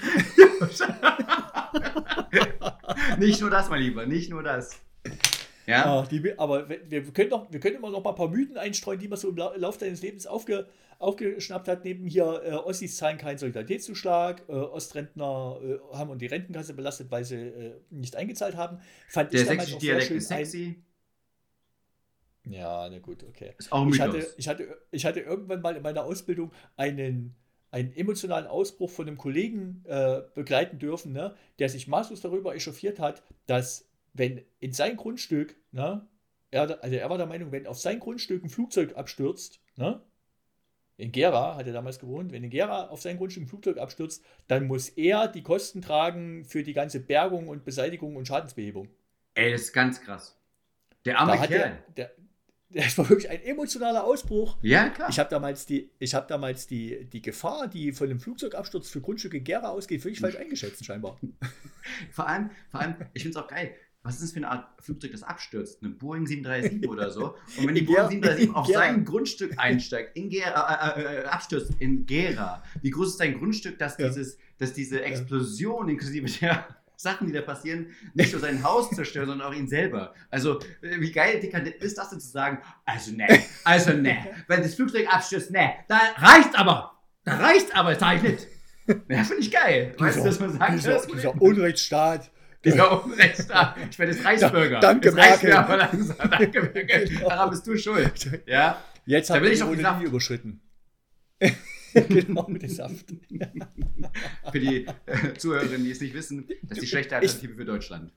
nicht 3.20 3.42
nur 3.42 3.50
das, 3.50 3.70
mein 3.70 3.82
Lieber, 3.82 4.06
nicht 4.06 4.30
nur 4.30 4.44
das. 4.44 4.80
Ja? 5.66 5.86
Ah, 5.86 6.06
die, 6.10 6.38
aber 6.38 6.70
wir, 6.70 6.80
wir 6.90 7.04
können 7.14 7.30
doch, 7.30 7.52
wir 7.52 7.60
können 7.60 7.76
immer 7.78 7.90
noch 7.90 8.04
mal 8.04 8.12
ein 8.12 8.16
paar 8.16 8.28
Mythen 8.30 8.58
einstreuen, 8.58 9.00
die 9.00 9.08
man 9.08 9.18
so 9.18 9.30
im 9.30 9.36
Lau- 9.36 9.56
Lauf 9.58 9.78
deines 9.78 10.02
Lebens 10.02 10.28
aufge, 10.28 10.68
aufgeschnappt 11.00 11.68
hat. 11.68 11.84
Neben 11.84 12.06
hier, 12.06 12.42
äh, 12.44 12.52
Ossis 12.52 12.98
zahlen 12.98 13.18
keinen 13.18 13.38
Solidaritätszuschlag, 13.38 14.44
äh, 14.48 14.54
Ostrentner 14.54 15.60
äh, 15.64 15.96
haben 15.96 16.10
und 16.10 16.22
die 16.22 16.28
Rentenkasse 16.28 16.74
belastet, 16.74 17.12
weil 17.12 17.24
sie 17.24 17.36
äh, 17.36 17.76
nicht 17.90 18.16
eingezahlt 18.16 18.56
haben. 18.56 18.80
Fand 19.10 19.34
Der 19.34 19.42
ich 19.42 19.48
sächsische 19.48 19.78
Dialekt 19.78 20.12
ist 20.12 20.28
sexy. 20.28 20.66
Ein, 20.66 20.86
ja, 22.48 22.88
na 22.90 23.00
gut, 23.00 23.24
okay. 23.24 23.54
Ist 23.58 23.72
auch 23.72 23.88
Ich 23.88 24.00
hatte, 24.00 24.28
ich, 24.38 24.48
hatte, 24.48 24.78
ich 24.92 25.06
hatte 25.06 25.20
irgendwann 25.20 25.62
mal 25.62 25.76
in 25.76 25.82
meiner 25.82 26.04
Ausbildung 26.04 26.52
einen, 26.76 27.36
einen 27.72 27.92
emotionalen 27.96 28.48
Ausbruch 28.48 28.90
von 28.90 29.08
einem 29.08 29.18
Kollegen 29.18 29.84
äh, 29.86 30.22
begleiten 30.36 30.78
dürfen, 30.78 31.12
ne, 31.12 31.36
der 31.60 31.70
sich 31.70 31.88
maßlos 31.88 32.22
darüber 32.22 32.56
echauffiert 32.56 33.00
hat, 33.00 33.24
dass 33.48 33.90
wenn 34.14 34.42
in 34.60 34.74
sein 34.74 34.96
Grundstück, 34.96 35.56
ne, 35.72 36.08
er, 36.52 36.84
also 36.84 36.96
er 36.96 37.10
war 37.10 37.18
der 37.18 37.28
Meinung, 37.28 37.52
wenn 37.52 37.68
auf 37.68 37.80
sein 37.80 38.00
Grundstück 38.00 38.44
ein 38.44 38.50
Flugzeug 38.50 38.96
abstürzt, 38.96 39.60
ne, 39.76 40.02
in 40.98 41.12
Gera 41.12 41.56
hat 41.56 41.68
er 41.68 41.74
damals 41.74 42.00
gewohnt, 42.00 42.32
wenn 42.32 42.44
in 42.44 42.50
Gera 42.50 42.88
auf 42.88 43.02
sein 43.02 43.18
Grundstück 43.18 43.44
ein 43.44 43.48
Flugzeug 43.48 43.78
abstürzt, 43.78 44.24
dann 44.48 44.68
muss 44.68 44.90
er 44.90 45.28
die 45.28 45.44
Kosten 45.44 45.82
tragen 45.82 46.46
für 46.46 46.64
die 46.64 46.74
ganze 46.74 47.00
Bergung 47.00 47.50
und 47.50 47.66
Beseitigung 47.66 48.16
und 48.16 48.28
Schadensbehebung. 48.28 48.88
Ey, 49.34 49.52
das 49.52 49.64
ist 49.64 49.74
ganz 49.74 50.02
krass. 50.02 50.38
Der 51.06 51.16
Da 51.16 51.20
arme 51.20 51.40
hat 51.40 51.50
Kerl. 51.50 51.84
der, 51.96 52.08
der, 52.08 52.16
das 52.86 52.98
war 52.98 53.10
wirklich 53.10 53.30
ein 53.30 53.42
emotionaler 53.44 54.04
Ausbruch. 54.06 54.58
ja, 54.62 54.90
klar. 54.90 55.10
Ich 55.10 55.20
habe 55.20 55.30
damals, 55.30 55.66
die, 55.66 55.92
ich 56.00 56.16
hab 56.16 56.28
damals 56.28 56.68
die, 56.68 57.06
die 57.06 57.22
Gefahr, 57.22 57.68
die 57.68 57.92
von 57.92 58.10
einem 58.10 58.20
Flugzeugabsturz 58.20 58.90
für 58.90 59.02
Grundstücke 59.02 59.38
in 59.38 59.44
Gera 59.44 59.70
ausgeht, 59.70 60.02
völlig 60.02 60.20
falsch 60.20 60.36
eingeschätzt, 60.40 60.84
scheinbar. 60.86 61.20
Vor 62.12 62.28
allem, 62.28 62.52
vor 62.70 62.80
allem 62.80 62.96
ich 63.14 63.24
finde 63.24 63.38
es 63.38 63.44
auch 63.44 63.48
geil. 63.50 63.76
Was 64.06 64.16
ist 64.16 64.24
das 64.24 64.32
für 64.32 64.38
eine 64.38 64.50
Art 64.52 64.68
Flugzeug, 64.82 65.12
das 65.12 65.24
abstürzt? 65.24 65.82
Eine 65.82 65.92
Boeing 65.92 66.26
737 66.28 66.88
oder 66.90 67.10
so? 67.12 67.36
Und 67.58 67.68
wenn 67.68 67.76
die 67.76 67.82
In 67.82 67.86
Boeing 67.88 67.98
Gera- 68.22 68.38
737 68.38 68.56
auf 68.56 68.68
sein 68.68 69.04
Grundstück 69.04 69.54
einsteigt, 69.58 70.16
in 70.16 70.30
Gera, 70.30 70.94
äh, 70.96 71.02
äh, 71.02 71.22
äh, 71.22 71.26
abstürzt 71.26 71.74
in 71.80 72.06
Gera, 72.06 72.64
wie 72.82 72.92
groß 72.92 73.10
ist 73.10 73.18
sein 73.18 73.38
Grundstück, 73.38 73.78
dass, 73.80 73.98
Ja. 73.98 74.08
dieses, 74.08 74.38
dass 74.60 74.74
diese 74.74 75.02
Explosion 75.04 75.90
inklusive 75.90 76.28
der 76.40 76.68
Sachen, 76.98 77.28
die 77.28 77.34
da 77.34 77.42
passieren, 77.42 77.88
nicht 78.14 78.32
nur 78.32 78.40
sein 78.40 78.64
Haus 78.64 78.90
zerstören, 78.92 79.28
sondern 79.28 79.48
auch 79.52 79.54
ihn 79.54 79.68
selber. 79.68 80.14
Also, 80.30 80.60
äh, 80.82 81.00
wie 81.00 81.12
geil 81.12 81.40
dekadent 81.42 81.76
ist 81.78 81.98
das 81.98 82.10
denn 82.12 82.20
zu 82.22 82.30
sagen? 82.30 82.60
Also, 82.86 83.12
ne, 83.12 83.28
also, 83.66 83.92
ne, 83.92 84.18
wenn 84.48 84.62
das 84.62 84.76
Flugzeug 84.76 85.14
abstürzt, 85.14 85.52
ne, 85.52 85.74
da 85.90 86.00
reicht 86.18 86.58
aber, 86.58 86.94
da 87.26 87.36
reicht 87.38 87.76
aber, 87.76 87.96
sag 87.96 88.18
ich 88.18 88.24
nicht. 88.24 88.48
Ja, 89.10 89.24
finde 89.24 89.42
ich 89.42 89.50
geil. 89.52 89.96
Weißt 89.98 90.20
du, 90.20 90.24
dass 90.24 90.40
man 90.40 90.54
sagt, 90.54 90.74
dieser, 90.74 90.94
das 90.94 91.08
dieser 91.08 91.42
Unrechtsstaat. 91.42 92.30
Dieser 92.66 93.06
Unrechtsstaat. 93.06 93.76
Ich 93.90 93.98
bin 93.98 94.08
jetzt 94.10 94.26
Reichsbürger. 94.26 94.80
Danke, 94.80 95.08
jetzt 95.10 95.16
Merkel. 95.16 95.50
mir 95.50 95.60
aber 95.60 95.78
langsam. 95.78 96.30
Danke, 96.30 96.62
Merkel. 96.62 97.08
Genau. 97.10 97.30
Daran 97.30 97.50
bist 97.52 97.66
du 97.68 97.78
schuld. 97.78 98.42
Ja? 98.48 98.82
Jetzt 99.06 99.30
Da 99.30 99.42
wir 99.42 99.52
ich 99.52 99.60
die 99.62 99.66
Linie 99.76 100.06
überschritten. 100.06 100.62
genau, 101.94 102.48
mit 102.48 102.64
dem 102.64 102.70
Saft. 102.70 103.06
Für 104.52 104.60
die 104.60 104.86
äh, 105.06 105.34
Zuhörerinnen, 105.38 105.84
die 105.84 105.92
es 105.92 106.02
nicht 106.02 106.14
wissen, 106.14 106.48
das 106.64 106.78
ist 106.78 106.82
die 106.84 106.88
schlechte 106.88 107.16
Alternative 107.16 107.54
für 107.56 107.66
Deutschland. 107.66 108.12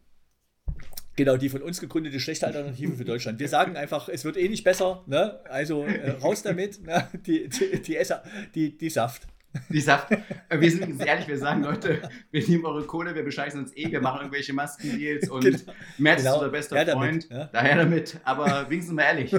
Genau, 1.17 1.37
die 1.37 1.49
von 1.49 1.63
uns 1.63 1.81
gegründete 1.81 2.21
schlechte 2.21 2.47
Alternative 2.47 2.93
für 2.95 3.05
Deutschland. 3.05 3.41
Wir 3.41 3.49
sagen 3.49 3.77
einfach, 3.77 4.09
es 4.09 4.25
wird 4.25 4.37
eh 4.37 4.49
nicht 4.49 4.63
besser, 4.63 5.03
ne? 5.09 5.41
Also 5.51 5.85
äh, 5.85 6.11
raus 6.11 6.43
damit, 6.43 6.83
ne? 6.87 7.09
die, 7.27 7.49
die, 7.49 7.83
die, 7.83 7.99
Essa- 7.99 8.23
die, 8.55 8.79
die 8.79 8.89
Saft. 8.91 9.27
Die 9.71 9.81
sagt, 9.81 10.11
wir 10.51 10.71
sind 10.71 10.81
ganz 10.81 11.05
ehrlich, 11.05 11.27
wir 11.27 11.39
sagen, 11.39 11.63
Leute, 11.63 12.03
wir 12.31 12.47
nehmen 12.47 12.65
eure 12.67 12.85
Kohle, 12.85 13.15
wir 13.15 13.23
bescheißen 13.23 13.61
uns 13.61 13.77
eh, 13.77 13.91
wir 13.91 14.01
machen 14.01 14.21
irgendwelche 14.21 14.53
Maskendeals 14.53 15.29
und 15.31 15.43
genau. 15.43 15.59
Matt 15.99 16.19
genau. 16.19 16.31
ist 16.31 16.37
unser 16.37 16.49
bester 16.51 16.77
Her 16.77 16.93
Freund. 16.93 17.29
Ja? 17.31 17.45
Daher 17.47 17.77
damit, 17.77 18.19
aber 18.25 18.69
wenigstens 18.69 18.95
mal 18.95 19.03
ehrlich. 19.03 19.35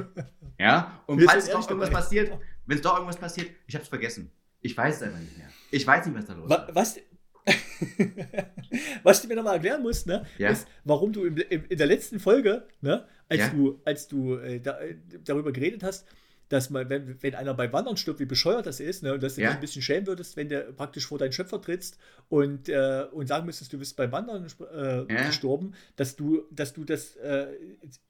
Ja, 0.57 1.01
und 1.05 1.19
wir 1.19 1.29
falls 1.29 1.45
doch 1.49 1.69
irgendwas 1.69 1.89
dabei. 1.89 2.01
passiert, 2.01 2.31
wenn 2.65 2.77
es 2.77 2.81
doch 2.81 2.93
irgendwas 2.95 3.17
passiert, 3.17 3.51
ich 3.65 3.75
hab's 3.75 3.87
vergessen. 3.87 4.31
Ich 4.61 4.75
weiß 4.75 4.97
es 4.97 5.03
einfach 5.03 5.19
nicht 5.19 5.37
mehr. 5.37 5.47
Ich 5.71 5.87
weiß 5.87 6.05
nicht, 6.05 6.17
was 6.17 6.25
da 6.25 6.33
los 6.33 6.51
ist. 6.51 6.75
Was, 6.75 6.99
was 9.03 9.21
du 9.21 9.27
mir 9.27 9.35
nochmal 9.35 9.55
erklären 9.55 9.81
musst, 9.81 10.07
ne, 10.07 10.25
ja. 10.37 10.49
ist, 10.49 10.67
warum 10.83 11.13
du 11.13 11.25
im, 11.25 11.37
im, 11.37 11.65
in 11.65 11.77
der 11.77 11.87
letzten 11.87 12.19
Folge, 12.19 12.67
ne, 12.81 13.05
als 13.29 13.39
ja. 13.39 13.49
du, 13.49 13.81
als 13.85 14.07
du 14.07 14.35
äh, 14.35 14.59
da, 14.59 14.79
äh, 14.79 14.95
darüber 15.23 15.51
geredet 15.51 15.83
hast, 15.83 16.05
dass 16.49 16.69
man, 16.69 16.89
wenn, 16.89 17.21
wenn 17.21 17.35
einer 17.35 17.53
beim 17.53 17.71
Wandern 17.71 17.95
stirbt, 17.95 18.19
wie 18.19 18.25
bescheuert 18.25 18.65
das 18.65 18.79
ist, 18.79 19.03
ne, 19.03 19.13
und 19.13 19.23
dass 19.23 19.35
du 19.35 19.41
ja. 19.41 19.49
dich 19.49 19.57
ein 19.57 19.61
bisschen 19.61 19.81
schämen 19.81 20.07
würdest, 20.07 20.35
wenn 20.35 20.49
der 20.49 20.61
praktisch 20.71 21.07
vor 21.07 21.17
deinen 21.17 21.31
Schöpfer 21.31 21.61
trittst 21.61 21.97
und, 22.27 22.67
äh, 22.69 23.05
und 23.11 23.27
sagen 23.27 23.45
müsstest, 23.45 23.71
du 23.71 23.77
bist 23.77 23.95
beim 23.95 24.11
Wandern 24.11 24.47
äh, 24.73 25.13
ja. 25.13 25.27
gestorben, 25.27 25.73
dass 25.95 26.15
du, 26.15 26.43
dass 26.51 26.73
du 26.73 26.83
das, 26.83 27.15
äh, 27.17 27.47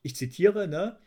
ich 0.01 0.15
zitiere, 0.15 0.67
ne? 0.67 0.97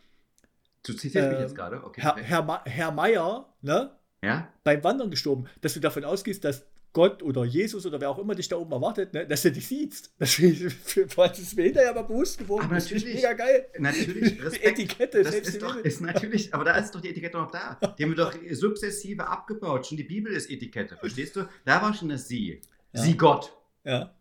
Du 0.85 0.93
zitierst 0.93 1.31
mich 1.31 1.39
jetzt 1.39 1.55
gerade, 1.55 1.83
okay. 1.83 2.01
Herr, 2.01 2.17
Herr, 2.17 2.61
Herr 2.65 2.91
Meier, 2.91 3.53
ne? 3.61 3.91
Ja? 4.21 4.47
Beim 4.63 4.83
Wandern 4.83 5.11
gestorben, 5.11 5.45
dass 5.61 5.73
du 5.73 5.79
davon 5.79 6.05
ausgehst, 6.05 6.43
dass 6.45 6.65
Gott 6.93 7.23
oder 7.23 7.43
Jesus 7.43 7.85
oder 7.85 7.99
wer 7.99 8.09
auch 8.11 8.19
immer 8.19 8.35
dich 8.35 8.47
da 8.47 8.55
oben 8.55 8.71
erwartet, 8.71 9.13
ne, 9.13 9.27
dass 9.27 9.43
er 9.43 9.51
dich 9.51 9.67
sieht. 9.67 10.11
Das, 10.19 10.39
ist 10.39 11.57
mir 11.57 11.63
hinterher 11.63 11.93
mal 11.93 12.03
bewusst 12.03 12.37
geworden. 12.37 12.65
Aber 12.65 12.75
natürlich, 12.75 13.03
das 13.03 13.13
ist 13.13 13.15
mega 13.15 13.33
geil. 13.33 13.65
Natürlich, 13.79 14.43
Respekt, 14.43 14.65
Etikette. 14.65 15.23
Das 15.23 15.35
ist, 15.35 15.61
doch, 15.61 15.75
ist 15.77 16.01
natürlich, 16.01 16.53
aber 16.53 16.63
da 16.63 16.77
ist 16.77 16.93
doch 16.93 17.01
die 17.01 17.09
Etikette 17.09 17.37
noch 17.37 17.51
da. 17.51 17.77
Die 17.97 18.03
haben 18.03 18.11
wir 18.11 18.15
doch 18.15 18.33
sukzessive 18.51 19.27
abgebaut. 19.27 19.87
Schon 19.87 19.97
die 19.97 20.03
Bibel 20.03 20.31
ist 20.31 20.49
Etikette, 20.49 20.95
verstehst 20.95 21.35
du? 21.35 21.47
Da 21.65 21.81
war 21.81 21.93
schon 21.93 22.09
das 22.09 22.27
Sie. 22.27 22.61
Ja. 22.93 23.01
Sie 23.01 23.17
Gott. 23.17 23.51
Ja. 23.83 24.15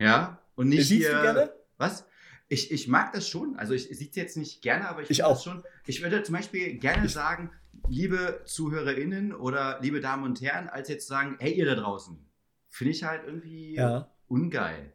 Ja. 0.00 0.40
Und 0.56 0.70
nicht 0.70 0.88
Siehst 0.88 1.08
hier, 1.08 1.16
du 1.16 1.22
gerne? 1.22 1.52
Was? 1.76 2.06
Ich, 2.48 2.70
ich 2.70 2.86
mag 2.88 3.12
das 3.12 3.28
schon. 3.28 3.56
Also 3.56 3.74
ich, 3.74 3.90
ich 3.90 3.98
sehe 3.98 4.08
es 4.08 4.16
jetzt 4.16 4.36
nicht 4.36 4.62
gerne, 4.62 4.88
aber 4.88 5.02
ich, 5.02 5.10
ich 5.10 5.24
auch. 5.24 5.42
schon. 5.42 5.64
Ich 5.86 6.02
würde 6.02 6.22
zum 6.22 6.34
Beispiel 6.34 6.78
gerne 6.78 7.08
sagen, 7.08 7.50
liebe 7.88 8.42
ZuhörerInnen 8.44 9.34
oder 9.34 9.80
liebe 9.80 10.00
Damen 10.00 10.24
und 10.24 10.40
Herren, 10.40 10.68
als 10.68 10.88
jetzt 10.88 11.06
zu 11.06 11.14
sagen, 11.14 11.36
hey 11.40 11.52
ihr 11.52 11.66
da 11.66 11.74
draußen, 11.74 12.18
finde 12.68 12.92
ich 12.92 13.02
halt 13.02 13.24
irgendwie 13.26 13.74
ja. 13.74 14.10
ungeil. 14.28 14.92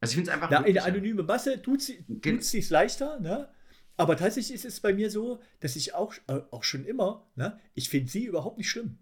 Also 0.00 0.12
ich 0.12 0.16
finde 0.16 0.30
es 0.30 0.34
einfach. 0.34 0.50
Ja, 0.50 0.62
in 0.62 0.74
der 0.74 0.84
anonyme 0.84 1.22
Masse 1.22 1.62
tut 1.62 1.80
es 1.80 2.50
sich 2.50 2.70
leichter, 2.70 3.20
ne? 3.20 3.48
Aber 3.96 4.16
tatsächlich 4.16 4.54
ist 4.54 4.64
es 4.64 4.80
bei 4.80 4.92
mir 4.92 5.10
so, 5.10 5.40
dass 5.60 5.74
ich 5.76 5.94
auch, 5.94 6.14
äh, 6.26 6.40
auch 6.50 6.64
schon 6.64 6.84
immer, 6.84 7.26
ne, 7.34 7.58
ich 7.74 7.88
finde 7.88 8.10
sie 8.10 8.26
überhaupt 8.26 8.58
nicht 8.58 8.68
schlimm. 8.68 8.98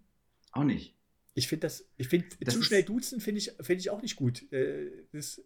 Auch 0.52 0.62
nicht. 0.62 0.94
Ich 1.34 1.48
finde 1.48 1.62
das, 1.62 1.84
ich 1.96 2.06
finde, 2.06 2.28
zu 2.46 2.62
schnell 2.62 2.84
duzen 2.84 3.20
finde 3.20 3.40
ich, 3.40 3.52
find 3.60 3.80
ich 3.80 3.90
auch 3.90 4.02
nicht 4.02 4.14
gut. 4.14 4.50
Äh, 4.52 5.06
das, 5.12 5.42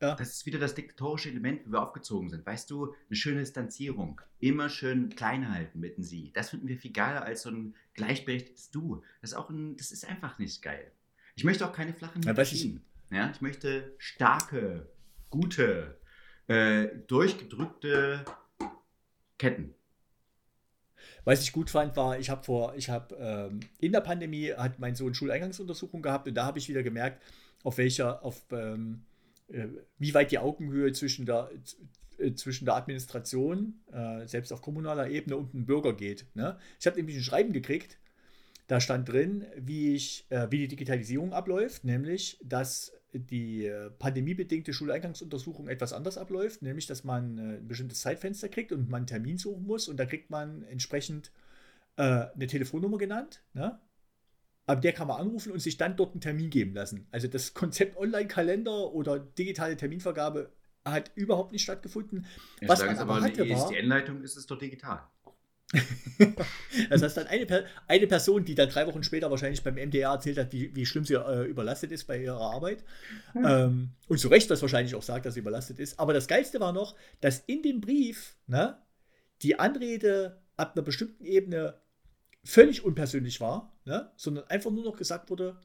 ja. 0.00 0.14
Das 0.14 0.28
ist 0.30 0.46
wieder 0.46 0.58
das 0.58 0.74
diktatorische 0.74 1.28
Element, 1.28 1.66
wie 1.66 1.72
wir 1.72 1.82
aufgezogen 1.82 2.30
sind. 2.30 2.46
Weißt 2.46 2.70
du, 2.70 2.94
eine 3.08 3.16
schöne 3.16 3.40
Distanzierung. 3.40 4.20
Immer 4.38 4.68
schön 4.68 5.08
klein 5.10 5.52
halten 5.52 5.80
mit 5.80 5.96
Sie. 5.98 6.32
Das 6.32 6.50
finden 6.50 6.68
wir 6.68 6.78
viel 6.78 6.92
geiler 6.92 7.24
als 7.24 7.42
so 7.42 7.50
ein 7.50 7.74
gleichberechtigtes 7.94 8.70
Du. 8.70 9.02
Das 9.20 9.32
ist 9.32 9.36
auch 9.36 9.50
ein, 9.50 9.76
das 9.76 9.90
ist 9.90 10.08
einfach 10.08 10.38
nicht 10.38 10.62
geil. 10.62 10.92
Ich 11.34 11.44
möchte 11.44 11.66
auch 11.66 11.72
keine 11.72 11.94
flachen 11.94 12.22
Hierarchien. 12.22 12.80
Ja, 13.10 13.30
ich 13.30 13.40
möchte 13.40 13.94
starke, 13.98 14.88
gute, 15.30 15.98
äh, 16.46 16.88
durchgedrückte 17.06 18.24
Ketten. 19.38 19.74
Was 21.24 21.42
ich 21.42 21.52
gut 21.52 21.70
fand, 21.70 21.96
war, 21.96 22.18
ich 22.18 22.30
habe 22.30 22.44
vor, 22.44 22.74
ich 22.76 22.88
habe 22.88 23.14
ähm, 23.16 23.60
in 23.80 23.92
der 23.92 24.00
Pandemie 24.00 24.52
hat 24.52 24.78
mein 24.78 24.94
Sohn 24.94 25.14
Schuleingangsuntersuchung 25.14 26.02
gehabt 26.02 26.28
und 26.28 26.34
da 26.34 26.46
habe 26.46 26.58
ich 26.58 26.68
wieder 26.68 26.82
gemerkt, 26.82 27.22
auf 27.64 27.78
welcher, 27.78 28.24
auf 28.24 28.40
ähm, 28.52 29.02
äh, 29.02 29.07
wie 29.98 30.14
weit 30.14 30.30
die 30.30 30.38
Augenhöhe 30.38 30.92
zwischen 30.92 31.26
der, 31.26 31.50
äh, 32.18 32.34
zwischen 32.34 32.64
der 32.64 32.74
Administration, 32.74 33.80
äh, 33.92 34.26
selbst 34.26 34.52
auf 34.52 34.60
kommunaler 34.60 35.08
Ebene, 35.08 35.36
und 35.36 35.54
dem 35.54 35.66
Bürger 35.66 35.94
geht. 35.94 36.26
Ne? 36.34 36.58
Ich 36.78 36.86
habe 36.86 36.96
nämlich 36.96 37.16
ein 37.16 37.22
Schreiben 37.22 37.52
gekriegt, 37.52 37.98
da 38.66 38.80
stand 38.80 39.08
drin, 39.08 39.46
wie, 39.56 39.94
ich, 39.94 40.26
äh, 40.28 40.48
wie 40.50 40.58
die 40.58 40.68
Digitalisierung 40.68 41.32
abläuft, 41.32 41.84
nämlich, 41.84 42.38
dass 42.42 42.92
die 43.14 43.64
äh, 43.64 43.90
pandemiebedingte 43.90 44.74
Schuleingangsuntersuchung 44.74 45.68
etwas 45.68 45.94
anders 45.94 46.18
abläuft, 46.18 46.60
nämlich, 46.60 46.86
dass 46.86 47.02
man 47.02 47.38
äh, 47.38 47.56
ein 47.56 47.68
bestimmtes 47.68 48.00
Zeitfenster 48.00 48.50
kriegt 48.50 48.72
und 48.72 48.90
man 48.90 48.98
einen 48.98 49.06
Termin 49.06 49.38
suchen 49.38 49.64
muss 49.64 49.88
und 49.88 49.96
da 49.96 50.04
kriegt 50.04 50.30
man 50.30 50.62
entsprechend 50.64 51.32
eine 52.00 52.46
Telefonnummer 52.46 52.96
genannt. 52.96 53.42
Ne? 53.54 53.76
Aber 54.68 54.82
der 54.82 54.92
kann 54.92 55.08
man 55.08 55.18
anrufen 55.18 55.50
und 55.50 55.60
sich 55.60 55.78
dann 55.78 55.96
dort 55.96 56.12
einen 56.12 56.20
Termin 56.20 56.50
geben 56.50 56.74
lassen. 56.74 57.06
Also 57.10 57.26
das 57.26 57.54
Konzept 57.54 57.96
Online-Kalender 57.96 58.92
oder 58.92 59.18
digitale 59.18 59.76
Terminvergabe 59.78 60.52
hat 60.84 61.10
überhaupt 61.14 61.52
nicht 61.52 61.62
stattgefunden. 61.62 62.26
Ja, 62.60 62.68
Was 62.68 62.84
man 62.84 62.98
aber, 62.98 63.14
aber 63.14 63.24
hatte, 63.24 63.48
war, 63.48 63.68
die 63.70 63.76
Endleitung 63.76 64.22
ist 64.22 64.36
es 64.36 64.46
doch 64.46 64.58
digital. 64.58 65.00
das 66.90 67.02
heißt 67.02 67.16
dann 67.16 67.26
eine, 67.28 67.64
eine 67.86 68.06
Person, 68.06 68.44
die 68.44 68.54
dann 68.54 68.68
drei 68.68 68.86
Wochen 68.86 69.02
später 69.02 69.30
wahrscheinlich 69.30 69.62
beim 69.62 69.74
MDR 69.74 70.12
erzählt 70.12 70.36
hat, 70.36 70.52
wie, 70.52 70.74
wie 70.76 70.84
schlimm 70.84 71.04
sie 71.04 71.14
äh, 71.14 71.44
überlastet 71.44 71.90
ist 71.90 72.04
bei 72.04 72.22
ihrer 72.22 72.38
Arbeit. 72.38 72.84
Hm. 73.32 73.44
Ähm, 73.46 73.90
und 74.06 74.18
zu 74.18 74.28
Recht 74.28 74.50
das 74.50 74.60
wahrscheinlich 74.60 74.94
auch 74.94 75.02
sagt, 75.02 75.24
dass 75.24 75.32
sie 75.32 75.40
überlastet 75.40 75.78
ist. 75.78 75.98
Aber 75.98 76.12
das 76.12 76.28
Geilste 76.28 76.60
war 76.60 76.74
noch, 76.74 76.94
dass 77.22 77.40
in 77.40 77.62
dem 77.62 77.80
Brief 77.80 78.36
ne, 78.46 78.76
die 79.40 79.58
Anrede 79.58 80.42
ab 80.58 80.72
einer 80.74 80.84
bestimmten 80.84 81.24
Ebene 81.24 81.80
völlig 82.44 82.84
unpersönlich 82.84 83.40
war, 83.40 83.77
ne? 83.88 84.12
sondern 84.16 84.44
einfach 84.44 84.70
nur 84.70 84.84
noch 84.84 84.96
gesagt 84.96 85.30
wurde, 85.30 85.56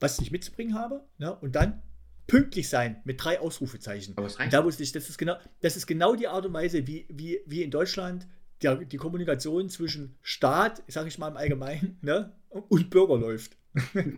was 0.00 0.18
ich 0.18 0.30
mitzubringen 0.30 0.74
habe, 0.74 1.06
ne? 1.18 1.34
und 1.36 1.54
dann 1.54 1.82
pünktlich 2.26 2.68
sein 2.68 3.00
mit 3.04 3.22
drei 3.22 3.40
Ausrufezeichen. 3.40 4.14
Aber 4.16 4.26
es 4.26 4.38
reicht. 4.38 4.52
Da 4.52 4.64
wusste 4.64 4.82
ich, 4.82 4.92
das 4.92 5.08
ist 5.08 5.16
genau, 5.16 5.36
das 5.60 5.76
ist 5.76 5.86
genau 5.86 6.14
die 6.14 6.28
Art 6.28 6.44
und 6.44 6.52
Weise, 6.52 6.86
wie, 6.86 7.06
wie, 7.08 7.40
wie 7.46 7.62
in 7.62 7.70
Deutschland 7.70 8.26
der, 8.62 8.76
die 8.76 8.96
Kommunikation 8.96 9.68
zwischen 9.68 10.16
Staat, 10.20 10.82
sage 10.88 11.08
ich 11.08 11.18
mal 11.18 11.28
im 11.28 11.36
Allgemeinen, 11.36 11.98
ne, 12.02 12.32
und 12.50 12.90
Bürger 12.90 13.16
läuft. 13.16 13.56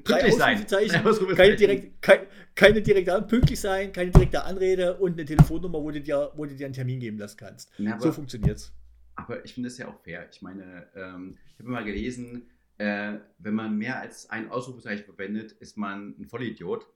drei 0.05 0.29
Ausrufezeichen, 0.29 1.03
keine, 1.35 1.57
direkt, 1.57 2.03
keine, 2.03 2.27
keine 2.55 2.83
direkte 2.83 3.23
pünktlich 3.23 3.59
sein, 3.59 3.91
keine 3.91 4.11
direkte 4.11 4.45
Anrede 4.45 4.97
und 4.99 5.15
eine 5.15 5.25
Telefonnummer, 5.25 5.83
wo 5.83 5.91
du 5.91 6.01
dir, 6.01 6.31
wo 6.37 6.45
du 6.45 6.55
dir 6.55 6.67
einen 6.67 6.75
Termin 6.75 7.01
geben 7.01 7.19
lassen 7.19 7.39
kannst. 7.39 7.71
Ja, 7.79 7.99
so 7.99 8.13
funktioniert's. 8.13 8.73
Aber 9.17 9.45
ich 9.45 9.55
finde 9.55 9.69
das 9.69 9.79
ja 9.79 9.89
auch 9.89 9.99
fair. 10.03 10.29
Ich 10.31 10.43
meine, 10.43 10.89
ähm, 10.95 11.37
ich 11.55 11.59
habe 11.59 11.71
mal 11.71 11.85
gelesen, 11.85 12.51
äh, 12.79 13.15
wenn 13.39 13.55
man 13.55 13.77
mehr 13.77 13.99
als 13.99 14.29
ein 14.29 14.51
Ausrufezeichen 14.51 15.05
verwendet, 15.05 15.53
ist 15.53 15.77
man 15.79 16.15
ein 16.19 16.27
Vollidiot. 16.27 16.87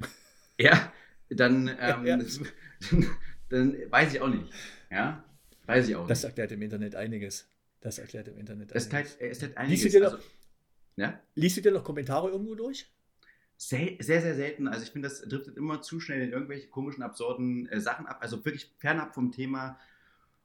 ja, 0.58 0.92
dann, 1.30 1.68
ähm, 1.80 2.06
ja. 2.06 2.16
Das, 2.16 2.40
dann, 2.90 3.06
dann, 3.48 3.90
weiß 3.90 4.14
ich 4.14 4.20
auch 4.20 4.28
nicht. 4.28 4.52
Ja, 4.90 5.24
weiß 5.66 5.88
ich 5.88 5.96
auch 5.96 6.06
das 6.06 6.18
nicht. 6.18 6.30
erklärt 6.30 6.52
im 6.52 6.62
Internet 6.62 6.96
einiges. 6.96 7.48
Das 7.80 7.98
erklärt 7.98 8.28
im 8.28 8.36
Internet 8.36 8.72
einiges. 8.72 8.86
Es 8.86 8.92
erklärt, 8.92 9.16
es 9.20 9.56
einiges. 9.56 9.82
Liest 9.82 9.94
du, 9.94 9.98
dir 9.98 10.04
noch, 10.04 10.12
also, 10.14 10.24
ja? 10.96 11.20
liest 11.36 11.56
du 11.56 11.60
dir 11.60 11.72
noch 11.72 11.84
Kommentare 11.84 12.30
irgendwo 12.30 12.56
durch? 12.56 12.90
Sehr, 13.56 13.96
sehr, 14.00 14.20
sehr 14.20 14.34
selten. 14.34 14.66
Also 14.66 14.82
ich 14.82 14.90
finde, 14.90 15.08
das 15.08 15.22
driftet 15.22 15.56
immer 15.56 15.80
zu 15.80 16.00
schnell 16.00 16.22
in 16.22 16.32
irgendwelche 16.32 16.68
komischen, 16.68 17.04
absurden 17.04 17.68
äh, 17.68 17.80
Sachen 17.80 18.06
ab. 18.06 18.18
Also 18.20 18.44
wirklich 18.44 18.74
fernab 18.78 19.14
vom 19.14 19.30
Thema 19.30 19.78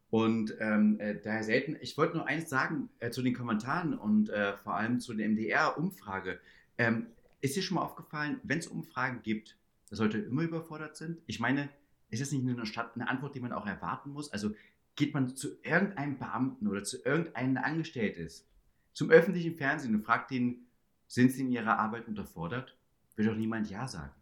und 0.09 0.55
ähm, 0.59 0.99
äh, 0.99 1.19
daher 1.21 1.43
selten. 1.43 1.77
Ich 1.81 1.97
wollte 1.97 2.17
nur 2.17 2.27
eins 2.27 2.49
sagen 2.49 2.89
äh, 2.99 3.11
zu 3.11 3.21
den 3.21 3.33
Kommentaren 3.33 3.97
und 3.97 4.29
äh, 4.29 4.57
vor 4.57 4.75
allem 4.75 4.99
zu 4.99 5.13
der 5.13 5.29
MDR-Umfrage. 5.29 6.39
Ähm, 6.77 7.07
ist 7.41 7.55
dir 7.55 7.61
schon 7.61 7.75
mal 7.75 7.83
aufgefallen, 7.83 8.39
wenn 8.43 8.59
es 8.59 8.67
Umfragen 8.67 9.21
gibt, 9.21 9.55
dass 9.89 9.99
Leute 9.99 10.17
immer 10.17 10.41
überfordert 10.41 10.97
sind? 10.97 11.21
Ich 11.27 11.39
meine, 11.39 11.69
ist 12.09 12.21
das 12.21 12.31
nicht 12.31 12.47
eine, 12.47 12.65
Stadt, 12.65 12.95
eine 12.95 13.07
Antwort, 13.07 13.35
die 13.35 13.39
man 13.39 13.53
auch 13.53 13.67
erwarten 13.67 14.11
muss? 14.11 14.33
Also 14.33 14.51
geht 14.95 15.13
man 15.13 15.35
zu 15.35 15.61
irgendeinem 15.63 16.17
Beamten 16.17 16.67
oder 16.67 16.83
zu 16.83 16.97
irgendeinem 17.05 17.57
Angestelltes, 17.57 18.47
zum 18.93 19.11
öffentlichen 19.11 19.55
Fernsehen 19.55 19.95
und 19.95 20.03
fragt 20.03 20.31
ihn, 20.31 20.65
sind 21.07 21.31
sie 21.31 21.41
in 21.41 21.51
ihrer 21.51 21.77
Arbeit 21.77 22.07
unterfordert? 22.07 22.75
Will 23.15 23.25
doch 23.25 23.35
niemand 23.35 23.69
Ja 23.69 23.87
sagen. 23.87 24.13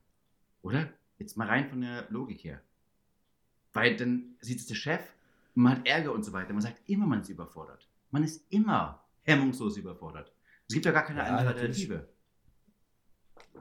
Oder? 0.62 0.90
Jetzt 1.18 1.38
mal 1.38 1.48
rein 1.48 1.70
von 1.70 1.82
der 1.82 2.08
Logik 2.10 2.44
her. 2.44 2.62
Weil 3.74 3.96
dann 3.96 4.36
sieht 4.40 4.60
es 4.60 4.68
der 4.68 4.76
Chef 4.76 5.02
man 5.58 5.78
hat 5.78 5.88
Ärger 5.88 6.14
und 6.14 6.24
so 6.24 6.34
weiter. 6.34 6.54
Man 6.54 6.62
sagt 6.62 6.88
immer, 6.88 7.08
man 7.08 7.22
ist 7.22 7.30
überfordert. 7.30 7.90
Man 8.12 8.24
ist 8.24 8.46
immer 8.52 9.04
hemmungslos 9.24 9.78
überfordert. 9.78 10.32
Es 10.68 10.74
gibt 10.74 10.86
ja 10.86 10.92
gar 10.92 11.06
keine 11.06 11.20
ja, 11.20 11.26
andere 11.26 11.48
Alternative. 11.48 12.08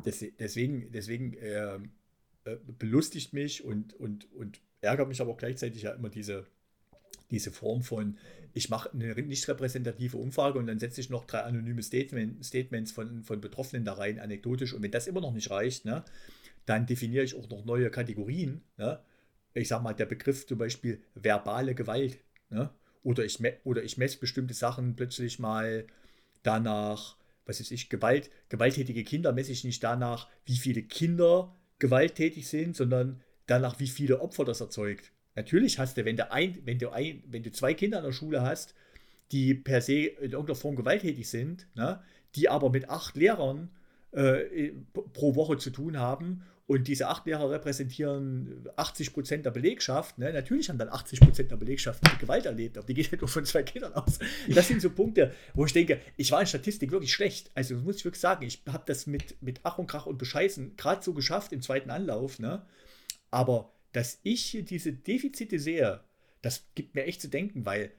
Deswegen, 0.04 0.92
deswegen 0.92 1.32
äh, 1.34 1.76
äh, 2.44 2.58
belustigt 2.78 3.32
mich 3.32 3.64
und, 3.64 3.94
und, 3.94 4.30
und 4.34 4.60
ärgert 4.82 5.08
mich 5.08 5.22
aber 5.22 5.32
auch 5.32 5.38
gleichzeitig 5.38 5.82
ja 5.82 5.92
immer 5.92 6.10
diese, 6.10 6.46
diese 7.30 7.50
Form 7.50 7.82
von, 7.82 8.18
ich 8.52 8.68
mache 8.68 8.92
eine 8.92 9.14
nicht 9.14 9.48
repräsentative 9.48 10.18
Umfrage 10.18 10.58
und 10.58 10.66
dann 10.66 10.78
setze 10.78 11.00
ich 11.00 11.08
noch 11.08 11.24
drei 11.24 11.40
anonyme 11.40 11.82
Statement, 11.82 12.44
Statements 12.44 12.92
von, 12.92 13.24
von 13.24 13.40
Betroffenen 13.40 13.86
da 13.86 13.94
rein, 13.94 14.20
anekdotisch. 14.20 14.74
Und 14.74 14.82
wenn 14.82 14.90
das 14.90 15.06
immer 15.06 15.22
noch 15.22 15.32
nicht 15.32 15.50
reicht, 15.50 15.86
ne, 15.86 16.04
dann 16.66 16.84
definiere 16.84 17.24
ich 17.24 17.34
auch 17.34 17.48
noch 17.48 17.64
neue 17.64 17.90
Kategorien. 17.90 18.62
Ne? 18.76 19.00
Ich 19.60 19.68
sag 19.68 19.82
mal, 19.82 19.94
der 19.94 20.06
Begriff 20.06 20.46
zum 20.46 20.58
Beispiel 20.58 21.02
verbale 21.14 21.74
Gewalt. 21.74 22.18
Ne? 22.50 22.70
Oder 23.02 23.24
ich, 23.24 23.40
oder 23.64 23.82
ich 23.82 23.98
messe 23.98 24.18
bestimmte 24.18 24.54
Sachen 24.54 24.96
plötzlich 24.96 25.38
mal 25.38 25.86
danach, 26.42 27.16
was 27.44 27.60
weiß 27.60 27.70
ich, 27.70 27.88
Gewalt, 27.88 28.30
gewalttätige 28.48 29.04
Kinder 29.04 29.32
messe 29.32 29.52
ich 29.52 29.64
nicht 29.64 29.82
danach, 29.82 30.28
wie 30.44 30.56
viele 30.56 30.82
Kinder 30.82 31.54
gewalttätig 31.78 32.48
sind, 32.48 32.76
sondern 32.76 33.20
danach, 33.46 33.78
wie 33.80 33.86
viele 33.86 34.20
Opfer 34.20 34.44
das 34.44 34.60
erzeugt. 34.60 35.12
Natürlich 35.34 35.78
hast 35.78 35.96
du, 35.96 36.04
wenn 36.04 36.16
du, 36.16 36.30
ein, 36.32 36.58
wenn 36.64 36.78
du, 36.78 36.90
ein, 36.90 37.22
wenn 37.26 37.42
du 37.42 37.52
zwei 37.52 37.74
Kinder 37.74 37.98
in 37.98 38.04
der 38.04 38.12
Schule 38.12 38.42
hast, 38.42 38.74
die 39.32 39.54
per 39.54 39.80
se 39.80 40.06
in 40.06 40.32
irgendeiner 40.32 40.56
Form 40.56 40.76
gewalttätig 40.76 41.28
sind, 41.28 41.68
ne, 41.74 42.02
die 42.34 42.48
aber 42.48 42.70
mit 42.70 42.88
acht 42.88 43.16
Lehrern 43.16 43.70
äh, 44.12 44.72
pro 45.12 45.34
Woche 45.34 45.58
zu 45.58 45.70
tun 45.70 45.98
haben 45.98 46.42
und 46.68 46.88
diese 46.88 47.06
acht 47.06 47.26
Lehrer 47.26 47.48
repräsentieren 47.48 48.68
80 48.74 49.12
Prozent 49.12 49.46
der 49.46 49.52
Belegschaft. 49.52 50.18
Ne? 50.18 50.32
Natürlich 50.32 50.68
haben 50.68 50.78
dann 50.78 50.88
80 50.88 51.20
Prozent 51.20 51.50
der 51.52 51.56
Belegschaft 51.56 52.02
Gewalt 52.18 52.44
erlebt, 52.44 52.76
aber 52.76 52.86
die 52.86 52.94
geht 52.94 53.10
halt 53.12 53.20
nur 53.20 53.28
von 53.28 53.44
zwei 53.44 53.62
Kindern 53.62 53.92
aus. 53.94 54.18
Das 54.48 54.66
sind 54.66 54.82
so 54.82 54.90
Punkte, 54.90 55.32
wo 55.54 55.64
ich 55.64 55.72
denke, 55.72 56.00
ich 56.16 56.32
war 56.32 56.40
in 56.40 56.46
Statistik 56.46 56.90
wirklich 56.90 57.12
schlecht. 57.12 57.52
Also 57.54 57.76
muss 57.76 57.96
ich 57.96 58.04
wirklich 58.04 58.20
sagen, 58.20 58.44
ich 58.44 58.62
habe 58.66 58.82
das 58.86 59.06
mit, 59.06 59.40
mit 59.40 59.60
Ach 59.62 59.78
und 59.78 59.86
Krach 59.86 60.06
und 60.06 60.18
Bescheißen 60.18 60.76
gerade 60.76 61.04
so 61.04 61.14
geschafft 61.14 61.52
im 61.52 61.62
zweiten 61.62 61.90
Anlauf. 61.90 62.40
Ne? 62.40 62.66
Aber 63.30 63.72
dass 63.92 64.18
ich 64.24 64.64
diese 64.68 64.92
Defizite 64.92 65.60
sehe, 65.60 66.00
das 66.42 66.64
gibt 66.74 66.96
mir 66.96 67.04
echt 67.04 67.20
zu 67.20 67.28
denken, 67.28 67.64
weil 67.64 67.92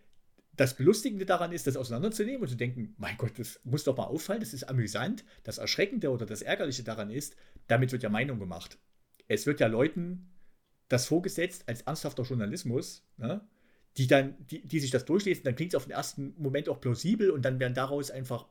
das 0.58 0.76
Belustigende 0.76 1.26
daran 1.26 1.52
ist, 1.52 1.68
das 1.68 1.78
auseinanderzunehmen 1.78 2.42
und 2.42 2.48
zu 2.50 2.56
denken, 2.56 2.96
mein 2.98 3.16
Gott, 3.18 3.38
das 3.38 3.60
muss 3.64 3.84
doch 3.84 3.96
mal 3.96 4.06
auffallen, 4.06 4.42
das 4.42 4.54
ist 4.54 4.64
amüsant. 4.64 5.24
Das 5.44 5.60
Erschreckende 5.60 6.10
oder 6.12 6.26
das 6.26 6.42
Ärgerliche 6.42 6.84
daran 6.84 7.12
ist, 7.12 7.36
damit 7.68 7.92
wird 7.92 8.04
ja 8.04 8.10
Meinung 8.10 8.40
gemacht. 8.40 8.80
Es 9.28 9.46
wird 9.46 9.60
ja 9.60 9.68
Leuten 9.68 10.34
das 10.90 11.06
vorgesetzt 11.06 11.64
als 11.68 11.82
ernsthafter 11.82 12.24
Journalismus, 12.24 13.06
ne? 13.18 13.48
die 13.98 14.08
dann, 14.08 14.36
die, 14.48 14.68
die 14.68 14.80
sich 14.80 14.92
das 14.92 15.06
durchlesen, 15.06 15.44
dann 15.44 15.56
klingt 15.56 15.74
es 15.74 15.76
auf 15.76 15.86
den 15.86 15.92
ersten 15.92 16.34
Moment 16.38 16.70
auch 16.70 16.82
plausibel 16.82 17.30
und 17.30 17.44
dann 17.44 17.60
werden 17.60 17.74
daraus 17.74 18.10
einfach 18.10 18.48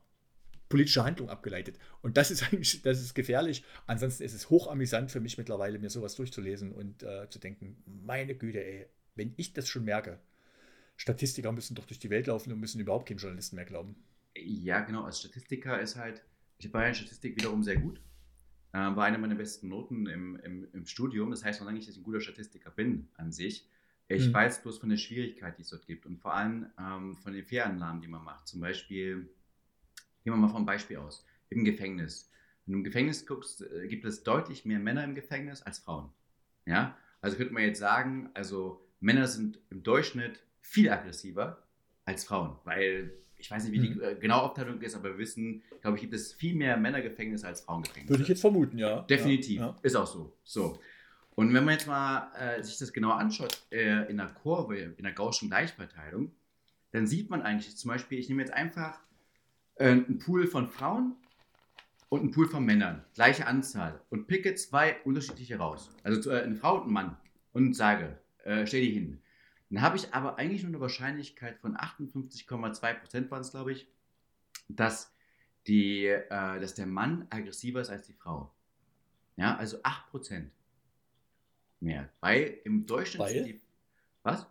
politische 0.69 1.05
Handlungen 1.05 1.31
abgeleitet. 1.31 1.79
Und 2.03 2.17
das 2.17 2.31
ist 2.31 2.43
eigentlich, 2.53 2.83
das 2.83 3.01
ist 3.01 3.15
gefährlich. 3.15 3.65
Ansonsten 3.87 4.23
ist 4.23 4.35
es 4.35 4.49
hochamüsant 4.49 5.11
für 5.11 5.21
mich 5.21 5.39
mittlerweile, 5.39 5.79
mir 5.79 5.91
sowas 5.91 6.15
durchzulesen 6.15 6.73
und 6.73 7.03
äh, 7.03 7.29
zu 7.31 7.41
denken, 7.41 7.83
meine 7.85 8.37
Güte, 8.37 8.65
ey, 8.65 8.87
wenn 9.17 9.35
ich 9.37 9.55
das 9.55 9.69
schon 9.69 9.85
merke, 9.85 10.21
Statistiker 10.97 11.53
müssen 11.53 11.75
doch 11.75 11.87
durch 11.87 11.99
die 11.99 12.11
Welt 12.11 12.27
laufen 12.27 12.53
und 12.53 12.61
müssen 12.61 12.81
überhaupt 12.81 13.09
keinen 13.09 13.19
Journalisten 13.19 13.57
mehr 13.57 13.65
glauben. 13.65 13.97
Ja, 14.35 14.81
genau. 14.81 15.05
Als 15.05 15.21
Statistiker 15.21 15.81
ist 15.81 15.97
halt, 15.97 16.23
ich 16.59 16.73
war 16.73 16.83
ja 16.83 16.89
in 16.89 16.95
Statistik 16.95 17.37
wiederum 17.37 17.63
sehr 17.63 17.77
gut. 17.77 18.01
Äh, 18.73 18.79
war 18.79 19.05
eine 19.05 19.19
meiner 19.19 19.35
besten 19.35 19.69
Noten 19.69 20.07
im, 20.07 20.37
im, 20.37 20.69
im 20.73 20.87
Studium. 20.87 21.31
Das 21.31 21.45
heißt 21.45 21.61
noch 21.61 21.67
lange 21.67 21.79
nicht, 21.79 21.89
dass 21.89 21.97
ich 21.97 22.01
ein 22.01 22.05
guter 22.05 22.21
Statistiker 22.21 22.71
bin 22.71 23.09
an 23.17 23.33
sich. 23.33 23.69
Ich 24.09 24.27
hm. 24.27 24.35
weiß 24.35 24.63
bloß 24.63 24.79
von 24.79 24.89
der 24.89 24.97
Schwierigkeit, 24.97 25.59
die 25.59 25.63
es 25.63 25.71
dort 25.71 25.87
gibt 25.87 26.07
und 26.07 26.19
vor 26.19 26.35
allem 26.35 26.67
ähm, 26.79 27.17
von 27.17 27.33
den 27.33 27.45
Fehlannahmen, 27.45 28.01
die 28.01 28.09
man 28.09 28.23
macht. 28.23 28.47
Zum 28.47 28.61
Beispiel, 28.61 29.29
gehen 30.23 30.33
wir 30.33 30.37
mal 30.37 30.49
vom 30.49 30.67
Beispiel 30.67 30.99
aus, 30.99 31.25
im 31.49 31.65
Gefängnis. 31.65 32.31
Wenn 32.65 32.73
du 32.73 32.79
im 32.79 32.85
Gefängnis 32.85 33.27
guckst, 33.27 33.63
äh, 33.63 33.89
gibt 33.89 34.05
es 34.05 34.23
deutlich 34.23 34.65
mehr 34.65 34.79
Männer 34.79 35.05
im 35.05 35.15
Gefängnis 35.15 35.63
als 35.63 35.81
Frauen. 35.81 36.11
Ja, 36.67 36.97
also 37.21 37.37
könnte 37.37 37.53
man 37.53 37.63
jetzt 37.63 37.79
sagen, 37.79 38.31
also 38.35 38.87
Männer 39.01 39.27
sind 39.27 39.59
im 39.71 39.83
Durchschnitt 39.83 40.43
viel 40.67 40.91
aggressiver 40.91 41.63
als 42.05 42.25
Frauen, 42.25 42.57
weil 42.65 43.13
ich 43.39 43.51
weiß 43.51 43.65
nicht, 43.65 43.73
wie 43.73 43.89
die 43.89 43.95
mhm. 43.95 44.03
äh, 44.03 44.15
genaue 44.15 44.43
Aufteilung 44.43 44.81
ist, 44.81 44.95
aber 44.95 45.11
wir 45.11 45.19
wissen, 45.19 45.63
glaube 45.81 45.97
ich, 45.97 46.03
gibt 46.03 46.15
es 46.15 46.33
viel 46.33 46.55
mehr 46.55 46.77
Männergefängnisse 46.77 47.47
als 47.47 47.61
Frauengefängnisse. 47.63 48.11
Würde 48.11 48.23
ich 48.23 48.29
jetzt 48.29 48.41
vermuten, 48.41 48.79
ja. 48.79 49.03
Definitiv, 49.03 49.61
ja, 49.61 49.67
ja. 49.67 49.77
ist 49.83 49.97
auch 49.97 50.07
so. 50.07 50.33
So. 50.43 50.79
Und 51.35 51.53
wenn 51.53 51.65
man 51.65 51.75
jetzt 51.75 51.87
mal 51.87 52.31
äh, 52.39 52.63
sich 52.63 52.79
das 52.79 52.93
genau 52.93 53.11
anschaut, 53.11 53.63
äh, 53.71 54.11
in 54.11 54.17
der 54.17 54.29
Kurve, 54.29 54.79
in 54.79 55.03
der 55.03 55.13
Gaußschen 55.13 55.49
Gleichverteilung, 55.49 56.33
dann 56.93 57.07
sieht 57.07 57.29
man 57.29 57.43
eigentlich 57.43 57.77
zum 57.77 57.91
Beispiel, 57.91 58.19
ich 58.19 58.29
nehme 58.29 58.43
jetzt 58.43 58.55
einfach 58.55 58.99
äh, 59.75 59.91
einen 59.91 60.19
Pool 60.19 60.47
von 60.47 60.69
Frauen 60.69 61.15
und 62.09 62.21
einen 62.21 62.31
Pool 62.31 62.49
von 62.49 62.65
Männern, 62.65 63.05
gleiche 63.15 63.47
Anzahl, 63.47 64.01
und 64.09 64.27
picke 64.29 64.55
zwei 64.55 64.97
unterschiedliche 65.05 65.59
raus. 65.59 65.91
Also 66.03 66.31
äh, 66.31 66.43
eine 66.43 66.57
Frau 66.57 66.77
und 66.77 66.85
einen 66.85 66.93
Mann 66.93 67.17
und 67.53 67.75
sage, 67.75 68.19
äh, 68.45 68.67
stell 68.67 68.81
die 68.81 68.93
hin. 68.93 69.21
Dann 69.71 69.83
habe 69.83 69.97
ich 69.97 70.15
aber 70.15 70.39
eigentlich 70.39 70.63
nur 70.63 70.71
eine 70.71 70.81
Wahrscheinlichkeit 70.81 71.59
von 71.59 71.77
58,2 71.77 72.95
Prozent, 72.95 73.31
waren 73.31 73.41
es 73.41 73.51
glaube 73.51 73.73
ich, 73.73 73.89
dass, 74.69 75.13
die, 75.67 76.07
äh, 76.07 76.61
dass 76.61 76.75
der 76.75 76.87
Mann 76.87 77.27
aggressiver 77.31 77.81
ist 77.81 77.91
als 77.91 78.07
die 78.07 78.13
Frau. 78.13 78.53
Ja, 79.37 79.57
also 79.57 79.79
8 79.83 80.11
Prozent 80.11 80.51
mehr. 81.81 82.09
Weil 82.21 82.59
im 82.65 82.87
Durchschnitt 82.87 83.21
Weil? 83.21 83.45
die. 83.45 83.61
Was? 84.23 84.47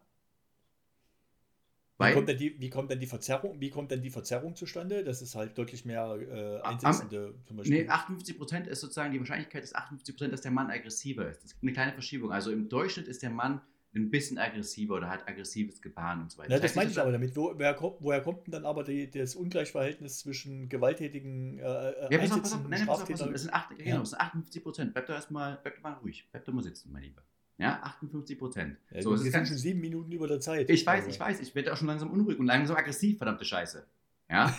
Wie 1.98 2.12
kommt, 2.12 2.28
denn 2.28 2.38
die, 2.38 2.60
wie 2.60 2.70
kommt 2.70 2.92
denn 2.92 3.00
die 3.00 3.08
Verzerrung, 3.08 3.62
wie 3.62 3.70
kommt 3.70 3.90
denn 3.90 4.02
die 4.02 4.10
Verzerrung 4.10 4.54
zustande? 4.58 5.06
Das 5.06 5.22
ist 5.22 5.34
halt 5.34 5.58
deutlich 5.58 5.86
mehr 5.86 6.18
äh, 6.20 6.62
Einsitzende 6.62 7.36
am, 7.38 7.46
zum 7.46 7.58
Beispiel. 7.58 7.84
Nee, 7.84 7.90
58 7.90 8.38
Prozent 8.38 8.68
ist 8.68 8.82
sozusagen 8.82 9.14
die 9.14 9.20
Wahrscheinlichkeit 9.20 9.64
ist 9.64 9.78
58 9.78 10.14
Prozent, 10.14 10.34
dass 10.34 10.42
der 10.42 10.52
Mann 10.52 10.70
aggressiver 10.70 11.26
ist. 11.30 11.42
Das 11.42 11.54
gibt 11.54 11.64
eine 11.64 11.72
kleine 11.72 11.94
Verschiebung. 11.94 12.34
Also 12.34 12.52
im 12.52 12.68
Durchschnitt 12.68 13.08
ist 13.08 13.24
der 13.24 13.30
Mann 13.30 13.62
ein 13.96 14.10
bisschen 14.10 14.38
aggressiver 14.38 14.96
oder 14.96 15.10
hat 15.10 15.28
aggressives 15.28 15.82
Gebaren 15.82 16.22
und 16.22 16.32
so 16.32 16.38
weiter. 16.38 16.52
Ja, 16.52 16.60
das, 16.60 16.72
das 16.72 16.76
meine 16.76 16.92
ich 16.92 17.00
aber 17.00 17.12
damit. 17.12 17.36
Wo, 17.36 17.54
wer, 17.58 17.80
woher 17.80 18.22
kommt 18.22 18.46
denn 18.46 18.52
dann 18.52 18.66
aber 18.66 18.84
die, 18.84 19.10
das 19.10 19.36
Ungleichverhältnis 19.36 20.20
zwischen 20.20 20.68
gewalttätigen 20.68 21.60
äh, 21.60 21.62
äh 21.64 22.08
ja, 22.12 22.18
pass 22.18 22.32
auf, 22.32 22.42
pass 22.42 22.54
auf. 22.54 22.68
Nein, 22.68 22.86
pass 22.86 23.02
auf, 23.02 23.08
pass 23.08 23.22
auf. 23.22 23.32
Es 23.32 23.42
sind, 23.44 23.54
acht, 23.54 23.72
ja. 23.78 23.86
genau, 23.86 24.02
es 24.02 24.10
sind 24.10 24.20
58 24.20 24.64
Prozent. 24.64 24.94
Bleib 24.94 25.08
doch 25.08 25.14
erstmal 25.14 25.60
bleib 25.64 25.82
mal 25.82 25.94
ruhig. 25.94 26.28
Bleib 26.32 26.46
doch 26.46 26.54
mal 26.54 26.64
sitzen, 26.64 26.92
mein 26.92 27.04
Lieber. 27.04 27.22
Ja, 27.58 27.82
58 27.84 28.38
Prozent. 28.38 28.78
Ja, 28.92 29.02
so, 29.02 29.12
wir 29.12 29.32
sind 29.32 29.48
schon 29.48 29.58
sieben 29.58 29.80
Minuten 29.80 30.12
über 30.12 30.28
der 30.28 30.42
Zeit. 30.42 30.70
Ich 30.70 30.86
weiß, 30.86 31.08
ich 31.08 31.20
weiß. 31.20 31.40
Ich 31.40 31.56
werde 31.56 31.72
auch 31.72 31.78
schon 31.78 31.88
langsam 31.88 32.12
unruhig 32.12 32.38
und 32.38 32.48
langsam 32.48 32.76
aggressiv, 32.76 33.18
verdammte 33.18 33.46
Scheiße. 33.46 33.86
Ja. 34.30 34.54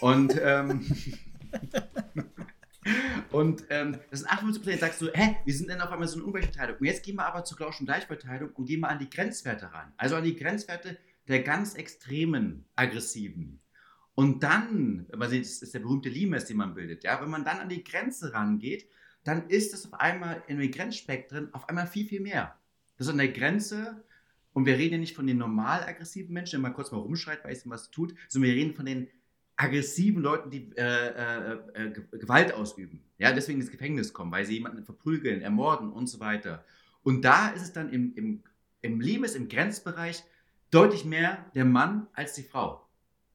und 0.00 0.38
ähm, 0.40 0.86
Und 3.30 3.64
ähm, 3.70 3.98
das 4.10 4.20
sind 4.20 4.30
58 4.30 4.62
Prozent. 4.62 4.80
Sagst 4.80 5.00
du, 5.02 5.06
hä, 5.12 5.36
wir 5.44 5.54
sind 5.54 5.68
denn 5.68 5.80
auf 5.80 5.90
einmal 5.90 6.08
so 6.08 6.16
eine 6.16 6.24
Ungleichverteilung. 6.24 6.78
Und 6.78 6.86
jetzt 6.86 7.02
gehen 7.02 7.16
wir 7.16 7.26
aber 7.26 7.44
zur 7.44 7.56
Glauschen 7.56 7.86
Gleichverteilung 7.86 8.50
und 8.50 8.66
gehen 8.66 8.80
wir 8.80 8.88
an 8.88 8.98
die 8.98 9.10
Grenzwerte 9.10 9.72
ran. 9.72 9.92
Also 9.96 10.16
an 10.16 10.24
die 10.24 10.36
Grenzwerte 10.36 10.98
der 11.28 11.42
ganz 11.42 11.74
extremen 11.74 12.64
Aggressiven. 12.74 13.60
Und 14.14 14.42
dann, 14.42 15.06
man 15.16 15.30
sieht, 15.30 15.44
das 15.44 15.62
ist 15.62 15.74
der 15.74 15.80
berühmte 15.80 16.08
Limes, 16.08 16.46
den 16.46 16.56
man 16.56 16.74
bildet, 16.74 17.04
ja, 17.04 17.20
wenn 17.20 17.30
man 17.30 17.44
dann 17.44 17.58
an 17.58 17.68
die 17.68 17.84
Grenze 17.84 18.32
rangeht, 18.32 18.88
dann 19.22 19.48
ist 19.48 19.74
es 19.74 19.86
auf 19.86 20.00
einmal 20.00 20.42
in 20.48 20.58
den 20.58 20.70
Grenzspektren 20.72 21.52
auf 21.54 21.68
einmal 21.68 21.86
viel, 21.86 22.06
viel 22.06 22.20
mehr. 22.20 22.58
Das 22.96 23.06
ist 23.06 23.12
an 23.12 23.18
der 23.18 23.28
Grenze, 23.28 24.02
und 24.54 24.66
wir 24.66 24.76
reden 24.76 24.94
ja 24.94 24.98
nicht 24.98 25.14
von 25.14 25.26
den 25.26 25.38
normal 25.38 25.84
aggressiven 25.84 26.32
Menschen, 26.32 26.60
der 26.60 26.68
mal 26.68 26.74
kurz 26.74 26.90
mal 26.90 26.98
rumschreit, 26.98 27.44
weiß, 27.44 27.68
was 27.70 27.92
tut, 27.92 28.14
sondern 28.28 28.50
wir 28.50 28.56
reden 28.56 28.74
von 28.74 28.86
den 28.86 29.08
aggressiven 29.58 30.22
Leuten, 30.22 30.50
die 30.50 30.70
äh, 30.76 30.82
äh, 30.82 31.58
äh 31.74 31.90
Gewalt 32.12 32.54
ausüben. 32.54 33.02
Ja, 33.18 33.32
deswegen 33.32 33.60
ins 33.60 33.70
Gefängnis 33.70 34.12
kommen, 34.12 34.30
weil 34.30 34.46
sie 34.46 34.54
jemanden 34.54 34.84
verprügeln, 34.84 35.42
ermorden 35.42 35.92
und 35.92 36.06
so 36.06 36.20
weiter. 36.20 36.64
Und 37.02 37.22
da 37.22 37.48
ist 37.48 37.62
es 37.62 37.72
dann 37.72 37.90
im, 37.90 38.14
im, 38.14 38.42
im 38.82 39.00
Limes, 39.00 39.34
im 39.34 39.48
Grenzbereich, 39.48 40.22
deutlich 40.70 41.04
mehr 41.04 41.44
der 41.54 41.64
Mann 41.64 42.06
als 42.12 42.34
die 42.34 42.44
Frau. 42.44 42.86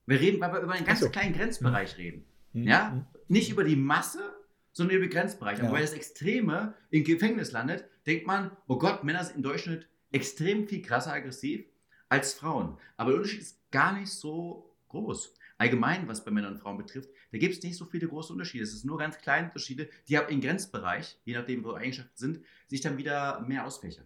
Wir 0.06 0.20
reden, 0.20 0.40
weil 0.40 0.54
wir 0.54 0.62
über 0.62 0.74
einen 0.74 0.86
ganz 0.86 1.02
so. 1.02 1.10
kleinen 1.10 1.34
Grenzbereich 1.34 1.98
mhm. 1.98 2.02
reden. 2.02 2.26
Mhm. 2.54 2.64
Ja? 2.64 2.90
Mhm. 2.92 3.06
Nicht 3.28 3.52
über 3.52 3.66
die 3.66 3.76
Masse, 3.76 4.34
sondern 4.72 4.98
über 4.98 5.06
den 5.06 5.12
Grenzbereich. 5.12 5.58
Ja. 5.58 5.66
Aber 5.66 5.74
weil 5.74 5.82
das 5.82 5.94
Extreme 5.94 6.74
im 6.90 7.04
Gefängnis 7.04 7.52
landet, 7.52 7.86
denkt 8.08 8.28
man, 8.28 8.52
oh 8.68 8.78
Gott, 8.78 9.04
Männer 9.04 9.24
sind 9.26 9.38
im 9.38 9.44
Durchschnitt 9.44 9.90
extrem 10.12 10.68
viel 10.68 10.82
krasser 10.82 11.12
aggressiv 11.12 11.66
als 12.08 12.34
Frauen. 12.34 12.78
Aber 12.96 13.12
der 13.12 13.18
Unterschied 13.20 13.42
ist 13.42 13.72
gar 13.72 13.98
nicht 13.98 14.10
so 14.10 14.74
groß 14.88 15.34
allgemein, 15.58 16.08
was 16.08 16.24
bei 16.26 16.32
Männern 16.32 16.54
und 16.54 16.60
Frauen 16.60 16.78
betrifft, 16.78 17.10
da 17.32 17.38
gibt 17.38 17.56
es 17.56 17.64
nicht 17.64 17.78
so 17.78 17.86
viele 17.86 18.08
große 18.08 18.34
Unterschiede. 18.34 18.64
Es 18.64 18.72
sind 18.72 18.86
nur 18.86 18.98
ganz 18.98 19.18
kleine 19.18 19.48
Unterschiede, 19.48 19.90
die 20.08 20.18
aber 20.18 20.30
im 20.30 20.42
Grenzbereich, 20.42 21.18
je 21.26 21.34
nachdem, 21.34 21.64
wo 21.64 21.74
Eigenschaften 21.74 22.16
sind, 22.16 22.40
sich 22.68 22.82
dann 22.82 22.98
wieder 22.98 23.42
mehr 23.42 23.66
ausfächern. 23.66 24.06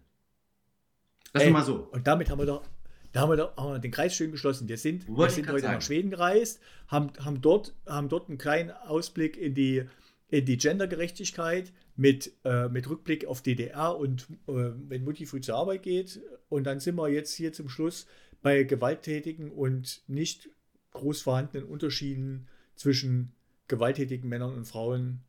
Das 1.32 1.44
ist 1.44 1.50
mal 1.50 1.64
so. 1.64 1.88
Und 1.92 2.06
damit 2.06 2.30
haben 2.30 2.38
wir 2.38 2.46
doch 2.46 2.64
da 3.12 3.20
haben 3.22 3.30
wir, 3.30 3.36
da, 3.36 3.54
haben 3.56 3.72
wir 3.72 3.78
den 3.78 3.90
Kreis 3.90 4.14
schön 4.14 4.30
geschlossen. 4.30 4.68
Wir 4.68 4.76
sind, 4.76 5.08
wir 5.08 5.30
sind 5.30 5.48
heute 5.48 5.60
sagen. 5.60 5.74
nach 5.74 5.82
Schweden 5.82 6.10
gereist, 6.10 6.60
haben, 6.88 7.10
haben, 7.18 7.40
dort, 7.40 7.74
haben 7.86 8.08
dort 8.08 8.28
einen 8.28 8.38
kleinen 8.38 8.70
Ausblick 8.70 9.36
in 9.36 9.54
die, 9.54 9.84
in 10.28 10.44
die 10.44 10.58
Gendergerechtigkeit 10.58 11.72
mit, 11.96 12.32
äh, 12.44 12.68
mit 12.68 12.88
Rückblick 12.88 13.26
auf 13.26 13.42
DDR 13.42 13.96
und 13.96 14.28
äh, 14.46 14.52
wenn 14.88 15.04
Mutti 15.04 15.26
früh 15.26 15.40
zur 15.40 15.56
Arbeit 15.56 15.82
geht. 15.82 16.20
Und 16.48 16.64
dann 16.64 16.80
sind 16.80 16.96
wir 16.96 17.08
jetzt 17.08 17.34
hier 17.34 17.52
zum 17.52 17.68
Schluss 17.68 18.06
bei 18.42 18.62
gewalttätigen 18.62 19.50
und 19.50 20.02
nicht 20.06 20.50
groß 20.92 21.22
vorhandenen 21.22 21.66
Unterschieden 21.66 22.48
zwischen 22.74 23.32
gewalttätigen 23.66 24.28
Männern 24.28 24.54
und 24.54 24.64
Frauen 24.64 25.20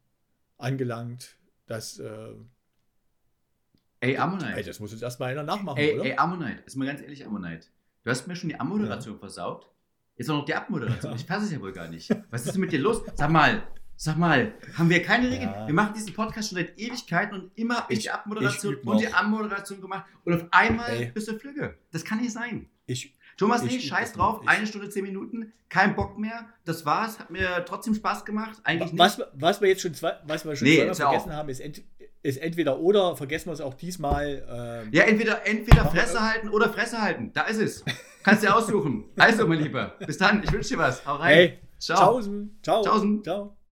angelangt, 0.58 1.38
dass. 1.66 2.00
Äh, 2.00 2.34
ey, 4.00 4.18
Ammonite. 4.18 4.56
Ey, 4.56 4.64
das 4.64 4.80
muss 4.80 4.92
jetzt 4.92 5.02
erstmal 5.02 5.32
einer 5.32 5.44
nachmachen, 5.44 5.78
ey, 5.78 5.96
oder? 5.96 6.06
Ey, 6.06 6.18
Ammonite, 6.18 6.64
ist 6.66 6.76
mal 6.76 6.86
ganz 6.86 7.02
ehrlich, 7.02 7.26
Ammonite. 7.26 7.68
Du 8.04 8.12
hast 8.12 8.28
mir 8.28 8.36
schon 8.36 8.50
die 8.50 8.60
Ammoderation 8.60 9.16
ja. 9.16 9.20
versaut. 9.20 9.70
Jetzt 10.16 10.30
auch 10.30 10.38
noch 10.38 10.46
die 10.46 10.56
Abmoderation. 10.56 11.12
Ja. 11.12 11.18
Ich 11.18 11.28
passe 11.28 11.46
es 11.46 11.52
ja 11.52 11.62
wohl 11.62 11.72
gar 11.72 11.88
nicht. 11.88 12.10
Was 12.30 12.46
ist 12.46 12.54
denn 12.54 12.62
mit 12.62 12.72
dir 12.72 12.80
los? 12.80 13.02
Sag 13.16 13.30
mal, 13.30 13.64
sag 13.96 14.18
mal, 14.18 14.54
haben 14.78 14.90
wir 14.90 15.02
keine 15.02 15.30
Regeln? 15.30 15.50
Ja. 15.50 15.68
Wir 15.68 15.74
machen 15.74 15.94
diesen 15.94 16.14
Podcast 16.14 16.50
schon 16.50 16.58
seit 16.58 16.78
Ewigkeiten 16.80 17.40
und 17.40 17.58
immer 17.58 17.82
habe 17.82 17.94
ich, 17.94 18.00
ich, 18.00 18.04
die 18.06 18.12
Abmoderation 18.12 18.76
und 18.76 19.02
die 19.02 19.14
Abmoderation 19.14 19.82
gemacht 19.82 20.06
und 20.24 20.34
auf 20.34 20.46
einmal 20.52 20.90
ey. 20.92 21.12
bist 21.12 21.28
du 21.28 21.38
Flügge. 21.38 21.78
Das 21.92 22.04
kann 22.04 22.20
nicht 22.20 22.32
sein. 22.32 22.70
Ich, 22.86 23.16
Thomas, 23.40 23.64
nee, 23.64 23.80
scheiß 23.80 24.14
drauf. 24.14 24.42
Eine 24.46 24.68
Stunde, 24.68 24.90
zehn 24.90 25.04
Minuten. 25.04 25.54
Kein 25.70 25.96
Bock 25.96 26.18
mehr. 26.18 26.46
Das 26.66 26.86
war's. 26.86 27.20
Hat 27.20 27.30
mir 27.32 27.64
trotzdem 27.66 27.96
Spaß 27.96 28.26
gemacht. 28.26 28.60
Eigentlich 28.64 28.92
nicht. 28.92 29.00
Was, 29.00 29.18
wir- 29.18 29.32
was 29.34 29.62
wir 29.62 29.70
jetzt 29.70 29.82
schon, 29.82 29.94
zwei, 29.94 30.14
was 30.26 30.46
wir 30.46 30.56
schon 30.56 30.68
Nee, 30.68 30.78
zweimal 30.78 30.96
vergessen 30.96 31.34
haben, 31.36 31.50
ist, 31.50 31.60
ent, 31.62 31.82
ist 32.22 32.38
entweder 32.38 32.80
oder, 32.80 33.16
vergessen 33.16 33.48
wir 33.50 33.54
es 33.54 33.62
auch 33.62 33.74
diesmal. 33.76 34.46
Ähm, 34.86 34.90
Ja, 34.92 35.04
entweder, 35.04 35.48
entweder 35.48 35.86
Fresse 35.86 36.20
halten 36.22 36.50
oder 36.50 36.70
Fresse 36.70 37.02
halten. 37.02 37.32
Da 37.34 37.44
ist 37.44 37.60
es. 37.62 37.86
Kannst 38.24 38.44
dir 38.44 38.54
aussuchen. 38.56 39.06
Also, 39.18 39.48
mein 39.48 39.60
Lieber. 39.60 39.94
Bis 40.06 40.18
dann. 40.18 40.44
Ich 40.44 40.52
wünsche 40.52 40.70
dir 40.70 40.78
was. 40.80 41.06
Hau 41.06 41.16
rein. 41.16 41.34
Hey, 41.34 41.60
Ciao. 41.80 41.98
Tschaußen. 41.98 42.60
Ciao. 42.62 42.84
Tschaußen. 42.84 43.24
Ciao. 43.24 43.56